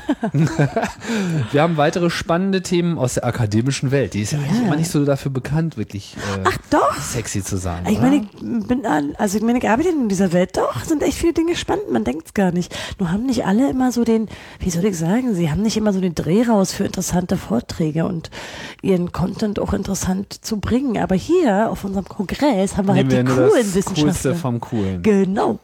wir 1.51 1.61
haben 1.61 1.77
weitere 1.85 2.09
spannende 2.09 2.63
Themen 2.63 2.97
aus 2.97 3.13
der 3.13 3.25
akademischen 3.25 3.91
Welt. 3.91 4.15
Die 4.15 4.21
ist 4.21 4.31
ja, 4.31 4.39
eigentlich 4.39 4.59
immer 4.59 4.75
nicht 4.75 4.89
so 4.89 5.05
dafür 5.05 5.29
bekannt, 5.31 5.77
wirklich 5.77 6.15
äh, 6.43 6.49
Doch. 6.71 6.95
sexy 6.99 7.43
zu 7.43 7.57
sein. 7.57 7.85
Ich 7.87 8.01
meine, 8.01 8.15
ich 8.15 8.67
bin 8.67 8.87
an, 8.87 9.13
also 9.19 9.37
ich 9.37 9.43
meine, 9.43 9.59
ich 9.59 9.69
arbeite 9.69 9.89
in 9.89 10.09
dieser 10.09 10.33
Welt, 10.33 10.57
doch, 10.57 10.83
sind 10.83 11.03
echt 11.03 11.19
viele 11.19 11.33
Dinge 11.33 11.55
spannend, 11.55 11.91
man 11.91 12.03
denkt 12.03 12.25
es 12.25 12.33
gar 12.33 12.51
nicht. 12.51 12.75
Nur 12.97 13.11
haben 13.11 13.27
nicht 13.27 13.45
alle 13.45 13.69
immer 13.69 13.91
so 13.91 14.03
den, 14.03 14.29
wie 14.57 14.71
soll 14.71 14.85
ich 14.85 14.97
sagen, 14.97 15.35
sie 15.35 15.51
haben 15.51 15.61
nicht 15.61 15.77
immer 15.77 15.93
so 15.93 16.01
den 16.01 16.15
Dreh 16.15 16.41
raus 16.41 16.73
für 16.73 16.85
interessante 16.85 17.37
Vorträge 17.37 18.05
und 18.05 18.31
ihren 18.81 19.11
Content 19.11 19.59
auch 19.59 19.73
interessant 19.73 20.33
zu 20.33 20.59
bringen. 20.59 20.97
Aber 20.97 21.13
hier 21.13 21.69
auf 21.69 21.83
unserem 21.83 22.05
Kongress 22.05 22.77
haben 22.77 22.87
wir 22.87 22.95
Nehmen 22.95 23.11
halt 23.11 23.27
die 23.27 23.31
wir 23.31 23.47
coolen 23.47 23.63
das 23.63 23.75
Wissenschaftler. 23.75 24.03
Coolste 24.05 24.35
vom 24.35 24.59
Coolen. 24.59 25.03
Genau. 25.03 25.59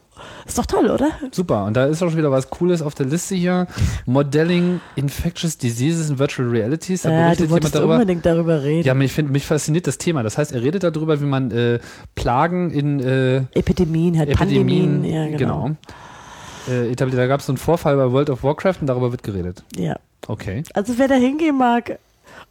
Ist 0.46 0.58
doch 0.58 0.66
toll, 0.66 0.90
oder? 0.90 1.10
Super, 1.32 1.66
und 1.66 1.76
da 1.76 1.86
ist 1.86 2.02
auch 2.02 2.10
schon 2.10 2.18
wieder 2.18 2.32
was 2.32 2.50
Cooles 2.50 2.82
auf 2.82 2.96
der 2.96 3.06
Liste 3.06 3.36
hier. 3.36 3.68
Modelling 4.06 4.82
Infectious 4.96 5.58
Diseases 5.58 6.10
in 6.10 6.20
Virtual 6.20 6.48
Realities. 6.48 7.04
Da 7.04 7.12
Ja, 7.12 7.36
du 7.36 7.50
wolltest 7.50 7.76
darüber. 7.76 7.94
unbedingt 7.96 8.26
darüber 8.26 8.64
reden. 8.64 8.86
Ja, 8.88 8.94
mich, 8.94 9.12
find, 9.12 9.32
mich 9.32 9.46
fasziniert 9.46 9.88
das 9.88 9.98
Thema. 9.98 10.24
Das 10.24 10.38
heißt, 10.38 10.52
er 10.52 10.62
redet 10.62 10.84
darüber, 10.84 11.22
wie 11.22 11.26
man 11.26 11.52
äh, 11.52 11.80
Plagen 12.16 12.72
in 12.72 13.00
äh, 13.00 13.44
Epidemien, 13.54 14.18
halt 14.18 14.30
Epidemien, 14.30 15.02
Pandemien, 15.02 15.32
ja, 15.32 15.38
genau. 15.38 15.72
Äh, 16.70 16.92
etabliert. 16.92 17.20
Da 17.20 17.28
gab 17.28 17.40
es 17.40 17.46
so 17.48 17.52
einen 17.54 17.58
Vorfall 17.58 17.96
bei 17.98 18.12
World 18.12 18.30
of 18.30 18.44
Warcraft 18.44 18.76
und 18.82 18.88
darüber 18.88 19.12
wird 19.12 19.24
geredet. 19.24 19.64
Ja. 19.76 19.98
Okay. 20.28 20.64
Also 20.74 20.94
wer 20.98 21.08
da 21.08 21.16
hingehen 21.16 21.58
mag 21.58 21.98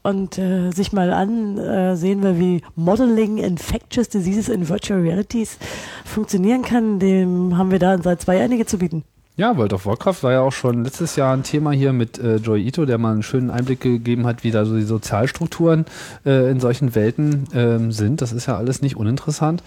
und 0.02 0.38
äh, 0.38 0.70
sich 0.70 0.92
mal 0.92 1.12
ansehen 1.12 2.22
will, 2.22 2.38
wie 2.38 2.62
Modeling 2.74 3.38
Infectious 3.38 4.08
Diseases 4.08 4.48
in 4.48 4.68
Virtual 4.68 5.00
Realities 5.00 5.58
funktionieren 6.04 6.62
kann, 6.62 6.98
dem 6.98 7.56
haben 7.56 7.70
wir 7.70 7.78
da 7.78 8.00
seit 8.02 8.20
zwei 8.22 8.42
einige 8.42 8.66
zu 8.66 8.78
bieten. 8.78 9.04
Ja, 9.36 9.56
World 9.56 9.72
of 9.72 9.86
Warcraft 9.86 10.16
war 10.22 10.32
ja 10.32 10.40
auch 10.42 10.52
schon 10.52 10.84
letztes 10.84 11.16
Jahr 11.16 11.32
ein 11.32 11.42
Thema 11.42 11.70
hier 11.70 11.94
mit 11.94 12.18
äh, 12.18 12.36
Joy 12.36 12.60
Ito, 12.66 12.84
der 12.84 12.98
mal 12.98 13.12
einen 13.12 13.22
schönen 13.22 13.50
Einblick 13.50 13.80
gegeben 13.80 14.26
hat, 14.26 14.44
wie 14.44 14.50
da 14.50 14.66
so 14.66 14.76
die 14.76 14.82
Sozialstrukturen 14.82 15.86
äh, 16.26 16.50
in 16.50 16.60
solchen 16.60 16.94
Welten 16.94 17.44
ähm, 17.54 17.90
sind. 17.90 18.20
Das 18.20 18.32
ist 18.32 18.46
ja 18.46 18.58
alles 18.58 18.82
nicht 18.82 18.96
uninteressant. 18.96 19.62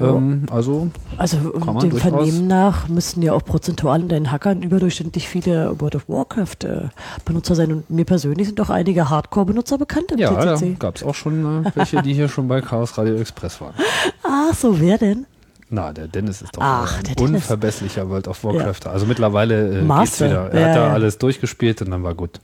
Ähm, 0.00 0.46
also 0.50 0.90
Also 1.18 1.36
dem 1.82 1.92
Vernehmen 1.92 2.46
nach 2.46 2.88
müssten 2.88 3.20
ja 3.20 3.34
auch 3.34 3.44
prozentual 3.44 4.00
unter 4.02 4.14
den 4.14 4.30
Hackern 4.32 4.62
überdurchschnittlich 4.62 5.28
viele 5.28 5.78
World 5.78 5.96
of 5.96 6.08
Warcraft 6.08 6.64
äh, 6.64 6.88
Benutzer 7.26 7.54
sein. 7.54 7.72
Und 7.72 7.90
mir 7.90 8.06
persönlich 8.06 8.46
sind 8.46 8.60
auch 8.60 8.70
einige 8.70 9.10
Hardcore-Benutzer 9.10 9.76
bekannt 9.76 10.12
im 10.12 10.18
ja, 10.18 10.32
da 10.32 10.58
gab 10.78 10.96
es 10.96 11.02
auch 11.02 11.14
schon 11.14 11.64
äh, 11.66 11.70
welche, 11.74 12.00
die 12.00 12.14
hier 12.14 12.28
schon 12.28 12.48
bei 12.48 12.62
Chaos 12.62 12.96
Radio 12.96 13.16
Express 13.16 13.60
waren. 13.60 13.74
Ach 14.22 14.54
so, 14.54 14.80
wer 14.80 14.96
denn? 14.96 15.26
Na, 15.72 15.92
der 15.92 16.08
Dennis 16.08 16.42
ist 16.42 16.56
doch 16.56 16.62
Ach, 16.62 16.98
ein 16.98 17.04
Dennis. 17.04 17.20
unverbesslicher 17.42 18.08
World 18.08 18.26
of 18.28 18.42
Warcraft. 18.42 18.86
Also 18.88 19.06
mittlerweile 19.06 19.80
äh, 19.80 19.86
geht's 20.00 20.20
wieder. 20.20 20.50
Er 20.52 20.60
Ja, 20.60 20.68
hat 20.68 20.76
da 20.76 20.86
ja. 20.88 20.92
alles 20.92 21.18
durchgespielt 21.18 21.80
und 21.82 21.90
dann 21.92 22.02
war 22.02 22.14
gut. 22.14 22.40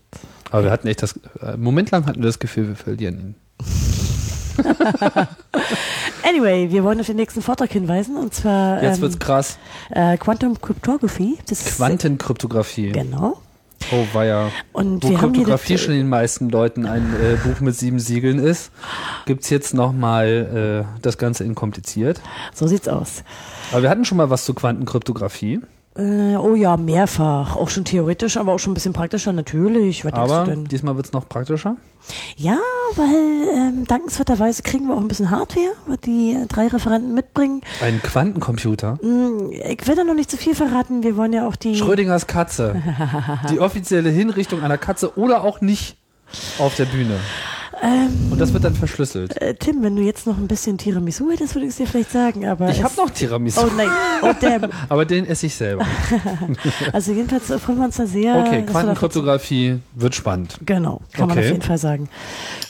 Aber 0.50 0.62
wir 0.64 0.70
hatten 0.70 0.86
echt 0.86 1.02
das, 1.02 1.18
äh, 1.42 1.56
Moment 1.56 1.90
lang 1.90 2.06
hatten 2.06 2.20
wir 2.20 2.26
das 2.26 2.38
Gefühl, 2.38 2.68
wir 2.68 2.76
verlieren 2.76 3.18
ihn. 3.18 3.34
Anyway, 6.28 6.70
wir 6.70 6.82
wollen 6.82 6.98
auf 7.00 7.06
den 7.06 7.16
nächsten 7.16 7.40
Vortrag 7.42 7.70
hinweisen 7.70 8.16
und 8.16 8.34
zwar 8.34 8.82
Jetzt 8.82 8.96
ähm, 8.96 9.02
wird's 9.02 9.18
krass. 9.18 9.58
äh, 9.90 10.16
Quantum 10.16 10.60
Cryptography. 10.60 11.38
Das 11.48 11.60
ist, 11.62 11.76
Quantenkryptographie. 11.76 12.90
Genau. 12.92 13.40
Oh, 13.92 14.22
ja. 14.22 14.50
Und 14.72 15.02
Wo 15.02 15.12
Kryptographie 15.12 15.78
schon 15.78 15.94
den 15.94 16.08
meisten 16.08 16.48
Leuten 16.48 16.86
ein 16.86 17.14
äh, 17.14 17.36
Buch 17.36 17.60
mit 17.60 17.76
sieben 17.76 17.98
Siegeln 17.98 18.38
ist, 18.38 18.70
gibt's 19.26 19.50
jetzt 19.50 19.74
nochmal 19.74 20.86
äh, 20.98 21.00
das 21.02 21.18
Ganze 21.18 21.44
in 21.44 21.54
kompliziert. 21.54 22.20
so 22.52 22.66
sieht's 22.66 22.88
aus. 22.88 23.22
Aber 23.72 23.82
wir 23.82 23.90
hatten 23.90 24.04
schon 24.04 24.18
mal 24.18 24.30
was 24.30 24.44
zu 24.44 24.54
Quantenkryptographie. 24.54 25.60
Äh, 25.96 26.36
oh 26.36 26.54
ja, 26.54 26.76
mehrfach. 26.76 27.56
Auch 27.56 27.70
schon 27.70 27.84
theoretisch, 27.84 28.36
aber 28.36 28.52
auch 28.52 28.58
schon 28.58 28.72
ein 28.72 28.74
bisschen 28.74 28.92
praktischer, 28.92 29.32
natürlich. 29.32 30.04
Was 30.04 30.12
Aber 30.12 30.44
du 30.44 30.50
denn? 30.50 30.64
diesmal 30.66 30.96
wird's 30.96 31.12
noch 31.12 31.28
praktischer. 31.28 31.76
Ja, 32.36 32.58
weil 32.96 33.48
ähm, 33.54 33.84
dankenswerterweise 33.86 34.62
kriegen 34.62 34.88
wir 34.88 34.94
auch 34.94 35.00
ein 35.00 35.08
bisschen 35.08 35.30
Hardware, 35.30 35.72
was 35.86 35.98
die 36.00 36.36
drei 36.48 36.68
Referenten 36.68 37.14
mitbringen. 37.14 37.62
Ein 37.82 38.00
Quantencomputer. 38.02 38.98
Hm, 39.00 39.50
Ich 39.52 39.86
will 39.88 39.94
da 39.96 40.04
noch 40.04 40.14
nicht 40.14 40.30
zu 40.30 40.36
viel 40.36 40.54
verraten. 40.54 41.02
Wir 41.02 41.16
wollen 41.16 41.32
ja 41.32 41.48
auch 41.48 41.56
die. 41.56 41.76
Schrödingers 41.76 42.26
Katze. 42.26 42.82
Die 43.50 43.58
offizielle 43.60 44.10
Hinrichtung 44.10 44.62
einer 44.62 44.78
Katze 44.78 45.16
oder 45.18 45.42
auch 45.44 45.60
nicht 45.60 45.96
auf 46.58 46.76
der 46.76 46.84
Bühne. 46.84 47.18
Ähm, 47.82 48.08
Und 48.30 48.40
das 48.40 48.52
wird 48.54 48.64
dann 48.64 48.74
verschlüsselt. 48.74 49.40
äh, 49.40 49.54
Tim, 49.54 49.82
wenn 49.82 49.96
du 49.96 50.02
jetzt 50.02 50.26
noch 50.26 50.38
ein 50.38 50.46
bisschen 50.48 50.78
Tiramisu 50.78 51.30
hättest, 51.30 51.54
würde 51.54 51.66
ich 51.66 51.70
es 51.72 51.76
dir 51.76 51.86
vielleicht 51.86 52.10
sagen, 52.10 52.46
aber. 52.46 52.70
Ich 52.70 52.82
habe 52.82 52.94
noch 52.96 53.10
Tiramisu. 53.10 53.60
Oh 53.60 53.70
nein, 53.76 53.88
oh 54.22 54.32
damn. 54.40 54.70
Aber 54.88 55.04
den 55.04 55.26
esse 55.26 55.46
ich 55.46 55.54
selber. 55.54 55.84
Also 56.92 57.12
jedenfalls 57.12 57.50
äh, 57.50 57.58
freuen 57.58 57.78
wir 57.78 57.84
uns 57.86 57.96
da 57.96 58.06
sehr. 58.06 58.36
Okay, 58.36 58.62
Quantenkryptographie 58.62 59.78
wird 59.94 60.14
spannend. 60.14 60.58
Genau, 60.64 61.00
kann 61.12 61.28
man 61.28 61.36
Okay. 61.36 61.46
auf 61.46 61.52
jeden 61.52 61.62
Fall 61.62 61.78
sagen. 61.78 62.08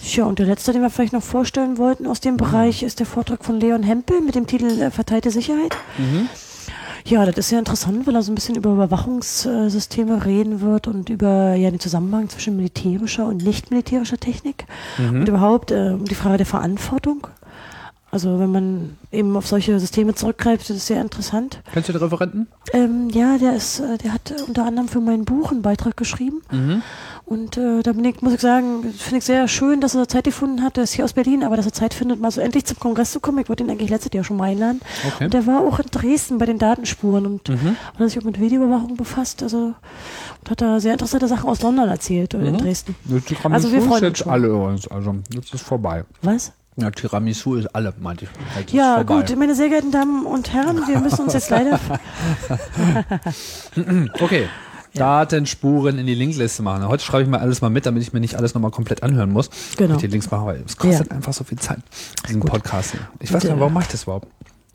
Ja, 0.03 0.25
und 0.25 0.39
der 0.39 0.47
letzte, 0.47 0.73
den 0.73 0.83
wir 0.83 0.91
vielleicht 0.91 1.13
noch 1.13 1.23
vorstellen 1.23 1.79
wollten 1.79 2.07
aus 2.07 2.21
dem 2.21 2.37
Bereich, 2.37 2.83
ist 2.83 2.99
der 2.99 3.07
Vortrag 3.07 3.45
von 3.45 3.61
Leon 3.61 3.83
Hempel 3.83 4.21
mit 4.21 4.35
dem 4.35 4.47
Titel 4.47 4.67
äh, 4.81 4.91
Verteilte 4.91 5.31
Sicherheit. 5.31 5.77
Ja, 7.07 7.25
das 7.25 7.37
ist 7.39 7.51
sehr 7.51 7.61
interessant, 7.61 8.05
weil 8.07 8.17
er 8.17 8.23
so 8.23 8.33
ein 8.33 8.35
bisschen 8.35 8.57
über 8.57 8.73
Überwachungssysteme 8.73 10.27
reden 10.27 10.61
wird 10.61 10.89
und 10.89 11.09
über 11.09 11.55
ja, 11.55 11.71
den 11.71 11.79
Zusammenhang 11.79 12.29
zwischen 12.29 12.57
militärischer 12.57 13.27
und 13.27 13.45
nicht 13.45 13.71
militärischer 13.71 14.19
Technik 14.19 14.67
und 14.99 15.29
überhaupt 15.29 15.71
äh, 15.71 15.93
um 15.95 16.05
die 16.05 16.17
Frage 16.17 16.39
der 16.39 16.47
Verantwortung. 16.47 17.29
Also 18.11 18.41
wenn 18.41 18.51
man 18.51 18.97
eben 19.13 19.37
auf 19.37 19.47
solche 19.47 19.79
Systeme 19.79 20.15
zurückgreift, 20.15 20.69
das 20.69 20.79
ist 20.79 20.87
sehr 20.87 21.01
interessant. 21.01 21.61
Kennst 21.73 21.89
du 21.89 21.93
den 21.93 22.03
Referenten? 22.03 22.47
Ähm, 22.73 23.09
ja, 23.11 23.39
der 23.39 23.55
ist, 23.55 23.79
äh, 23.81 23.99
der 23.99 24.13
hat 24.13 24.35
unter 24.47 24.65
anderem 24.65 24.89
für 24.89 25.01
mein 25.01 25.25
Buch 25.25 25.53
einen 25.53 25.63
Beitrag 25.63 25.97
geschrieben. 25.97 26.43
Und 27.27 27.57
äh, 27.57 27.83
da 27.83 27.93
bin 27.93 28.05
ich, 28.05 28.23
muss 28.23 28.35
ich 28.35 28.41
sagen, 28.41 28.85
finde 28.97 29.19
ich 29.19 29.25
sehr 29.25 29.49
schön, 29.49 29.81
dass 29.81 29.97
er 29.97 30.07
Zeit 30.09 30.25
gefunden 30.25 30.63
hat. 30.63 30.77
Der 30.77 30.85
ist 30.85 30.93
hier 30.93 31.05
aus 31.05 31.13
Berlin, 31.13 31.43
aber 31.43 31.57
dass 31.57 31.67
er 31.67 31.73
Zeit 31.73 31.93
findet, 31.93 32.21
mal 32.21 32.31
so 32.31 32.41
endlich 32.41 32.65
zum 32.67 32.79
Kongress 32.79 33.11
zu 33.11 33.19
kommen. 33.19 33.39
Ich 33.41 33.49
wollte 33.49 33.65
ihn 33.65 33.71
eigentlich 33.71 33.91
letztes 33.91 34.13
Jahr 34.15 34.23
schon 34.23 34.37
mal 34.37 34.45
einladen. 34.45 34.81
Okay. 35.05 35.25
Und 35.25 35.35
der 35.35 35.45
war 35.45 35.61
auch 35.63 35.81
in 35.81 35.87
Dresden 35.91 36.39
bei 36.39 36.47
den 36.47 36.59
Datenspuren 36.59 37.27
und 37.27 37.51
hat 37.51 38.09
sich 38.09 38.19
auch 38.21 38.23
mit 38.23 38.39
Videoüberwachung 38.41 38.97
befasst. 38.97 39.43
Also 39.43 39.75
und 40.41 40.51
hat 40.51 40.61
da 40.61 40.79
sehr 40.79 40.93
interessante 40.93 41.27
Sachen 41.27 41.51
aus 41.51 41.63
London 41.63 41.89
erzählt 41.89 42.33
oder 42.37 42.45
in 42.47 42.59
Dresden. 42.59 42.95
Also 43.43 43.73
wir 43.73 43.83
freuen 43.83 44.05
ist 44.05 44.09
uns 44.11 44.19
jetzt 44.21 44.29
alle 44.29 44.47
übrigens. 44.47 44.87
Also, 44.89 45.17
jetzt 45.35 45.53
ist 45.53 45.63
vorbei. 45.63 46.05
Was? 46.23 46.53
Ja, 46.77 46.93
Tiramisu 46.93 47.57
ist 47.57 47.75
alle, 47.75 47.93
meinte 47.99 48.27
ich. 48.27 48.67
Ist 48.67 48.73
Ja, 48.73 49.03
gut, 49.03 49.35
meine 49.37 49.57
sehr 49.57 49.69
geehrten 49.69 49.91
Damen 49.91 50.27
und 50.27 50.53
Herren, 50.53 50.87
wir 50.87 51.01
müssen 51.01 51.23
uns 51.23 51.33
jetzt 51.33 51.51
leider. 51.51 51.81
Okay. 54.21 54.49
Datenspuren 54.97 55.99
in 55.99 56.07
die 56.07 56.15
Linkliste 56.15 56.63
machen. 56.63 56.87
Heute 56.89 57.05
schreibe 57.05 57.25
ich 57.25 57.29
mal 57.29 57.39
alles 57.41 57.61
mal 57.61 57.71
mit, 57.71 57.87
damit 57.87 58.03
ich 58.03 58.13
mir 58.13 58.21
nicht 58.21 58.35
alles 58.37 58.55
nochmal 58.55 58.71
komplett 58.71 59.03
anhören 59.03 59.31
muss. 59.31 59.51
Genau. 59.77 59.95
Mit 59.95 60.03
die 60.03 60.07
Links 60.09 60.31
mache, 60.31 60.47
weil 60.47 60.63
es 60.67 60.77
kostet 60.77 61.11
Ja. 61.11 61.17
einfach 61.17 61.33
so 61.33 61.45
viel 61.45 61.59
Zeit, 61.59 61.79
diesen 62.29 62.41
Podcast 62.41 62.93
hier. 62.93 63.01
Ich 63.21 63.33
weiß 63.33 63.43
gar 63.43 63.51
nicht, 63.51 63.61
warum 63.61 63.73
mache 63.73 63.85
ich 63.85 63.91
das 63.93 64.03
überhaupt? 64.05 64.29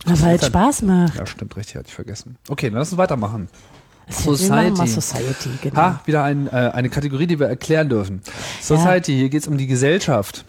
Weil 0.06 0.36
es 0.38 0.46
Spaß 0.48 0.82
macht. 0.84 1.16
Ja, 1.16 1.26
stimmt, 1.26 1.56
richtig, 1.56 1.76
hatte 1.76 1.88
ich 1.90 1.94
vergessen. 1.94 2.38
Okay, 2.50 2.70
dann 2.70 2.80
lass 2.80 2.92
uns 2.92 2.98
weitermachen. 2.98 3.50
Society. 4.10 4.88
Society, 4.88 5.50
genau. 5.62 5.76
Ha, 5.78 6.02
wieder 6.06 6.24
ein, 6.24 6.48
äh, 6.48 6.72
eine 6.74 6.90
Kategorie, 6.90 7.28
die 7.28 7.40
wir 7.40 7.48
erklären 7.48 7.88
dürfen. 7.90 8.22
Society, 8.62 9.14
hier 9.16 9.30
geht 9.30 9.44
es 9.44 9.48
um 9.48 9.58
die 9.58 9.68
Gesellschaft. 9.68 10.44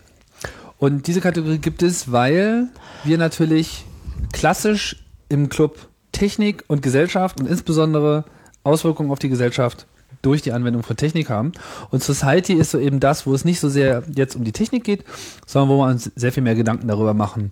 Und 0.79 1.07
diese 1.07 1.21
Kategorie 1.21 1.59
gibt 1.59 1.83
es, 1.83 2.11
weil 2.11 2.69
wir 3.05 3.19
natürlich 3.19 3.85
klassisch 4.33 5.05
im 5.29 5.49
Club 5.49 5.89
Technik 6.11 6.65
und 6.67 6.83
Gesellschaft 6.83 7.41
und 7.41 7.47
insbesondere 7.49 8.25
Auswirkungen 8.65 9.11
auf 9.11 9.19
die 9.19 9.29
Gesellschaft 9.29 9.87
durch 10.21 10.43
die 10.43 10.53
Anwendung 10.53 10.83
von 10.83 10.97
Technik 10.97 11.31
haben. 11.31 11.53
Und 11.91 12.03
Society 12.03 12.53
ist 12.53 12.71
so 12.71 12.79
eben 12.79 13.01
das, 13.01 13.27
wo 13.27 13.35
es 13.35 13.45
nicht 13.45 13.59
so 13.61 13.69
sehr 13.69 14.03
jetzt 14.15 14.37
um 14.37 14.45
die 14.45 14.53
Technik 14.53 14.85
geht, 14.85 15.05
sondern 15.47 15.71
wo 15.71 15.83
wir 15.83 15.89
uns 15.91 16.11
sehr 16.15 16.33
viel 16.33 16.43
mehr 16.43 16.55
Gedanken 16.55 16.87
darüber 16.87 17.15
machen, 17.15 17.51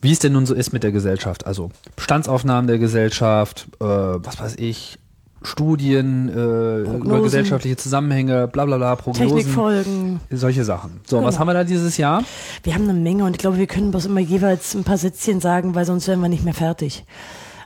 wie 0.00 0.10
es 0.10 0.18
denn 0.18 0.32
nun 0.32 0.46
so 0.46 0.54
ist 0.54 0.72
mit 0.72 0.82
der 0.82 0.90
Gesellschaft. 0.90 1.46
Also 1.46 1.70
Bestandsaufnahmen 1.94 2.66
der 2.66 2.78
Gesellschaft, 2.78 3.68
äh, 3.80 3.84
was 3.84 4.40
weiß 4.40 4.56
ich, 4.56 4.98
Studien 5.44 6.28
äh, 6.28 6.82
über 6.96 7.20
gesellschaftliche 7.20 7.76
Zusammenhänge, 7.76 8.46
bla 8.48 8.64
bla 8.64 8.76
bla, 8.76 8.94
Prognosen, 8.96 9.36
Technikfolgen. 9.36 10.20
solche 10.30 10.64
Sachen. 10.64 11.00
So, 11.06 11.16
was 11.22 11.34
Genau. 11.34 11.38
haben 11.40 11.46
wir 11.48 11.54
da 11.54 11.64
dieses 11.64 11.96
Jahr? 11.96 12.22
Wir 12.62 12.74
haben 12.74 12.88
eine 12.88 12.94
Menge 12.98 13.24
und 13.24 13.32
ich 13.32 13.38
glaube, 13.38 13.58
wir 13.58 13.66
können 13.66 13.90
bloß 13.90 14.06
immer 14.06 14.20
jeweils 14.20 14.74
ein 14.74 14.84
paar 14.84 14.98
Sätzchen 14.98 15.40
sagen, 15.40 15.74
weil 15.74 15.84
sonst 15.84 16.06
wären 16.08 16.20
wir 16.20 16.28
nicht 16.28 16.44
mehr 16.44 16.54
fertig. 16.54 17.04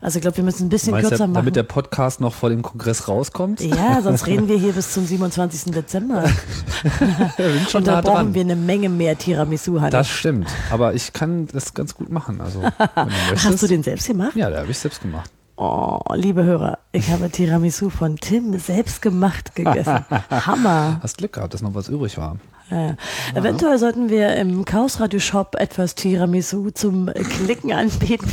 Also 0.07 0.19
ich 0.19 0.23
glaube, 0.23 0.37
wir 0.37 0.45
müssen 0.45 0.67
ein 0.67 0.69
bisschen 0.69 0.93
Meinst 0.93 1.09
kürzer 1.09 1.27
machen. 1.27 1.35
damit 1.35 1.57
der 1.57 1.65
Podcast 1.65 2.21
noch 2.21 2.33
vor 2.33 2.49
dem 2.49 2.63
Kongress 2.63 3.09
rauskommt? 3.09 3.61
ja, 3.61 4.01
sonst 4.01 4.25
reden 4.29 4.47
wir 4.47 4.57
hier 4.57 4.73
bis 4.73 4.93
zum 4.93 5.05
27. 5.05 5.73
Dezember. 5.73 6.29
schon 7.69 7.81
Und 7.81 7.89
da 7.89 7.97
nah 7.97 8.01
brauchen 8.03 8.15
dran. 8.15 8.35
wir 8.35 8.43
eine 8.43 8.55
Menge 8.55 8.89
mehr 8.89 9.19
Tiramisu, 9.19 9.81
Hannes. 9.81 9.91
Das 9.91 10.09
stimmt. 10.09 10.47
Aber 10.71 10.95
ich 10.95 11.13
kann 11.13 11.49
das 11.49 11.75
ganz 11.75 11.97
gut 11.97 12.09
machen. 12.09 12.41
Also, 12.41 12.61
du. 12.61 12.71
Hast 13.37 13.61
du 13.61 13.67
den 13.67 13.83
selbst 13.83 14.07
gemacht? 14.07 14.37
Ja, 14.37 14.49
da 14.49 14.59
habe 14.61 14.71
ich 14.71 14.79
selbst 14.79 15.03
gemacht. 15.03 15.29
Oh, 15.57 15.99
liebe 16.15 16.45
Hörer, 16.45 16.79
ich 16.93 17.11
habe 17.11 17.29
Tiramisu 17.29 17.91
von 17.91 18.15
Tim 18.15 18.57
selbst 18.61 19.03
gemacht 19.03 19.57
gegessen. 19.57 20.05
Hammer. 20.31 21.01
Hast 21.03 21.19
Glück 21.19 21.33
gehabt, 21.33 21.53
dass 21.53 21.63
noch 21.63 21.75
was 21.75 21.89
übrig 21.89 22.17
war. 22.17 22.37
Ja. 22.71 22.97
Eventuell 23.35 23.79
sollten 23.79 24.09
wir 24.09 24.35
im 24.37 24.65
Chaos 24.65 24.99
Radio 24.99 25.21
Shop 25.21 25.55
etwas 25.57 25.95
Tiramisu 25.95 26.71
zum 26.71 27.09
Klicken 27.15 27.73
anbieten. 27.73 28.27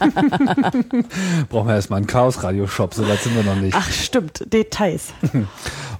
Brauchen 1.50 1.68
wir 1.68 1.74
erstmal 1.74 1.98
einen 1.98 2.06
Chaos-Radio-Shop, 2.06 2.94
so 2.94 3.06
weit 3.08 3.20
sind 3.20 3.36
wir 3.36 3.42
noch 3.42 3.60
nicht. 3.60 3.76
Ach, 3.76 3.90
stimmt, 3.90 4.52
Details. 4.52 5.12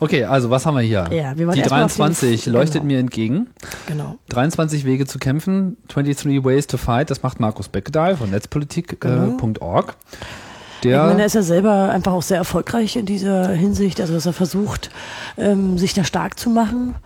Okay, 0.01 0.24
also 0.24 0.51
was 0.51 0.66
haben 0.66 0.74
wir 0.74 0.82
hier? 0.82 1.09
Ja, 1.12 1.39
wir 1.39 1.47
Die 1.53 1.61
erstmal 1.61 1.85
auf 1.85 1.93
den- 1.93 1.99
23 1.99 2.47
leuchtet 2.47 2.74
genau. 2.82 2.87
mir 2.87 2.99
entgegen. 2.99 3.47
Genau. 3.87 4.16
23 4.30 4.85
Wege 4.85 5.07
zu 5.07 5.20
kämpfen, 5.20 5.76
23 5.89 6.45
Ways 6.45 6.66
to 6.66 6.78
Fight, 6.78 7.11
das 7.11 7.22
macht 7.22 7.39
Markus 7.39 7.68
Beckedahl 7.68 8.16
von 8.16 8.28
netzpolitik.org. 8.28 9.05
Äh, 9.05 9.61
.org. 9.61 9.97
Ich 10.82 10.91
meine, 10.91 11.11
er 11.12 11.14
der, 11.14 11.26
ist 11.26 11.35
ja 11.37 11.43
selber 11.43 11.91
einfach 11.91 12.12
auch 12.12 12.22
sehr 12.22 12.37
erfolgreich 12.39 12.97
in 12.97 13.07
dieser 13.07 13.49
Hinsicht, 13.51 14.01
also 14.01 14.12
dass 14.12 14.26
er 14.26 14.32
versucht, 14.32 14.91
ähm, 15.39 15.78
sich 15.78 15.95
da 15.95 16.03
stark 16.05 16.39
zu 16.39 16.51
machen. 16.51 16.97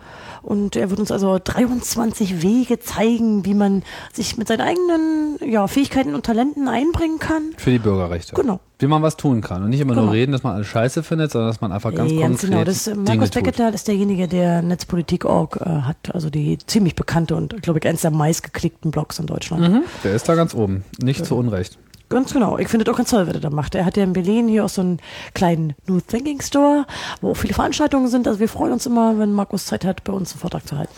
Und 0.41 0.75
er 0.75 0.89
wird 0.89 0.99
uns 0.99 1.11
also 1.11 1.37
23 1.43 2.41
Wege 2.41 2.79
zeigen, 2.79 3.45
wie 3.45 3.53
man 3.53 3.83
sich 4.13 4.37
mit 4.37 4.47
seinen 4.47 4.61
eigenen 4.61 5.37
ja, 5.45 5.67
Fähigkeiten 5.67 6.15
und 6.15 6.25
Talenten 6.25 6.67
einbringen 6.67 7.19
kann. 7.19 7.53
für 7.57 7.71
die 7.71 7.79
Bürgerrechte. 7.79 8.35
Genau. 8.35 8.59
Wie 8.79 8.87
man 8.87 9.01
was 9.01 9.17
tun 9.17 9.41
kann. 9.41 9.63
Und 9.63 9.71
nicht 9.71 9.81
immer 9.81 9.93
Genau. 9.93 10.05
nur 10.05 10.13
reden, 10.13 10.31
dass 10.31 10.43
man 10.43 10.55
alles 10.55 10.67
scheiße 10.67 11.03
findet, 11.03 11.31
sondern 11.31 11.49
dass 11.49 11.59
man 11.59 11.71
einfach 11.73 11.93
ganz 11.93 12.11
Ja, 12.11 12.21
konkret 12.27 12.49
genau. 12.49 12.63
Das, 12.63 12.87
äh, 12.87 12.95
Markus. 12.95 13.29
Becketal 13.31 13.73
ist 13.73 13.87
derjenige, 13.87 14.27
der 14.29 14.61
Netzpolitik.org 14.61 15.57
äh, 15.61 15.65
hat, 15.81 15.97
also 16.13 16.29
die 16.29 16.57
ziemlich 16.65 16.95
bekannte 16.95 17.35
und, 17.35 17.61
glaube 17.61 17.79
ich, 17.79 17.87
eines 17.87 18.01
der 18.01 18.11
meistgeklickten 18.11 18.91
Blogs 18.91 19.19
in 19.19 19.25
Deutschland. 19.25 19.61
Mhm, 19.69 19.83
der 20.03 20.13
ist 20.15 20.29
da 20.29 20.35
ganz 20.35 20.53
oben. 20.53 20.83
Nicht 21.01 21.25
zu 21.25 21.35
Unrecht. 21.35 21.77
Ganz 22.09 22.33
genau. 22.33 22.57
Ich 22.57 22.67
finde 22.67 22.83
es 22.85 22.91
auch 22.91 22.97
ganz 22.97 23.11
toll, 23.11 23.27
was 23.27 23.35
er 23.35 23.39
da 23.39 23.51
macht. 23.51 23.75
Er 23.75 23.85
hat 23.85 23.95
ja 23.95 24.03
in 24.03 24.13
Berlin 24.13 24.47
hier 24.47 24.65
auch 24.65 24.69
so 24.69 24.81
einen 24.81 24.99
kleinen 25.35 25.75
New 25.85 25.99
Thinking 26.01 26.41
Store, 26.41 26.85
wo 27.21 27.31
auch 27.31 27.37
viele 27.37 27.53
Veranstaltungen 27.53 28.07
sind. 28.07 28.27
Also 28.27 28.39
wir 28.39 28.49
freuen 28.49 28.73
uns 28.73 28.85
immer, 28.87 29.19
wenn 29.19 29.31
Markus 29.31 29.67
Zeit 29.67 29.85
hat, 29.85 30.03
bei 30.03 30.11
uns 30.13 30.31
einen 30.31 30.39
Vortrag 30.39 30.67
zu 30.67 30.77
halten. 30.77 30.91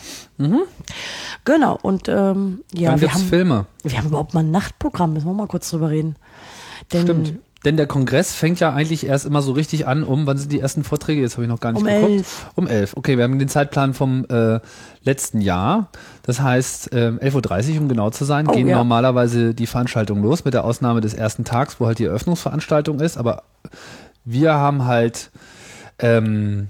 Genau. 1.44 1.78
Und 1.82 2.08
ähm, 2.08 2.62
ja, 2.72 2.90
Dann 2.92 3.00
wir 3.02 3.12
haben, 3.12 3.24
Filme. 3.24 3.66
wir 3.82 3.98
haben 3.98 4.08
überhaupt 4.08 4.32
mal 4.32 4.40
ein 4.40 4.50
Nachtprogramm. 4.50 5.12
Müssen 5.12 5.26
wir 5.26 5.34
mal 5.34 5.48
kurz 5.48 5.70
drüber 5.70 5.90
reden. 5.90 6.16
Denn 6.92 7.02
Stimmt. 7.02 7.34
Denn 7.64 7.76
der 7.76 7.86
Kongress 7.86 8.34
fängt 8.34 8.58
ja 8.60 8.72
eigentlich 8.72 9.06
erst 9.06 9.24
immer 9.24 9.40
so 9.40 9.52
richtig 9.52 9.86
an, 9.86 10.02
um, 10.02 10.26
wann 10.26 10.36
sind 10.36 10.50
die 10.50 10.58
ersten 10.58 10.82
Vorträge? 10.82 11.20
Jetzt 11.22 11.34
habe 11.34 11.44
ich 11.44 11.48
noch 11.48 11.60
gar 11.60 11.72
nicht 11.72 11.80
Um 11.82 11.86
geguckt. 11.86 12.10
elf. 12.10 12.46
Um 12.56 12.66
elf. 12.66 12.92
Okay, 12.96 13.16
wir 13.16 13.24
haben 13.24 13.38
den 13.38 13.48
Zeitplan 13.48 13.94
vom 13.94 14.24
äh, 14.28 14.58
letzten 15.04 15.40
Jahr. 15.40 15.88
Das 16.22 16.40
heißt, 16.40 16.90
ähm, 16.92 17.20
11.30 17.20 17.74
Uhr, 17.76 17.82
um 17.82 17.88
genau 17.88 18.10
zu 18.10 18.24
sein, 18.24 18.48
Oh, 18.48 18.52
gehen 18.52 18.66
ja. 18.66 18.76
normalerweise 18.78 19.54
die 19.54 19.66
Veranstaltungen 19.66 20.22
los, 20.22 20.44
mit 20.44 20.54
der 20.54 20.64
Ausnahme 20.64 21.00
des 21.00 21.14
ersten 21.14 21.44
Tags, 21.44 21.78
wo 21.78 21.86
halt 21.86 21.98
die 22.00 22.04
Eröffnungsveranstaltung 22.06 22.98
ist. 22.98 23.16
Aber 23.16 23.44
wir 24.24 24.54
haben 24.54 24.84
halt, 24.86 25.30
ähm, 26.00 26.68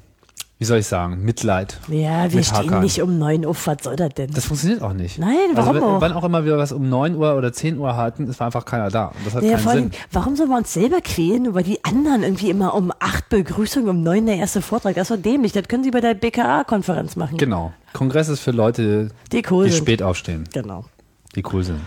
wie 0.62 0.66
soll 0.66 0.78
ich 0.78 0.86
sagen, 0.86 1.24
Mitleid. 1.24 1.80
ja, 1.88 2.30
wir 2.30 2.36
mit 2.36 2.44
stehen 2.46 2.68
Hakan. 2.70 2.82
nicht 2.84 3.02
um 3.02 3.18
neun 3.18 3.44
Uhr. 3.44 3.56
Was 3.64 3.78
soll 3.82 3.96
das 3.96 4.10
denn? 4.14 4.30
Das 4.30 4.44
funktioniert 4.44 4.80
auch 4.80 4.92
nicht. 4.92 5.18
Nein, 5.18 5.36
warum 5.54 5.74
also, 5.74 5.86
auch? 5.88 6.00
Wann 6.00 6.12
auch 6.12 6.22
immer 6.22 6.44
wir 6.44 6.56
was 6.56 6.70
um 6.70 6.88
9 6.88 7.16
Uhr 7.16 7.34
oder 7.36 7.52
10 7.52 7.78
Uhr 7.78 7.96
hatten, 7.96 8.28
es 8.28 8.38
war 8.38 8.46
einfach 8.46 8.64
keiner 8.64 8.88
da. 8.88 9.06
Und 9.06 9.26
das 9.26 9.34
hat 9.34 9.42
Naja, 9.42 9.56
keinen 9.56 9.68
allem, 9.68 9.82
Sinn. 9.90 9.92
warum 10.12 10.36
sollen 10.36 10.50
wir 10.50 10.56
uns 10.58 10.72
selber 10.72 11.00
quälen, 11.00 11.52
weil 11.52 11.64
die 11.64 11.84
anderen 11.84 12.22
irgendwie 12.22 12.48
immer 12.50 12.74
um 12.74 12.92
acht 13.00 13.28
Begrüßung, 13.28 13.88
um 13.88 14.04
neun 14.04 14.26
der 14.26 14.36
erste 14.36 14.62
Vortrag? 14.62 14.94
Das 14.94 15.10
war 15.10 15.16
dämlich. 15.16 15.50
Das 15.50 15.66
können 15.66 15.82
sie 15.82 15.90
bei 15.90 16.00
der 16.00 16.14
BKA-Konferenz 16.14 17.16
machen. 17.16 17.38
Genau. 17.38 17.72
Kongress 17.92 18.28
ist 18.28 18.38
für 18.38 18.52
Leute, 18.52 19.08
Die 19.32 19.42
cool 19.50 19.64
die 19.66 19.72
spät 19.72 20.00
aufstehen, 20.00 20.44
Genau. 20.52 20.84
die 21.34 21.42
cool 21.52 21.64
sind. 21.64 21.80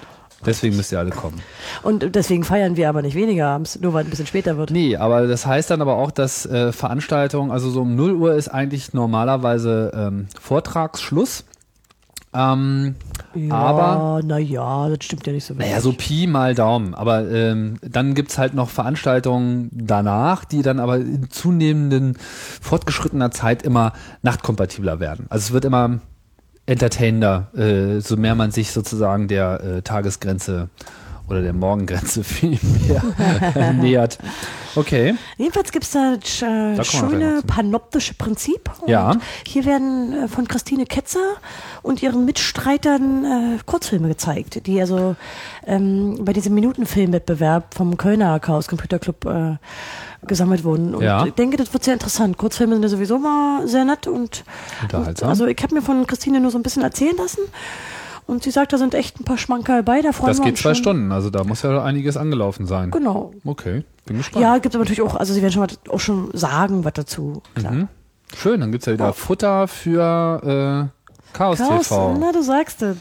Deswegen 0.46 0.76
müsst 0.76 0.92
ihr 0.92 1.00
alle 1.00 1.12
kommen. 1.12 1.42
Und 1.84 2.16
deswegen 2.16 2.44
feiern 2.44 2.78
wir 2.78 2.90
aber 2.90 3.02
nicht 3.02 3.16
weniger 3.16 3.48
abends, 3.48 3.80
nur 3.80 3.94
weil 3.94 4.02
es 4.02 4.08
ein 4.08 4.10
bisschen 4.12 4.28
später 4.28 4.58
wird. 4.58 4.72
Nee, 4.72 4.96
aber 4.98 5.28
das 5.28 5.46
heißt 5.46 5.70
dann 5.72 5.82
aber 5.82 5.96
auch, 5.98 6.12
dass 6.12 6.46
äh, 6.46 6.72
Veranstaltungen, 6.72 7.52
also 7.52 7.70
so 7.70 7.82
um 7.82 7.96
0 7.96 8.14
Uhr 8.14 8.36
ist 8.36 8.48
eigentlich 8.48 8.94
normalerweise 8.94 9.92
ähm, 9.96 10.28
Vortragsschluss. 10.40 11.46
Ähm, 12.34 12.96
Ja, 13.34 13.54
aber, 13.56 14.22
naja, 14.26 14.90
das 14.90 15.06
stimmt 15.06 15.26
ja 15.26 15.32
nicht 15.34 15.46
so 15.46 15.54
wirklich. 15.56 15.70
naja, 15.70 15.82
so 15.82 15.94
Pi 15.94 16.28
mal 16.28 16.54
Daumen. 16.54 16.94
Aber 16.94 17.30
ähm, 17.32 17.78
dann 17.82 18.14
gibt's 18.14 18.38
halt 18.38 18.54
noch 18.54 18.70
Veranstaltungen 18.70 19.70
danach, 19.72 20.44
die 20.44 20.62
dann 20.62 20.80
aber 20.80 20.98
in 20.98 21.30
zunehmenden 21.30 22.18
fortgeschrittener 22.62 23.32
Zeit 23.32 23.64
immer 23.64 23.94
nachtkompatibler 24.22 25.00
werden. 25.00 25.28
Also 25.30 25.46
es 25.46 25.54
wird 25.54 25.64
immer 25.66 26.00
entertainender, 26.66 27.48
äh, 27.56 28.00
so 28.00 28.18
mehr 28.18 28.36
man 28.36 28.52
sich 28.52 28.72
sozusagen 28.72 29.28
der 29.28 29.62
äh, 29.62 29.82
Tagesgrenze 29.82 30.70
oder 31.30 31.42
der 31.42 31.54
Morgengrenze 31.54 32.24
viel 32.24 32.60
mehr 32.88 33.74
nähert. 33.74 34.18
Okay. 34.76 35.16
Jedenfalls 35.38 35.72
gibt 35.72 35.86
es 35.86 35.92
da 35.92 36.14
äh, 36.16 36.18
gleich 36.76 36.90
schöne 36.92 37.42
panoptische 37.48 38.14
Prinzip. 38.14 38.70
Und 38.82 38.90
Ja. 38.90 39.16
Hier 39.48 39.66
werden 39.66 40.26
äh, 40.26 40.28
von 40.28 40.48
Christine 40.48 40.86
Ketzer 40.86 41.36
und 41.82 42.04
ihren 42.04 42.26
Mitstreitern 42.26 43.26
äh, 43.26 43.58
Kurzfilme 43.66 44.08
gezeigt, 44.10 44.66
die 44.68 44.80
also 44.82 45.16
ähm, 45.66 46.20
bei 46.26 46.34
diesem 46.34 46.54
Minutenfilmwettbewerb 46.56 47.74
vom 47.74 47.98
Kölner 47.98 48.40
Chaos 48.40 48.68
Computer 48.68 49.00
Club 49.00 49.26
äh, 49.26 49.56
gesammelt 50.28 50.64
wurden. 50.64 50.94
Und 50.96 51.04
Ja. 51.04 51.26
ich 51.26 51.34
denke, 51.34 51.56
das 51.58 51.72
wird 51.74 51.84
sehr 51.84 51.94
interessant. 51.94 52.38
Kurzfilme 52.38 52.74
sind 52.76 52.84
ja 52.84 52.90
sowieso 52.90 53.18
mal 53.18 53.68
sehr 53.68 53.86
nett 53.86 54.08
und 54.08 54.44
Unterhaltsam. 54.82 55.30
also 55.30 55.46
ich 55.46 55.62
habe 55.64 55.76
mir 55.76 55.82
von 55.82 56.06
Christine 56.06 56.40
nur 56.40 56.52
so 56.52 56.58
ein 56.60 56.64
bisschen 56.64 56.84
erzählen 56.84 57.16
lassen. 57.18 57.42
Und 58.28 58.44
sie 58.44 58.52
sagt, 58.52 58.74
da 58.74 58.78
sind 58.78 58.94
echt 58.96 59.20
ein 59.20 59.24
paar 59.24 59.38
Schmankerl 59.38 59.84
bei. 59.84 60.02
Da 60.02 60.12
freuen 60.12 60.30
Das 60.30 60.38
wir 60.40 60.46
geht 60.46 60.54
uns 60.54 60.62
zwei 60.62 60.74
schon. 60.74 60.84
Stunden, 60.84 61.12
also 61.12 61.30
da 61.30 61.44
muss 61.44 61.62
ja 61.62 61.84
einiges 61.84 62.18
angelaufen 62.18 62.66
sein. 62.66 62.92
Genau. 62.92 63.32
Okay, 63.44 63.84
bin 64.06 64.18
gespannt. 64.18 64.42
Ja, 64.42 64.58
gibt 64.58 64.74
es 64.74 64.80
natürlich 64.80 65.02
auch, 65.02 65.16
also 65.16 65.34
sie 65.34 65.42
werden 65.42 65.54
schon 65.54 65.62
mal 65.62 65.70
auch 65.90 66.00
schon 66.00 66.30
sagen, 66.34 66.84
was 66.86 66.94
dazu. 66.94 67.42
Klar. 67.56 67.72
Mhm. 67.74 67.88
Schön, 68.36 68.60
dann 68.62 68.72
gibt's 68.72 68.88
ja 68.88 68.94
wieder 68.94 69.14
Futter 69.14 69.68
für 69.68 70.92
äh, 70.92 71.36
Chaos, 71.38 71.60
Chaos, 71.60 71.88
TV. 71.88 72.18
na, 72.20 72.32
du 72.32 72.42
sagst 72.42 72.82
es. 72.82 72.98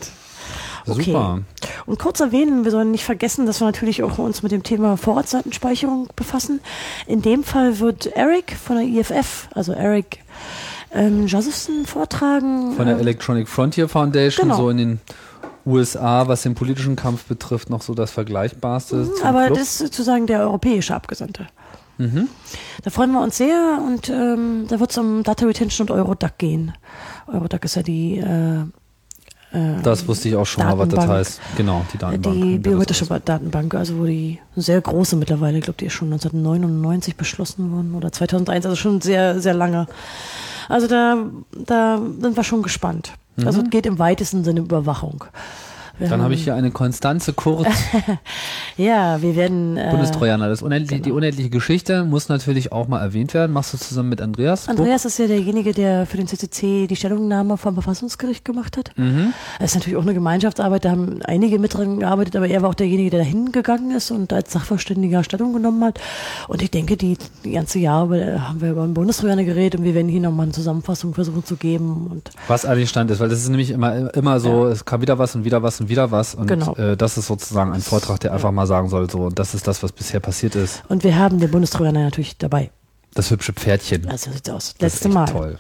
Okay. 0.87 1.05
Super. 1.05 1.41
Und 1.87 1.99
kurz 1.99 2.21
erwähnen, 2.21 2.65
wir 2.65 2.71
sollen 2.71 2.91
nicht 2.91 3.05
vergessen, 3.05 3.47
dass 3.47 3.61
wir 3.61 3.65
natürlich 3.65 4.03
auch 4.03 4.19
uns 4.19 4.43
mit 4.43 4.53
dem 4.53 4.63
Thema 4.63 4.99
Vorratsdatenspeicherung 4.99 6.09
befassen. 6.15 6.61
In 7.07 7.23
dem 7.23 7.43
Fall 7.43 7.79
wird 7.79 8.07
Eric 8.09 8.55
von 8.63 8.77
der 8.77 8.85
IFF, 8.87 9.49
also 9.55 9.73
Eric 9.73 10.19
ähm, 10.95 11.27
Josephson 11.27 11.85
vortragen. 11.87 12.75
Von 12.77 12.87
der 12.87 12.97
äh, 12.97 13.01
Electronic 13.01 13.49
Frontier 13.49 13.89
Foundation, 13.89 14.49
Genau. 14.49 14.57
so 14.57 14.71
in 14.71 14.77
den 14.79 15.01
USA, 15.67 16.29
was 16.29 16.43
den 16.43 16.55
politischen 16.55 16.95
Kampf 16.97 17.25
betrifft, 17.25 17.71
noch 17.71 17.83
so 17.83 17.95
das 17.95 18.11
Vergleichbarste. 18.11 18.97
Mhm, 18.97 19.11
aber 19.23 19.47
Club. 19.47 19.59
das 19.59 19.69
ist 19.69 19.79
sozusagen 19.79 20.27
der 20.27 20.41
europäische 20.41 20.95
Abgesandte. 20.95 21.47
Mhm. 21.99 22.29
Da 22.83 22.91
freuen 22.91 23.13
wir 23.13 23.23
uns 23.23 23.37
sehr 23.37 23.79
und 23.87 24.09
ähm, 24.11 24.67
da 24.69 24.81
wird 24.81 24.91
es 24.91 24.99
um 24.99 25.23
Data 25.23 25.47
Retention 25.47 25.89
und 25.89 25.95
Eurodac 25.97 26.39
gehen. 26.39 26.73
Eurodac 27.29 27.65
ist 27.65 27.77
ja 27.77 27.83
die, 27.83 28.19
äh, 28.19 28.63
äh, 29.53 29.81
das 29.83 30.07
wusste 30.09 30.29
ich 30.29 30.35
auch 30.37 30.45
schon 30.45 30.65
mal, 30.65 30.77
was 30.77 30.89
das 30.89 30.97
Datenbank. 30.97 31.19
heißt. 31.21 31.41
Genau, 31.57 31.85
die 31.93 31.99
Datenbank. 31.99 32.35
die 32.35 32.59
biometrische. 32.59 33.07
Datenbank, 33.07 33.75
also 33.75 33.99
wo 33.99 34.05
die 34.07 34.41
sehr 34.57 34.81
große 34.81 35.15
mittlerweile, 35.17 35.59
ich 35.59 35.65
glaube, 35.65 35.79
die 35.79 35.87
ist 35.87 35.93
schon 35.93 36.13
1999 36.13 37.17
beschlossen 37.17 37.71
worden 37.73 37.95
oder 37.95 38.11
2001, 38.11 38.67
also 38.67 38.77
schon 38.77 39.01
sehr, 39.01 39.41
sehr 39.41 39.55
lange. 39.55 39.87
Also 40.69 40.87
da, 40.87 41.17
da 41.53 41.99
sind 41.99 42.37
wir 42.37 42.45
schon 42.45 42.63
gespannt. 42.63 43.13
Also 43.45 43.63
es 43.63 43.71
geht 43.71 43.87
im 43.87 43.99
weitesten 43.99 44.45
Sinne 44.45 44.61
Überwachung. 44.61 45.25
Wir. 45.99 46.09
Dann 46.09 46.23
habe 46.23 46.35
ich 46.35 46.45
hier 46.45 46.55
eine 46.55 46.71
Konstanze 46.71 47.33
Kurz, 47.33 47.69
Ja, 48.77 49.23
wir 49.23 49.37
werden. 49.37 49.77
Äh, 49.77 49.91
Bundestrojaner. 49.91 50.49
Das 50.49 50.63
unendliche, 50.63 51.03
Die 51.03 51.13
unendliche 51.13 51.51
Geschichte 51.51 52.05
muss 52.05 52.29
natürlich 52.29 52.73
auch 52.73 52.89
mal 52.89 53.01
erwähnt 53.01 53.35
werden. 53.35 53.53
Machst 53.53 53.73
du 53.73 53.79
zusammen 53.79 54.09
mit 54.09 54.21
Andreas? 54.21 54.69
Andreas 54.69 55.05
ist 55.05 55.19
ja 55.19 55.27
derjenige, 55.27 55.73
der 55.73 56.07
für 56.07 56.17
den 56.17 56.27
CCC 56.27 56.87
die 56.89 56.97
Stellungnahme 56.97 57.57
vom 57.57 57.75
Verfassungsgericht 57.75 58.45
gemacht 58.45 58.77
hat. 58.77 58.91
Mhm. 58.97 59.33
Das 59.61 59.71
ist 59.71 59.75
natürlich 59.77 59.97
auch 59.97 60.03
eine 60.03 60.15
Gemeinschaftsarbeit, 60.15 60.85
da 60.85 60.91
haben 60.91 61.21
einige 61.25 61.59
mit 61.59 61.75
dran 61.75 62.01
gearbeitet, 62.01 62.35
aber 62.37 62.49
er 62.49 62.63
war 62.63 62.71
auch 62.71 62.75
derjenige, 62.75 63.11
der 63.11 63.21
da 63.21 63.27
hingegangen 63.27 63.93
ist 63.93 64.11
und 64.11 64.33
als 64.33 64.53
Sachverständiger 64.53 65.23
Stellung 65.23 65.53
genommen 65.53 65.85
hat. 65.85 66.01
Und 66.49 66.63
ich 66.63 66.71
denke, 66.71 66.97
die, 66.97 67.17
die 67.45 67.53
ganze 67.53 67.79
Jahre 67.79 68.49
haben 68.49 68.61
wir 68.61 68.73
über 68.73 68.83
den 68.83 68.95
Bundestrojaner 68.95 69.45
geredet 69.45 69.79
und 69.79 69.85
wir 69.85 69.95
werden 69.95 70.09
hier 70.09 70.21
nochmal 70.21 70.45
eine 70.45 70.53
Zusammenfassung 70.53 71.15
versuchen 71.15 71.45
zu 71.45 71.57
geben. 71.57 72.09
Und 72.11 72.31
Was 72.49 72.67
eigentlich 72.67 72.89
Stand 72.89 73.11
ist, 73.11 73.21
weil 73.21 73.29
das 73.29 73.41
ist 73.41 73.49
nämlich 73.49 73.71
immer, 73.71 74.13
immer 74.15 74.41
so, 74.41 74.67
es 74.67 74.85
kam 74.85 75.01
wieder 75.01 75.19
was 75.19 75.35
und 75.37 75.45
wieder 75.45 75.63
was 75.63 75.81
und 75.81 75.84
wieder 75.89 76.11
was. 76.11 76.35
Und 76.35 76.47
Genau. 76.47 76.75
äh, 76.77 76.97
das 76.97 77.17
ist 77.19 77.27
sozusagen 77.27 77.73
ein 77.73 77.81
Vortrag, 77.83 78.21
der 78.21 78.33
einfach 78.33 78.53
mal 78.53 78.67
sagen 78.67 78.89
soll, 78.89 79.09
so, 79.11 79.19
und 79.21 79.39
das 79.39 79.55
ist 79.55 79.67
das, 79.67 79.83
was 79.83 79.93
bisher 79.93 80.21
passiert 80.21 80.55
ist. 80.55 80.83
Und 80.89 81.05
wir 81.05 81.17
haben 81.19 81.39
den 81.41 81.51
Bundestrojaner 81.51 82.03
natürlich 82.05 82.37
dabei. 82.39 82.71
Das 83.17 83.31
hübsche 83.31 83.53
Pferdchen. 83.53 84.09
Also 84.09 84.33
sieht 84.33 84.51
aus. 84.51 84.75
Das 84.79 84.95
Letzte 84.95 85.09
Mal. 85.09 85.27
Toll. 85.27 85.57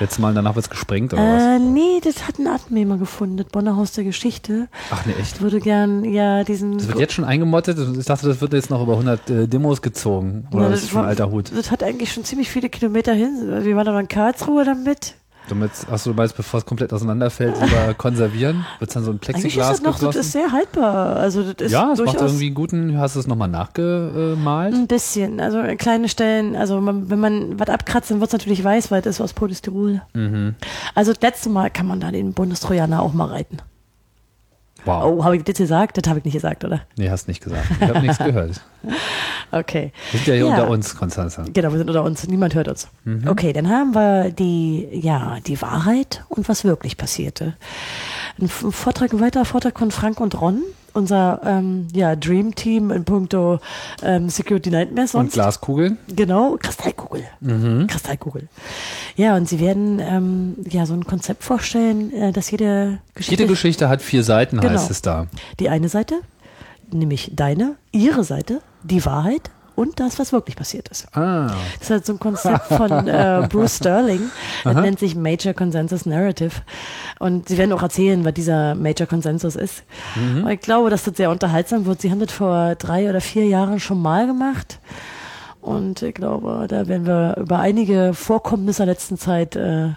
Letztes 0.00 0.18
Mal, 0.18 0.34
danach 0.34 0.54
wird's 0.54 0.68
gesprengt 0.68 1.14
oder 1.14 1.22
was? 1.22 1.42
Äh, 1.42 1.58
nee, 1.58 1.98
das 2.04 2.28
hat 2.28 2.38
ein 2.38 2.46
Atmnehmer 2.46 2.98
gefunden, 2.98 3.38
das 3.38 3.46
Bonner 3.46 3.74
Haus 3.76 3.92
der 3.92 4.04
Geschichte. 4.04 4.68
Ach 4.90 5.06
nee, 5.06 5.14
echt. 5.18 5.36
Ich 5.36 5.40
würde 5.40 5.60
gern, 5.60 6.04
ja, 6.04 6.44
diesen. 6.44 6.76
Das 6.76 6.88
wird 6.88 6.98
jetzt 6.98 7.14
schon 7.14 7.24
eingemottet. 7.24 7.78
Ich 7.98 8.04
dachte, 8.04 8.28
das 8.28 8.42
wird 8.42 8.52
jetzt 8.52 8.68
noch 8.68 8.82
über 8.82 8.92
100 8.92 9.30
äh, 9.30 9.48
Demos 9.48 9.80
gezogen. 9.80 10.46
Oder 10.52 10.64
Ja, 10.64 10.68
das 10.72 10.82
ist 10.82 10.90
schon 10.90 11.00
war- 11.00 11.08
alter 11.08 11.30
Hut. 11.30 11.50
Das 11.56 11.70
hat 11.70 11.82
eigentlich 11.82 12.12
schon 12.12 12.24
ziemlich 12.24 12.50
viele 12.50 12.68
Kilometer 12.68 13.14
hin. 13.14 13.60
Wir 13.62 13.76
waren 13.76 13.88
aber 13.88 14.00
in 14.00 14.08
Karlsruhe 14.08 14.66
damit. 14.66 15.14
Damit, 15.50 15.72
achso, 15.90 16.10
du 16.10 16.16
meinst, 16.16 16.36
bevor 16.36 16.58
es 16.58 16.66
komplett 16.66 16.92
auseinanderfällt, 16.92 17.54
lieber 17.60 17.94
konservieren? 17.98 18.64
Wird 18.78 18.94
dann 18.94 19.04
so 19.04 19.10
ein 19.10 19.14
Eigentlich 19.14 19.28
ist 19.28 19.40
Plexiglas 19.42 19.68
das 19.68 19.82
noch, 19.82 19.98
das 19.98 20.16
ist 20.16 20.32
sehr 20.32 20.52
haltbar. 20.52 21.16
Also 21.16 21.42
das 21.42 21.66
ist 21.66 21.72
ja, 21.72 21.92
es 21.92 22.00
macht 22.00 22.20
irgendwie 22.20 22.46
einen 22.46 22.54
guten, 22.54 22.98
hast 22.98 23.16
du 23.16 23.20
es 23.20 23.26
nochmal 23.26 23.48
nachgemalt? 23.48 24.74
ein 24.74 24.86
bisschen. 24.86 25.40
Also 25.40 25.62
kleine 25.76 26.08
Stellen, 26.08 26.56
also 26.56 26.80
man, 26.80 27.10
wenn 27.10 27.20
man 27.20 27.58
was 27.58 27.68
abkratzt, 27.68 28.10
dann 28.10 28.20
wird 28.20 28.28
es 28.28 28.32
natürlich 28.32 28.62
weiß, 28.62 28.90
weil 28.90 29.02
das 29.02 29.16
ist 29.16 29.20
aus 29.20 29.32
Polystyrol. 29.32 30.02
Mhm. 30.14 30.54
Also 30.94 31.12
das 31.12 31.22
letzte 31.22 31.50
Mal 31.50 31.70
kann 31.70 31.86
man 31.86 32.00
da 32.00 32.10
den 32.10 32.32
Bundestrojaner 32.32 33.02
auch 33.02 33.12
mal 33.12 33.26
reiten. 33.26 33.58
Wow. 34.84 35.04
Oh, 35.04 35.24
habe 35.24 35.36
ich 35.36 35.44
das 35.44 35.56
gesagt? 35.58 35.96
Das 35.98 36.08
habe 36.08 36.18
ich 36.20 36.24
nicht 36.24 36.34
gesagt, 36.34 36.64
oder? 36.64 36.82
Nee, 36.96 37.10
hast 37.10 37.28
nicht 37.28 37.42
gesagt. 37.42 37.64
Ich 37.80 37.88
habe 37.88 38.00
nichts 38.00 38.18
gehört. 38.18 38.60
Okay. 39.52 39.92
Wir 40.12 40.18
sind 40.20 40.26
ja 40.28 40.34
hier 40.34 40.44
Ja. 40.44 40.50
unter 40.50 40.70
uns, 40.70 40.96
Konstanze. 40.96 41.44
Genau, 41.52 41.72
wir 41.72 41.78
sind 41.78 41.88
unter 41.88 42.04
uns. 42.04 42.24
Niemand 42.28 42.54
hört 42.54 42.68
uns. 42.68 42.86
Mhm. 43.04 43.26
Okay, 43.26 43.52
dann 43.52 43.68
haben 43.68 43.94
wir 43.96 44.30
die, 44.30 44.88
ja, 44.92 45.38
die 45.44 45.60
Wahrheit 45.60 46.24
und 46.28 46.48
was 46.48 46.62
wirklich 46.62 46.96
passierte. 46.96 47.54
Ein 48.40 48.48
Vortrag, 48.48 49.12
ein 49.12 49.20
weiterer 49.20 49.44
Vortrag 49.44 49.76
von 49.78 49.90
Frank 49.90 50.20
und 50.20 50.40
Ron, 50.40 50.62
unser 50.94 51.40
ähm, 51.44 51.88
ja, 51.94 52.16
Dream 52.16 52.54
Team 52.54 52.90
in 52.90 53.04
puncto 53.04 53.60
ähm, 54.02 54.28
Security 54.28 54.70
Nightmares 54.70 55.14
Und 55.14 55.22
sonst. 55.22 55.32
Glaskugeln? 55.34 55.98
Genau, 56.14 56.56
Kristallkugel. 56.60 57.24
Mhm. 57.40 57.86
Kristallkugel. 57.86 58.48
Ja, 59.16 59.36
und 59.36 59.48
sie 59.48 59.60
werden 59.60 59.98
ähm, 60.00 60.56
ja 60.68 60.86
so 60.86 60.94
ein 60.94 61.04
Konzept 61.04 61.42
vorstellen, 61.44 62.12
äh, 62.12 62.32
dass 62.32 62.50
jede 62.50 62.98
Geschichte, 63.14 63.42
Jede 63.42 63.46
Geschichte 63.50 63.88
hat 63.88 64.02
vier 64.02 64.24
Seiten, 64.24 64.60
Genau. 64.60 64.72
heißt 64.72 64.90
es 64.90 65.02
da. 65.02 65.26
die 65.58 65.68
eine 65.68 65.88
Seite, 65.88 66.16
nämlich 66.92 67.30
deine, 67.34 67.76
ihre 67.92 68.24
Seite, 68.24 68.60
die 68.82 69.04
Wahrheit 69.04 69.50
und 69.80 69.98
das, 69.98 70.18
was 70.18 70.30
wirklich 70.32 70.56
passiert 70.56 70.88
ist. 70.88 71.06
Ah. 71.16 71.46
Das 71.46 71.82
ist 71.82 71.90
halt 71.90 72.06
so 72.06 72.12
ein 72.12 72.18
Konzept 72.20 72.66
von 72.66 73.08
äh, 73.08 73.48
Bruce 73.48 73.76
Sterling. 73.76 74.20
Das 74.64 74.74
nennt 74.74 74.98
sich 74.98 75.16
Major 75.16 75.54
Consensus 75.54 76.04
Narrative. 76.04 76.52
Und 77.18 77.48
sie 77.48 77.56
werden 77.56 77.72
auch 77.72 77.82
erzählen, 77.82 78.22
was 78.26 78.34
dieser 78.34 78.74
Major 78.74 79.06
Consensus 79.06 79.56
ist. 79.56 79.84
Und 80.16 80.48
ich 80.50 80.60
glaube, 80.60 80.90
dass 80.90 81.04
das 81.04 81.16
sehr 81.16 81.30
unterhaltsam 81.30 81.86
wird. 81.86 82.02
Sie 82.02 82.10
haben 82.10 82.20
das 82.20 82.30
vor 82.30 82.74
drei 82.74 83.08
oder 83.08 83.22
vier 83.22 83.46
Jahren 83.46 83.80
schon 83.80 84.02
mal 84.02 84.26
gemacht. 84.26 84.80
Und 85.62 86.02
ich 86.02 86.14
glaube, 86.14 86.66
da 86.68 86.86
werden 86.88 87.06
wir 87.06 87.36
über 87.38 87.58
einige 87.58 88.12
Vorkommnisse 88.12 88.84
der 88.84 88.94
letzten 88.94 89.16
Zeit, 89.16 89.56
äh, 89.56 89.90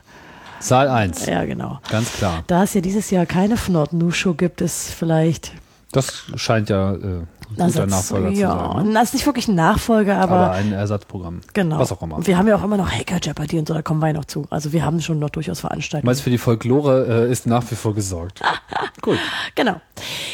Saal 0.60 0.88
1. 0.88 1.26
ja 1.26 1.44
genau. 1.44 1.80
Ganz 1.90 2.14
klar. 2.14 2.46
Da 2.48 2.64
es 2.64 2.74
ja 2.74 2.80
dieses 2.80 3.10
Jahr 3.10 3.26
keine 3.26 3.58
Fnord 3.58 3.92
Nu 3.92 4.12
Show 4.12 4.34
gibt, 4.34 4.62
ist 4.62 4.94
vielleicht 4.94 5.52
Das 5.92 6.24
scheint 6.38 6.70
ja 6.70 6.94
äh, 6.94 7.24
guter 7.56 7.86
Nachfolger 7.88 8.30
ja, 8.30 8.51
zu 8.72 8.78
sein. 8.78 8.88
Ne? 8.88 8.93
Das 8.93 9.04
ist 9.06 9.14
nicht 9.14 9.26
wirklich 9.26 9.47
ein 9.47 9.56
Nachfolger, 9.56 10.18
aber, 10.18 10.36
Aber 10.36 10.51
ein 10.51 10.72
Ersatzprogramm. 10.74 11.41
genau. 11.54 11.80
Was 11.80 11.91
auch 11.91 12.01
immer. 12.01 12.16
Und 12.18 12.28
wir 12.28 12.38
haben 12.38 12.47
ja 12.47 12.56
auch 12.56 12.64
immer 12.64 12.78
noch 12.78 12.91
Hacker 12.91 13.18
Jeopardy 13.22 13.60
und 13.60 13.68
so, 13.68 13.74
da 13.74 13.82
kommen 13.82 13.99
wir 14.01 14.08
ja 14.08 14.14
noch 14.14 14.26
zu. 14.26 14.45
Also 14.49 14.72
wir 14.74 14.84
haben 14.86 15.01
schon 15.01 15.20
noch 15.20 15.30
durchaus 15.30 15.60
Veranstaltungen. 15.60 16.08
Meinst 16.08 16.22
für 16.22 16.30
die 16.30 16.38
Folklore 16.38 17.28
äh, 17.28 17.32
ist 17.32 17.47
nach 17.47 17.64
wie 17.72 17.76
vor 17.76 17.93
gesorgt. 17.93 18.41
Gut. 19.01 19.18
Genau. 19.56 19.82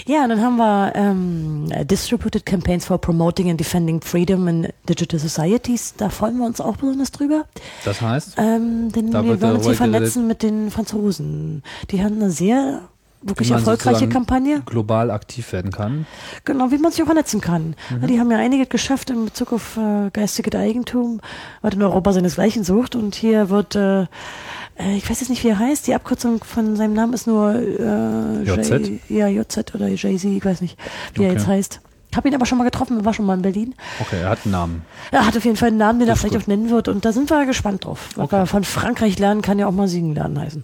Ja, 0.05 0.24
und 0.24 0.30
dann 0.30 0.41
haben 0.41 0.57
wir 0.57 0.91
ähm, 0.95 1.70
Distributed 1.86 2.45
Campaigns 2.45 2.86
for 2.86 2.99
Promoting 2.99 3.49
and 3.49 3.59
Defending 3.59 4.01
Freedom 4.01 4.47
in 4.47 4.67
Digital 4.88 5.20
Societies. 5.20 5.93
Da 5.97 6.09
freuen 6.09 6.38
wir 6.38 6.45
uns 6.45 6.61
auch 6.61 6.78
besonders 6.78 7.11
drüber. 7.11 7.45
Das 7.86 8.01
heißt, 8.01 8.36
Ähm, 8.38 8.91
denn 8.91 9.11
Da 9.11 9.24
wir 9.24 9.41
wollen 9.41 9.55
uns 9.57 9.65
hier 9.65 9.76
vernetzen 9.76 10.28
mit 10.28 10.43
den 10.43 10.72
Franzosen. 10.72 11.63
Die 11.91 12.03
haben 12.03 12.15
eine 12.15 12.30
sehr 12.32 12.82
wirklich 13.22 13.51
erfolgreiche 13.51 14.07
Kampagne. 14.07 14.61
global 14.65 15.11
aktiv 15.11 15.51
werden 15.51 15.72
kann. 15.72 16.05
Genau, 16.45 16.72
wie 16.72 16.78
man 16.78 16.91
sich 16.91 17.01
auch 17.01 17.05
vernetzen 17.07 17.41
kann. 17.41 17.76
Mhm. 17.89 18.07
Die 18.07 18.20
haben 18.20 18.32
ja 18.32 18.38
einiges 18.38 18.70
geschafft 18.70 19.09
in 19.09 19.26
Bezug 19.26 19.51
auf 19.53 19.78
äh, 19.78 20.09
geistiges 20.11 20.53
Eigentum, 20.59 21.20
was 21.61 21.74
in 21.74 21.82
Europa 21.82 22.13
seinesgleichen 22.13 22.63
sucht. 22.63 22.95
Und 22.95 23.15
hier 23.15 23.49
wird, 23.49 23.76
äh, 23.76 24.03
äh, 24.03 24.95
ich 24.95 25.09
weiß 25.09 25.20
jetzt 25.20 25.30
nicht, 25.30 25.43
wie 25.43 25.49
er 25.49 25.59
heißt, 25.59 25.88
die 25.88 25.95
Abkürzung 25.95 26.43
von 26.43 26.76
seinem 26.76 26.93
Namen 26.93 27.13
ist 27.13 27.28
nur 27.28 27.53
äh, 27.55 28.43
JZ? 28.43 29.01
Ja, 29.09 29.28
JZ 29.28 29.76
oder 29.76 29.88
JZ, 29.89 30.24
ich 30.26 30.45
weiß 30.45 30.61
nicht, 30.61 30.78
wie 31.15 31.24
er 31.24 31.30
Okay. 31.32 31.38
jetzt 31.38 31.47
heißt. 31.47 31.82
Ich 32.11 32.17
habe 32.17 32.28
ihn 32.28 32.34
aber 32.34 32.47
schon 32.47 32.57
mal 32.57 32.63
getroffen, 32.63 33.05
war 33.05 33.13
schon 33.13 33.28
mal 33.28 33.36
in 33.36 33.43
Berlin. 33.43 33.76
Okay, 33.99 34.22
er 34.24 34.30
hat 34.30 34.39
einen 34.45 34.51
Namen. 34.53 34.82
Er 35.11 35.28
hat 35.28 35.38
auf 35.38 35.45
jeden 35.45 35.57
Fall 35.57 35.67
einen 35.67 35.78
Namen, 35.78 35.99
den 35.99 36.07
er 36.07 36.13
Das 36.13 36.17
ist 36.17 36.22
vielleicht 36.22 36.36
gut. 36.38 36.43
auch 36.43 36.47
nennen 36.47 36.70
wird. 36.72 36.88
Und 36.88 37.05
da 37.05 37.11
sind 37.11 37.30
wir 37.30 37.45
gespannt 37.45 37.86
drauf. 37.86 38.09
Okay. 38.17 38.47
von 38.47 38.63
Frankreich 38.63 39.20
lernen, 39.20 39.43
kann 39.43 39.59
ja 39.59 39.67
auch 39.67 39.72
mal 39.72 39.88
Siegen 39.88 40.15
lernen 40.15 40.39
heißen. 40.39 40.63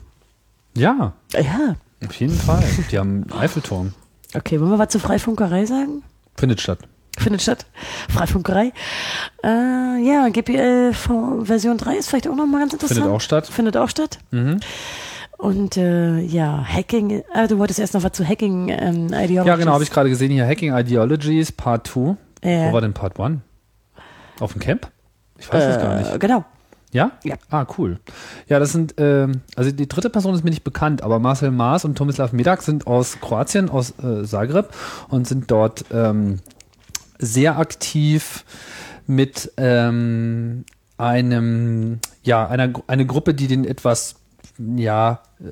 Ja, 0.76 1.14
Ja, 1.34 1.76
auf 2.06 2.16
jeden 2.16 2.36
Fall. 2.36 2.64
Die 2.92 2.98
haben 2.98 3.26
einen 3.30 3.42
Eiffelturm. 3.42 3.94
okay, 4.36 4.60
wollen 4.60 4.72
wir 4.72 4.80
was 4.80 4.90
zur 4.90 5.02
Freifunkerei 5.02 5.66
sagen? 5.66 6.04
Findet 6.36 6.62
statt. 6.62 6.80
Findet 7.18 7.42
statt. 7.42 7.66
Freifunkerei. 8.10 8.74
Äh, 9.44 9.48
ja, 9.48 10.28
GPL 10.30 10.94
Version 11.44 11.78
3 11.78 11.96
ist 11.96 12.10
vielleicht 12.10 12.28
auch 12.28 12.36
nochmal 12.36 12.62
ganz 12.62 12.74
interessant. 12.74 13.00
Findet 13.00 13.16
auch 13.16 13.22
statt. 13.22 13.48
Findet 13.48 13.78
auch 13.78 13.90
statt. 13.90 14.20
Mhm. 14.32 14.60
Und 15.38 15.78
äh, 15.78 16.20
ja, 16.20 16.66
Hacking, 16.66 17.24
äh, 17.34 17.48
du 17.48 17.58
wolltest 17.58 17.80
erst 17.80 17.94
noch 17.94 18.04
was 18.04 18.14
zu 18.14 18.28
Hacking 18.28 18.70
ähm, 18.70 19.08
Ideologies. 19.08 19.46
Ja, 19.46 19.56
genau, 19.56 19.74
habe 19.74 19.84
ich 19.84 19.92
gerade 19.92 20.10
gesehen 20.10 20.32
hier. 20.32 20.46
Hacking 20.46 20.76
Ideologies 20.76 21.52
Part 21.52 21.88
2. 21.88 22.16
Äh. 22.42 22.70
Wo 22.70 22.74
war 22.74 22.82
denn 22.82 22.94
Part 22.94 23.20
1? 23.20 23.40
Auf 24.40 24.54
dem 24.54 24.62
Camp? 24.62 24.90
Ich 25.38 25.52
weiß 25.52 25.64
es 25.64 25.82
gar 25.82 25.98
nicht. 25.98 26.14
Äh, 26.14 26.20
genau. 26.20 26.46
Ja? 26.96 27.12
Ja. 27.26 27.36
Ah, 27.50 27.66
cool. 27.78 28.00
Ja, 28.48 28.58
das 28.58 28.72
sind, 28.72 28.96
ähm, 29.00 29.42
also 29.58 29.70
die 29.70 29.90
dritte 29.90 30.10
Person 30.10 30.34
ist 30.34 30.46
mir 30.46 30.50
nicht 30.50 30.64
bekannt, 30.64 31.02
aber 31.02 31.20
Marcel 31.20 31.52
Maas 31.52 31.84
und 31.84 31.98
Tomislav 31.98 32.32
Medak 32.32 32.62
sind 32.62 32.88
aus 32.88 33.20
Kroatien, 33.20 33.70
aus 33.70 33.94
äh, 34.00 34.24
Zagreb 34.24 34.70
und 35.10 35.28
sind 35.28 35.52
dort 35.52 35.84
ähm, 35.92 36.40
sehr 37.20 37.60
aktiv 37.60 38.46
mit 39.08 39.52
ähm, 39.58 40.64
einem, 40.98 42.00
ja, 42.24 42.48
einer, 42.48 42.72
eine 42.88 43.06
Gruppe, 43.06 43.34
die 43.34 43.48
den 43.48 43.66
etwas, 43.66 44.16
ja, 44.58 45.20
äh, 45.42 45.46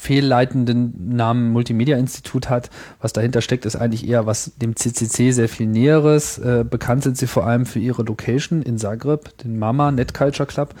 fehlleitenden 0.00 1.16
Namen 1.16 1.50
Multimedia-Institut 1.50 2.48
hat. 2.48 2.70
Was 3.00 3.12
dahinter 3.12 3.40
steckt, 3.42 3.66
ist 3.66 3.74
eigentlich 3.74 4.08
eher 4.08 4.26
was 4.26 4.52
dem 4.56 4.76
CCC 4.76 5.32
sehr 5.32 5.48
viel 5.48 5.66
Näheres. 5.66 6.38
Äh, 6.38 6.64
bekannt 6.68 7.02
sind 7.02 7.18
sie 7.18 7.26
vor 7.26 7.46
allem 7.46 7.66
für 7.66 7.80
ihre 7.80 8.04
Location 8.04 8.62
in 8.62 8.78
Zagreb, 8.78 9.36
den 9.38 9.58
Mama 9.58 9.90
Net 9.90 10.14
Culture 10.14 10.46
Club. 10.46 10.74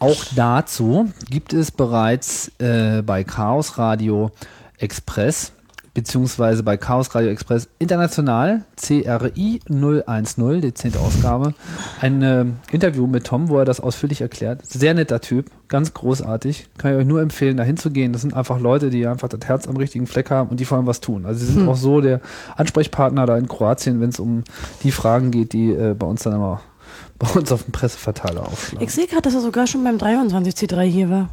Auch 0.00 0.24
dazu 0.34 1.12
gibt 1.28 1.52
es 1.52 1.70
bereits 1.70 2.50
äh, 2.58 3.02
bei 3.02 3.24
Chaos 3.24 3.76
Radio 3.76 4.30
Express 4.78 5.52
beziehungsweise 5.96 6.62
bei 6.62 6.76
Chaos 6.76 7.14
Radio 7.14 7.30
Express 7.30 7.70
International, 7.78 8.64
CRI 8.76 9.60
010, 9.66 10.60
die 10.60 10.74
10. 10.74 10.96
Ausgabe, 10.98 11.54
ein 12.02 12.22
äh, 12.22 12.44
Interview 12.70 13.06
mit 13.06 13.24
Tom, 13.24 13.48
wo 13.48 13.58
er 13.58 13.64
das 13.64 13.80
ausführlich 13.80 14.20
erklärt. 14.20 14.64
Sehr 14.66 14.92
netter 14.92 15.22
Typ, 15.22 15.50
ganz 15.68 15.94
großartig. 15.94 16.68
Kann 16.76 16.92
ich 16.92 16.98
euch 16.98 17.06
nur 17.06 17.22
empfehlen, 17.22 17.56
da 17.56 17.62
hinzugehen. 17.62 18.12
Das 18.12 18.20
sind 18.20 18.34
einfach 18.34 18.60
Leute, 18.60 18.90
die 18.90 19.06
einfach 19.06 19.28
das 19.28 19.48
Herz 19.48 19.66
am 19.66 19.78
richtigen 19.78 20.06
Fleck 20.06 20.30
haben 20.30 20.50
und 20.50 20.60
die 20.60 20.66
vor 20.66 20.76
allem 20.76 20.86
was 20.86 21.00
tun. 21.00 21.24
Also 21.24 21.46
sie 21.46 21.52
sind 21.52 21.66
auch 21.66 21.76
so 21.76 22.02
der 22.02 22.20
Ansprechpartner 22.56 23.24
da 23.24 23.38
in 23.38 23.48
Kroatien, 23.48 23.98
wenn 24.02 24.10
es 24.10 24.20
um 24.20 24.44
die 24.82 24.92
Fragen 24.92 25.30
geht, 25.30 25.54
die 25.54 25.70
äh, 25.70 25.94
bei 25.94 26.06
uns 26.06 26.22
dann 26.24 26.34
immer 26.34 26.60
bei 27.18 27.28
uns 27.30 27.50
auf 27.50 27.62
dem 27.62 27.72
Presseverteiler 27.72 28.46
aufschlagen. 28.46 28.86
Ich 28.86 28.92
sehe 28.92 29.06
gerade, 29.06 29.22
dass 29.22 29.34
er 29.34 29.40
sogar 29.40 29.66
schon 29.66 29.82
beim 29.82 29.96
23C3 29.96 30.82
hier 30.82 31.08
war. 31.08 31.30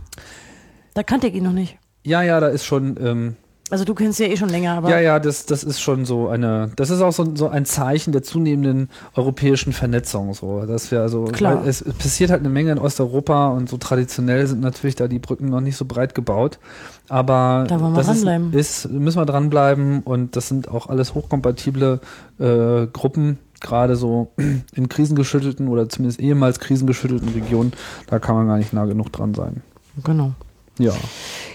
Da 0.94 1.04
kannte 1.04 1.28
ich 1.28 1.36
ihn 1.36 1.44
noch 1.44 1.52
nicht. 1.52 1.78
Ja, 2.06 2.22
ja, 2.22 2.40
da 2.40 2.48
ist 2.48 2.64
schon, 2.64 2.98
ähm, 3.02 3.36
Also 3.74 3.86
du 3.86 3.96
kennst 3.96 4.20
ja 4.20 4.28
eh 4.28 4.38
schon 4.38 4.50
länger, 4.50 4.74
aber 4.74 4.92
Ja, 4.92 5.00
ja, 5.00 5.20
das, 5.20 5.48
das 5.48 5.64
ist 5.64 5.82
schon 5.82 6.06
so 6.06 6.28
eine, 6.28 6.70
das 6.76 6.92
ist 6.92 7.02
auch 7.02 7.12
so, 7.12 7.36
so 7.36 7.50
ein 7.50 7.66
Zeichen 7.66 8.12
der 8.12 8.22
zunehmenden 8.22 8.88
europäischen 9.16 9.74
Vernetzung, 9.74 10.36
so, 10.36 10.64
dass 10.68 10.92
wir 10.92 11.02
also, 11.02 11.24
Klar. 11.24 11.66
es, 11.66 11.84
passiert 11.84 12.30
halt 12.30 12.42
eine 12.42 12.50
Menge 12.50 12.72
in 12.72 12.78
Osteuropa 12.78 13.48
und 13.48 13.68
so 13.68 13.78
traditionell 13.78 14.46
sind 14.46 14.62
natürlich 14.62 14.94
da 14.94 15.08
die 15.08 15.18
Brücken 15.18 15.50
noch 15.50 15.60
nicht 15.60 15.76
so 15.76 15.86
breit 15.86 16.14
gebaut, 16.14 16.60
aber 17.10 17.66
Da 17.68 17.82
wollen 17.82 17.94
wir 17.94 17.98
das 17.98 18.10
ist, 18.10 18.24
dranbleiben. 18.24 18.54
ist, 18.54 18.92
müssen 18.92 19.20
wir 19.20 19.26
dranbleiben 19.26 20.02
und 20.04 20.36
das 20.36 20.50
sind 20.50 20.68
auch 20.70 20.86
alles 20.86 21.16
hochkompatible 21.16 22.00
äh, 22.38 22.86
Gruppen, 22.94 23.40
gerade 23.60 23.96
so 23.96 24.34
in 24.76 24.88
krisengeschüttelten 24.88 25.68
oder 25.68 25.90
zumindest 25.90 26.20
ehemals 26.20 26.60
krisengeschüttelten 26.60 27.30
Regionen, 27.30 27.74
da 28.06 28.20
kann 28.20 28.36
man 28.36 28.46
gar 28.46 28.58
nicht 28.60 28.72
nah 28.72 28.86
genug 28.86 29.12
dran 29.12 29.34
sein. 29.34 29.64
genau. 30.04 30.34
Ja. 30.80 30.94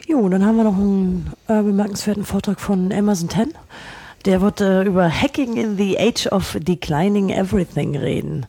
Jo, 0.06 0.28
dann 0.28 0.44
haben 0.44 0.56
wir 0.56 0.64
noch 0.64 0.76
einen 0.76 1.32
äh, 1.48 1.62
bemerkenswerten 1.62 2.24
Vortrag 2.24 2.60
von 2.60 2.92
Amazon 2.92 3.28
10. 3.28 3.52
Der 4.24 4.40
wird 4.40 4.60
äh, 4.60 4.82
über 4.84 5.10
Hacking 5.10 5.56
in 5.56 5.76
the 5.76 5.98
Age 5.98 6.26
of 6.28 6.56
Declining 6.60 7.30
Everything 7.30 7.96
reden. 7.96 8.46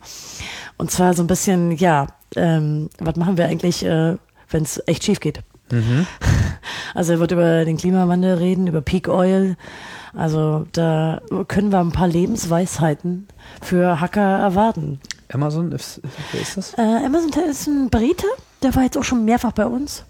Und 0.77 0.91
zwar 0.91 1.13
so 1.13 1.23
ein 1.23 1.27
bisschen, 1.27 1.71
ja, 1.71 2.07
ähm, 2.35 2.89
was 2.99 3.15
machen 3.15 3.37
wir 3.37 3.45
eigentlich, 3.45 3.83
äh, 3.83 4.15
wenn 4.49 4.63
es 4.63 4.81
echt 4.87 5.03
schief 5.03 5.19
geht? 5.19 5.41
Also 6.95 7.13
er 7.13 7.19
wird 7.19 7.31
über 7.31 7.65
den 7.65 7.77
Klimawandel 7.77 8.35
reden, 8.39 8.65
über 8.65 8.81
Peak 8.81 9.07
Oil. 9.07 9.55
Also 10.15 10.65
da 10.71 11.21
können 11.47 11.71
wir 11.71 11.79
ein 11.79 11.91
paar 11.91 12.07
Lebensweisheiten 12.07 13.27
für 13.61 14.01
Hacker 14.01 14.39
erwarten. 14.39 14.99
Amazon, 15.31 15.71
ist, 15.71 16.01
wer 16.31 16.41
ist 16.41 16.57
das? 16.57 16.73
Äh, 16.73 16.81
Amazon 16.81 17.31
ist 17.47 17.67
ein 17.67 17.89
Brite, 17.89 18.25
der 18.63 18.75
war 18.75 18.83
jetzt 18.83 18.97
auch 18.97 19.03
schon 19.03 19.25
mehrfach 19.25 19.51
bei 19.51 19.65
uns. 19.65 20.03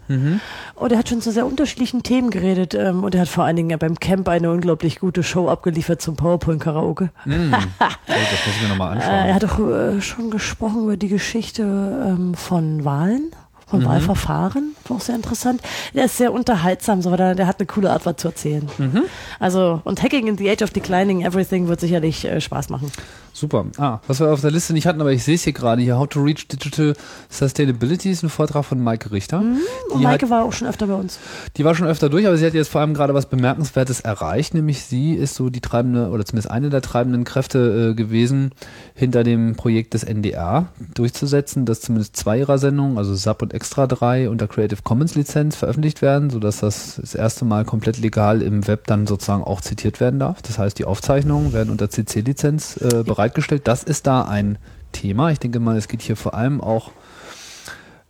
Und 0.74 0.92
er 0.92 0.98
hat 0.98 1.08
schon 1.08 1.20
zu 1.20 1.30
sehr 1.30 1.46
unterschiedlichen 1.46 2.02
Themen 2.02 2.30
geredet. 2.30 2.74
Ähm, 2.74 3.04
und 3.04 3.14
er 3.14 3.22
hat 3.22 3.28
vor 3.28 3.44
allen 3.44 3.56
Dingen 3.56 3.70
ja 3.70 3.76
beim 3.76 4.00
Camp 4.00 4.28
eine 4.28 4.50
unglaublich 4.50 4.98
gute 4.98 5.22
Show 5.22 5.48
abgeliefert 5.48 6.00
zum 6.02 6.16
PowerPoint-Karaoke. 6.16 7.10
Hm. 7.24 7.54
Oh, 7.80 8.12
das 8.12 8.46
muss 8.46 8.56
ich 8.56 8.62
mir 8.62 8.68
nochmal 8.68 8.94
anschauen. 8.94 9.12
Äh, 9.12 9.28
er 9.28 9.34
hat 9.34 9.44
auch 9.44 9.58
äh, 9.60 10.00
schon 10.00 10.30
gesprochen 10.30 10.82
über 10.84 10.96
die 10.96 11.08
Geschichte 11.08 11.62
ähm, 11.62 12.34
von 12.34 12.84
Wahlen, 12.84 13.30
von 13.66 13.84
Wahlverfahren. 13.84 14.74
War 14.88 14.96
auch 14.96 15.00
sehr 15.00 15.14
interessant. 15.14 15.60
Der 15.94 16.06
ist 16.06 16.16
sehr 16.16 16.32
unterhaltsam, 16.32 17.02
so, 17.02 17.14
der, 17.16 17.36
der 17.36 17.46
hat 17.46 17.60
eine 17.60 17.66
coole 17.66 17.90
Art, 17.92 18.04
was 18.04 18.16
zu 18.16 18.28
erzählen. 18.28 18.68
Also, 19.38 19.80
und 19.84 20.02
Hacking 20.02 20.26
in 20.26 20.36
the 20.36 20.50
Age 20.50 20.62
of 20.62 20.70
Declining 20.70 21.22
Everything 21.22 21.68
wird 21.68 21.80
sicherlich 21.80 22.24
äh, 22.24 22.40
Spaß 22.40 22.68
machen. 22.68 22.90
Super. 23.32 23.66
Ah, 23.78 24.00
was 24.06 24.20
wir 24.20 24.32
auf 24.32 24.40
der 24.40 24.50
Liste 24.50 24.72
nicht 24.72 24.86
hatten, 24.86 25.00
aber 25.00 25.12
ich 25.12 25.24
sehe 25.24 25.34
es 25.36 25.44
hier 25.44 25.52
gerade 25.52 25.80
hier. 25.82 25.98
How 25.98 26.08
to 26.08 26.20
Reach 26.22 26.48
Digital 26.48 26.94
Sustainability 27.28 28.10
ist 28.10 28.22
ein 28.22 28.28
Vortrag 28.28 28.64
von 28.64 28.82
Maike 28.82 29.12
Richter. 29.12 29.38
Und 29.40 29.58
Die, 29.94 30.02
Maike 30.02 30.26
hat, 30.26 30.30
war 30.30 30.44
auch 30.44 30.52
schon 30.52 30.68
öfter 30.68 30.86
bei 30.86 30.94
uns. 30.94 31.18
die 31.56 31.64
war 31.64 31.74
schon 31.74 31.86
öfter 31.86 32.08
durch, 32.08 32.26
aber 32.26 32.36
sie 32.36 32.44
hat 32.46 32.54
jetzt 32.54 32.68
vor 32.68 32.80
allem 32.80 32.94
gerade 32.94 33.14
was 33.14 33.26
Bemerkenswertes 33.26 34.00
erreicht, 34.00 34.54
nämlich 34.54 34.82
sie 34.84 35.14
ist 35.14 35.34
so 35.36 35.48
die 35.48 35.60
treibende 35.60 36.10
oder 36.10 36.24
zumindest 36.24 36.50
eine 36.50 36.70
der 36.70 36.82
treibenden 36.82 37.24
Kräfte 37.24 37.90
äh, 37.90 37.94
gewesen, 37.94 38.50
hinter 38.94 39.22
dem 39.24 39.54
Projekt 39.56 39.94
des 39.94 40.04
NDR 40.04 40.66
durchzusetzen, 40.94 41.64
dass 41.64 41.80
zumindest 41.80 42.16
zwei 42.16 42.38
ihrer 42.38 42.58
Sendungen, 42.58 42.98
also 42.98 43.14
SAP 43.14 43.42
und 43.42 43.54
Extra 43.54 43.86
3 43.86 44.28
unter 44.28 44.48
Creative 44.48 44.82
Commons 44.82 45.14
Lizenz 45.14 45.56
veröffentlicht 45.56 46.02
werden, 46.02 46.30
sodass 46.30 46.60
das 46.60 46.96
das 47.00 47.14
erste 47.14 47.44
Mal 47.44 47.64
komplett 47.64 47.98
legal 47.98 48.42
im 48.42 48.66
Web 48.66 48.86
dann 48.86 49.06
sozusagen 49.06 49.44
auch 49.44 49.60
zitiert 49.60 50.00
werden 50.00 50.18
darf. 50.20 50.42
Das 50.42 50.58
heißt, 50.58 50.78
die 50.78 50.84
Aufzeichnungen 50.84 51.52
werden 51.52 51.70
unter 51.70 51.88
CC-Lizenz 51.88 52.76
äh, 52.76 53.02
bereitgestellt. 53.04 53.19
Das 53.64 53.82
ist 53.82 54.06
da 54.06 54.22
ein 54.22 54.58
Thema. 54.92 55.30
Ich 55.30 55.38
denke 55.38 55.60
mal, 55.60 55.76
es 55.76 55.88
geht 55.88 56.02
hier 56.02 56.16
vor 56.16 56.34
allem 56.34 56.60
auch 56.60 56.90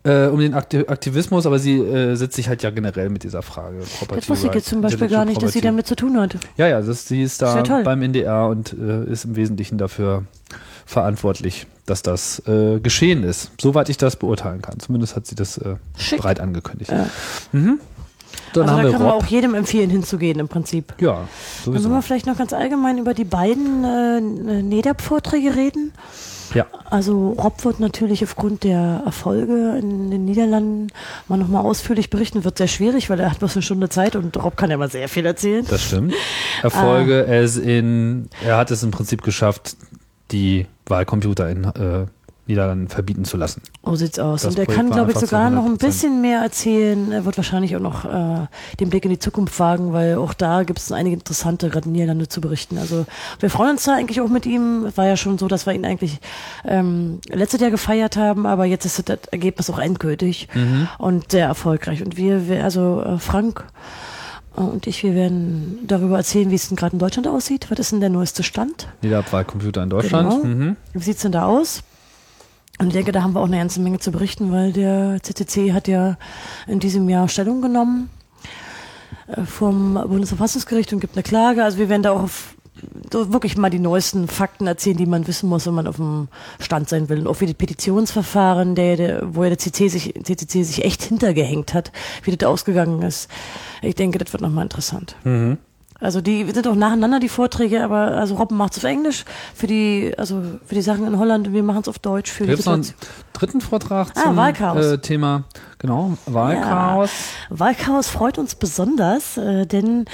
äh, 0.03 0.27
um 0.27 0.41
den 0.41 0.55
Akti 0.55 0.87
Aktivismus, 0.87 1.45
aber 1.45 1.59
sie 1.59 1.77
äh, 1.77 2.15
setzt 2.15 2.37
sich 2.37 2.49
halt 2.49 2.63
ja 2.63 2.71
generell 2.71 3.11
mit 3.11 3.23
dieser 3.23 3.43
Frage. 3.43 3.81
Das 4.09 4.29
wusste 4.29 4.47
ich 4.47 4.55
jetzt 4.55 4.69
zum 4.69 4.81
Beispiel 4.81 5.09
gar 5.09 5.25
nicht, 5.27 5.43
dass 5.43 5.53
sie 5.53 5.61
damit 5.61 5.87
zu 5.87 5.95
tun 5.95 6.19
hat. 6.19 6.37
Ja, 6.57 6.67
ja, 6.69 6.81
das, 6.81 7.07
sie 7.07 7.23
ist 7.23 7.43
da 7.43 7.53
Sehr 7.53 7.65
toll. 7.65 7.83
beim 7.83 8.01
NDR 8.01 8.47
und 8.47 8.73
äh, 8.73 9.05
ist 9.05 9.27
im 9.27 9.37
Wesentlichen 9.37 9.77
dafür 9.77 10.25
verantwortlich, 10.87 11.67
dass 11.85 12.03
das 12.03 12.43
äh, 12.49 12.81
geschehen 12.81 13.25
ist, 13.25 13.53
soweit 13.61 13.91
ich 13.91 13.99
das 13.99 14.17
beurteilen 14.17 14.63
kann. 14.63 14.81
Zumindest 14.81 15.17
hat 15.17 15.27
sie 15.27 15.35
das 15.35 15.59
äh, 15.59 15.77
breit 16.17 16.41
angekündigt. 16.41 16.91
Ja. 16.91 17.07
Mhm. 17.53 17.79
Dann 18.53 18.63
also 18.65 18.73
haben 18.73 18.79
da 18.79 18.85
wir 18.89 18.93
kann 18.93 19.03
man 19.03 19.11
Rob. 19.13 19.23
auch 19.23 19.27
jedem 19.27 19.55
empfehlen, 19.55 19.91
hinzugehen 19.91 20.39
im 20.41 20.49
Prinzip. 20.49 20.95
ja, 21.01 21.13
Dann 21.13 21.29
sollen 21.65 21.75
wir 21.77 21.81
sowieso. 21.83 22.03
vielleicht 22.03 22.27
noch 22.27 22.37
ganz 22.39 22.53
allgemein 22.53 22.99
über 22.99 23.15
die 23.15 23.25
beiden 23.25 23.85
äh, 23.85 24.21
NEDAP-Vorträge 24.63 25.55
reden. 25.57 25.93
Ja. 26.55 26.67
Also 26.91 27.31
Rob 27.39 27.65
wird 27.65 27.79
natürlich 27.79 28.25
aufgrund 28.25 28.65
der 28.65 29.03
Erfolge 29.07 29.77
in 29.79 30.11
den 30.11 30.25
Niederlanden 30.25 30.89
mal 31.29 31.37
nochmal 31.37 31.65
ausführlich 31.65 32.11
berichten. 32.11 32.43
Wird 32.43 32.59
sehr 32.59 32.67
schwierig, 32.67 33.09
weil 33.09 33.21
er 33.21 33.31
hat 33.31 33.39
bloß 33.39 33.55
eine 33.55 33.63
Stunde 33.63 33.89
Zeit 33.89 34.17
und 34.17 34.37
Rob 34.43 34.57
kann 34.57 34.69
ja 34.69 34.77
mal 34.77 34.91
sehr 34.91 35.09
viel 35.09 35.25
erzählen. 35.27 35.65
Das 35.71 35.85
stimmt. 35.85 36.13
Erfolge, 36.63 37.21
ist 37.21 37.57
in, 37.57 38.29
er 38.45 38.57
hat 38.57 38.73
es 38.73 38.83
im 38.83 38.91
Prinzip 38.91 39.23
geschafft, 39.23 39.77
die 40.33 40.67
Wahlcomputer 40.87 41.49
in 41.51 41.65
äh, 41.65 42.07
Niederlanden 42.51 42.89
verbieten 42.89 43.25
zu 43.25 43.37
lassen. 43.37 43.63
Oh, 43.83 43.95
sieht's 43.95 44.19
aus. 44.19 44.43
Das 44.43 44.55
und 44.55 44.59
er 44.61 44.67
kann, 44.67 44.91
glaube 44.91 45.13
ich, 45.13 45.19
sogar 45.19 45.49
noch 45.51 45.65
ein 45.65 45.77
100%. 45.77 45.79
bisschen 45.79 46.21
mehr 46.21 46.41
erzählen. 46.43 47.13
Er 47.13 47.25
wird 47.25 47.37
wahrscheinlich 47.37 47.77
auch 47.77 47.81
noch 47.81 48.05
äh, 48.05 48.47
den 48.81 48.91
Blick 48.91 49.05
in 49.05 49.11
die 49.11 49.19
Zukunft 49.19 49.59
wagen, 49.59 49.93
weil 49.93 50.17
auch 50.17 50.35
da 50.35 50.65
gibt 50.65 50.79
es 50.79 50.93
einige 50.93 51.15
interessante, 51.15 51.71
gerade 51.71 51.87
in 51.87 51.93
Niederlande 51.93 52.29
zu 52.29 52.41
berichten. 52.41 52.77
Also 52.79 53.07
wir 53.39 53.51
freuen 53.51 53.71
uns 53.73 53.85
da 53.85 53.95
eigentlich 53.95 54.21
auch 54.21 54.29
mit 54.29 54.47
ihm. 54.47 54.87
War 54.97 55.07
ja 55.07 55.17
schon 55.17 55.39
so, 55.39 55.49
dass 55.49 55.67
wir 55.67 55.73
ihn 55.73 55.85
eigentlich 55.85 56.19
ähm, 56.65 57.21
letztes 57.29 57.61
Jahr 57.61 57.71
gefeiert 57.71 58.17
haben, 58.17 58.47
aber 58.47 58.65
jetzt 58.65 58.85
ist 58.85 59.09
das 59.09 59.19
Ergebnis 59.31 59.71
auch 59.71 59.79
endgültig 59.79 60.49
Mhm. 60.55 60.89
und 60.99 61.31
sehr 61.31 61.47
erfolgreich. 61.47 62.03
Und 62.03 62.17
wir, 62.17 62.49
wir 62.49 62.65
also 62.65 63.03
äh, 63.03 63.19
Frank 63.19 63.65
und 64.57 64.87
ich, 64.89 65.03
wir 65.05 65.15
werden 65.15 65.79
darüber 65.87 66.17
erzählen, 66.19 66.51
wie 66.51 66.57
es 66.57 66.69
denn 66.69 66.77
gerade 66.77 66.95
in 66.95 66.99
Deutschland 66.99 67.29
aussieht. 67.29 67.67
Was 67.71 67.79
ist 67.79 67.93
denn 67.93 68.01
der 68.01 68.11
neueste 68.11 68.43
Stand? 68.43 68.89
Niederwahlcomputer 69.03 69.83
in 69.85 69.91
Deutschland. 69.91 70.31
Genau. 70.31 70.45
Mhm. 70.45 70.77
Wie 70.93 71.03
sieht's 71.03 71.23
denn 71.23 71.33
da 71.33 71.45
aus? 71.47 71.83
Und 72.81 72.89
ich 72.89 72.93
denke, 72.95 73.13
da 73.13 73.23
haben 73.23 73.35
wir 73.35 73.41
auch 73.41 73.47
eine 73.47 73.59
ganze 73.59 73.79
Menge 73.81 73.99
zu 73.99 74.11
berichten, 74.11 74.53
weil 74.53 74.73
der 74.73 75.19
CCC 75.23 75.75
hat 75.75 75.87
ja 75.87 76.17
in 76.67 76.81
diesem 76.81 77.11
Jahr 77.11 77.29
Stellung 77.29 77.61
genommen 77.61 78.09
äh, 79.29 79.43
vom 79.45 79.95
Bundesverfassungsgericht 79.95 80.91
und 80.95 81.01
gibt 81.01 81.15
eine 81.15 81.23
Klage. 81.23 81.63
Also 81.63 81.77
wir 81.77 81.91
werden 81.91 82.03
da 82.03 82.13
auch 82.13 82.23
auf, 82.23 82.57
wirklich 83.11 83.59
mal 83.59 83.69
die 83.69 83.79
neuesten 83.79 84.29
Fakten 84.29 84.67
erzählen, 84.67 84.97
die 84.97 85.05
man 85.05 85.27
wissen 85.27 85.51
muss, 85.51 85.67
wenn 85.67 85.75
man 85.75 85.87
auf 85.87 85.97
dem 85.97 86.29
Stand 86.59 86.89
sein 86.89 87.11
will. 87.11 87.21
Und 87.21 87.27
auch 87.27 87.43
wie 87.43 87.47
die 87.47 87.55
Petitionsverfahren, 87.55 88.75
der, 88.75 88.97
der, 88.97 89.35
wo 89.35 89.43
ja 89.43 89.51
der 89.51 89.59
CC 89.59 89.89
sich, 89.89 90.15
CCC 90.15 90.63
sich 90.63 90.83
echt 90.83 91.03
hintergehängt 91.03 91.75
hat, 91.75 91.93
wie 92.23 92.35
das 92.35 92.49
ausgegangen 92.49 93.03
ist. 93.03 93.29
Ich 93.83 93.95
denke, 93.95 94.17
das 94.17 94.33
wird 94.33 94.41
nochmal 94.41 94.65
interessant. 94.65 95.17
Also 96.01 96.21
die 96.21 96.51
sind 96.51 96.67
auch 96.67 96.75
nacheinander 96.75 97.21
die 97.21 97.29
Vorträge, 97.29 97.85
aber 97.85 98.13
also 98.17 98.35
Robben 98.37 98.57
macht 98.57 98.73
es 98.73 98.79
auf 98.79 98.85
Englisch 98.85 99.25
für 99.55 99.67
die, 99.67 100.15
also 100.17 100.43
für 100.67 100.75
die 100.75 100.83
Sachen 100.83 101.07
in 101.07 101.19
Holland 101.19 101.49
und 101.49 101.55
wir 101.55 101.63
machen 101.63 101.83
es 101.83 101.89
auf 101.89 101.99
Deutsch 101.99 102.31
für 102.31 102.47
Da 102.47 102.55
die 102.55 102.63
noch 102.63 102.73
einen 102.73 102.87
dritten 103.35 103.61
Vortrag 103.61 104.09
Ah, 104.15 104.23
zum 104.23 104.37
Wahlchaos. 104.37 104.85
äh, 104.85 104.99
Thema, 104.99 105.45
genau, 105.79 106.17
Wahlchaos. 106.27 107.11
Ja. 107.51 107.59
Wahlchaos 107.59 108.09
freut 108.09 108.39
uns 108.39 108.55
besonders, 108.55 109.37
äh, 109.37 109.67
denn 109.67 110.07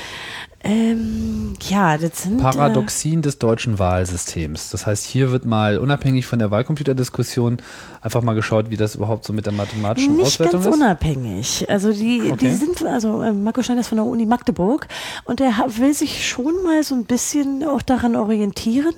ähm, 0.67 1.55
ja, 1.69 1.97
das 1.97 2.23
sind 2.23 2.39
Paradoxien 2.39 3.23
des 3.23 3.39
deutschen 3.39 3.79
Wahlsystems. 3.79 4.71
Das 4.71 4.87
heißt, 4.87 5.05
hier 5.05 5.31
wird 5.33 5.45
mal 5.45 5.79
unabhängig 5.79 6.27
von 6.27 6.39
der 6.39 6.51
Wahlcomputerdiskussion 6.51 7.59
einfach 8.01 8.23
mal 8.23 8.35
geschaut, 8.35 8.71
wie 8.71 8.77
das 8.77 8.95
überhaupt 8.95 9.25
so 9.25 9.33
mit 9.33 9.47
der 9.47 9.53
äh, 9.53 9.57
mathematischen 9.57 10.17
nicht 10.17 10.27
Auswertung 10.27 10.63
ganz 10.63 10.75
ist. 10.75 10.81
unabhängig. 10.83 11.67
Also 11.71 11.93
die, 11.93 12.21
die 12.21 12.33
Okay. 12.33 12.53
sind, 12.55 12.85
also 12.85 13.23
äh, 13.23 13.33
Marco 13.33 13.63
Steiner 13.63 13.81
ist 13.81 13.89
von 13.89 13.97
der 13.97 14.05
Uni 14.07 14.27
Magdeburg 14.27 14.89
und 15.25 15.41
er 15.41 15.53
will 15.79 15.95
sich 15.95 16.29
schon 16.29 16.63
mal 16.65 16.83
so 16.83 16.95
ein 16.95 17.05
bisschen 17.05 17.65
auch 17.65 17.83
daran 17.83 18.17
orientieren, 18.17 18.95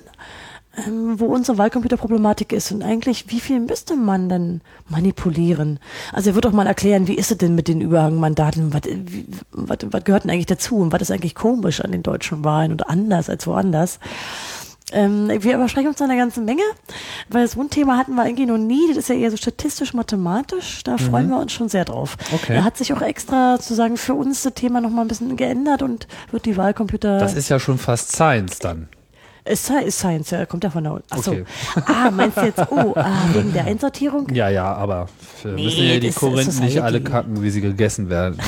ähm, 0.77 1.19
wo 1.19 1.25
unsere 1.25 1.57
Wahlcomputerproblematik 1.57 2.53
ist 2.53 2.71
und 2.71 2.83
eigentlich, 2.83 3.25
wie 3.31 3.39
viel 3.39 3.59
müsste 3.59 3.95
man 3.95 4.29
denn 4.29 4.61
manipulieren? 4.87 5.79
Also 6.13 6.29
er 6.31 6.35
wird 6.35 6.45
auch 6.45 6.51
mal 6.51 6.67
erklären, 6.67 7.07
wie 7.07 7.15
ist 7.15 7.31
es 7.31 7.37
denn 7.37 7.55
mit 7.55 7.67
den 7.67 7.81
Überhangmandaten? 7.81 8.73
Was, 8.73 8.81
wie- 8.85 9.25
was, 9.51 9.79
was 9.89 10.03
gehört 10.03 10.23
denn 10.23 10.31
eigentlich 10.31 10.45
dazu 10.45 10.77
und 10.77 10.91
was 10.91 11.01
ist 11.01 11.11
eigentlich 11.11 11.35
komisch 11.35 11.81
an 11.81 11.91
den 11.91 12.03
deutschen 12.03 12.43
Wahlen 12.45 12.71
und 12.71 12.87
anders 12.87 13.29
als 13.29 13.47
woanders? 13.47 13.99
Ähm, 14.91 15.29
wir 15.29 15.55
übersprechen 15.55 15.89
uns 15.89 15.97
da 15.97 16.05
eine 16.05 16.17
ganze 16.17 16.41
Menge, 16.41 16.63
weil 17.29 17.47
so 17.47 17.61
ein 17.61 17.69
Thema 17.69 17.95
hatten 17.97 18.15
wir 18.15 18.23
eigentlich 18.23 18.47
noch 18.47 18.57
nie. 18.57 18.87
Das 18.87 18.97
ist 18.97 19.09
ja 19.09 19.13
eher 19.15 19.29
so 19.29 19.37
statistisch-mathematisch. 19.37 20.81
Da 20.83 20.97
freuen 20.97 21.29
wir 21.29 21.37
uns 21.39 21.51
schon 21.51 21.69
sehr 21.69 21.85
drauf. 21.85 22.17
Mhm. 22.31 22.35
Okay. 22.35 22.53
Er 22.55 22.63
hat 22.63 22.75
sich 22.77 22.91
auch 22.93 23.01
extra 23.01 23.57
sozusagen 23.57 23.97
für 23.97 24.15
uns 24.15 24.41
das 24.41 24.53
Thema 24.55 24.81
noch 24.81 24.89
mal 24.89 25.01
ein 25.03 25.07
bisschen 25.07 25.35
geändert 25.37 25.83
und 25.83 26.07
wird 26.31 26.45
die 26.45 26.57
Wahlcomputer. 26.57 27.19
Das 27.19 27.35
ist 27.35 27.49
ja 27.49 27.59
schon 27.59 27.77
fast 27.77 28.13
Science 28.13 28.57
dann. 28.59 28.87
Science, 29.55 30.31
ja, 30.31 30.45
kommt 30.45 30.63
ja 30.63 30.69
von 30.69 30.83
der. 30.83 31.01
Achso. 31.09 31.31
Okay. 31.31 31.45
Ah, 31.85 32.11
meinst 32.11 32.37
du 32.37 32.41
jetzt, 32.41 32.59
oh, 32.71 32.93
ah, 32.95 33.11
wegen 33.33 33.53
der 33.53 33.65
Einsortierung? 33.65 34.27
Ja, 34.33 34.49
ja, 34.49 34.73
aber 34.73 35.07
wir 35.43 35.53
Nee, 35.53 35.63
müssen 35.65 35.83
ja 35.85 35.99
die 35.99 36.11
Korinthen 36.11 36.59
nicht 36.65 36.81
alle 36.81 37.01
kacken, 37.01 37.41
wie 37.41 37.49
sie 37.49 37.61
gegessen 37.61 38.09
werden. 38.09 38.37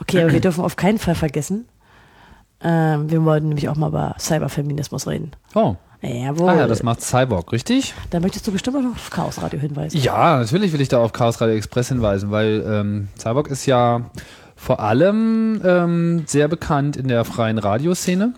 Okay, 0.00 0.22
aber 0.22 0.32
wir 0.32 0.40
dürfen 0.40 0.64
auf 0.64 0.76
keinen 0.76 0.98
Fall 0.98 1.14
vergessen. 1.14 1.66
Ähm, 2.60 3.10
wir 3.10 3.24
wollten 3.24 3.48
nämlich 3.48 3.68
auch 3.68 3.76
mal 3.76 3.88
über 3.88 4.16
Cyberfeminismus 4.18 5.06
reden. 5.06 5.32
Oh. 5.54 5.76
Jawohl. 6.02 6.50
Ah 6.50 6.56
ja, 6.56 6.66
das 6.66 6.82
macht 6.82 7.00
Cyborg, 7.00 7.50
richtig? 7.52 7.94
da 8.10 8.20
möchtest 8.20 8.46
du 8.46 8.52
bestimmt 8.52 8.76
auch 8.76 8.82
noch 8.82 8.92
auf 8.92 9.10
Chaos 9.10 9.40
Radio 9.40 9.58
hinweisen. 9.58 9.96
Ja, 9.98 10.38
natürlich 10.38 10.72
will 10.72 10.80
ich 10.82 10.88
da 10.88 10.98
auf 10.98 11.12
Chaos 11.12 11.40
Radio 11.40 11.54
Express 11.54 11.88
hinweisen, 11.88 12.30
weil 12.30 12.62
ähm, 12.68 13.08
Cyborg 13.18 13.48
ist 13.48 13.64
ja 13.64 14.02
vor 14.56 14.80
allem 14.80 15.62
ähm, 15.64 16.24
sehr 16.26 16.48
bekannt 16.48 16.96
in 16.96 17.08
der 17.08 17.24
freien 17.24 17.56
Radioszene. 17.58 18.34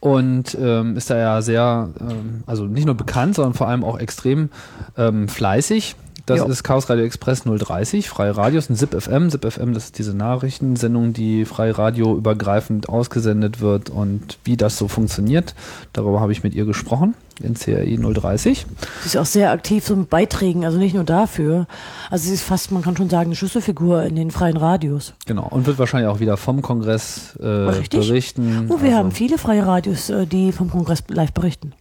Und 0.00 0.56
ähm, 0.60 0.96
ist 0.96 1.10
da 1.10 1.16
ja 1.16 1.42
sehr, 1.42 1.90
ähm, 2.00 2.42
also 2.46 2.64
nicht 2.64 2.86
nur 2.86 2.96
bekannt, 2.96 3.36
sondern 3.36 3.54
vor 3.54 3.68
allem 3.68 3.84
auch 3.84 3.98
extrem 3.98 4.50
ähm, 4.96 5.28
fleißig. 5.28 5.94
Das 6.24 6.38
Jo. 6.38 6.46
ist 6.46 6.62
Chaos 6.62 6.88
Radio 6.88 7.04
Express 7.04 7.42
030, 7.44 8.08
Freie 8.08 8.36
Radios, 8.36 8.70
ein 8.70 8.76
ZIP 8.76 8.94
FM. 9.02 9.28
ZIP 9.28 9.44
FM, 9.52 9.74
das 9.74 9.86
ist 9.86 9.98
diese 9.98 10.14
Nachrichtensendung, 10.16 11.12
die 11.12 11.44
frei 11.44 11.72
Radio 11.72 12.16
übergreifend 12.16 12.88
ausgesendet 12.88 13.60
wird 13.60 13.90
und 13.90 14.38
wie 14.44 14.56
das 14.56 14.78
so 14.78 14.86
funktioniert. 14.86 15.56
Darüber 15.92 16.20
habe 16.20 16.30
ich 16.30 16.44
mit 16.44 16.54
ihr 16.54 16.64
gesprochen 16.64 17.14
in 17.42 17.54
CRI 17.54 17.96
030. 17.96 18.66
Sie 19.00 19.06
ist 19.06 19.16
auch 19.16 19.26
sehr 19.26 19.50
aktiv 19.50 19.84
so 19.84 19.96
mit 19.96 20.10
Beiträgen, 20.10 20.64
also 20.64 20.78
nicht 20.78 20.94
nur 20.94 21.02
dafür. 21.02 21.66
Also 22.08 22.28
sie 22.28 22.34
ist 22.34 22.42
fast, 22.42 22.70
man 22.70 22.82
kann 22.82 22.96
schon 22.96 23.10
sagen, 23.10 23.26
eine 23.30 23.34
Schlüsselfigur 23.34 24.04
in 24.04 24.14
den 24.14 24.30
freien 24.30 24.56
Radios. 24.56 25.14
Genau, 25.26 25.48
und 25.48 25.66
wird 25.66 25.80
wahrscheinlich 25.80 26.08
auch 26.08 26.20
wieder 26.20 26.36
vom 26.36 26.62
Kongress 26.62 27.34
äh, 27.40 27.66
berichten. 27.90 28.68
Oh, 28.70 28.76
wir 28.80 28.84
Also, 28.90 28.96
haben 28.96 29.10
viele 29.10 29.38
freie 29.38 29.66
Radios, 29.66 30.08
äh, 30.08 30.26
die 30.26 30.52
vom 30.52 30.70
Kongress 30.70 31.02
live 31.08 31.32
berichten. 31.32 31.72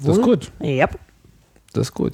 Das 0.00 0.18
ist 0.18 0.22
gut, 0.22 0.52
Ja. 0.60 0.86
das 1.72 1.88
ist 1.88 1.94
gut. 1.94 2.12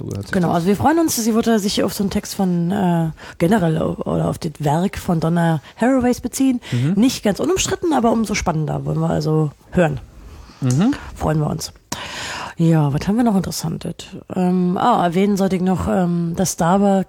So 0.00 0.06
gehört 0.06 0.26
sich 0.26 0.32
Genau, 0.32 0.50
also 0.50 0.66
wir 0.66 0.76
freuen 0.76 0.98
uns, 0.98 1.14
sie 1.14 1.34
würde 1.34 1.58
sich 1.58 1.82
auf 1.84 1.92
so 1.92 2.02
einen 2.02 2.10
Text 2.10 2.34
von 2.34 2.70
äh, 2.70 3.10
generell 3.36 3.82
oder 3.82 4.30
auf 4.30 4.38
das 4.38 4.52
Werk 4.58 4.96
von 4.96 5.20
Donna 5.20 5.60
Haraway 5.78 6.14
beziehen. 6.22 6.60
Mhm. 6.72 6.94
Nicht 6.96 7.22
ganz 7.22 7.38
unumstritten, 7.38 7.92
aber 7.92 8.10
umso 8.10 8.34
spannender 8.34 8.86
wollen 8.86 8.98
wir 8.98 9.10
also 9.10 9.50
hören. 9.72 10.00
Mhm. 10.62 10.94
Freuen 11.14 11.38
wir 11.38 11.50
uns. 11.50 11.74
Ja, 12.56 12.92
was 12.94 13.06
haben 13.06 13.16
wir 13.16 13.24
noch 13.24 13.36
Interessantes? 13.36 13.94
Ähm, 14.34 14.78
ah, 14.78 15.04
erwähnen 15.04 15.36
sollte 15.36 15.56
ich 15.56 15.62
noch, 15.62 15.86
ähm, 15.86 16.32
dass 16.34 16.54
Starbuck 16.54 17.08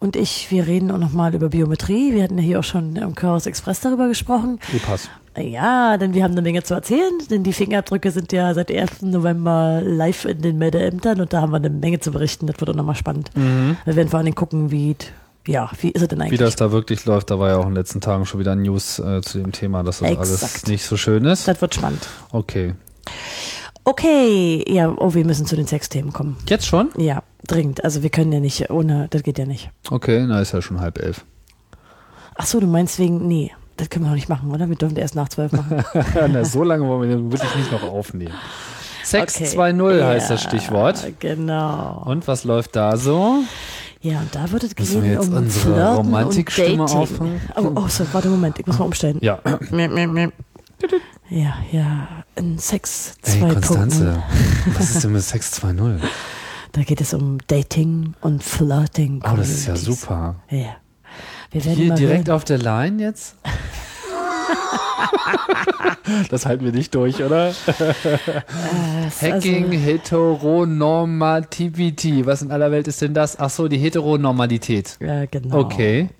und 0.00 0.16
ich, 0.16 0.50
wir 0.50 0.66
reden 0.66 0.90
auch 0.90 0.98
nochmal 0.98 1.34
über 1.36 1.50
Biometrie. 1.50 2.12
Wir 2.12 2.24
hatten 2.24 2.38
ja 2.38 2.44
hier 2.44 2.58
auch 2.58 2.64
schon 2.64 2.96
im 2.96 3.14
Chaos 3.14 3.46
Express 3.46 3.80
darüber 3.80 4.08
gesprochen. 4.08 4.58
E-Pass. 4.74 5.08
Ja, 5.38 5.96
denn 5.98 6.14
wir 6.14 6.24
haben 6.24 6.32
eine 6.32 6.42
Menge 6.42 6.62
zu 6.62 6.74
erzählen, 6.74 7.12
denn 7.30 7.42
die 7.42 7.52
Fingerabdrücke 7.52 8.10
sind 8.10 8.32
ja 8.32 8.54
seit 8.54 8.70
1. 8.72 9.02
November 9.02 9.80
live 9.84 10.24
in 10.24 10.40
den 10.40 10.58
Meldeämtern 10.58 11.20
und 11.20 11.32
da 11.32 11.40
haben 11.42 11.50
wir 11.50 11.56
eine 11.56 11.70
Menge 11.70 12.00
zu 12.00 12.10
berichten. 12.10 12.46
Das 12.46 12.58
wird 12.58 12.70
auch 12.70 12.74
nochmal 12.74 12.94
spannend. 12.94 13.30
Wir 13.34 13.96
werden 13.96 14.08
vor 14.08 14.22
Dingen 14.22 14.34
gucken, 14.34 14.70
wie, 14.70 14.96
ja, 15.46 15.70
wie 15.80 15.90
ist 15.90 16.02
es 16.02 16.08
denn 16.08 16.18
Mhm. 16.18 16.22
Wie 16.22 16.26
eigentlich? 16.28 16.40
das 16.40 16.56
da 16.56 16.72
wirklich 16.72 17.04
läuft, 17.04 17.30
da 17.30 17.38
war 17.38 17.50
ja 17.50 17.56
auch 17.58 17.62
in 17.64 17.70
den 17.70 17.76
letzten 17.76 18.00
Tagen 18.00 18.24
schon 18.26 18.40
wieder 18.40 18.54
News 18.56 18.98
äh, 18.98 19.20
zu 19.20 19.38
dem 19.38 19.52
Thema, 19.52 19.82
dass 19.82 19.98
das 19.98 20.16
alles 20.16 20.42
Exakt. 20.42 20.68
nicht 20.68 20.84
so 20.84 20.96
schön 20.96 21.24
ist. 21.26 21.46
das 21.46 21.60
wird 21.60 21.74
spannend. 21.74 22.08
Okay. 22.32 22.74
Okay, 23.84 24.64
ja, 24.66 24.92
oh, 24.98 25.14
wir 25.14 25.24
müssen 25.24 25.46
zu 25.46 25.54
den 25.54 25.66
Sexthemen 25.66 26.12
kommen. 26.12 26.36
Jetzt 26.48 26.66
schon? 26.66 26.88
Ja, 26.96 27.22
dringend. 27.46 27.84
Also 27.84 28.02
wir 28.02 28.10
können 28.10 28.32
ja 28.32 28.40
nicht 28.40 28.68
ohne, 28.70 29.06
das 29.10 29.22
geht 29.22 29.38
ja 29.38 29.44
nicht. 29.46 29.70
Okay, 29.90 30.24
na 30.26 30.40
ist 30.40 30.52
ja 30.52 30.60
schon 30.60 30.80
halb 30.80 30.98
elf. 30.98 31.24
Ach 32.34 32.46
so, 32.46 32.58
du 32.58 32.66
meinst 32.66 32.98
wegen, 32.98 33.28
nee, 33.28 33.52
das 33.76 33.90
können 33.90 34.04
wir 34.04 34.08
noch 34.10 34.14
nicht 34.16 34.28
machen, 34.28 34.50
oder? 34.50 34.68
Wir 34.68 34.76
dürfen 34.76 34.96
erst 34.96 35.14
nach 35.14 35.28
zwölf 35.28 35.52
machen. 35.52 35.84
na, 36.32 36.44
so 36.44 36.62
lange 36.62 36.86
wollen 36.86 37.08
wir 37.08 37.16
den 37.16 37.30
wirklich 37.32 37.54
nicht 37.56 37.72
noch 37.72 37.82
aufnehmen. 37.82 38.34
Sex 39.04 39.36
Okay. 39.36 39.44
2.0 39.56 40.04
heißt 40.04 40.30
das 40.30 40.42
Ja, 40.44 40.48
Stichwort. 40.48 41.12
Genau. 41.20 42.02
Und 42.06 42.26
was 42.26 42.44
läuft 42.44 42.74
da 42.76 42.96
so? 42.96 43.38
Ja, 44.00 44.18
und 44.20 44.34
da 44.34 44.50
wird 44.50 44.64
es 44.64 44.76
Müssen 44.78 44.94
wir 45.02 45.10
gehen 45.10 45.12
jetzt 45.20 45.28
um 45.28 45.36
unsere 45.36 45.64
Flirten 45.64 45.96
Romantikstimme 45.96 46.82
und 46.82 46.90
Dating. 46.90 46.98
auffangen? 47.02 47.40
Oh, 47.56 47.72
oh, 47.76 47.88
so, 47.88 48.04
warte, 48.12 48.28
Moment, 48.28 48.58
ich 48.58 48.66
muss 48.66 48.78
mal 48.78 48.84
umstellen. 48.84 49.18
Ja. 49.20 49.38
Ja, 51.28 51.54
ja, 51.72 52.08
in 52.36 52.58
Sex 52.58 53.14
Hey, 53.24 53.42
2.0. 53.42 53.52
Konstanze, 53.54 54.22
was 54.76 54.90
ist 54.90 55.02
denn 55.04 55.12
mit 55.12 55.22
Sex 55.24 55.60
2.0? 55.62 55.98
Da 56.72 56.82
geht 56.82 57.00
es 57.00 57.14
um 57.14 57.38
Dating 57.48 58.14
und 58.20 58.44
Flirting. 58.44 59.22
Oh, 59.24 59.34
das 59.36 59.48
ist 59.48 59.66
ja 59.66 59.74
super. 59.76 60.36
Ja. 60.50 60.76
Wir 61.56 61.64
werden 61.64 61.76
Hier 61.76 61.94
direkt 61.94 62.28
hören. 62.28 62.36
auf 62.36 62.44
der 62.44 62.58
Line 62.58 63.02
jetzt? 63.02 63.34
das 66.30 66.44
halten 66.44 66.66
wir 66.66 66.72
nicht 66.72 66.94
durch, 66.94 67.22
oder? 67.22 67.46
Das- 67.46 67.66
Hacking 69.22 69.72
Heteronormativity. 69.72 72.26
Was 72.26 72.42
in 72.42 72.52
aller 72.52 72.70
Welt 72.70 72.88
ist 72.88 73.00
denn 73.00 73.14
das? 73.14 73.38
Ach 73.40 73.48
so, 73.48 73.68
die 73.68 73.78
Heteronormalität. 73.78 74.98
Also, 75.00 75.10
ja, 75.10 75.24
genau. 75.24 75.60
Okay. 75.60 76.10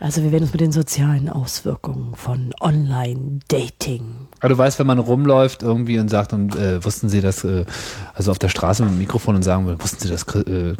Also 0.00 0.24
wir 0.24 0.32
werden 0.32 0.42
uns 0.42 0.50
mit 0.52 0.60
den 0.60 0.72
sozialen 0.72 1.28
Auswirkungen 1.28 2.16
von 2.16 2.52
Online-Dating. 2.60 4.02
Aber 4.40 4.48
du 4.48 4.58
weißt, 4.58 4.80
wenn 4.80 4.88
man 4.88 4.98
rumläuft 4.98 5.62
irgendwie 5.62 6.00
und 6.00 6.08
sagt, 6.08 6.32
und 6.32 6.56
äh, 6.56 6.84
wussten 6.84 7.08
Sie 7.08 7.20
das, 7.20 7.44
äh, 7.44 7.64
also 8.14 8.32
auf 8.32 8.40
der 8.40 8.48
Straße 8.48 8.82
mit 8.82 8.90
dem 8.94 8.98
Mikrofon 8.98 9.36
und 9.36 9.44
sagen, 9.44 9.64
wussten 9.80 10.00
Sie 10.00 10.08
das, 10.08 10.24
äh, 10.34 10.74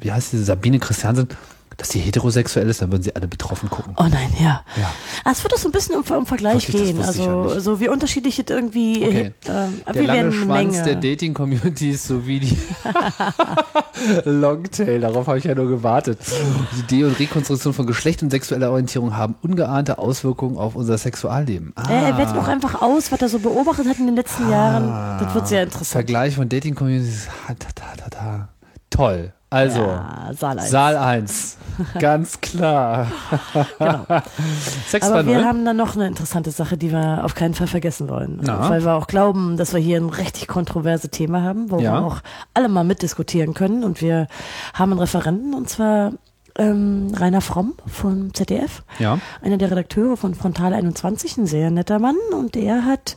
wie 0.00 0.10
heißt 0.10 0.32
diese 0.32 0.42
Sabine 0.42 0.80
Christiansen, 0.80 1.28
dass 1.78 1.88
die 1.90 2.00
heterosexuell 2.00 2.68
ist, 2.68 2.82
dann 2.82 2.90
würden 2.92 3.02
sie 3.04 3.14
alle 3.16 3.28
betroffen 3.28 3.70
gucken. 3.70 3.94
Oh 3.96 4.02
nein, 4.02 4.30
ja. 4.40 4.62
Ja. 4.76 4.90
Ah, 5.24 5.30
Es 5.30 5.42
wird 5.44 5.52
doch 5.52 5.58
so 5.58 5.68
ein 5.68 5.72
bisschen 5.72 5.94
um, 5.94 6.02
um 6.16 6.26
Vergleich 6.26 6.66
Wirklich, 6.68 6.88
gehen. 6.88 7.00
ja 7.00 7.06
Also 7.06 7.44
nicht. 7.54 7.60
so 7.62 7.78
wie 7.80 7.88
unterschiedlich 7.88 8.36
es 8.38 8.44
irgendwie. 8.48 9.04
Okay. 9.06 9.32
Äh, 9.86 9.92
Der 9.92 10.02
lange 10.02 10.32
Schwanz 10.32 10.72
Menge. 10.72 10.82
der 10.84 10.94
Dating-Communities 10.96 12.08
sowie 12.08 12.40
die 12.40 12.58
Longtail, 14.24 15.00
darauf 15.00 15.26
habe 15.28 15.38
ich 15.38 15.44
ja 15.44 15.54
nur 15.54 15.68
gewartet. 15.68 16.18
Die 16.76 16.80
Idee 16.80 17.04
und 17.04 17.18
Rekonstruktion 17.18 17.72
von 17.72 17.86
Geschlecht 17.86 18.22
und 18.22 18.30
sexueller 18.30 18.70
Orientierung 18.70 19.16
haben 19.16 19.36
ungeahnte 19.42 19.98
Auswirkungen 19.98 20.56
auf 20.58 20.74
unser 20.74 20.98
Sexualleben. 20.98 21.72
Ah, 21.76 21.88
Äh, 21.88 22.04
er 22.10 22.18
wertet 22.18 22.36
auch 22.36 22.48
einfach 22.48 22.82
aus, 22.82 23.12
was 23.12 23.22
er 23.22 23.28
so 23.28 23.38
beobachtet 23.38 23.86
hat 23.88 23.98
in 23.98 24.06
den 24.06 24.16
letzten 24.16 24.50
Jahren. 24.50 24.88
Das 25.24 25.34
wird 25.34 25.48
sehr 25.48 25.62
interessant. 25.62 25.88
Vergleich 25.92 26.34
von 26.34 26.48
Dating-Communities. 26.48 27.28
Toll. 28.90 29.32
Also, 29.50 29.80
Ja, 29.80 30.30
Saal 30.36 30.58
eins. 30.58 30.70
Saal 30.70 30.96
1. 30.96 31.56
Ganz 32.00 32.40
klar. 32.40 33.06
Sex 34.88 35.06
Aber 35.06 35.24
wir 35.26 35.44
haben 35.44 35.64
dann 35.64 35.76
noch 35.76 35.94
eine 35.96 36.06
interessante 36.06 36.50
Sache, 36.50 36.76
die 36.76 36.92
wir 36.92 37.24
auf 37.24 37.34
keinen 37.34 37.54
Fall 37.54 37.66
vergessen 37.66 38.08
wollen. 38.08 38.40
Na? 38.42 38.68
Weil 38.68 38.84
wir 38.84 38.94
auch 38.94 39.06
glauben, 39.06 39.56
dass 39.56 39.72
wir 39.72 39.80
hier 39.80 39.98
ein 39.98 40.10
richtig 40.10 40.48
kontroverse 40.48 41.08
Thema 41.08 41.42
haben, 41.42 41.70
wo 41.70 41.78
Ja. 41.78 41.92
wir 41.94 42.00
auch 42.06 42.16
alle 42.52 42.68
mal 42.68 42.84
mitdiskutieren 42.84 43.54
können. 43.54 43.84
Und 43.84 44.02
wir 44.02 44.26
haben 44.74 44.92
einen 44.92 45.00
Referenten, 45.00 45.54
und 45.54 45.68
zwar 45.68 46.12
ähm, 46.58 47.12
Rainer 47.14 47.40
Fromm 47.40 47.74
vom 47.86 48.34
ZDF. 48.34 48.82
Ja. 48.98 49.18
Einer 49.40 49.56
der 49.56 49.70
Redakteure 49.70 50.16
von 50.16 50.34
Frontal 50.34 50.72
21, 50.72 51.38
ein 51.38 51.46
sehr 51.46 51.70
netter 51.70 51.98
Mann. 51.98 52.16
Und 52.32 52.54
der 52.54 52.84
hat 52.84 53.16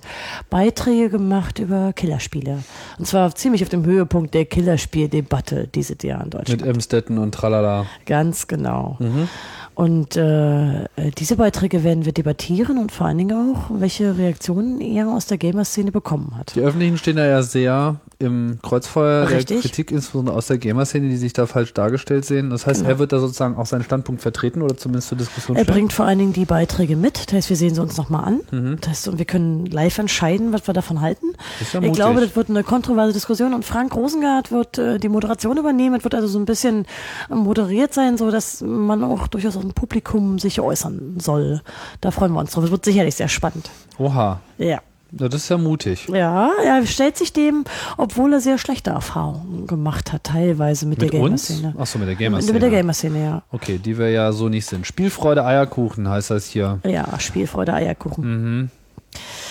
Beiträge 0.50 1.10
gemacht 1.10 1.60
über 1.60 1.92
Killerspiele. 1.94 2.64
Und 2.98 3.06
zwar 3.06 3.34
ziemlich 3.36 3.64
auf 3.64 3.70
dem 3.70 3.86
Höhepunkt 3.86 4.34
der 4.34 4.46
Killerspieldebatte 4.46 5.68
dieses 5.68 5.98
Jahr 6.04 6.24
in 6.24 6.30
Deutschland. 6.30 6.62
Mit 6.62 6.70
Emstetten 6.70 7.18
und 7.18 7.34
Tralala. 7.34 7.88
Ganz 8.06 8.48
genau. 8.48 8.98
Mhm. 9.00 9.28
Und 9.74 10.16
äh, 10.16 10.86
diese 11.18 11.38
Beiträge 11.38 11.84
werden 11.84 12.06
wir 12.06 12.12
debattieren 12.12 12.78
und 12.78 12.92
vor 12.92 13.08
allen 13.08 13.18
Dingen 13.18 13.56
auch, 13.56 13.72
welche 13.74 14.18
Reaktionen 14.18 14.82
er 14.82 15.08
aus 15.08 15.26
der 15.26 15.38
Gamer-Szene 15.38 15.92
bekommen 15.92 16.38
hat. 16.38 16.54
Die 16.56 16.62
Öffentlichen 16.62 16.98
stehen 16.98 17.16
da 17.16 17.26
ja 17.26 17.42
sehr 17.42 18.00
im 18.22 18.60
Kreuzfeuer 18.62 19.26
der 19.26 19.38
Richtig. 19.40 19.62
Kritik, 19.62 19.92
insbesondere 19.92 20.36
aus 20.36 20.48
der 20.48 20.58
Gamer-Szene, 20.58 21.10
die 21.10 21.18
sich 21.18 21.34
da 21.34 21.46
falsch 21.48 21.74
dargestellt 21.74 22.24
sehen. 22.26 22.50
Das 22.50 22.66
heißt, 22.68 22.80
Genau. 22.82 22.90
er 22.92 23.00
wird 23.00 23.12
da 23.12 23.20
sozusagen 23.20 23.56
auch 23.58 23.66
seinen 23.66 23.84
Standpunkt 23.84 24.22
vertreten 24.22 24.62
oder 24.62 24.78
zumindest 24.78 25.10
zur 25.10 25.18
Diskussion 25.18 25.58
Er 25.58 25.64
stellen. 25.64 25.76
bringt 25.76 25.94
vor 25.94 26.06
allen 26.06 26.20
Dingen 26.20 26.34
die 26.34 26.46
Beiträge 26.46 26.96
mit. 26.96 27.28
Das 27.28 27.34
heißt, 27.34 27.50
wir 27.50 27.58
sehen 27.58 27.76
sie 27.76 27.82
uns 27.82 27.98
nochmal 27.98 28.24
an. 28.26 28.40
Mhm. 28.52 28.78
Das 28.80 28.90
heißt, 28.90 29.08
und 29.10 29.18
wir 29.18 29.26
können 29.26 29.66
live 29.66 29.98
entscheiden, 29.98 30.54
was 30.54 30.68
wir 30.68 30.74
davon 30.74 31.02
halten. 31.02 31.26
Ja 31.74 31.82
ich 31.82 31.94
glaube, 31.94 32.22
das 32.22 32.36
wird 32.36 32.50
eine 32.50 32.64
kontroverse 32.64 33.14
Diskussion 33.14 33.54
und 33.54 33.66
Frank 33.66 33.96
Rosengart 33.96 34.52
wird 34.52 34.78
äh, 34.78 35.00
die 35.00 35.10
Moderation 35.10 35.58
übernehmen. 35.58 35.96
Es 35.96 36.04
wird 36.04 36.16
also 36.16 36.28
so 36.28 36.40
ein 36.40 36.46
bisschen 36.46 36.86
moderiert 37.30 37.94
sein, 37.94 38.18
so 38.18 38.32
dass 38.32 38.62
man 38.62 39.04
auch 39.04 39.28
durchaus 39.28 39.56
aus 39.58 39.62
dem 39.64 39.74
Publikum 39.74 40.40
sich 40.40 40.60
äußern 40.60 41.16
soll. 41.20 41.62
Da 42.02 42.12
freuen 42.12 42.34
wir 42.34 42.40
uns 42.40 42.52
drauf. 42.52 42.64
Es 42.66 42.72
wird 42.72 42.86
sicherlich 42.86 43.16
sehr 43.16 43.28
spannend. 43.28 43.70
Oha, 43.98 44.40
Ja. 44.58 44.80
Ja, 45.20 45.28
das 45.28 45.44
ist 45.44 45.50
ja 45.50 45.58
mutig. 45.58 46.08
Ja, 46.08 46.52
er 46.64 46.86
stellt 46.86 47.18
sich 47.18 47.34
dem, 47.34 47.66
obwohl 47.98 48.34
er 48.34 48.42
sehr 48.42 48.58
schlechte 48.58 48.92
Erfahrungen 48.92 49.68
gemacht 49.68 50.14
hat, 50.14 50.24
teilweise 50.24 50.86
mit, 50.86 51.00
Mit 51.02 51.12
der? 51.12 51.20
Gamer-Szene. 51.20 51.76
Achso, 51.78 52.00
mit 52.00 52.08
der 52.08 52.16
Gamer-Szene. 52.16 52.54
mit 52.54 52.62
der 52.62 52.70
Gamer-Szene, 52.70 53.24
ja. 53.24 53.44
Okay, 53.52 53.78
die 53.78 53.98
wir 53.98 54.10
ja 54.10 54.32
so 54.32 54.48
nicht 54.50 54.66
sind. 54.66 54.88
Spielfreude, 54.88 55.46
Eierkuchen 55.46 56.08
heißt 56.08 56.32
das 56.32 56.46
hier. 56.48 56.80
Ja, 56.86 57.20
Spielfreude, 57.20 57.74
Eierkuchen. 57.74 58.60
Mhm. 58.60 58.70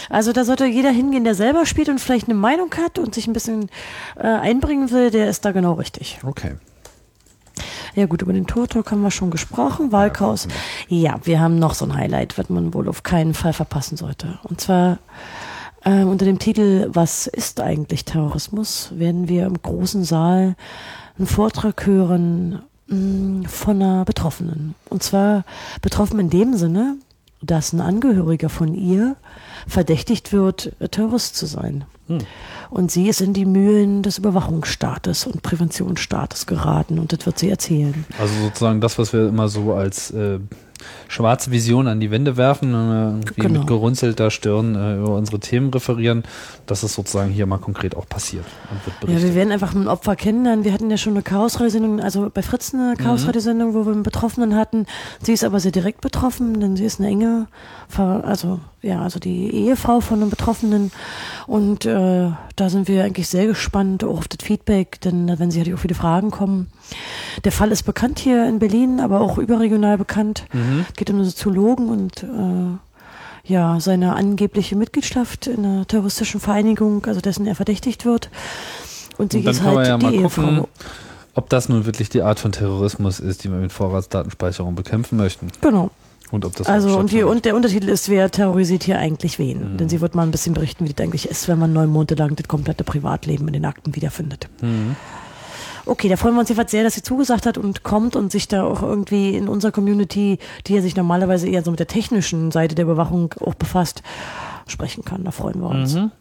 Also 0.09 0.33
da 0.33 0.45
sollte 0.45 0.65
jeder 0.65 0.91
hingehen, 0.91 1.25
der 1.25 1.35
selber 1.35 1.67
spielt 1.67 1.89
und 1.89 2.01
vielleicht 2.01 2.27
eine 2.29 2.35
Meinung 2.35 2.71
hat 2.83 2.99
und 2.99 3.15
sich 3.15 3.27
ein 3.27 3.33
bisschen 3.33 3.69
äh, 4.17 4.27
einbringen 4.27 4.91
will, 4.91 5.11
der 5.11 5.29
ist 5.29 5.45
da 5.45 5.53
genau 5.53 5.75
richtig. 5.75 6.19
Okay. 6.25 6.55
Ja 7.95 8.07
gut, 8.07 8.23
über 8.23 8.33
den 8.33 8.47
Turtok 8.47 8.91
haben 8.91 9.03
wir 9.03 9.11
schon 9.11 9.31
gesprochen. 9.31 9.93
Wahlchaos. 9.93 10.49
Ja, 10.89 11.21
wir 11.25 11.41
haben 11.41 11.59
noch 11.59 11.75
so 11.75 11.85
ein 11.85 11.95
Highlight, 11.95 12.39
was 12.39 12.49
man 12.49 12.73
wohl 12.73 12.89
auf 12.89 13.03
keinen 13.03 13.35
Fall 13.35 13.53
verpassen 13.53 13.97
sollte. 13.97 14.39
Und 14.45 14.61
zwar 14.61 14.99
äh, 15.85 16.05
unter 16.05 16.25
dem 16.25 16.39
Titel 16.39 16.89
Was 16.93 17.27
ist 17.27 17.61
eigentlich 17.61 18.05
Terrorismus? 18.05 18.91
werden 18.95 19.29
wir 19.29 19.47
im 19.47 19.61
großen 19.61 20.05
Saal 20.05 20.57
einen 21.19 21.27
Vortrag 21.27 21.87
hören 21.87 22.61
mh, 22.89 23.49
von 23.49 23.77
einer 23.83 24.05
Betroffenen. 24.05 24.75
Und 24.89 25.03
zwar 25.03 25.45
betroffen 25.83 26.19
in 26.21 26.31
dem 26.31 26.57
Sinne, 26.57 26.97
dass 27.43 27.73
ein 27.73 27.81
Angehöriger 27.81 28.51
von 28.51 28.75
ihr 28.75 29.17
verdächtigt 29.67 30.33
wird, 30.33 30.73
Terrorist 30.91 31.37
zu 31.37 31.47
sein. 31.47 31.85
Und 32.71 32.91
sie 32.91 33.09
ist 33.09 33.21
in 33.21 33.33
die 33.33 33.47
Mühlen 33.47 34.03
des 34.03 34.19
Überwachungsstaates 34.19 35.27
und 35.27 35.43
Präventionsstaates 35.43 36.47
geraten 36.47 36.99
und 36.99 37.13
das 37.13 37.25
wird 37.25 37.39
sie 37.39 37.49
erzählen. 37.49 38.05
Also 38.19 38.35
sozusagen 38.43 38.81
das, 38.81 38.99
was 38.99 39.13
wir 39.13 39.29
immer 39.29 39.49
so 39.49 39.75
als 39.75 40.11
äh, 40.11 40.41
schwarze 41.09 41.51
Vision 41.51 41.87
an 41.89 42.01
die 42.01 42.11
Wände 42.11 42.37
werfen, 42.37 42.73
äh, 42.73 42.77
irgendwie 42.77 43.41
Genau. 43.41 43.59
mit 43.61 43.69
gerunzelter 43.69 44.31
Stirn 44.31 44.75
äh, 44.75 44.97
über 44.99 45.17
unsere 45.17 45.41
Themen 45.41 45.71
referieren, 45.71 46.25
dass 46.67 46.83
es 46.83 46.95
sozusagen 46.95 47.31
hier 47.31 47.47
mal 47.47 47.59
konkret 47.59 47.97
auch 47.97 48.09
passiert 48.09 48.45
und 48.71 49.05
wird 49.09 49.17
Ja, 49.17 49.23
wir 49.23 49.35
werden 49.35 49.53
einfach 49.53 49.75
ein 49.75 49.89
Opfer 49.89 50.17
kennenlernen. 50.17 50.65
Wir 50.65 50.73
hatten 50.73 50.91
ja 50.91 50.97
schon 50.97 51.15
eine 51.15 51.23
Chaosradiosendung, 51.23 52.01
also 52.01 52.31
bei 52.33 52.43
Fritz 52.43 52.75
eine 52.75 52.95
Chaosradiosendung, 52.97 53.75
wo 53.75 53.85
wir 53.87 53.93
einen 53.93 54.03
Betroffenen 54.03 54.57
hatten. 54.57 54.87
Sie 55.23 55.33
ist 55.33 55.45
aber 55.45 55.61
sehr 55.61 55.73
direkt 55.73 56.01
betroffen, 56.01 56.61
denn 56.61 56.77
sie 56.77 56.85
ist 56.85 57.01
eine 57.01 57.09
enge, 57.09 57.47
Ver 57.89 58.23
also 58.25 58.61
ja, 58.83 59.03
also 59.03 59.19
die 59.19 59.51
Ehefrau 59.55 60.01
von 60.01 60.21
einem 60.21 60.31
Betroffenen. 60.31 60.91
Und 61.47 61.85
äh, 61.85 62.31
da 62.57 62.71
sind 62.71 62.89
wir 62.89 63.05
eigentlich 63.05 63.29
sehr 63.29 63.47
gespannt 63.47 64.05
auch 64.05 64.19
auf 64.19 64.29
das 64.29 64.47
Feedback, 64.47 65.01
denn 65.01 65.27
da 65.27 65.39
werden 65.39 65.51
sicherlich 65.51 65.75
auch 65.75 65.79
viele 65.79 65.95
Fragen 65.95 66.31
kommen. 66.31 66.69
Der 67.45 67.53
Fall 67.53 67.71
ist 67.73 67.85
bekannt 67.85 68.19
hier 68.19 68.47
in 68.49 68.59
Berlin, 68.59 69.01
aber 69.01 69.21
auch 69.21 69.39
überregional 69.39 69.99
bekannt. 69.99 70.45
Geht 70.97 71.11
um 71.11 71.17
einen 71.17 71.25
Soziologen 71.25 71.89
und 71.89 72.23
äh, 72.23 73.51
ja, 73.51 73.81
seine 73.81 74.15
angebliche 74.15 74.77
Mitgliedschaft 74.77 75.47
in 75.47 75.65
einer 75.65 75.87
terroristischen 75.87 76.41
Vereinigung, 76.41 77.05
also 77.07 77.21
dessen 77.21 77.47
er 77.47 77.55
verdächtigt 77.55 78.05
wird. 78.05 78.31
Und 79.19 79.33
sie 79.33 79.39
Und 79.39 79.47
dann 79.47 79.55
ist 79.55 79.63
kann 79.63 79.77
halt 79.77 79.87
ja 79.89 79.99
die 79.99 80.05
mal 80.07 80.15
Ehefrau. 80.15 80.43
gucken, 80.43 80.65
ob 81.35 81.49
das 81.49 81.69
nun 81.69 81.87
wirklich 81.87 82.09
die 82.09 82.23
Art 82.23 82.39
von 82.41 82.53
Terrorismus 82.53 83.21
ist, 83.21 83.45
die 83.45 83.51
wir 83.51 83.59
mit 83.59 83.73
Vorratsdatenspeicherung 83.73 84.75
bekämpfen 84.75 85.17
möchten. 85.17 85.49
Genau. 85.61 85.91
Und 86.31 86.45
ob 86.45 86.55
das 86.55 86.69
Also 86.69 86.97
und, 86.97 87.11
die, 87.11 87.25
und 87.25 87.45
der 87.45 87.57
Untertitel 87.57 87.89
ist, 87.89 88.09
wer 88.09 88.31
terrorisiert 88.31 88.85
hier 88.85 88.99
eigentlich 88.99 89.39
wen? 89.39 89.73
Mhm. 89.73 89.77
Denn 89.79 89.89
sie 89.89 90.01
wird 90.01 90.15
mal 90.15 90.23
ein 90.23 90.31
bisschen 90.31 90.55
berichten, 90.55 90.85
wie 90.87 90.93
das 90.93 91.03
eigentlich 91.05 91.29
ist, 91.29 91.49
wenn 91.49 91.59
man 91.59 91.73
neun 91.73 91.91
Monate 91.91 92.15
lang 92.15 92.37
das 92.37 92.47
komplette 92.47 92.85
Privatleben 92.85 93.49
in 93.49 93.55
den 93.55 93.65
Akten 93.65 93.97
wiederfindet. 93.97 94.49
Mhm. 94.63 94.95
Okay, 95.91 96.09
da 96.09 96.15
freuen 96.15 96.35
wir 96.35 96.41
uns 96.41 96.49
jedenfalls 96.49 96.71
sehr, 96.71 96.85
dass 96.85 96.95
sie 96.95 97.03
zugesagt 97.03 97.47
hat 97.47 97.59
und 97.59 97.83
kommt 97.83 98.15
und 98.15 98.31
sich 98.31 98.47
da 98.47 98.63
auch 98.63 98.81
irgendwie 98.81 99.35
in 99.35 99.49
unserer 99.49 99.73
Community, 99.73 100.39
die 100.69 100.75
ja 100.75 100.83
sich 100.83 100.95
normalerweise 100.95 101.49
eher 101.49 101.65
so 101.65 101.73
mit 101.73 101.81
der 101.81 101.89
technischen 101.89 102.53
Seite 102.53 102.77
der 102.77 102.85
Überwachung 102.85 103.35
auch 103.41 103.55
befasst, 103.55 104.05
sprechen 104.69 105.05
kann. 105.05 105.25
Da 105.25 105.33
freuen 105.33 105.61
wir 105.61 105.69
uns. 105.69 105.95
Mhm. 105.95 106.13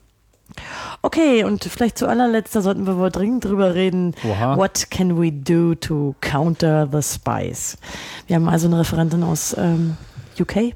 Okay, 1.04 1.44
und 1.44 1.66
vielleicht 1.66 2.00
zu 2.00 2.08
allerletzt, 2.08 2.56
da 2.56 2.64
sollten 2.64 2.88
wir 2.88 2.98
wohl 2.98 3.12
dringend 3.12 3.46
drüber 3.46 3.76
reden. 3.76 4.16
Oha. 4.28 4.58
What 4.58 4.90
can 4.90 5.22
we 5.22 5.32
do 5.32 5.76
to 5.76 6.16
counter 6.20 6.90
the 6.92 7.04
spies? 7.04 7.78
Wir 8.26 8.38
haben 8.38 8.50
also 8.50 8.66
eine 8.66 8.80
Referentin 8.80 9.22
aus 9.22 9.56
ähm, 9.56 9.98
UK. 10.40 10.74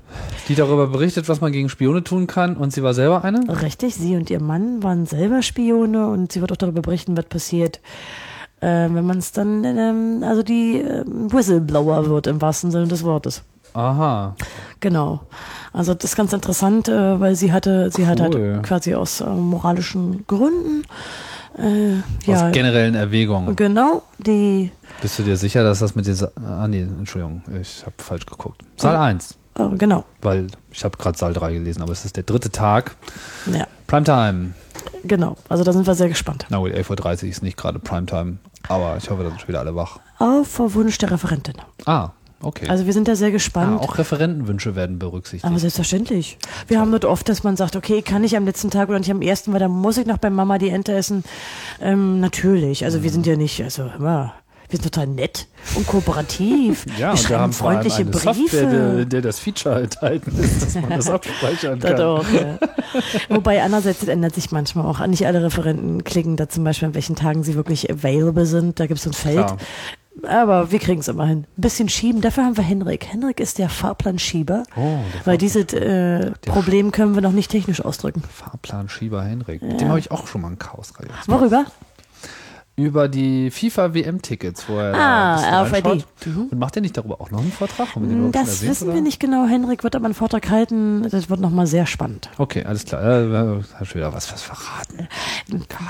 Die 0.49 0.53
darüber 0.53 0.85
berichtet, 0.85 1.27
was 1.27 1.41
man 1.41 1.51
gegen 1.51 1.67
Spione 1.67 2.03
tun 2.03 2.27
kann 2.27 2.55
und 2.57 2.71
sie 2.71 2.83
war 2.83 2.93
selber 2.93 3.23
eine? 3.23 3.59
Richtig, 3.63 3.95
sie 3.95 4.15
und 4.15 4.29
ihr 4.29 4.39
Mann 4.39 4.83
waren 4.83 5.07
selber 5.07 5.41
Spione 5.41 6.09
und 6.09 6.31
sie 6.31 6.41
wird 6.41 6.51
auch 6.51 6.57
darüber 6.57 6.83
berichten, 6.83 7.17
was 7.17 7.25
passiert, 7.25 7.79
äh, 8.63 8.89
wenn 8.93 9.05
man 9.05 9.17
es 9.17 9.31
dann, 9.31 9.63
ähm, 9.63 10.23
also 10.25 10.41
die 10.43 10.77
ähm, 10.79 11.31
Whistleblower 11.31 12.07
wird 12.07 12.27
im 12.27 12.41
wahrsten 12.41 12.71
Sinne 12.71 12.87
des 12.87 13.03
Wortes. 13.03 13.43
Aha. 13.73 14.35
Genau. 14.79 15.21
Also 15.73 15.93
das 15.95 16.11
ist 16.11 16.15
ganz 16.15 16.31
interessant, 16.33 16.87
äh, 16.87 17.19
weil 17.19 17.35
sie 17.35 17.51
hatte, 17.51 17.89
sie 17.91 18.05
hat 18.05 18.19
Cool. 18.19 18.53
halt 18.55 18.63
quasi 18.63 18.93
aus 18.95 19.21
äh, 19.21 19.25
moralischen 19.29 20.25
Gründen, 20.27 20.83
äh, 21.57 21.95
ja, 22.29 22.47
Aus 22.47 22.51
generellen 22.51 22.95
Erwägungen. 22.95 23.55
genau, 23.55 24.03
die, 24.17 24.71
Bist 25.01 25.19
du 25.19 25.23
dir 25.23 25.37
sicher, 25.37 25.63
dass 25.63 25.79
das 25.79 25.93
mit 25.95 26.05
den... 26.07 26.15
Sa 26.15 26.29
ah 26.47 26.67
nee, 26.67 26.81
Entschuldigung, 26.81 27.43
ich 27.61 27.81
habe 27.85 27.95
falsch 27.97 28.25
geguckt. 28.25 28.61
Saal 28.77 28.95
1, 28.95 29.37
äh, 29.59 29.69
genau, 29.77 30.03
weil 30.21 30.47
ich 30.71 30.83
habe 30.83 30.97
gerade 30.97 31.17
Saal 31.17 31.33
3 31.33 31.53
gelesen, 31.53 31.81
aber 31.83 31.91
es 31.91 32.05
ist 32.05 32.15
der 32.15 32.23
dritte 32.23 32.49
Tag. 32.51 32.95
ja, 33.51 33.67
Primetime. 33.87 34.53
Genau. 35.03 35.37
Also 35.49 35.63
da 35.63 35.73
sind 35.73 35.87
wir 35.87 35.95
sehr 35.95 36.09
gespannt. 36.09 36.45
Na 36.49 36.57
gut, 36.57 36.71
11.30 36.71 37.23
Uhr 37.23 37.29
ist 37.29 37.43
nicht 37.43 37.57
gerade 37.57 37.79
Primetime, 37.79 38.37
aber 38.67 38.97
ich 38.97 39.09
hoffe, 39.09 39.23
da 39.23 39.29
sind 39.29 39.41
schon 39.41 39.49
wieder 39.49 39.59
alle 39.59 39.75
wach. 39.75 39.99
Auf 40.19 40.59
Wunsch 40.59 40.97
der 40.97 41.11
Referentin. 41.11 41.55
Ah, 41.85 42.09
okay. 42.41 42.67
Also 42.69 42.85
wir 42.85 42.93
sind 42.93 43.07
da 43.07 43.15
sehr 43.15 43.29
ah, 43.29 43.31
gespannt. 43.31 43.81
auch 43.81 43.97
Referentenwünsche 43.97 44.75
werden 44.75 44.99
berücksichtigt. 44.99 45.45
Aber 45.45 45.59
selbstverständlich. 45.59 46.37
Wir 46.67 46.79
haben 46.79 46.91
das 46.91 47.05
oft, 47.05 47.27
dass 47.29 47.43
man 47.43 47.55
sagt, 47.57 47.75
okay, 47.75 48.01
kann 48.01 48.23
ich 48.23 48.37
am 48.37 48.45
letzten 48.45 48.69
Tag 48.69 48.89
oder 48.89 48.99
nicht 48.99 49.11
am 49.11 49.21
ersten, 49.21 49.53
weil 49.53 49.59
dann 49.59 49.71
muss 49.71 49.97
ich 49.97 50.05
noch 50.05 50.17
bei 50.17 50.29
Mama 50.29 50.57
die 50.57 50.69
Ente 50.69 50.93
essen. 50.93 51.23
Ähm, 51.81 52.19
natürlich. 52.19 52.85
Also 52.85 53.03
wir 53.03 53.09
sind 53.09 53.25
ja 53.25 53.35
nicht, 53.35 53.61
also 53.61 53.89
immer, 53.97 54.33
wir 54.73 54.79
sind 54.79 54.91
total 54.91 55.07
nett 55.07 55.47
und 55.75 55.85
kooperativ. 55.87 56.85
ja, 56.97 56.99
wir 56.99 57.09
und 57.11 57.13
wir 57.13 57.17
schreiben 57.17 57.41
haben 57.41 57.53
freundliche 57.53 58.05
Briefe. 58.05 58.33
Software, 58.33 58.95
der, 58.95 59.05
der 59.05 59.21
das 59.21 59.39
Feature 59.39 59.81
enthalten 59.83 60.37
ist, 60.39 60.61
dass 60.63 60.75
man 60.75 60.89
das 60.89 61.09
abspeichern 61.11 61.79
Das 61.79 61.91
kann. 61.91 62.01
auch, 62.01 62.25
ja. 62.29 62.57
Wobei 63.29 63.61
andererseits 63.61 63.99
das 63.99 64.09
ändert 64.09 64.33
sich 64.33 64.51
manchmal 64.51 64.85
auch. 64.85 65.05
Nicht 65.05 65.27
alle 65.27 65.43
Referenten 65.43 66.03
klicken 66.03 66.37
da 66.37 66.49
zum 66.49 66.63
Beispiel, 66.63 66.87
an 66.87 66.95
welchen 66.95 67.15
Tagen 67.15 67.43
sie 67.43 67.53
wirklich 67.55 67.89
available 67.91 68.45
sind. 68.47 68.79
Da 68.79 68.87
gibt 68.87 68.97
es 68.97 69.03
so 69.03 69.11
ein 69.11 69.13
Feld. 69.13 69.45
Klar. 69.45 69.57
Aber 70.23 70.71
wir 70.71 70.79
kriegen 70.79 70.99
es 71.01 71.07
immer 71.07 71.25
hin. 71.25 71.45
Ein 71.57 71.61
bisschen 71.61 71.89
schieben. 71.89 72.21
Dafür 72.21 72.45
haben 72.45 72.57
wir 72.57 72.63
Henrik. 72.63 73.07
Henrik 73.07 73.39
ist 73.39 73.57
der 73.57 73.69
Fahrplanschieber. 73.69 74.63
Oh, 74.75 74.79
der 74.81 75.25
Weil 75.25 75.37
dieses 75.37 75.73
äh, 75.73 76.31
Problem 76.45 76.91
können 76.91 77.15
wir 77.15 77.21
noch 77.21 77.31
nicht 77.31 77.49
technisch 77.51 77.83
ausdrücken. 77.83 78.23
Fahrplan 78.31 78.89
Schieber 78.89 79.23
Henrik. 79.23 79.61
Mit 79.61 79.81
dem 79.81 79.89
habe 79.89 79.99
ich 79.99 80.11
auch 80.11 80.27
schon 80.27 80.41
mal 80.41 80.49
ein 80.49 80.59
Chaos 80.59 80.93
gemacht. 80.93 81.27
Worüber? 81.27 81.65
Über 82.75 83.07
die 83.07 83.51
FIFA 83.51 83.93
WM-Tickets, 83.93 84.67
wo 84.67 84.79
er 84.79 84.95
Ah, 84.95 85.39
da 85.39 85.61
RFID. 85.61 85.85
reinschaut. 85.85 86.05
Und 86.51 86.57
macht 86.57 86.75
er 86.75 86.81
nicht 86.81 86.97
darüber 86.97 87.21
auch 87.21 87.29
noch 87.29 87.39
einen 87.41 87.51
Vortrag? 87.51 87.87
Das 88.31 88.63
wissen 88.63 88.85
oder? 88.85 88.95
wir 88.95 89.01
nicht 89.03 89.19
genau. 89.19 89.45
Henrik 89.45 89.83
wird 89.83 89.95
aber 89.95 90.05
einen 90.05 90.15
Vortrag 90.15 90.49
halten. 90.49 91.07
Das 91.11 91.29
wird 91.29 91.39
nochmal 91.39 91.67
sehr 91.67 91.85
spannend. 91.85 92.31
Okay, 92.39 92.63
alles 92.63 92.85
klar. 92.85 93.03
Ja, 93.21 93.57
hast 93.79 93.89
schon 93.89 93.99
wieder 94.01 94.11
was, 94.11 94.33
was 94.33 94.41
verraten. 94.41 95.07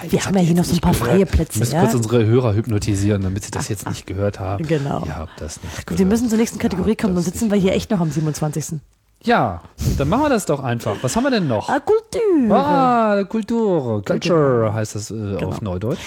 Wir 0.09 0.25
haben 0.25 0.35
ja 0.35 0.41
hier 0.41 0.55
noch 0.55 0.65
so 0.65 0.73
ein 0.73 0.81
paar 0.81 0.93
freie 0.93 1.25
Plätze. 1.25 1.53
Wir 1.55 1.59
müssen 1.61 1.73
Ja? 1.75 1.81
kurz 1.83 1.93
unsere 1.93 2.25
Hörer 2.25 2.53
hypnotisieren, 2.53 3.21
damit 3.21 3.45
sie 3.45 3.51
das 3.51 3.69
jetzt 3.69 3.87
nicht 3.87 4.05
gehört 4.05 4.41
haben. 4.41 4.67
Genau. 4.67 5.03
Ihr 5.05 5.15
habt 5.15 5.39
das 5.39 5.63
nicht 5.63 5.75
Gut, 5.77 5.85
gehört. 5.85 5.99
wir 5.99 6.05
müssen 6.05 6.27
zur 6.27 6.37
nächsten 6.37 6.59
Kategorie 6.59 6.97
kommen, 6.97 7.13
sonst 7.13 7.27
sitzen 7.27 7.49
wir 7.49 7.57
hier 7.57 7.71
echt 7.71 7.91
noch 7.91 8.01
am 8.01 8.11
27. 8.11 8.81
Ja, 9.23 9.61
dann 9.97 10.09
machen 10.09 10.23
wir 10.23 10.29
das 10.29 10.45
doch 10.45 10.61
einfach. 10.61 10.97
Was 11.01 11.15
haben 11.15 11.23
wir 11.23 11.31
denn 11.31 11.47
noch? 11.47 11.69
Ah, 11.69 11.79
Kultur. 11.79 12.53
Ah, 12.57 13.23
Kultur. 13.23 14.03
Culture 14.03 14.73
heißt 14.73 14.95
das 14.95 15.11
äh, 15.11 15.35
auf 15.35 15.59
Genau. 15.59 15.71
Neudeutsch. 15.71 15.99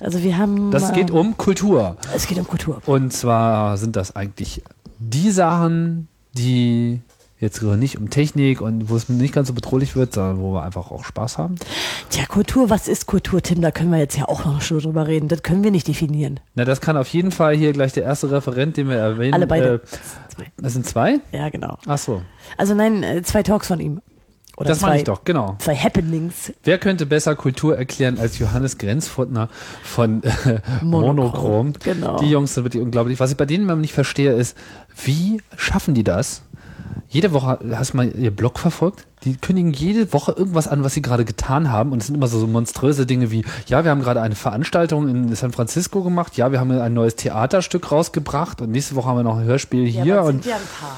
Also 0.00 0.22
wir 0.22 0.38
haben... 0.38 0.70
Das 0.70 0.90
äh, 0.90 0.94
geht 0.94 1.10
um 1.10 1.36
Kultur. 1.36 1.96
Es 2.14 2.26
geht 2.26 2.38
um 2.38 2.46
Kultur. 2.46 2.80
Und 2.86 3.12
zwar 3.12 3.76
sind 3.76 3.96
das 3.96 4.14
eigentlich 4.14 4.62
die 4.98 5.30
Sachen, 5.30 6.08
die 6.32 7.00
Jetzt 7.40 7.62
nicht 7.62 7.96
um 7.96 8.10
Technik 8.10 8.60
und 8.60 8.90
wo 8.90 8.96
es 8.96 9.08
nicht 9.08 9.32
ganz 9.32 9.46
so 9.46 9.54
bedrohlich 9.54 9.94
wird, 9.94 10.12
sondern 10.12 10.40
wo 10.40 10.54
wir 10.54 10.64
einfach 10.64 10.90
auch 10.90 11.04
Spaß 11.04 11.38
haben. 11.38 11.54
Tja, 12.10 12.26
Kultur, 12.26 12.68
was 12.68 12.88
ist 12.88 13.06
Kultur, 13.06 13.40
Tim? 13.40 13.60
Da 13.60 13.70
können 13.70 13.92
wir 13.92 13.98
jetzt 13.98 14.16
ja 14.16 14.26
auch 14.26 14.44
noch 14.44 14.60
Stunde 14.60 14.82
drüber 14.82 15.06
reden. 15.06 15.28
Das 15.28 15.44
können 15.44 15.62
wir 15.62 15.70
nicht 15.70 15.86
definieren. 15.86 16.40
Na, 16.56 16.64
das 16.64 16.80
kann 16.80 16.96
auf 16.96 17.06
jeden 17.08 17.30
Fall 17.30 17.54
hier 17.54 17.72
gleich 17.72 17.92
der 17.92 18.02
erste 18.02 18.32
Referent, 18.32 18.76
den 18.76 18.88
wir 18.88 18.96
erwähnen. 18.96 19.34
Alle 19.34 19.46
beide. 19.46 19.74
Äh, 19.74 20.44
das 20.56 20.72
sind 20.72 20.84
zwei? 20.84 21.20
Ja, 21.30 21.48
genau. 21.48 21.78
Ach 21.86 21.98
so. 21.98 22.22
Also 22.56 22.74
nein, 22.74 23.04
äh, 23.04 23.22
zwei 23.22 23.44
Talks 23.44 23.68
von 23.68 23.78
ihm. 23.78 24.00
Oder 24.58 24.70
Das 24.70 24.80
zwei, 24.80 24.88
meine 24.88 24.98
ich 24.98 25.04
doch, 25.04 25.22
genau. 25.22 25.54
Zwei 25.60 25.76
Happenings. 25.76 26.52
Wer 26.64 26.78
könnte 26.78 27.06
besser 27.06 27.36
Kultur 27.36 27.78
erklären 27.78 28.18
als 28.18 28.40
Johannes 28.40 28.76
Grenzfurtner 28.76 29.48
von 29.84 30.20
äh, 30.24 30.58
Monochrom, 30.82 31.74
genau. 31.84 32.18
Die 32.18 32.28
Jungs 32.28 32.54
sind 32.54 32.64
wirklich 32.64 32.82
unglaublich. 32.82 33.20
Was 33.20 33.30
ich 33.30 33.36
bei 33.36 33.46
denen 33.46 33.64
immer 33.64 33.76
nicht 33.76 33.92
verstehe, 33.92 34.32
ist, 34.32 34.56
wie 35.04 35.40
schaffen 35.56 35.94
die 35.94 36.02
das? 36.02 36.42
Jede 37.08 37.32
Woche, 37.32 37.60
hast 37.72 37.92
du 37.92 37.98
mal 37.98 38.08
ihr 38.08 38.32
Blog 38.32 38.58
verfolgt? 38.58 39.06
Die 39.22 39.36
kündigen 39.36 39.72
jede 39.72 40.12
Woche 40.12 40.32
irgendwas 40.32 40.66
an, 40.66 40.82
was 40.82 40.92
sie 40.92 41.02
gerade 41.02 41.24
getan 41.24 41.70
haben. 41.70 41.92
Und 41.92 42.00
es 42.00 42.08
sind 42.08 42.16
immer 42.16 42.26
so, 42.26 42.40
so 42.40 42.48
monströse 42.48 43.06
Dinge 43.06 43.30
wie, 43.30 43.44
ja, 43.68 43.84
wir 43.84 43.92
haben 43.92 44.02
gerade 44.02 44.20
eine 44.20 44.34
Veranstaltung 44.34 45.08
in 45.08 45.34
San 45.36 45.52
Francisco 45.52 46.02
gemacht, 46.02 46.36
ja, 46.36 46.50
wir 46.50 46.58
haben 46.58 46.72
ein 46.72 46.94
neues 46.94 47.14
Theaterstück 47.14 47.92
rausgebracht 47.92 48.60
und 48.60 48.72
nächste 48.72 48.96
Woche 48.96 49.08
haben 49.08 49.18
wir 49.18 49.22
noch 49.22 49.38
ein 49.38 49.44
Hörspiel 49.44 49.86
hier. 49.86 50.04
ja, 50.04 50.20
und 50.20 50.42
sind 50.42 50.46
ja 50.46 50.56
ein 50.56 50.62
paar. 50.80 50.96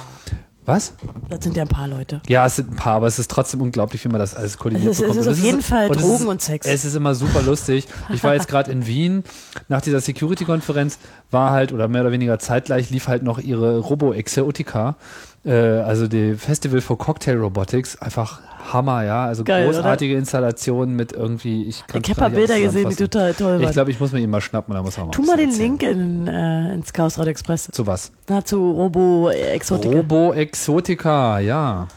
Was? 0.70 0.94
Das 1.28 1.44
sind 1.44 1.56
ja 1.56 1.62
ein 1.64 1.68
paar 1.68 1.88
Leute. 1.88 2.20
Ja, 2.28 2.46
es 2.46 2.56
sind 2.56 2.70
ein 2.72 2.76
paar, 2.76 2.94
aber 2.96 3.06
es 3.06 3.18
ist 3.18 3.30
trotzdem 3.30 3.60
unglaublich, 3.60 4.04
wie 4.04 4.08
man 4.08 4.18
das 4.20 4.34
alles 4.34 4.56
koordiniert 4.58 4.90
Es 4.92 5.00
ist- 5.00 5.06
es 5.06 5.08
bekommt. 5.08 5.20
ist 5.20 5.26
Und 5.26 5.32
auf 5.32 5.38
es 5.38 5.44
jeden 5.44 5.62
Fall 5.62 5.90
es 5.90 5.96
Drogen 5.98 6.14
ist, 6.14 6.24
und 6.26 6.42
Sex. 6.42 6.66
Es 6.66 6.84
ist 6.84 6.94
immer 6.94 7.14
super 7.14 7.42
lustig. 7.42 7.86
Ich 8.12 8.22
war 8.24 8.34
jetzt 8.34 8.48
gerade 8.48 8.70
in 8.72 8.86
Wien, 8.86 9.24
nach 9.68 9.80
dieser 9.82 10.00
Security-Konferenz 10.00 10.98
war 11.30 11.50
halt, 11.50 11.72
oder 11.72 11.88
mehr 11.88 12.00
oder 12.02 12.12
weniger 12.12 12.38
zeitgleich, 12.38 12.90
lief 12.90 13.06
halt 13.08 13.22
noch 13.22 13.38
ihre 13.38 13.78
Robo-Exotica, 13.78 14.96
äh, 15.44 15.52
also 15.52 16.06
die 16.08 16.34
Festival 16.34 16.80
for 16.80 16.98
Cocktail 16.98 17.36
Robotics, 17.38 18.00
einfach 18.00 18.40
Hammer, 18.72 19.04
ja, 19.04 19.24
also 19.24 19.42
Geil, 19.42 19.66
großartige 19.66 20.14
Installationen 20.16 20.94
mit 20.94 21.12
irgendwie, 21.12 21.64
ich 21.64 21.86
kann 21.86 22.02
Ich 22.04 22.10
habe 22.16 22.34
Bilder 22.34 22.60
gesehen, 22.60 22.88
die 22.90 22.94
total 22.96 23.32
toll 23.34 23.56
Ich 23.58 23.64
waren. 23.64 23.72
glaube, 23.72 23.90
ich 23.90 23.98
muss 23.98 24.12
mir 24.12 24.20
ihn 24.20 24.30
mal 24.30 24.40
schnappen, 24.40 24.74
da 24.74 24.82
muss 24.82 24.98
er 24.98 25.06
mal 25.06 25.10
Tu 25.12 25.22
mal 25.22 25.36
den 25.36 25.48
erzählen. 25.48 25.78
Link 25.78 25.82
in, 25.82 26.26
äh, 26.28 26.74
ins 26.74 26.92
Chaos 26.92 27.18
Radio 27.18 27.30
Express. 27.30 27.68
Zu 27.72 27.86
was? 27.86 28.12
Na, 28.28 28.44
zu 28.44 28.70
Robo 28.72 29.30
Exotica. 29.30 29.96
Robo 29.96 30.32
Exotica, 30.34 31.38
ja. 31.40 31.88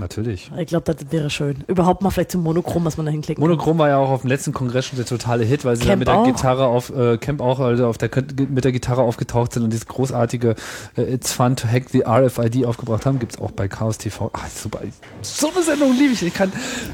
Natürlich. 0.00 0.50
Ich 0.58 0.66
glaube, 0.66 0.92
das 0.92 1.12
wäre 1.12 1.30
schön. 1.30 1.62
Überhaupt 1.66 2.02
mal 2.02 2.10
vielleicht 2.10 2.32
zum 2.32 2.42
Monochrom, 2.42 2.84
was 2.84 2.96
man 2.96 3.06
da 3.06 3.12
hinklicken 3.12 3.42
kann. 3.42 3.50
Monochrom 3.50 3.78
war 3.78 3.88
ja 3.88 3.98
auch 3.98 4.10
auf 4.10 4.22
dem 4.22 4.28
letzten 4.28 4.52
Kongress 4.52 4.86
schon 4.86 4.96
der 4.96 5.06
totale 5.06 5.44
Hit, 5.44 5.64
weil 5.64 5.76
sie 5.76 5.82
da 5.82 5.90
Camp 5.90 5.98
mit 6.00 6.08
der. 6.08 6.22
Gitarre 6.24 6.66
auf 6.66 6.90
äh, 6.90 7.18
Camp 7.18 7.40
auch 7.40 7.60
also 7.60 7.86
auf 7.86 7.98
der 7.98 8.10
mit 8.48 8.64
der 8.64 8.72
Gitarre 8.72 9.02
aufgetaucht 9.02 9.52
sind 9.52 9.62
und 9.62 9.70
dieses 9.70 9.86
großartige 9.86 10.54
äh, 10.96 11.02
It's 11.14 11.32
Fun 11.32 11.54
to 11.56 11.68
Hack 11.68 11.88
the 11.90 12.02
RFID 12.06 12.64
aufgebracht 12.66 13.06
haben, 13.06 13.18
gibt's 13.18 13.38
auch 13.40 13.50
bei 13.52 13.68
Chaos 13.68 13.98
TV. 13.98 14.30
Ach, 14.32 14.48
super. 14.48 14.80
So 15.22 15.50
eine 15.54 15.62
Sendung 15.62 15.92
liebe 15.96 16.12
ich. 16.14 16.22
Ich 16.22 16.34
kann 16.34 16.52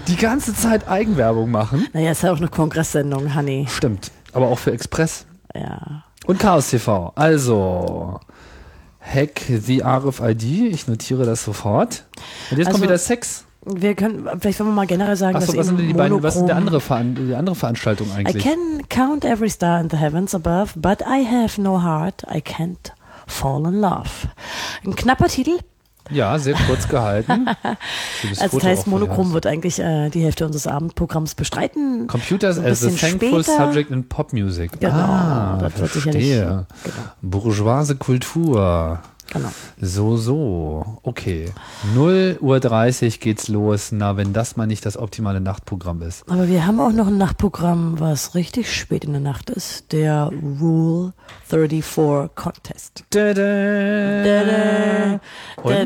die 0.09 0.17
ganze 0.17 0.55
Zeit 0.55 0.89
Eigenwerbung 0.89 1.51
machen. 1.51 1.87
Naja, 1.93 2.11
ist 2.13 2.23
ja 2.23 2.33
auch 2.33 2.37
eine 2.39 2.49
Kongresssendung, 2.49 3.35
Honey. 3.35 3.67
Stimmt. 3.71 4.11
Aber 4.33 4.49
auch 4.49 4.59
für 4.59 4.73
Express 4.73 5.27
Ja. 5.55 6.03
und 6.27 6.39
Chaos 6.39 6.69
TV. 6.71 7.13
Also 7.15 8.21
Hack 9.07 9.41
the 9.49 9.83
RFID. 9.83 10.43
Ich 10.73 10.89
notiere 10.89 11.25
das 11.25 11.45
sofort. 11.45 12.05
Und 12.51 12.59
jetzt 12.59 12.67
Also, 12.69 12.79
kommt 12.79 12.85
wieder 12.85 12.99
Sex. 12.99 13.45
Wir 13.65 13.95
können, 13.97 14.29
vielleicht 14.41 14.61
wollen 14.61 14.71
wir 14.71 14.75
mal 14.75 14.87
generell 14.87 15.17
sagen, 15.17 15.37
Achso, 15.37 15.49
dass 15.49 15.57
was 15.57 15.67
sind 15.67 15.79
die 15.79 15.93
beiden, 15.93 16.23
was 16.23 16.37
ist 16.37 16.47
der 16.47 16.55
andere, 16.57 16.81
die 16.81 17.35
andere 17.35 17.57
Veranstaltung 17.57 18.07
I 18.09 18.19
eigentlich? 18.21 18.45
can 18.45 18.89
count 18.89 19.25
every 19.25 19.51
star 19.51 19.81
in 19.81 19.91
the 19.91 19.97
heavens 19.97 20.35
above, 20.37 20.73
but 20.77 21.01
I 21.03 21.25
have 21.25 21.61
no 21.61 21.83
heart. 21.83 22.23
I 22.33 22.39
can't 22.41 22.93
fall 23.27 23.67
in 23.67 23.81
love. 23.81 24.29
Ein 24.85 24.95
knapper 24.95 25.27
Titel. 25.27 25.59
Ja, 26.11 26.39
sehr 26.39 26.55
kurz 26.67 26.89
gehalten. 26.89 27.47
Also 28.41 28.59
das 28.59 28.67
heißt, 28.67 28.87
Monochrom 28.87 29.33
wird 29.33 29.47
eigentlich 29.47 29.79
äh, 29.79 30.09
die 30.11 30.23
Hälfte 30.23 30.47
unseres 30.47 30.67
Abendprogramms 30.67 31.35
bestreiten. 31.35 32.07
Computers 32.07 32.59
as 32.59 32.85
a 32.85 32.89
thankful 32.89 33.43
später. 33.43 33.67
subject 33.67 33.91
in 33.91 34.09
Pop 34.09 34.33
Music. 34.33 34.81
Genau, 34.81 34.95
ah, 34.95 35.59
das 35.61 35.73
verstehe. 35.75 36.67
genau. 36.83 36.97
Bourgeoise 37.23 37.97
Kultur. 37.97 39.01
Genau. 39.33 39.49
So, 39.81 40.17
so. 40.17 40.99
Okay. 41.03 41.53
0 41.95 42.39
Uhr 42.41 42.61
30 42.61 43.21
geht's 43.21 43.49
los. 43.49 43.91
Na, 43.93 44.17
wenn 44.17 44.33
das 44.33 44.57
mal 44.57 44.67
nicht 44.67 44.87
das 44.87 44.97
optimale 44.97 45.41
Nachtprogramm 45.41 46.03
ist. 46.03 46.29
Aber 46.29 46.49
wir 46.49 46.67
haben 46.67 46.79
auch 46.81 46.93
noch 46.93 47.09
ein 47.09 47.19
Nachtprogramm, 47.19 47.99
was 47.99 48.35
richtig 48.35 48.73
spät 48.75 49.05
in 49.05 49.13
der 49.13 49.21
Nacht 49.21 49.51
ist. 49.51 49.93
Der 49.93 50.31
Rule 50.61 51.13
34 51.49 52.31
Contest. 52.35 53.05
Da, 53.11 53.35
da. 53.35 53.43
Denn 54.23 55.21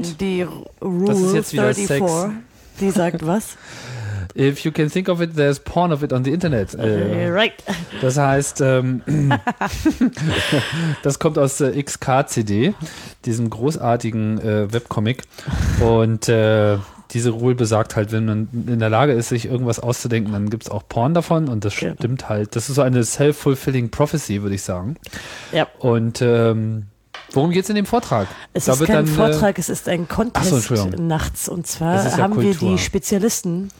Und? 0.02 0.20
die 0.20 0.42
Rule 0.82 1.06
Das 1.06 1.20
ist 1.20 1.34
jetzt 1.34 1.52
wieder 1.52 1.74
34, 1.74 1.86
Sex. 1.86 2.12
die 2.80 2.90
sagt 2.90 3.26
was? 3.26 3.56
If 4.36 4.60
you 4.60 4.70
can 4.72 4.88
think 4.90 5.08
of 5.08 5.20
it, 5.20 5.34
there's 5.36 5.58
porn 5.58 5.92
of 5.92 6.02
it 6.02 6.12
on 6.12 6.24
the 6.24 6.30
Internet. 6.32 6.74
Äh, 6.74 7.28
right. 7.28 7.52
Das 8.00 8.16
heißt, 8.16 8.60
ähm, 8.60 9.02
das 11.02 11.18
kommt 11.18 11.38
aus 11.38 11.60
äh, 11.60 11.82
XKCD, 11.82 12.74
diesem 13.24 13.50
großartigen 13.50 14.40
äh, 14.40 14.72
Webcomic. 14.72 15.22
Und 15.80 16.28
äh, 16.28 16.78
diese 17.12 17.30
Rule 17.30 17.54
besagt 17.56 17.96
halt, 17.96 18.12
wenn 18.12 18.24
man 18.24 18.48
in 18.68 18.78
der 18.78 18.88
Lage 18.90 19.12
ist, 19.12 19.30
sich 19.30 19.46
irgendwas 19.46 19.80
auszudenken, 19.80 20.32
dann 20.32 20.48
gibt 20.50 20.64
es 20.64 20.70
auch 20.70 20.84
Porn 20.88 21.12
davon 21.14 21.48
und 21.48 21.64
das 21.64 21.74
Genau. 21.76 21.94
stimmt 21.94 22.28
halt. 22.28 22.54
Das 22.54 22.68
ist 22.68 22.76
so 22.76 22.82
eine 22.82 23.02
self-fulfilling 23.04 23.90
prophecy, 23.90 24.42
würde 24.42 24.54
ich 24.54 24.62
sagen. 24.62 24.96
Ja. 25.52 25.66
Und 25.80 26.22
ähm, 26.22 26.86
worum 27.32 27.50
geht's 27.50 27.68
in 27.68 27.74
dem 27.74 27.86
Vortrag? 27.86 28.28
Es 28.52 28.66
Da 28.66 28.74
ist 28.74 28.84
kein 28.84 29.06
dann, 29.06 29.06
äh, 29.06 29.08
Vortrag, 29.08 29.58
es 29.58 29.68
ist 29.68 29.88
ein 29.88 30.06
so, 30.08 30.14
Contest 30.14 30.52
Entschuldigung. 30.52 31.08
nachts. 31.08 31.48
Und 31.48 31.66
zwar 31.66 32.16
haben 32.16 32.40
wir 32.40 32.54
die 32.54 32.78
Spezialisten 32.78 33.70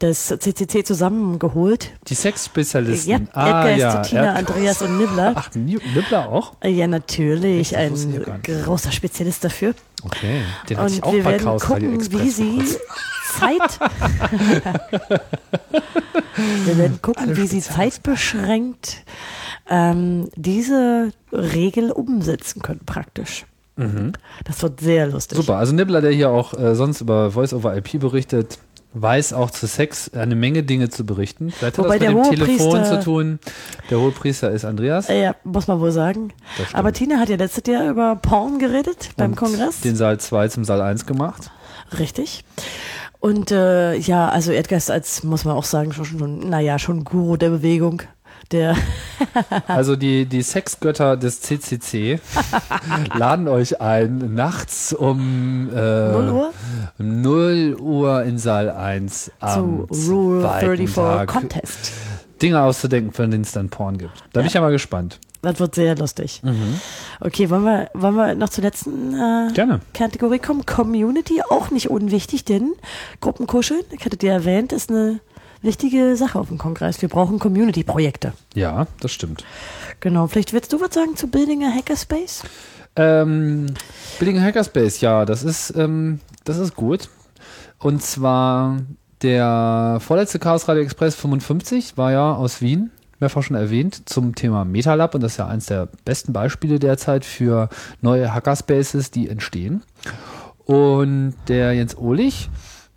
des 0.00 0.28
CCC 0.28 0.82
zusammengeholt. 0.84 1.90
Die 2.08 2.14
Sexspezialisten. 2.14 3.10
Ja, 3.10 3.18
ah, 3.34 3.68
Edgar, 3.68 3.76
ja. 3.76 4.02
Tina, 4.02 4.32
Andreas 4.34 4.80
und 4.82 4.96
Nibbler. 4.98 5.32
Ach, 5.34 5.54
Ni- 5.54 5.78
Nibbler 5.94 6.28
auch? 6.30 6.54
Ja, 6.64 6.86
natürlich, 6.86 7.74
Echt? 7.74 7.94
Ein 8.06 8.42
großer 8.42 8.90
Spezialist 8.92 9.44
dafür. 9.44 9.74
Okay. 10.04 10.40
Den 10.68 10.78
hatte 10.78 10.92
ich 10.94 11.02
Und 11.02 11.04
auch 11.04 11.12
wir 11.12 11.24
werden 11.24 11.58
gucken, 11.58 12.12
wie 12.12 12.30
sie. 12.30 12.62
Zeit. 13.38 13.80
wir 16.64 16.78
werden 16.78 17.00
gucken, 17.02 17.28
Alle 17.28 17.36
wie 17.36 17.46
sie 17.46 17.60
zeitbeschränkt 17.60 19.04
ähm, 19.68 20.28
diese 20.36 21.12
Regel 21.32 21.90
umsetzen 21.90 22.62
können, 22.62 22.80
praktisch. 22.86 23.44
Das 24.44 24.62
wird 24.62 24.78
sehr 24.80 25.08
lustig. 25.08 25.36
Mhm. 25.36 25.42
Super, 25.42 25.56
also 25.56 25.74
Nibbler, 25.74 26.00
der 26.00 26.12
hier 26.12 26.30
auch 26.30 26.54
äh, 26.54 26.76
sonst 26.76 27.00
über 27.00 27.32
Voice-over-IP 27.32 27.98
berichtet, 27.98 28.58
weiß 28.94 29.32
auch 29.32 29.50
zu 29.50 29.66
Sex 29.66 30.12
eine 30.14 30.34
Menge 30.34 30.62
Dinge 30.62 30.88
zu 30.88 31.04
berichten. 31.04 31.50
Vielleicht 31.50 31.78
hat 31.78 31.84
Wobei 31.84 31.98
das 31.98 32.14
mit 32.14 32.26
dem 32.26 32.46
Telefon 32.46 32.84
zu 32.84 33.00
tun. 33.00 33.38
Der 33.90 34.00
Hohepriester 34.00 34.50
ist 34.50 34.64
Andreas. 34.64 35.08
Ja, 35.08 35.34
muss 35.44 35.66
man 35.66 35.80
wohl 35.80 35.92
sagen. 35.92 36.32
Aber 36.72 36.92
Tina 36.92 37.18
hat 37.18 37.28
ja 37.28 37.36
letztes 37.36 37.64
Jahr 37.66 37.90
über 37.90 38.16
Porn 38.16 38.58
geredet 38.58 39.10
beim 39.16 39.32
Und 39.32 39.36
Kongress. 39.36 39.80
Den 39.80 39.96
Saal 39.96 40.18
2 40.18 40.48
zum 40.48 40.64
Saal 40.64 40.80
1 40.80 41.06
gemacht. 41.06 41.50
Richtig. 41.98 42.44
Und 43.20 43.50
äh, 43.50 43.96
ja, 43.96 44.28
also 44.28 44.52
Edgar 44.52 44.76
ist 44.76 44.90
als, 44.90 45.24
muss 45.24 45.44
man 45.44 45.56
auch 45.56 45.64
sagen, 45.64 45.92
schon, 45.92 46.04
schon 46.04 46.48
naja, 46.48 46.78
schon 46.78 47.04
Guru 47.04 47.36
der 47.36 47.50
Bewegung. 47.50 48.02
Der, 48.52 48.76
Also 49.66 49.96
die, 49.96 50.26
die 50.26 50.42
Sexgötter 50.42 51.16
des 51.16 51.40
CCC 51.40 52.20
laden 53.14 53.48
euch 53.48 53.80
ein, 53.80 54.34
nachts 54.34 54.92
um 54.92 55.70
äh, 55.70 56.12
0 56.12 56.30
Uhr 56.30 56.52
um 56.98 57.20
0 57.22 57.76
Uhr 57.80 58.22
in 58.24 58.38
Saal 58.38 58.70
1 58.70 59.32
am 59.40 59.86
zu 59.88 60.10
Rule 60.10 60.42
zweiten 60.42 60.88
34 60.88 60.94
Tag 60.94 61.28
Contest. 61.28 61.92
Dinge 62.42 62.62
auszudenken, 62.62 63.12
von 63.12 63.30
denen 63.30 63.44
es 63.44 63.52
dann 63.52 63.68
Porn 63.70 63.96
gibt. 63.96 64.24
Da 64.32 64.40
bin 64.40 64.48
ich 64.48 64.54
ja 64.54 64.60
mal 64.60 64.72
gespannt. 64.72 65.18
Das 65.40 65.60
wird 65.60 65.74
sehr 65.74 65.94
lustig. 65.94 66.42
Okay, 67.20 67.50
wollen 67.50 67.64
wir, 67.64 67.90
wollen 67.92 68.14
wir 68.14 68.34
noch 68.34 68.48
zur 68.48 68.64
letzten 68.64 69.12
äh, 69.12 69.52
Gerne. 69.52 69.80
Kategorie 69.92 70.38
kommen? 70.38 70.64
Community, 70.64 71.42
auch 71.48 71.70
nicht 71.70 71.90
unwichtig, 71.90 72.46
denn 72.46 72.72
Gruppenkuscheln, 73.20 73.82
ich 73.90 74.04
hatte 74.06 74.16
dir 74.16 74.32
erwähnt, 74.32 74.72
ist 74.72 74.90
eine 74.90 75.20
wichtige 75.64 76.16
Sache 76.16 76.38
auf 76.38 76.48
dem 76.48 76.58
Kongress. 76.58 77.02
Wir 77.02 77.08
brauchen 77.08 77.38
Community-Projekte. 77.38 78.32
Ja, 78.54 78.86
das 79.00 79.12
stimmt. 79.12 79.44
Genau, 80.00 80.26
vielleicht 80.26 80.52
willst 80.52 80.72
du 80.72 80.80
was 80.80 80.94
sagen 80.94 81.16
zu 81.16 81.28
Building 81.28 81.64
a 81.64 81.70
Hackerspace? 81.70 82.42
Ähm, 82.96 83.66
Building 84.18 84.38
a 84.38 84.42
Hackerspace, 84.42 85.00
ja, 85.00 85.24
das 85.24 85.42
ist, 85.42 85.74
ähm, 85.76 86.20
das 86.44 86.58
ist 86.58 86.76
gut. 86.76 87.08
Und 87.78 88.02
zwar 88.02 88.78
der 89.22 89.98
vorletzte 90.00 90.38
Chaos 90.38 90.68
Radio 90.68 90.82
Express 90.82 91.14
55 91.16 91.96
war 91.96 92.12
ja 92.12 92.34
aus 92.34 92.60
Wien, 92.60 92.90
mehrfach 93.20 93.42
schon 93.42 93.56
erwähnt, 93.56 94.08
zum 94.08 94.34
Thema 94.34 94.64
MetaLab 94.64 95.14
und 95.14 95.22
das 95.22 95.32
ist 95.32 95.38
ja 95.38 95.48
eins 95.48 95.66
der 95.66 95.88
besten 96.04 96.32
Beispiele 96.32 96.78
derzeit 96.78 97.24
für 97.24 97.68
neue 98.00 98.32
Hackerspaces, 98.32 99.10
die 99.10 99.28
entstehen. 99.28 99.82
Und 100.66 101.34
der 101.48 101.72
Jens 101.74 101.96
Ohlich, 101.96 102.48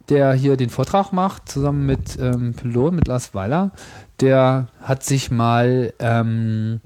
der 0.09 0.33
hier 0.33 0.57
den 0.57 0.69
Vortrag 0.69 1.11
macht, 1.11 1.49
zusammen 1.49 1.85
mit 1.85 2.17
ähm, 2.19 2.53
Pylon, 2.53 2.95
mit 2.95 3.07
Lars 3.07 3.33
Weiler, 3.33 3.71
der 4.19 4.67
hat 4.81 5.03
sich 5.03 5.31
mal 5.31 5.93
ähm, 5.99 6.81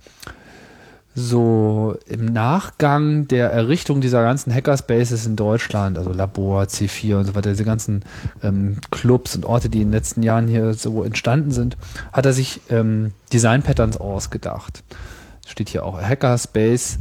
so 1.14 1.98
im 2.08 2.26
Nachgang 2.26 3.28
der 3.28 3.52
Errichtung 3.52 4.00
dieser 4.00 4.24
ganzen 4.24 4.54
Hackerspaces 4.54 5.26
in 5.26 5.36
Deutschland, 5.36 5.98
also 5.98 6.12
Labor, 6.14 6.64
C4 6.64 7.18
und 7.18 7.26
so 7.26 7.36
weiter, 7.36 7.50
diese 7.50 7.66
ganzen 7.66 8.04
ähm, 8.44 8.78
Clubs 8.92 9.36
und 9.36 9.46
Orte, 9.46 9.70
die 9.70 9.82
in 9.82 9.88
den 9.88 9.94
letzten 9.94 10.24
Jahren 10.24 10.48
hier 10.48 10.74
so 10.74 11.04
entstanden 11.04 11.52
sind, 11.52 11.78
hat 12.14 12.26
er 12.26 12.34
sich 12.34 12.62
ähm, 12.70 13.12
Design 13.34 13.62
Patterns 13.62 13.98
ausgedacht. 13.98 14.84
Steht 15.46 15.70
hier 15.70 15.86
auch 15.86 16.02
Hackerspace 16.02 16.98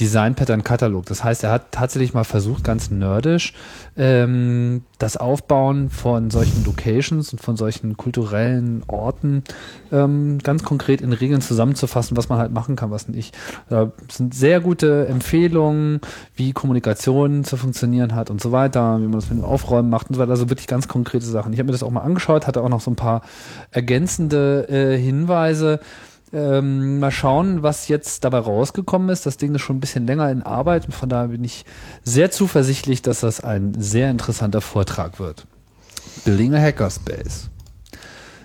Design 0.00 0.34
Pattern 0.34 0.64
Katalog. 0.64 1.04
Das 1.06 1.22
heißt, 1.22 1.44
er 1.44 1.52
hat 1.52 1.72
tatsächlich 1.72 2.14
mal 2.14 2.24
versucht, 2.24 2.64
ganz 2.64 2.90
nerdisch, 2.90 3.52
ähm, 3.98 4.82
das 4.98 5.18
Aufbauen 5.18 5.90
von 5.90 6.30
solchen 6.30 6.64
Locations 6.64 7.32
und 7.32 7.40
von 7.40 7.56
solchen 7.56 7.98
kulturellen 7.98 8.82
Orten 8.86 9.44
ähm, 9.92 10.38
ganz 10.38 10.64
konkret 10.64 11.02
in 11.02 11.12
Regeln 11.12 11.42
zusammenzufassen, 11.42 12.16
was 12.16 12.30
man 12.30 12.38
halt 12.38 12.50
machen 12.52 12.76
kann, 12.76 12.90
was 12.90 13.08
nicht. 13.08 13.36
Da 13.68 13.92
sind 14.10 14.34
sehr 14.34 14.60
gute 14.60 15.06
Empfehlungen, 15.06 16.00
wie 16.34 16.52
Kommunikation 16.52 17.44
zu 17.44 17.58
funktionieren 17.58 18.14
hat 18.14 18.30
und 18.30 18.40
so 18.40 18.52
weiter, 18.52 18.98
wie 18.98 19.04
man 19.04 19.12
das 19.12 19.28
mit 19.28 19.38
dem 19.38 19.44
Aufräumen 19.44 19.90
macht 19.90 20.08
und 20.08 20.14
so 20.14 20.20
weiter. 20.20 20.30
Also 20.30 20.48
wirklich 20.48 20.66
ganz 20.66 20.88
konkrete 20.88 21.26
Sachen. 21.26 21.52
Ich 21.52 21.58
habe 21.58 21.66
mir 21.66 21.72
das 21.72 21.82
auch 21.82 21.90
mal 21.90 22.00
angeschaut, 22.00 22.46
hatte 22.46 22.62
auch 22.62 22.70
noch 22.70 22.80
so 22.80 22.90
ein 22.90 22.96
paar 22.96 23.20
ergänzende 23.70 24.66
äh, 24.68 24.96
Hinweise. 24.96 25.80
Ähm, 26.32 27.00
mal 27.00 27.10
schauen, 27.10 27.62
was 27.64 27.88
jetzt 27.88 28.22
dabei 28.22 28.38
rausgekommen 28.38 29.08
ist. 29.08 29.26
Das 29.26 29.36
Ding 29.36 29.54
ist 29.54 29.62
schon 29.62 29.76
ein 29.76 29.80
bisschen 29.80 30.06
länger 30.06 30.30
in 30.30 30.42
Arbeit 30.42 30.86
und 30.86 30.92
von 30.92 31.08
daher 31.08 31.28
bin 31.28 31.42
ich 31.42 31.64
sehr 32.04 32.30
zuversichtlich, 32.30 33.02
dass 33.02 33.20
das 33.20 33.40
ein 33.40 33.74
sehr 33.76 34.10
interessanter 34.10 34.60
Vortrag 34.60 35.18
wird. 35.18 35.46
Building 36.24 36.54
a 36.54 36.60
Hackerspace. 36.60 37.50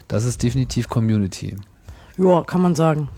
Das 0.07 0.26
ist 0.26 0.41
definitiv 0.41 0.90
Community. 0.90 1.57
Ja, 2.18 2.44
kann 2.44 2.62
man 2.62 2.76
sagen. 2.76 3.10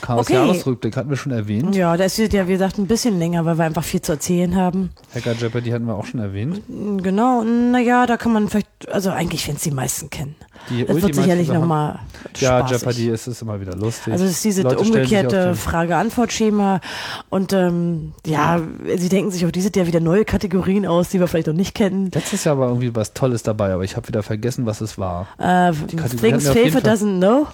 Chaos 0.00 0.30
Okay. 0.30 0.92
Hatten 0.94 1.10
wir 1.10 1.16
schon 1.16 1.32
erwähnt. 1.32 1.74
Ja, 1.74 1.96
das 1.96 2.18
wird 2.18 2.32
ja, 2.32 2.46
wie 2.46 2.52
gesagt, 2.52 2.78
ein 2.78 2.86
bisschen 2.86 3.18
länger, 3.18 3.44
weil 3.44 3.58
wir 3.58 3.64
einfach 3.64 3.82
viel 3.82 4.00
zu 4.00 4.12
erzählen 4.12 4.54
haben. 4.54 4.90
Hacker 5.14 5.32
Jeopardy 5.32 5.70
hatten 5.70 5.86
wir 5.86 5.94
auch 5.94 6.06
schon 6.06 6.20
erwähnt. 6.20 6.62
Genau, 6.68 7.42
naja, 7.42 8.06
da 8.06 8.16
kann 8.16 8.32
man 8.32 8.48
vielleicht, 8.48 8.88
also 8.88 9.10
eigentlich, 9.10 9.46
wenn 9.48 9.56
es 9.56 9.62
die 9.62 9.72
meisten 9.72 10.10
kennen. 10.10 10.36
Die 10.70 10.84
Das 10.84 11.00
wird 11.00 11.14
sicherlich 11.14 11.48
nochmal 11.48 12.00
Ja. 12.38 12.66
Jeopardy 12.66 13.08
ist 13.08 13.26
es 13.26 13.42
immer 13.42 13.60
wieder 13.60 13.74
lustig. 13.76 14.12
Also 14.12 14.24
es 14.24 14.32
ist 14.32 14.44
diese 14.44 14.62
Leute 14.62 14.78
umgekehrte 14.78 15.54
Frage-Antwort-Schema 15.54 16.80
und 17.28 17.52
ähm, 17.52 18.12
ja, 18.26 18.60
sie 18.96 19.08
denken 19.08 19.30
sich 19.30 19.46
auch 19.46 19.50
dieses 19.50 19.72
Jahr 19.74 19.86
wieder 19.86 20.00
neue 20.00 20.24
Kategorien 20.24 20.86
aus, 20.86 21.08
die 21.10 21.20
wir 21.20 21.28
vielleicht 21.28 21.46
noch 21.46 21.54
nicht 21.54 21.74
kennen. 21.74 22.10
Letztes 22.12 22.44
Jahr 22.44 22.58
war 22.58 22.68
irgendwie 22.68 22.94
was 22.94 23.12
Tolles 23.12 23.42
dabei, 23.42 23.72
aber 23.72 23.84
ich 23.84 23.96
habe 23.96 24.08
wieder 24.08 24.22
vergessen, 24.22 24.66
was 24.66 24.80
es 24.80 24.98
war. 24.98 25.28
Äh, 25.38 25.72
Things 25.72 26.48
Fall. 26.48 26.82
doesn't 26.82 27.18
know. 27.18 27.46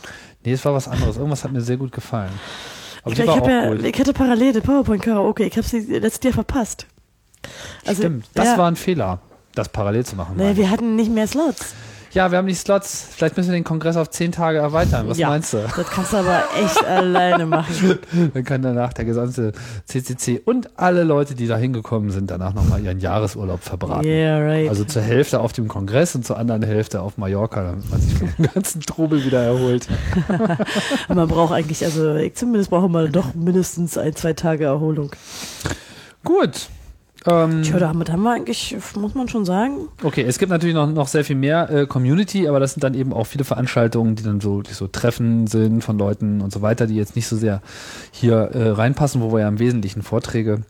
Nee, 0.45 0.53
es 0.53 0.65
war 0.65 0.75
was 0.75 0.89
anderes. 0.89 1.17
Irgendwas 1.17 1.45
hat 1.45 1.53
mir 1.53 1.61
sehr 1.61 1.77
gut 1.77 1.93
gefallen. 1.93 2.33
Aber 3.05 3.13
Ich, 3.13 3.19
ich, 3.19 3.27
ja, 3.27 3.69
gut. 3.69 3.85
ich 3.85 3.99
hatte 3.99 4.13
parallel 4.13 4.53
den 4.53 4.63
PowerPoint-Karaoke, 4.63 5.45
ich 5.45 5.57
habe 5.57 5.67
sie 5.67 5.81
letztes 5.81 6.25
Jahr 6.25 6.35
verpasst. 6.35 6.87
Also, 7.85 8.03
Stimmt, 8.03 8.27
das 8.35 8.47
ja, 8.47 8.59
war 8.59 8.69
ein 8.69 8.77
Fehler, 8.77 9.19
das 9.55 9.69
parallel 9.69 10.07
zu 10.07 10.17
machen. 10.17 10.37
Nee, 10.37 10.57
wir 10.57 10.71
hatten 10.71 10.95
nicht 10.97 11.11
mehr 11.11 11.27
Slots. 11.27 11.75
Ja, 12.15 12.31
wir 12.31 12.39
haben 12.39 12.47
die 12.47 12.55
Slots. 12.55 13.07
Vielleicht 13.11 13.37
müssen 13.37 13.51
wir 13.51 13.59
den 13.59 13.65
Kongress 13.65 13.97
auf 13.97 14.11
zehn 14.11 14.33
Tage 14.33 14.59
erweitern. 14.59 15.09
Was 15.09 15.17
ja, 15.17 15.29
meinst 15.29 15.55
du? 15.55 15.59
Das 15.59 15.89
kannst 15.89 16.13
du 16.13 16.19
aber 16.19 16.45
echt 16.63 16.85
alleine 16.87 17.47
machen. 17.47 17.99
Dann 18.35 18.45
kann 18.45 18.61
danach 18.61 18.93
der 18.93 19.07
gesamte 19.07 19.53
CCC 19.87 20.43
und 20.45 20.79
alle 20.79 21.05
Leute, 21.05 21.35
die 21.35 21.47
da 21.47 21.57
hingekommen 21.57 22.11
sind, 22.11 22.31
danach 22.31 22.53
nochmal 22.53 22.83
ihren 22.83 23.01
Jahresurlaub 23.01 23.63
verbraten. 23.63 24.07
Yeah, 24.07 24.39
right. 24.39 24.69
Also 24.69 24.85
zur 24.85 25.01
Hälfte 25.01 25.41
auf 25.41 25.55
dem 25.55 25.69
Kongress 25.69 26.15
und 26.15 26.27
zur 26.27 26.37
anderen 26.39 26.63
Hälfte 26.63 27.01
auf 27.01 27.17
Mallorca, 27.17 27.63
damit 27.63 27.91
man 27.91 28.01
sich 28.01 28.15
von 28.15 28.29
dem 28.39 28.53
ganzen 28.53 28.83
Trubel 28.83 29.25
wieder 29.25 29.43
erholt. 29.43 29.89
man 31.09 31.29
braucht 31.29 31.55
eigentlich, 31.55 31.83
also 31.83 32.15
ich 32.17 32.35
zumindest 32.35 32.69
brauche 32.69 32.91
mal 32.91 33.09
doch 33.09 33.35
mindestens 33.35 33.97
ein, 33.97 34.15
zwei 34.15 34.35
Tage 34.35 34.65
Erholung. 34.65 35.13
Gut. 36.25 36.69
Ähm, 37.27 37.63
Tja, 37.63 37.79
damit 37.79 38.11
haben 38.11 38.23
wir 38.23 38.33
eigentlich, 38.33 38.77
muss 38.97 39.15
man 39.15 39.29
schon 39.29 39.45
sagen, 39.45 39.89
Okay, 40.03 40.25
es 40.27 40.39
gibt 40.39 40.51
natürlich 40.51 40.75
noch, 40.75 40.91
noch 40.91 41.07
sehr 41.07 41.25
viel 41.25 41.37
mehr 41.37 41.71
äh, 41.71 41.87
Community, 41.87 42.49
aber 42.49 42.59
das 42.59 42.73
sind 42.73 42.83
dann 42.83 42.95
eben 42.95 43.13
auch 43.13 43.27
viele 43.27 43.45
Veranstaltungen, 43.45 44.17
die 44.17 44.23
dann 44.23 44.41
so, 44.41 44.63
die 44.63 44.73
so 44.73 44.89
Treffen 44.89 45.47
sind 45.47 45.83
von 45.83 45.99
Leuten 45.99 46.41
und 46.41 46.53
so 46.53 46.63
weiter, 46.63 46.87
die 46.87 46.97
jetzt 46.97 47.15
nicht 47.15 47.29
so 47.29 47.37
sehr 47.37 47.63
hier 48.11 48.35
äh, 48.35 48.71
reinpassen, 48.71 49.21
wo 49.21 49.33
wir 49.33 49.41
ja 49.41 49.49
im 49.49 49.59
Wesentlichen 49.59 50.03
Vorträge 50.03 50.63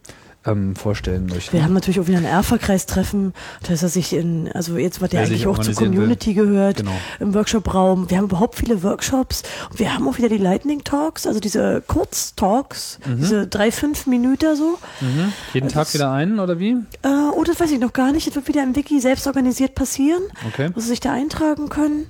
ähm, 0.44 0.74
vorstellen 0.76 1.26
möchten. 1.26 1.52
wir 1.56 1.62
haben 1.64 1.72
natürlich 1.74 2.00
auch 2.00 2.06
wieder 2.06 2.18
ein 2.18 2.24
Erfa-Kreis-Treffen, 2.24 3.32
das 3.68 3.82
er 3.82 3.88
sich 3.88 4.12
in, 4.12 4.50
also 4.52 4.76
jetzt, 4.76 5.00
was 5.00 5.12
ja 5.12 5.20
eigentlich 5.20 5.46
auch 5.46 5.52
zur 5.58 5.60
organisieren 5.60 5.92
will. 5.92 5.98
Community 5.98 6.34
gehört, 6.34 6.76
Genau. 6.78 6.92
im 7.20 7.34
Workshop-Raum. 7.34 8.10
Wir 8.10 8.16
haben 8.18 8.24
überhaupt 8.24 8.56
viele 8.56 8.82
Workshops 8.82 9.42
wir 9.76 9.94
haben 9.94 10.08
auch 10.08 10.18
wieder 10.18 10.28
die 10.28 10.38
Lightning 10.38 10.84
Talks, 10.84 11.26
also 11.26 11.40
diese 11.40 11.82
Kurztalks, 11.86 12.98
diese 13.06 13.46
drei, 13.46 13.70
fünf 13.72 14.06
Minuten 14.06 14.56
so. 14.56 14.78
Mhm. 15.00 15.32
Jeden 15.52 15.68
Tag 15.68 15.92
wieder 15.94 16.10
einen 16.12 16.38
oder 16.40 16.58
wie? 16.58 16.72
Äh, 17.02 17.08
oh, 17.34 17.44
das 17.44 17.58
weiß 17.60 17.70
ich 17.70 17.78
noch 17.80 17.92
gar 17.92 18.12
nicht. 18.12 18.26
Das 18.26 18.34
wird 18.34 18.48
wieder 18.48 18.62
im 18.62 18.74
Wiki 18.76 19.00
selbst 19.00 19.26
organisiert 19.26 19.74
passieren, 19.74 20.22
Okay. 20.48 20.70
wo 20.74 20.80
sie 20.80 20.88
sich 20.88 21.00
da 21.00 21.12
eintragen 21.12 21.68
können. 21.68 22.08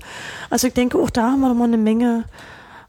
Also 0.51 0.67
ich 0.67 0.75
denke, 0.75 0.99
auch 0.99 1.11
da 1.11 1.33
haben 1.33 1.41
wir 1.41 1.49
nochmal 1.49 1.69
eine 1.69 1.77
Menge 1.79 2.25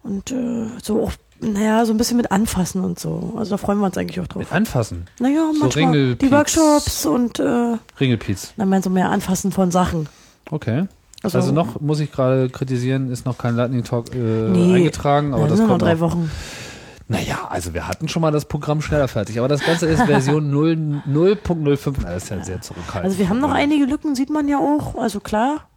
und 0.03 0.32
äh, 0.32 0.68
so 0.82 1.02
auch, 1.03 1.14
naja, 1.52 1.86
so 1.86 1.94
ein 1.94 1.98
bisschen 1.98 2.18
mit 2.18 2.32
anfassen 2.32 2.84
und 2.84 2.99
so. 2.99 3.34
Also 3.38 3.52
da 3.52 3.57
freuen 3.57 3.80
wir 3.80 3.86
uns 3.86 3.98
eigentlich 3.98 4.20
auch 4.20 4.28
drauf. 4.28 4.40
Mit 4.44 4.52
anfassen. 4.52 5.07
Naja, 5.20 5.49
So 5.53 5.60
manchmal 5.60 5.86
Ringelpiez. 5.86 6.18
die 6.30 6.32
Workshops 6.36 7.06
und 7.06 7.40
äh, 7.40 7.78
Ringelpiez. 7.99 8.53
dann 8.57 8.70
meinst 8.70 8.86
du 8.86 8.90
mehr 8.90 9.10
anfassen 9.10 9.52
von 9.52 9.72
Sachen. 9.72 10.07
Okay. 10.49 10.86
Also- 11.24 11.38
Also, 11.38 11.52
noch 11.53 11.80
muss 11.80 11.99
ich 11.99 12.11
gerade 12.11 12.49
kritisieren, 12.49 13.10
ist 13.11 13.26
noch 13.26 13.38
kein 13.38 13.56
Lightning 13.56 13.84
Talk 13.84 14.14
äh, 14.14 14.18
Nee. 14.18 14.76
eingetragen, 14.76 15.34
aber 15.34 15.44
ja, 15.44 15.48
das 15.49 15.57
sind 15.57 15.68
noch 15.68 15.74
kommt 15.74 15.82
drei. 15.84 15.99
Wochen. 15.99 16.30
Naja, 17.07 17.48
also 17.49 17.74
wir 17.74 17.88
hatten 17.88 18.07
schon 18.07 18.22
mal 18.22 18.32
das 18.32 18.45
Programm 18.45 18.82
schneller 18.82 19.07
fertig, 19.07 19.38
aber 19.38 19.48
das 19.48 19.64
Ganze 19.64 19.86
ist 19.88 20.02
Version 20.03 20.49
0 20.49 21.02
0.05. 21.07 22.02
Das 22.03 22.24
ist 22.24 22.30
ja 22.30 22.44
sehr 22.44 22.61
zurückhaltend. 22.61 23.06
Also 23.06 23.20
wir 23.20 23.30
haben 23.30 23.40
noch 23.40 23.52
einige 23.52 23.86
Lücken, 23.86 24.15
sieht 24.15 24.30
man 24.30 24.48
ja 24.48 24.57
auch. 24.57 24.95
Also 24.95 25.20
klar. 25.20 25.68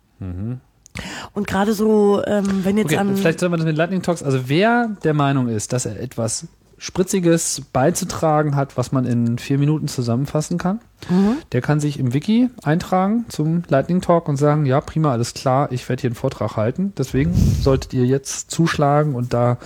Und 1.34 1.46
gerade 1.46 1.72
so, 1.74 2.22
ähm, 2.26 2.64
wenn 2.64 2.76
jetzt. 2.78 2.86
Okay, 2.86 2.96
am 2.98 3.16
vielleicht 3.16 3.40
sollen 3.40 3.52
wir 3.52 3.56
das 3.58 3.66
mit 3.66 3.76
Lightning 3.76 4.02
Talks. 4.02 4.22
Also 4.22 4.48
wer 4.48 4.90
der 5.04 5.14
Meinung 5.14 5.48
ist, 5.48 5.72
dass 5.72 5.86
er 5.86 6.00
etwas 6.00 6.46
Spritziges 6.78 7.62
beizutragen 7.72 8.54
hat, 8.54 8.76
was 8.76 8.92
man 8.92 9.06
in 9.06 9.38
vier 9.38 9.56
Minuten 9.58 9.88
zusammenfassen 9.88 10.58
kann, 10.58 10.80
Mhm. 11.08 11.36
der 11.52 11.62
kann 11.62 11.80
sich 11.80 11.98
im 11.98 12.12
Wiki 12.12 12.50
eintragen 12.62 13.24
zum 13.28 13.62
Lightning 13.68 14.02
Talk 14.02 14.28
und 14.28 14.36
sagen, 14.36 14.66
ja, 14.66 14.80
prima, 14.82 15.10
alles 15.12 15.32
klar, 15.32 15.72
ich 15.72 15.88
werde 15.88 16.02
hier 16.02 16.08
einen 16.10 16.14
Vortrag 16.16 16.56
halten. 16.56 16.92
Deswegen 16.98 17.32
solltet 17.34 17.94
ihr 17.94 18.04
jetzt 18.04 18.50
zuschlagen 18.50 19.14
und 19.14 19.32
da 19.32 19.56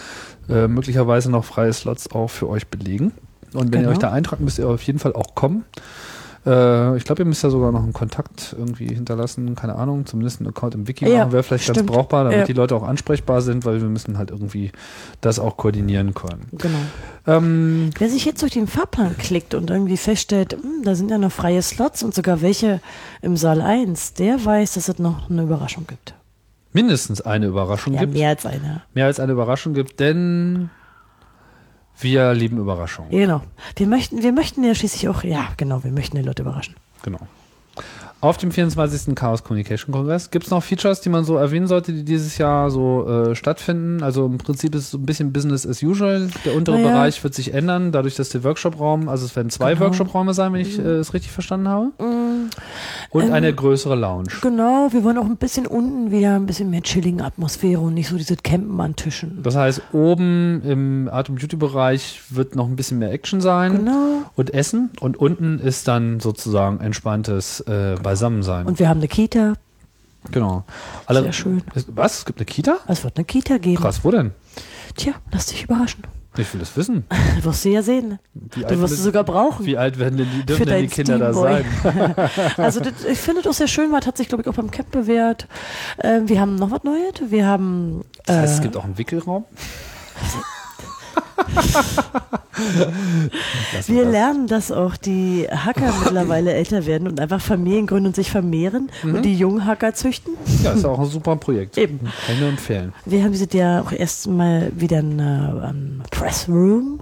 äh, 0.48 0.68
möglicherweise 0.68 1.30
noch 1.30 1.44
freie 1.44 1.72
Slots 1.72 2.10
auch 2.12 2.28
für 2.28 2.48
euch 2.48 2.68
belegen. 2.68 3.12
Und 3.54 3.72
wenn 3.72 3.80
ihr 3.80 3.86
Genau. 3.86 3.90
euch 3.90 3.98
da 3.98 4.12
eintragt, 4.12 4.40
müsst 4.40 4.58
ihr 4.60 4.68
auf 4.68 4.82
jeden 4.82 5.00
Fall 5.00 5.12
auch 5.14 5.34
kommen. 5.34 5.64
Äh, 6.46 6.96
ich 6.96 7.04
glaube, 7.04 7.22
ihr 7.22 7.26
müsst 7.26 7.42
ja 7.42 7.50
sogar 7.50 7.70
noch 7.70 7.82
einen 7.82 7.92
Kontakt 7.92 8.54
irgendwie 8.58 8.86
hinterlassen, 8.88 9.54
keine 9.56 9.74
Ahnung, 9.76 10.06
zumindest 10.06 10.40
einen 10.40 10.48
Account 10.48 10.74
im 10.74 10.88
Wiki 10.88 11.06
Ja, 11.08 11.18
machen, 11.20 11.32
wäre 11.32 11.42
vielleicht 11.42 11.66
ganz 11.66 11.76
stimmt. 11.78 11.90
brauchbar, 11.90 12.24
damit 12.24 12.38
Ja. 12.40 12.44
die 12.46 12.52
Leute 12.54 12.74
auch 12.76 12.82
ansprechbar 12.82 13.42
sind, 13.42 13.64
weil 13.66 13.80
wir 13.82 13.88
müssen 13.88 14.16
halt 14.16 14.30
irgendwie 14.30 14.72
das 15.20 15.38
auch 15.38 15.56
koordinieren 15.58 16.14
können. 16.14 16.46
genau. 16.52 16.78
Ähm, 17.26 17.90
Wer 17.98 18.08
sich 18.08 18.24
jetzt 18.24 18.40
durch 18.40 18.52
den 18.52 18.66
Fahrplan 18.66 19.18
klickt 19.18 19.54
und 19.54 19.68
irgendwie 19.70 19.98
feststellt, 19.98 20.54
hm, 20.54 20.82
da 20.82 20.94
sind 20.94 21.10
ja 21.10 21.18
noch 21.18 21.32
freie 21.32 21.60
Slots 21.60 22.02
und 22.02 22.14
sogar 22.14 22.40
welche 22.40 22.80
im 23.20 23.36
Saal 23.36 23.60
1, 23.60 24.14
der 24.14 24.42
weiß, 24.44 24.74
dass 24.74 24.88
es 24.88 24.98
noch 24.98 25.28
eine 25.28 25.42
Überraschung 25.42 25.86
gibt. 25.86 26.14
mindestens 26.72 27.20
eine 27.20 27.46
Überraschung 27.46 27.94
Ja, 27.94 28.00
gibt. 28.00 28.14
mehr 28.14 28.28
als 28.30 28.46
eine. 28.46 28.82
Mehr 28.94 29.06
als 29.06 29.18
eine 29.20 29.32
Überraschung 29.32 29.74
gibt, 29.74 29.98
denn 30.00 30.70
wir 32.02 32.34
lieben 32.34 32.58
Überraschungen. 32.58 33.10
Genau. 33.10 33.42
Wir 33.76 33.86
möchten, 33.86 34.22
wir 34.22 34.32
möchten 34.32 34.64
ja 34.64 34.74
schließlich 34.74 35.08
auch, 35.08 35.22
ja, 35.24 35.48
genau, 35.56 35.84
wir 35.84 35.92
möchten 35.92 36.16
die 36.16 36.22
Leute 36.22 36.42
überraschen. 36.42 36.74
Genau. 37.02 37.20
Auf 38.22 38.36
dem 38.36 38.50
24. 38.50 39.14
Chaos 39.14 39.42
Communication 39.44 39.92
Kongress 39.94 40.30
gibt 40.30 40.44
es 40.44 40.50
noch 40.50 40.62
Features, 40.62 41.00
die 41.00 41.08
man 41.08 41.24
so 41.24 41.36
erwähnen 41.36 41.66
sollte, 41.66 41.92
die 41.94 42.04
dieses 42.04 42.36
Jahr 42.36 42.70
so 42.70 43.08
äh, 43.08 43.34
stattfinden. 43.34 44.02
Also 44.02 44.26
im 44.26 44.36
Prinzip 44.36 44.74
ist 44.74 44.82
es 44.84 44.90
so 44.90 44.98
ein 44.98 45.06
bisschen 45.06 45.32
Business 45.32 45.66
as 45.66 45.82
usual. 45.82 46.28
Der 46.44 46.54
untere 46.54 46.76
Naja. 46.76 46.88
Bereich 46.92 47.24
wird 47.24 47.32
sich 47.34 47.54
ändern, 47.54 47.92
dadurch, 47.92 48.16
dass 48.16 48.28
der 48.28 48.44
Workshop-Raum, 48.44 49.08
also 49.08 49.24
es 49.24 49.34
werden 49.36 49.48
zwei 49.48 49.72
Genau. 49.72 49.86
Workshop-Räume 49.86 50.34
sein, 50.34 50.52
wenn 50.52 50.60
ich 50.60 50.78
äh, 50.78 50.82
es 50.82 51.14
richtig 51.14 51.32
verstanden 51.32 51.68
habe. 51.68 51.86
Mm, 51.98 52.50
Und 53.10 53.24
Ähm, 53.24 53.32
eine 53.32 53.54
größere 53.54 53.94
Lounge. 53.96 54.28
Genau, 54.42 54.88
wir 54.92 55.02
wollen 55.02 55.16
auch 55.16 55.24
ein 55.24 55.38
bisschen 55.38 55.66
unten 55.66 56.10
wieder 56.10 56.36
ein 56.36 56.44
bisschen 56.44 56.68
mehr 56.68 56.82
chillige 56.82 57.24
Atmosphäre 57.24 57.80
und 57.80 57.94
nicht 57.94 58.08
so 58.08 58.18
dieses 58.18 58.42
Campen 58.42 58.78
an 58.82 58.96
Tischen. 58.96 59.42
Das 59.42 59.56
heißt, 59.56 59.80
oben 59.94 60.60
im 60.66 61.08
Art- 61.10 61.30
und 61.30 61.36
Beauty-Bereich 61.40 62.20
wird 62.28 62.54
noch 62.54 62.66
ein 62.68 62.76
bisschen 62.76 62.98
mehr 62.98 63.12
Action 63.12 63.40
sein 63.40 63.78
Genau. 63.78 64.24
und 64.36 64.52
Essen. 64.52 64.90
Und 65.00 65.16
unten 65.16 65.58
ist 65.58 65.88
dann 65.88 66.20
sozusagen 66.20 66.80
entspanntes 66.80 67.60
äh, 67.60 67.96
Beisammensein. 68.10 68.66
Und 68.66 68.78
wir 68.80 68.88
haben 68.88 68.98
eine 68.98 69.06
Kita. 69.08 69.54
genau. 70.32 70.64
Alle, 71.06 71.22
Sehr 71.22 71.32
schön. 71.32 71.62
Ist- 71.74 71.88
Was? 71.94 72.18
Es 72.18 72.24
gibt 72.24 72.40
eine 72.40 72.46
Kita? 72.46 72.78
Es 72.88 73.04
wird 73.04 73.16
eine 73.16 73.24
Kita 73.24 73.58
geben. 73.58 73.80
Krass, 73.80 74.00
wo 74.02 74.10
denn? 74.10 74.32
Tja, 74.96 75.12
lass 75.30 75.46
dich 75.46 75.62
überraschen. 75.64 76.02
Ich 76.36 76.52
will 76.52 76.58
das 76.60 76.76
wissen. 76.76 77.04
Du 77.36 77.44
wirst 77.44 77.62
sie 77.62 77.72
ja 77.72 77.82
sehen. 77.82 78.18
Wie 78.34 78.62
Du 78.64 78.80
wirst 78.80 78.96
sie 78.96 79.02
sogar 79.02 79.22
brauchen. 79.24 79.64
Wie 79.64 79.76
alt 79.78 79.98
werden 80.00 80.16
denn 80.18 80.28
die, 80.30 80.44
dürfen 80.46 80.66
denn 80.66 80.82
die 80.82 80.88
Kinder 80.88 81.18
da 81.18 81.32
sein? 81.32 81.64
Also 82.56 82.80
das, 82.80 83.04
ich 83.08 83.18
finde 83.18 83.42
das 83.42 83.58
sehr 83.58 83.68
schön, 83.68 83.92
weil 83.92 84.04
hat 84.04 84.16
sich, 84.16 84.28
glaube 84.28 84.42
ich, 84.42 84.48
auch 84.48 84.54
beim 84.54 84.70
Camp 84.72 84.90
bewährt. 84.90 85.46
Ähm, 86.02 86.28
wir 86.28 86.40
haben 86.40 86.56
noch 86.56 86.70
was 86.72 86.82
Neues. 86.82 87.14
Wir 87.30 87.46
haben 87.46 88.02
Das 88.26 88.36
heißt, 88.36 88.54
es 88.54 88.58
äh, 88.58 88.62
gibt 88.62 88.76
auch 88.76 88.84
einen 88.84 88.98
Wickelraum. 88.98 89.44
Wir 93.86 94.04
lernen, 94.04 94.46
dass 94.46 94.70
auch 94.72 94.96
die 94.96 95.46
Hacker 95.50 95.92
mittlerweile 96.04 96.52
älter 96.52 96.86
werden 96.86 97.08
und 97.08 97.20
einfach 97.20 97.40
Familien 97.40 97.86
gründen 97.86 98.08
und 98.08 98.16
sich 98.16 98.30
vermehren 98.30 98.90
und 99.02 99.22
die 99.24 99.34
jungen 99.34 99.64
Hacker 99.66 99.94
züchten. 99.94 100.34
Ja, 100.62 100.72
ist 100.72 100.84
auch 100.84 100.98
ein 100.98 101.06
super 101.06 101.36
Projekt. 101.36 101.78
Eben. 101.78 102.00
Kann 102.00 102.34
ich 102.34 102.40
nur 102.40 102.48
empfehlen. 102.50 102.92
Wir 103.06 103.24
haben 103.24 103.32
dieses 103.32 103.52
Jahr 103.52 103.82
auch 103.82 103.92
erst 103.92 104.26
mal 104.28 104.70
wieder 104.76 104.98
ein 104.98 105.18
ähm, 105.20 106.02
Pressroom, 106.10 107.00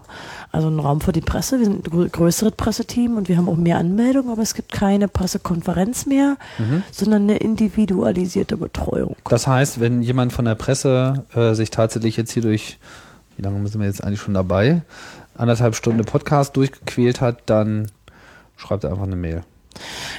also 0.53 0.69
ein 0.69 0.79
Raum 0.79 1.01
für 1.01 1.13
die 1.13 1.21
Presse. 1.21 1.59
Wir 1.59 1.67
sind 1.67 1.87
ein 1.87 1.91
grö- 1.93 2.09
größeres 2.09 2.53
Presseteam 2.53 3.17
und 3.17 3.29
wir 3.29 3.37
haben 3.37 3.49
auch 3.49 3.57
mehr 3.57 3.79
Anmeldungen, 3.79 4.31
aber 4.31 4.43
es 4.43 4.55
gibt 4.55 4.73
keine 4.73 5.09
Pressekonferenz 5.09 6.07
mehr, 6.07 6.37
sondern 6.93 7.23
eine 7.25 7.39
individualisierte 7.39 8.57
Betreuung. 8.57 9.17
Das 9.29 9.47
heißt, 9.47 9.81
wenn 9.81 10.03
jemand 10.03 10.33
von 10.33 10.45
der 10.45 10.55
Presse 10.55 11.25
äh, 11.35 11.55
sich 11.55 11.71
tatsächlich 11.71 12.17
jetzt 12.17 12.33
hier 12.33 12.43
durch, 12.43 12.79
wie 13.39 13.43
lange 13.43 13.67
sind 13.69 13.81
wir 13.81 13.87
jetzt 13.87 14.03
eigentlich 14.03 14.21
schon 14.21 14.35
dabei, 14.35 14.83
anderthalb 15.37 15.77
Stunden 15.77 16.05
Podcast 16.05 16.57
durchgequält 16.57 17.21
hat, 17.21 17.43
dann 17.47 17.87
schreibt 18.57 18.85
er 18.85 18.91
einfach 18.91 19.05
eine 19.05 19.17
Mail. 19.17 19.43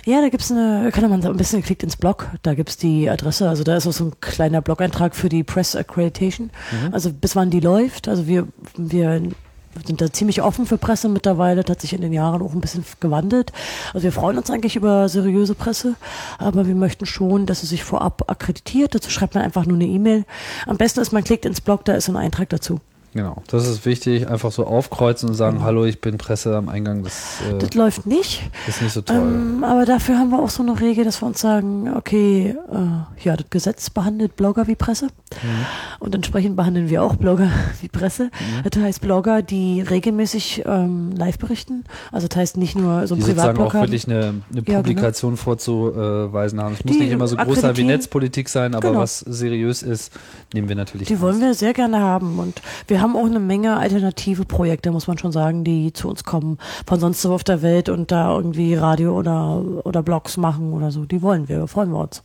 Ja, 0.06 0.22
da 0.22 0.30
gibt's 0.30 0.52
eine, 0.52 0.90
kann 0.94 1.10
man 1.10 1.24
ein 1.24 1.38
bisschen 1.38 1.60
geklickt 1.60 1.84
ins 1.84 1.98
Blog, 1.98 2.30
da 2.44 2.54
gibt's 2.54 2.78
die 2.78 3.10
Adresse, 3.10 3.50
also 3.50 3.66
da 3.66 3.76
ist 3.76 3.86
auch 3.88 3.92
so 3.92 4.06
ein 4.06 4.14
kleiner 4.22 4.62
Blog-Eintrag 4.62 5.16
für 5.16 5.28
die 5.28 5.44
Press 5.44 5.76
Accreditation, 5.76 6.50
also 6.94 7.12
bis 7.12 7.36
wann 7.36 7.50
die 7.50 7.60
läuft, 7.60 8.08
also 8.08 8.26
wir, 8.26 8.48
wir 8.78 9.22
sind 9.86 10.00
da 10.00 10.12
ziemlich 10.12 10.42
offen 10.42 10.66
für 10.66 10.78
Presse 10.78 11.10
mittlerweile, 11.10 11.64
das 11.64 11.76
hat 11.76 11.82
sich 11.82 11.92
in 11.92 12.02
den 12.02 12.14
Jahren 12.14 12.42
auch 12.42 12.54
ein 12.54 12.62
bisschen 12.62 12.86
gewandelt. 13.00 13.52
Also 13.94 14.04
wir 14.04 14.12
freuen 14.12 14.38
uns 14.38 14.50
eigentlich 14.50 14.76
über 14.76 15.08
seriöse 15.10 15.56
Presse, 15.56 15.96
aber 16.38 16.68
wir 16.68 16.76
möchten 16.76 17.06
schon, 17.06 17.46
dass 17.46 17.62
sie 17.62 17.68
sich 17.68 17.84
vorab 17.84 18.24
akkreditiert, 18.28 18.96
dazu 18.96 19.10
schreibt 19.10 19.36
man 19.36 19.44
einfach 19.44 19.66
nur 19.66 19.76
eine 19.76 19.86
E-Mail. 19.86 20.26
Am 20.66 20.78
besten 20.78 21.02
ist, 21.02 21.12
man 21.12 21.24
klickt 21.24 21.46
ins 21.46 21.62
Blog, 21.62 21.86
da 21.86 21.94
ist 21.94 22.10
ein 22.10 22.16
Eintrag 22.16 22.50
dazu. 22.50 22.80
Genau, 23.14 23.42
das 23.48 23.68
ist 23.68 23.86
wichtig. 23.86 24.28
Einfach 24.28 24.52
so 24.52 24.66
aufkreuzen 24.68 25.30
und 25.30 25.36
sagen, 25.36 25.64
hallo, 25.64 25.86
ich 25.86 26.00
bin 26.00 26.18
Presse 26.20 26.56
am 26.56 26.70
Eingang. 26.70 27.04
Das 27.04 27.38
äh, 27.50 27.58
Das 27.58 27.74
läuft 27.74 28.06
nicht. 28.06 28.42
ist 28.68 28.82
nicht 28.84 28.94
so 28.94 29.02
toll. 29.02 29.16
Ähm, 29.18 29.64
aber 29.64 29.86
dafür 29.86 30.18
haben 30.20 30.30
wir 30.30 30.40
auch 30.40 30.50
so 30.52 30.62
eine 30.62 30.80
Regel, 30.80 31.06
dass 31.06 31.22
wir 31.22 31.26
uns 31.28 31.42
sagen, 31.42 31.92
okay, 31.96 32.56
äh, 32.72 33.24
ja, 33.26 33.36
das 33.36 33.48
Gesetz 33.50 33.90
behandelt 33.90 34.36
Blogger 34.36 34.68
wie 34.68 34.76
Presse 34.76 35.08
Mhm. 35.44 35.66
und 36.00 36.16
entsprechend 36.16 36.56
behandeln 36.56 36.90
wir 36.90 37.04
auch 37.04 37.16
Blogger 37.16 37.52
wie 37.82 37.88
Presse. 37.88 38.32
Das 38.68 38.82
heißt 38.82 39.02
Blogger, 39.02 39.44
die 39.44 39.82
regelmäßig 39.82 40.64
ähm, 40.66 41.12
live 41.16 41.38
berichten. 41.38 41.84
Also 42.12 42.28
das 42.28 42.36
heißt 42.38 42.58
nicht 42.58 42.76
nur 42.76 43.06
so 43.06 43.14
ein 43.16 43.22
Privatblog 43.22 43.68
auch 43.68 43.74
haben. 43.76 43.82
wirklich 43.84 44.08
eine, 44.08 44.20
eine 44.20 44.34
Ja, 44.56 44.62
genau. 44.62 44.78
Publikation 44.80 45.38
vorzuweisen 45.38 46.60
haben. 46.62 46.74
Es 46.74 46.84
muss 46.86 46.98
nicht 46.98 47.12
immer 47.12 47.28
so 47.28 47.36
groß 47.36 47.62
sein 47.62 47.78
wie. 47.78 47.84
Netzpolitik 47.84 48.50
sein, 48.50 48.74
aber 48.76 48.90
Genau. 48.90 49.02
was 49.02 49.20
seriös 49.20 49.84
ist, 49.84 50.12
nehmen 50.54 50.68
wir 50.70 50.76
natürlich. 50.76 51.08
Die 51.08 51.20
wollen 51.22 51.42
ernst. 51.42 51.62
wir 51.62 51.68
sehr 51.68 51.74
gerne 51.74 52.00
haben 52.00 52.40
und 52.40 52.62
wir 52.88 52.99
haben 53.02 53.16
auch 53.16 53.26
eine 53.26 53.40
Menge 53.40 53.78
alternative 53.78 54.46
Projekte, 54.46 54.92
muss 54.92 55.08
man 55.08 55.18
schon 55.18 55.32
sagen, 55.32 55.64
die 55.64 55.94
zu 55.94 56.10
uns 56.10 56.24
kommen 56.24 56.58
von 56.86 57.00
sonst 57.00 57.28
wo 57.28 57.34
auf 57.34 57.44
der 57.44 57.62
Welt 57.62 57.90
und 57.90 58.12
da 58.12 58.36
irgendwie 58.36 58.76
Radio 58.76 59.18
oder, 59.18 59.62
oder 59.84 60.04
Blogs 60.04 60.38
machen 60.38 60.74
oder 60.74 60.92
so. 60.92 61.06
Die 61.06 61.22
wollen 61.22 61.48
wir, 61.48 61.68
freuen 61.68 61.92
wir 61.92 62.00
uns. 62.00 62.24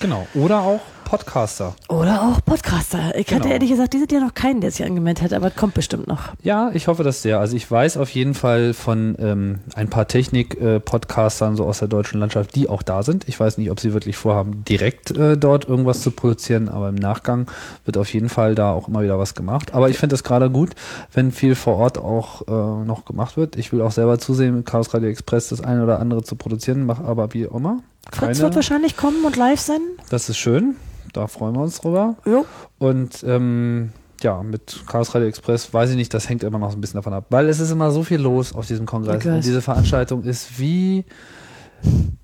Genau. 0.00 0.26
Oder 0.34 0.60
auch 0.62 0.80
Podcaster. 1.04 1.74
Oder 1.88 2.22
auch 2.22 2.40
Podcaster. 2.44 3.16
Ich 3.16 3.26
hatte 3.32 3.40
Genau. 3.42 3.52
ehrlich 3.54 3.70
gesagt 3.70 3.92
dieses 3.94 4.06
Jahr 4.12 4.20
noch 4.22 4.32
keinen, 4.32 4.60
der 4.60 4.70
sich 4.70 4.86
angemeldet 4.86 5.24
hat, 5.24 5.32
aber 5.32 5.48
es 5.48 5.56
kommt 5.56 5.74
bestimmt 5.74 6.06
noch. 6.06 6.20
Ja, 6.42 6.70
ich 6.72 6.86
hoffe 6.86 7.02
das 7.02 7.20
sehr. 7.20 7.40
Also 7.40 7.56
ich 7.56 7.68
weiß 7.68 7.96
auf 7.96 8.10
jeden 8.10 8.34
Fall 8.34 8.74
von 8.74 9.16
ähm, 9.18 9.58
ein 9.74 9.90
paar 9.90 10.06
Technik-Podcastern 10.06 11.56
so 11.56 11.64
aus 11.64 11.80
der 11.80 11.88
deutschen 11.88 12.20
Landschaft, 12.20 12.54
die 12.54 12.68
auch 12.68 12.82
da 12.84 13.02
sind. 13.02 13.28
Ich 13.28 13.40
weiß 13.40 13.58
nicht, 13.58 13.72
ob 13.72 13.80
sie 13.80 13.92
wirklich 13.92 14.16
vorhaben, 14.16 14.62
direkt 14.68 15.10
äh, 15.10 15.36
dort 15.36 15.68
irgendwas 15.68 16.00
zu 16.00 16.12
produzieren, 16.12 16.68
aber 16.68 16.88
im 16.88 16.94
Nachgang 16.94 17.50
wird 17.84 17.96
auf 17.98 18.12
jeden 18.14 18.28
Fall 18.28 18.54
da 18.54 18.72
auch 18.72 18.86
immer 18.86 19.02
wieder 19.02 19.18
was 19.18 19.34
gemacht. 19.34 19.74
Aber 19.74 19.90
ich 19.90 19.98
finde 19.98 20.14
es 20.14 20.22
gerade 20.22 20.48
gut, 20.48 20.70
wenn 21.12 21.32
viel 21.32 21.56
vor 21.56 21.76
Ort 21.76 21.98
auch 21.98 22.42
äh, 22.46 22.84
noch 22.84 23.04
gemacht 23.04 23.36
wird. 23.36 23.56
Ich 23.56 23.72
will 23.72 23.82
auch 23.82 23.90
selber 23.92 24.20
zusehen, 24.20 24.54
mit 24.56 24.66
Chaos 24.66 24.94
Radio 24.94 25.08
Express 25.08 25.48
das 25.48 25.60
eine 25.60 25.82
oder 25.82 25.98
andere 25.98 26.22
zu 26.22 26.36
produzieren, 26.36 26.86
mache 26.86 27.02
aber 27.04 27.34
wie 27.34 27.42
immer. 27.42 27.82
Fritz 28.06 28.18
Keine, 28.20 28.38
wird 28.38 28.54
wahrscheinlich 28.54 28.96
kommen 28.96 29.24
und 29.24 29.36
live 29.36 29.60
sein. 29.60 29.80
das 30.08 30.28
ist 30.28 30.38
schön. 30.38 30.76
Da 31.12 31.26
freuen 31.26 31.54
wir 31.54 31.62
uns 31.62 31.80
drüber. 31.80 32.16
Jo. 32.24 32.46
Und 32.78 33.24
ähm, 33.24 33.92
ja, 34.22 34.42
mit 34.42 34.84
Chaos 34.86 35.14
Radio 35.14 35.28
Express 35.28 35.72
weiß 35.72 35.90
ich 35.90 35.96
nicht, 35.96 36.14
das 36.14 36.28
hängt 36.28 36.44
immer 36.44 36.58
noch 36.58 36.70
so 36.70 36.76
ein 36.76 36.80
bisschen 36.80 36.98
davon 36.98 37.12
ab. 37.12 37.26
Weil 37.30 37.48
es 37.48 37.58
ist 37.58 37.70
immer 37.70 37.90
so 37.90 38.02
viel 38.04 38.20
los 38.20 38.54
auf 38.54 38.66
diesem 38.66 38.86
Kongress. 38.86 39.24
Und 39.26 39.44
diese 39.44 39.60
Veranstaltung 39.62 40.22
ist 40.22 40.58
wie 40.60 41.04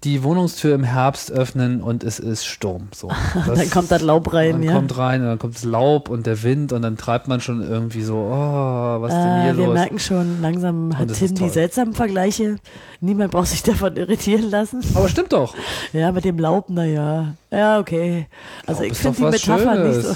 die 0.05 0.23
Wohnungstür 0.23 0.75
im 0.75 0.85
Herbst 0.85 1.33
öffnen 1.33 1.83
und 1.83 2.05
es 2.05 2.19
ist 2.19 2.45
Sturm. 2.47 2.89
So. 2.95 3.09
Das- 3.47 3.59
Dann 3.59 3.71
kommt 3.71 3.91
das 3.91 4.03
Laub 4.03 4.33
rein, 4.33 4.53
dann 4.53 4.63
ja. 4.63 4.73
kommt 4.75 4.97
rein 4.99 5.23
und 5.23 5.27
dann 5.29 5.39
kommt 5.39 5.55
das 5.57 5.65
Laub 5.65 6.09
und 6.11 6.27
der 6.27 6.43
Wind 6.43 6.73
und 6.73 6.83
dann 6.83 6.97
treibt 6.97 7.27
man 7.29 7.41
schon 7.41 7.63
irgendwie 7.63 8.03
so, 8.03 8.15
oh, 8.17 9.01
was 9.01 9.13
ist 9.13 9.19
denn 9.19 9.43
hier 9.43 9.53
Äh, 9.53 9.57
wir 9.57 9.65
los? 9.67 9.75
merken 9.75 9.99
schon, 9.99 10.43
langsam 10.43 10.97
hat 10.97 11.13
Tim 11.15 11.35
die 11.35 11.49
seltsamen 11.49 11.95
Vergleiche. 11.95 12.57
Niemand 13.01 13.33
braucht 13.33 13.49
sich 13.49 13.63
davon 13.65 13.97
irritieren 13.97 14.51
lassen. 14.51 14.81
Aber 14.95 15.09
stimmt 15.09 15.33
doch. 15.33 15.55
Ja, 15.93 16.13
mit 16.13 16.25
dem 16.25 16.39
Laub, 16.39 16.69
naja. 16.71 17.35
Ja, 17.51 17.79
okay. 17.81 18.27
Also 18.67 18.83
Laub 18.83 18.93
ich 18.93 18.99
finde 18.99 19.17
die 19.17 19.25
Metapher 19.25 19.75
nicht 19.85 19.95
Schönes. 20.03 20.09
so. 20.09 20.15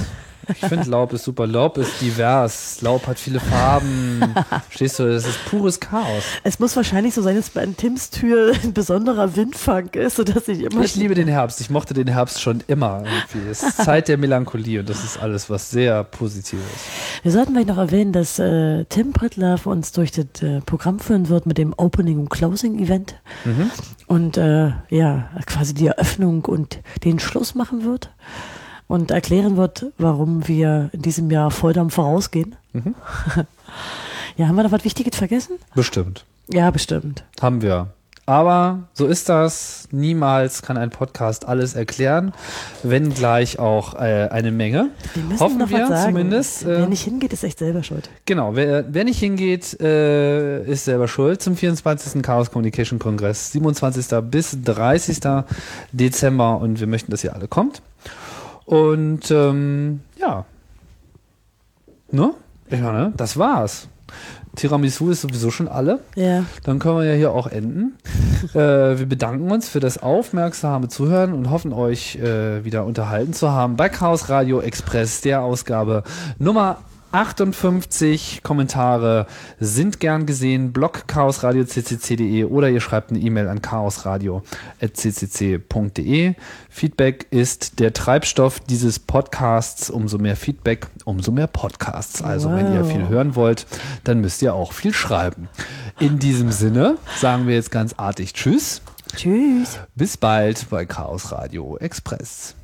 Ich 0.50 0.68
finde 0.68 0.88
Laub 0.88 1.12
ist 1.12 1.24
super. 1.24 1.46
Laub 1.46 1.78
ist 1.78 2.00
divers. 2.00 2.80
Laub 2.82 3.06
hat 3.06 3.18
viele 3.18 3.40
Farben. 3.40 4.34
Stehst 4.70 4.98
du, 4.98 5.10
das 5.10 5.26
ist 5.26 5.44
pures 5.46 5.80
Chaos. 5.80 6.24
Es 6.44 6.58
muss 6.58 6.76
wahrscheinlich 6.76 7.14
so 7.14 7.22
sein, 7.22 7.36
dass 7.36 7.50
bei 7.50 7.66
Tims 7.66 8.10
Tür 8.10 8.52
ein 8.62 8.72
besonderer 8.72 9.36
Windfang 9.36 9.88
ist, 9.90 10.16
sodass 10.16 10.48
ich 10.48 10.60
immer 10.60 10.82
Ich 10.82 10.96
liebe 10.96 11.14
den 11.14 11.28
Herbst. 11.28 11.60
Ich 11.60 11.70
mochte 11.70 11.94
den 11.94 12.08
Herbst 12.08 12.40
schon 12.40 12.62
immer. 12.66 13.04
Irgendwie. 13.04 13.50
Es 13.50 13.62
ist 13.62 13.76
Zeit 13.84 14.08
der 14.08 14.18
Melancholie 14.18 14.80
und 14.80 14.88
das 14.88 15.04
ist 15.04 15.18
alles, 15.20 15.50
was 15.50 15.70
sehr 15.70 16.04
positiv 16.04 16.58
ist. 16.74 17.24
Wir 17.24 17.32
sollten 17.32 17.52
vielleicht 17.52 17.68
noch 17.68 17.78
erwähnen, 17.78 18.12
dass 18.12 18.38
äh, 18.38 18.84
Tim 18.86 19.12
Prittler 19.12 19.58
für 19.58 19.70
uns 19.70 19.92
durch 19.92 20.10
das 20.10 20.42
äh, 20.42 20.60
Programm 20.60 20.98
führen 20.98 21.28
wird 21.28 21.46
mit 21.46 21.58
dem 21.58 21.74
Opening 21.76 22.18
und 22.18 22.28
Closing 22.30 22.78
Event 22.78 23.14
und 24.06 24.36
äh, 24.36 24.72
ja 24.88 25.30
quasi 25.46 25.74
die 25.74 25.86
Eröffnung 25.86 26.44
und 26.44 26.80
den 27.04 27.18
Schluss 27.18 27.54
machen 27.54 27.84
wird 27.84 28.10
und 28.90 29.10
erklären 29.12 29.56
wird, 29.56 29.86
warum 29.98 30.48
wir 30.48 30.90
in 30.92 31.02
diesem 31.02 31.30
Jahr 31.30 31.50
Volldampf 31.50 31.94
vorausgehen. 31.94 32.56
ja, 34.36 34.48
haben 34.48 34.56
wir 34.56 34.64
noch 34.64 34.72
was 34.72 34.84
Wichtiges 34.84 35.16
vergessen? 35.16 35.58
Bestimmt. 35.74 36.24
Ja, 36.52 36.70
bestimmt. 36.70 37.24
Haben 37.40 37.62
wir. 37.62 37.88
Aber 38.26 38.80
so 38.92 39.06
ist 39.06 39.28
das. 39.28 39.88
Niemals 39.92 40.62
kann 40.62 40.76
ein 40.76 40.90
Podcast 40.90 41.46
alles 41.48 41.74
erklären, 41.74 42.32
wenn 42.82 43.12
gleich 43.12 43.58
auch 43.58 43.94
äh, 43.94 44.28
eine 44.30 44.52
Menge. 44.52 44.90
Wir 45.14 45.22
müssen 45.24 45.40
Hoffen 45.40 45.58
noch 45.58 45.70
wir 45.70 45.82
was 45.82 45.88
sagen. 45.88 46.12
zumindest. 46.14 46.66
Wer 46.66 46.78
Äh, 46.84 46.86
nicht 46.86 47.02
hingeht, 47.02 47.32
ist 47.32 47.42
echt 47.44 47.58
selber 47.58 47.82
schuld. 47.82 48.08
genau, 48.26 48.54
wer, 48.54 48.84
wer 48.92 49.04
nicht 49.04 49.18
hingeht, 49.18 49.80
äh, 49.80 50.64
ist 50.64 50.84
selber 50.84 51.08
schuld. 51.08 51.42
Zum 51.42 51.56
24. 51.56 52.22
Chaos 52.22 52.50
Communication 52.52 52.98
Kongress, 52.98 53.52
27. 53.52 54.20
bis 54.30 54.56
30. 54.64 55.18
Dezember. 55.92 56.58
Und 56.60 56.78
wir 56.80 56.86
möchten, 56.86 57.10
dass 57.10 57.24
ihr 57.24 57.34
alle 57.34 57.48
kommt. 57.48 57.82
Und 58.70 59.32
ähm, 59.32 59.98
ja. 60.16 60.44
Ne? 62.12 62.34
Ja, 62.70 62.92
ne? 62.92 63.12
Das 63.16 63.36
war's. 63.36 63.88
Tiramisu 64.54 65.10
ist 65.10 65.22
sowieso 65.22 65.50
schon 65.50 65.66
alle. 65.66 65.98
Ja. 66.14 66.44
Dann 66.62 66.78
können 66.78 66.98
wir 66.98 67.04
ja 67.04 67.14
hier 67.14 67.32
auch 67.32 67.48
enden. 67.48 67.96
äh, 68.54 68.58
wir 68.96 69.06
bedanken 69.06 69.50
uns 69.50 69.68
für 69.68 69.80
das 69.80 69.98
aufmerksame 70.00 70.86
Zuhören 70.86 71.32
und 71.32 71.50
hoffen 71.50 71.72
euch 71.72 72.14
äh, 72.16 72.64
wieder 72.64 72.84
unterhalten 72.84 73.32
zu 73.32 73.50
haben 73.50 73.74
bei 73.74 73.88
Chaos 73.88 74.28
Radio 74.28 74.60
Express, 74.60 75.20
der 75.20 75.42
Ausgabe 75.42 76.04
Nummer 76.38 76.78
58 77.12 78.42
Kommentare 78.42 79.26
sind 79.58 80.00
gern 80.00 80.26
gesehen. 80.26 80.72
Blog 80.72 81.06
chaosradio.ccc.de 81.08 82.44
oder 82.44 82.68
ihr 82.70 82.80
schreibt 82.80 83.10
eine 83.10 83.18
E-Mail 83.20 83.48
an 83.48 83.62
chaosradio.ccc.de. 83.62 86.34
Feedback 86.68 87.26
ist 87.30 87.80
der 87.80 87.92
Treibstoff 87.92 88.60
dieses 88.60 88.98
Podcasts. 88.98 89.90
Umso 89.90 90.18
mehr 90.18 90.36
Feedback, 90.36 90.86
umso 91.04 91.32
mehr 91.32 91.46
Podcasts. 91.46 92.22
Also 92.22 92.50
wenn 92.52 92.72
ihr 92.74 92.84
Wow. 92.84 92.92
viel 92.92 93.08
hören 93.08 93.34
wollt, 93.34 93.66
dann 94.04 94.20
müsst 94.20 94.42
ihr 94.42 94.54
auch 94.54 94.72
viel 94.72 94.94
schreiben. 94.94 95.48
In 95.98 96.18
diesem 96.18 96.52
Sinne 96.52 96.96
sagen 97.16 97.46
wir 97.46 97.54
jetzt 97.54 97.70
ganz 97.70 97.94
artig 97.96 98.32
Tschüss. 98.34 98.82
Tschüss. 99.16 99.78
Bis 99.96 100.16
bald 100.16 100.68
bei 100.70 100.86
Chaos 100.86 101.32
Radio 101.32 101.76
Express. 101.78 102.54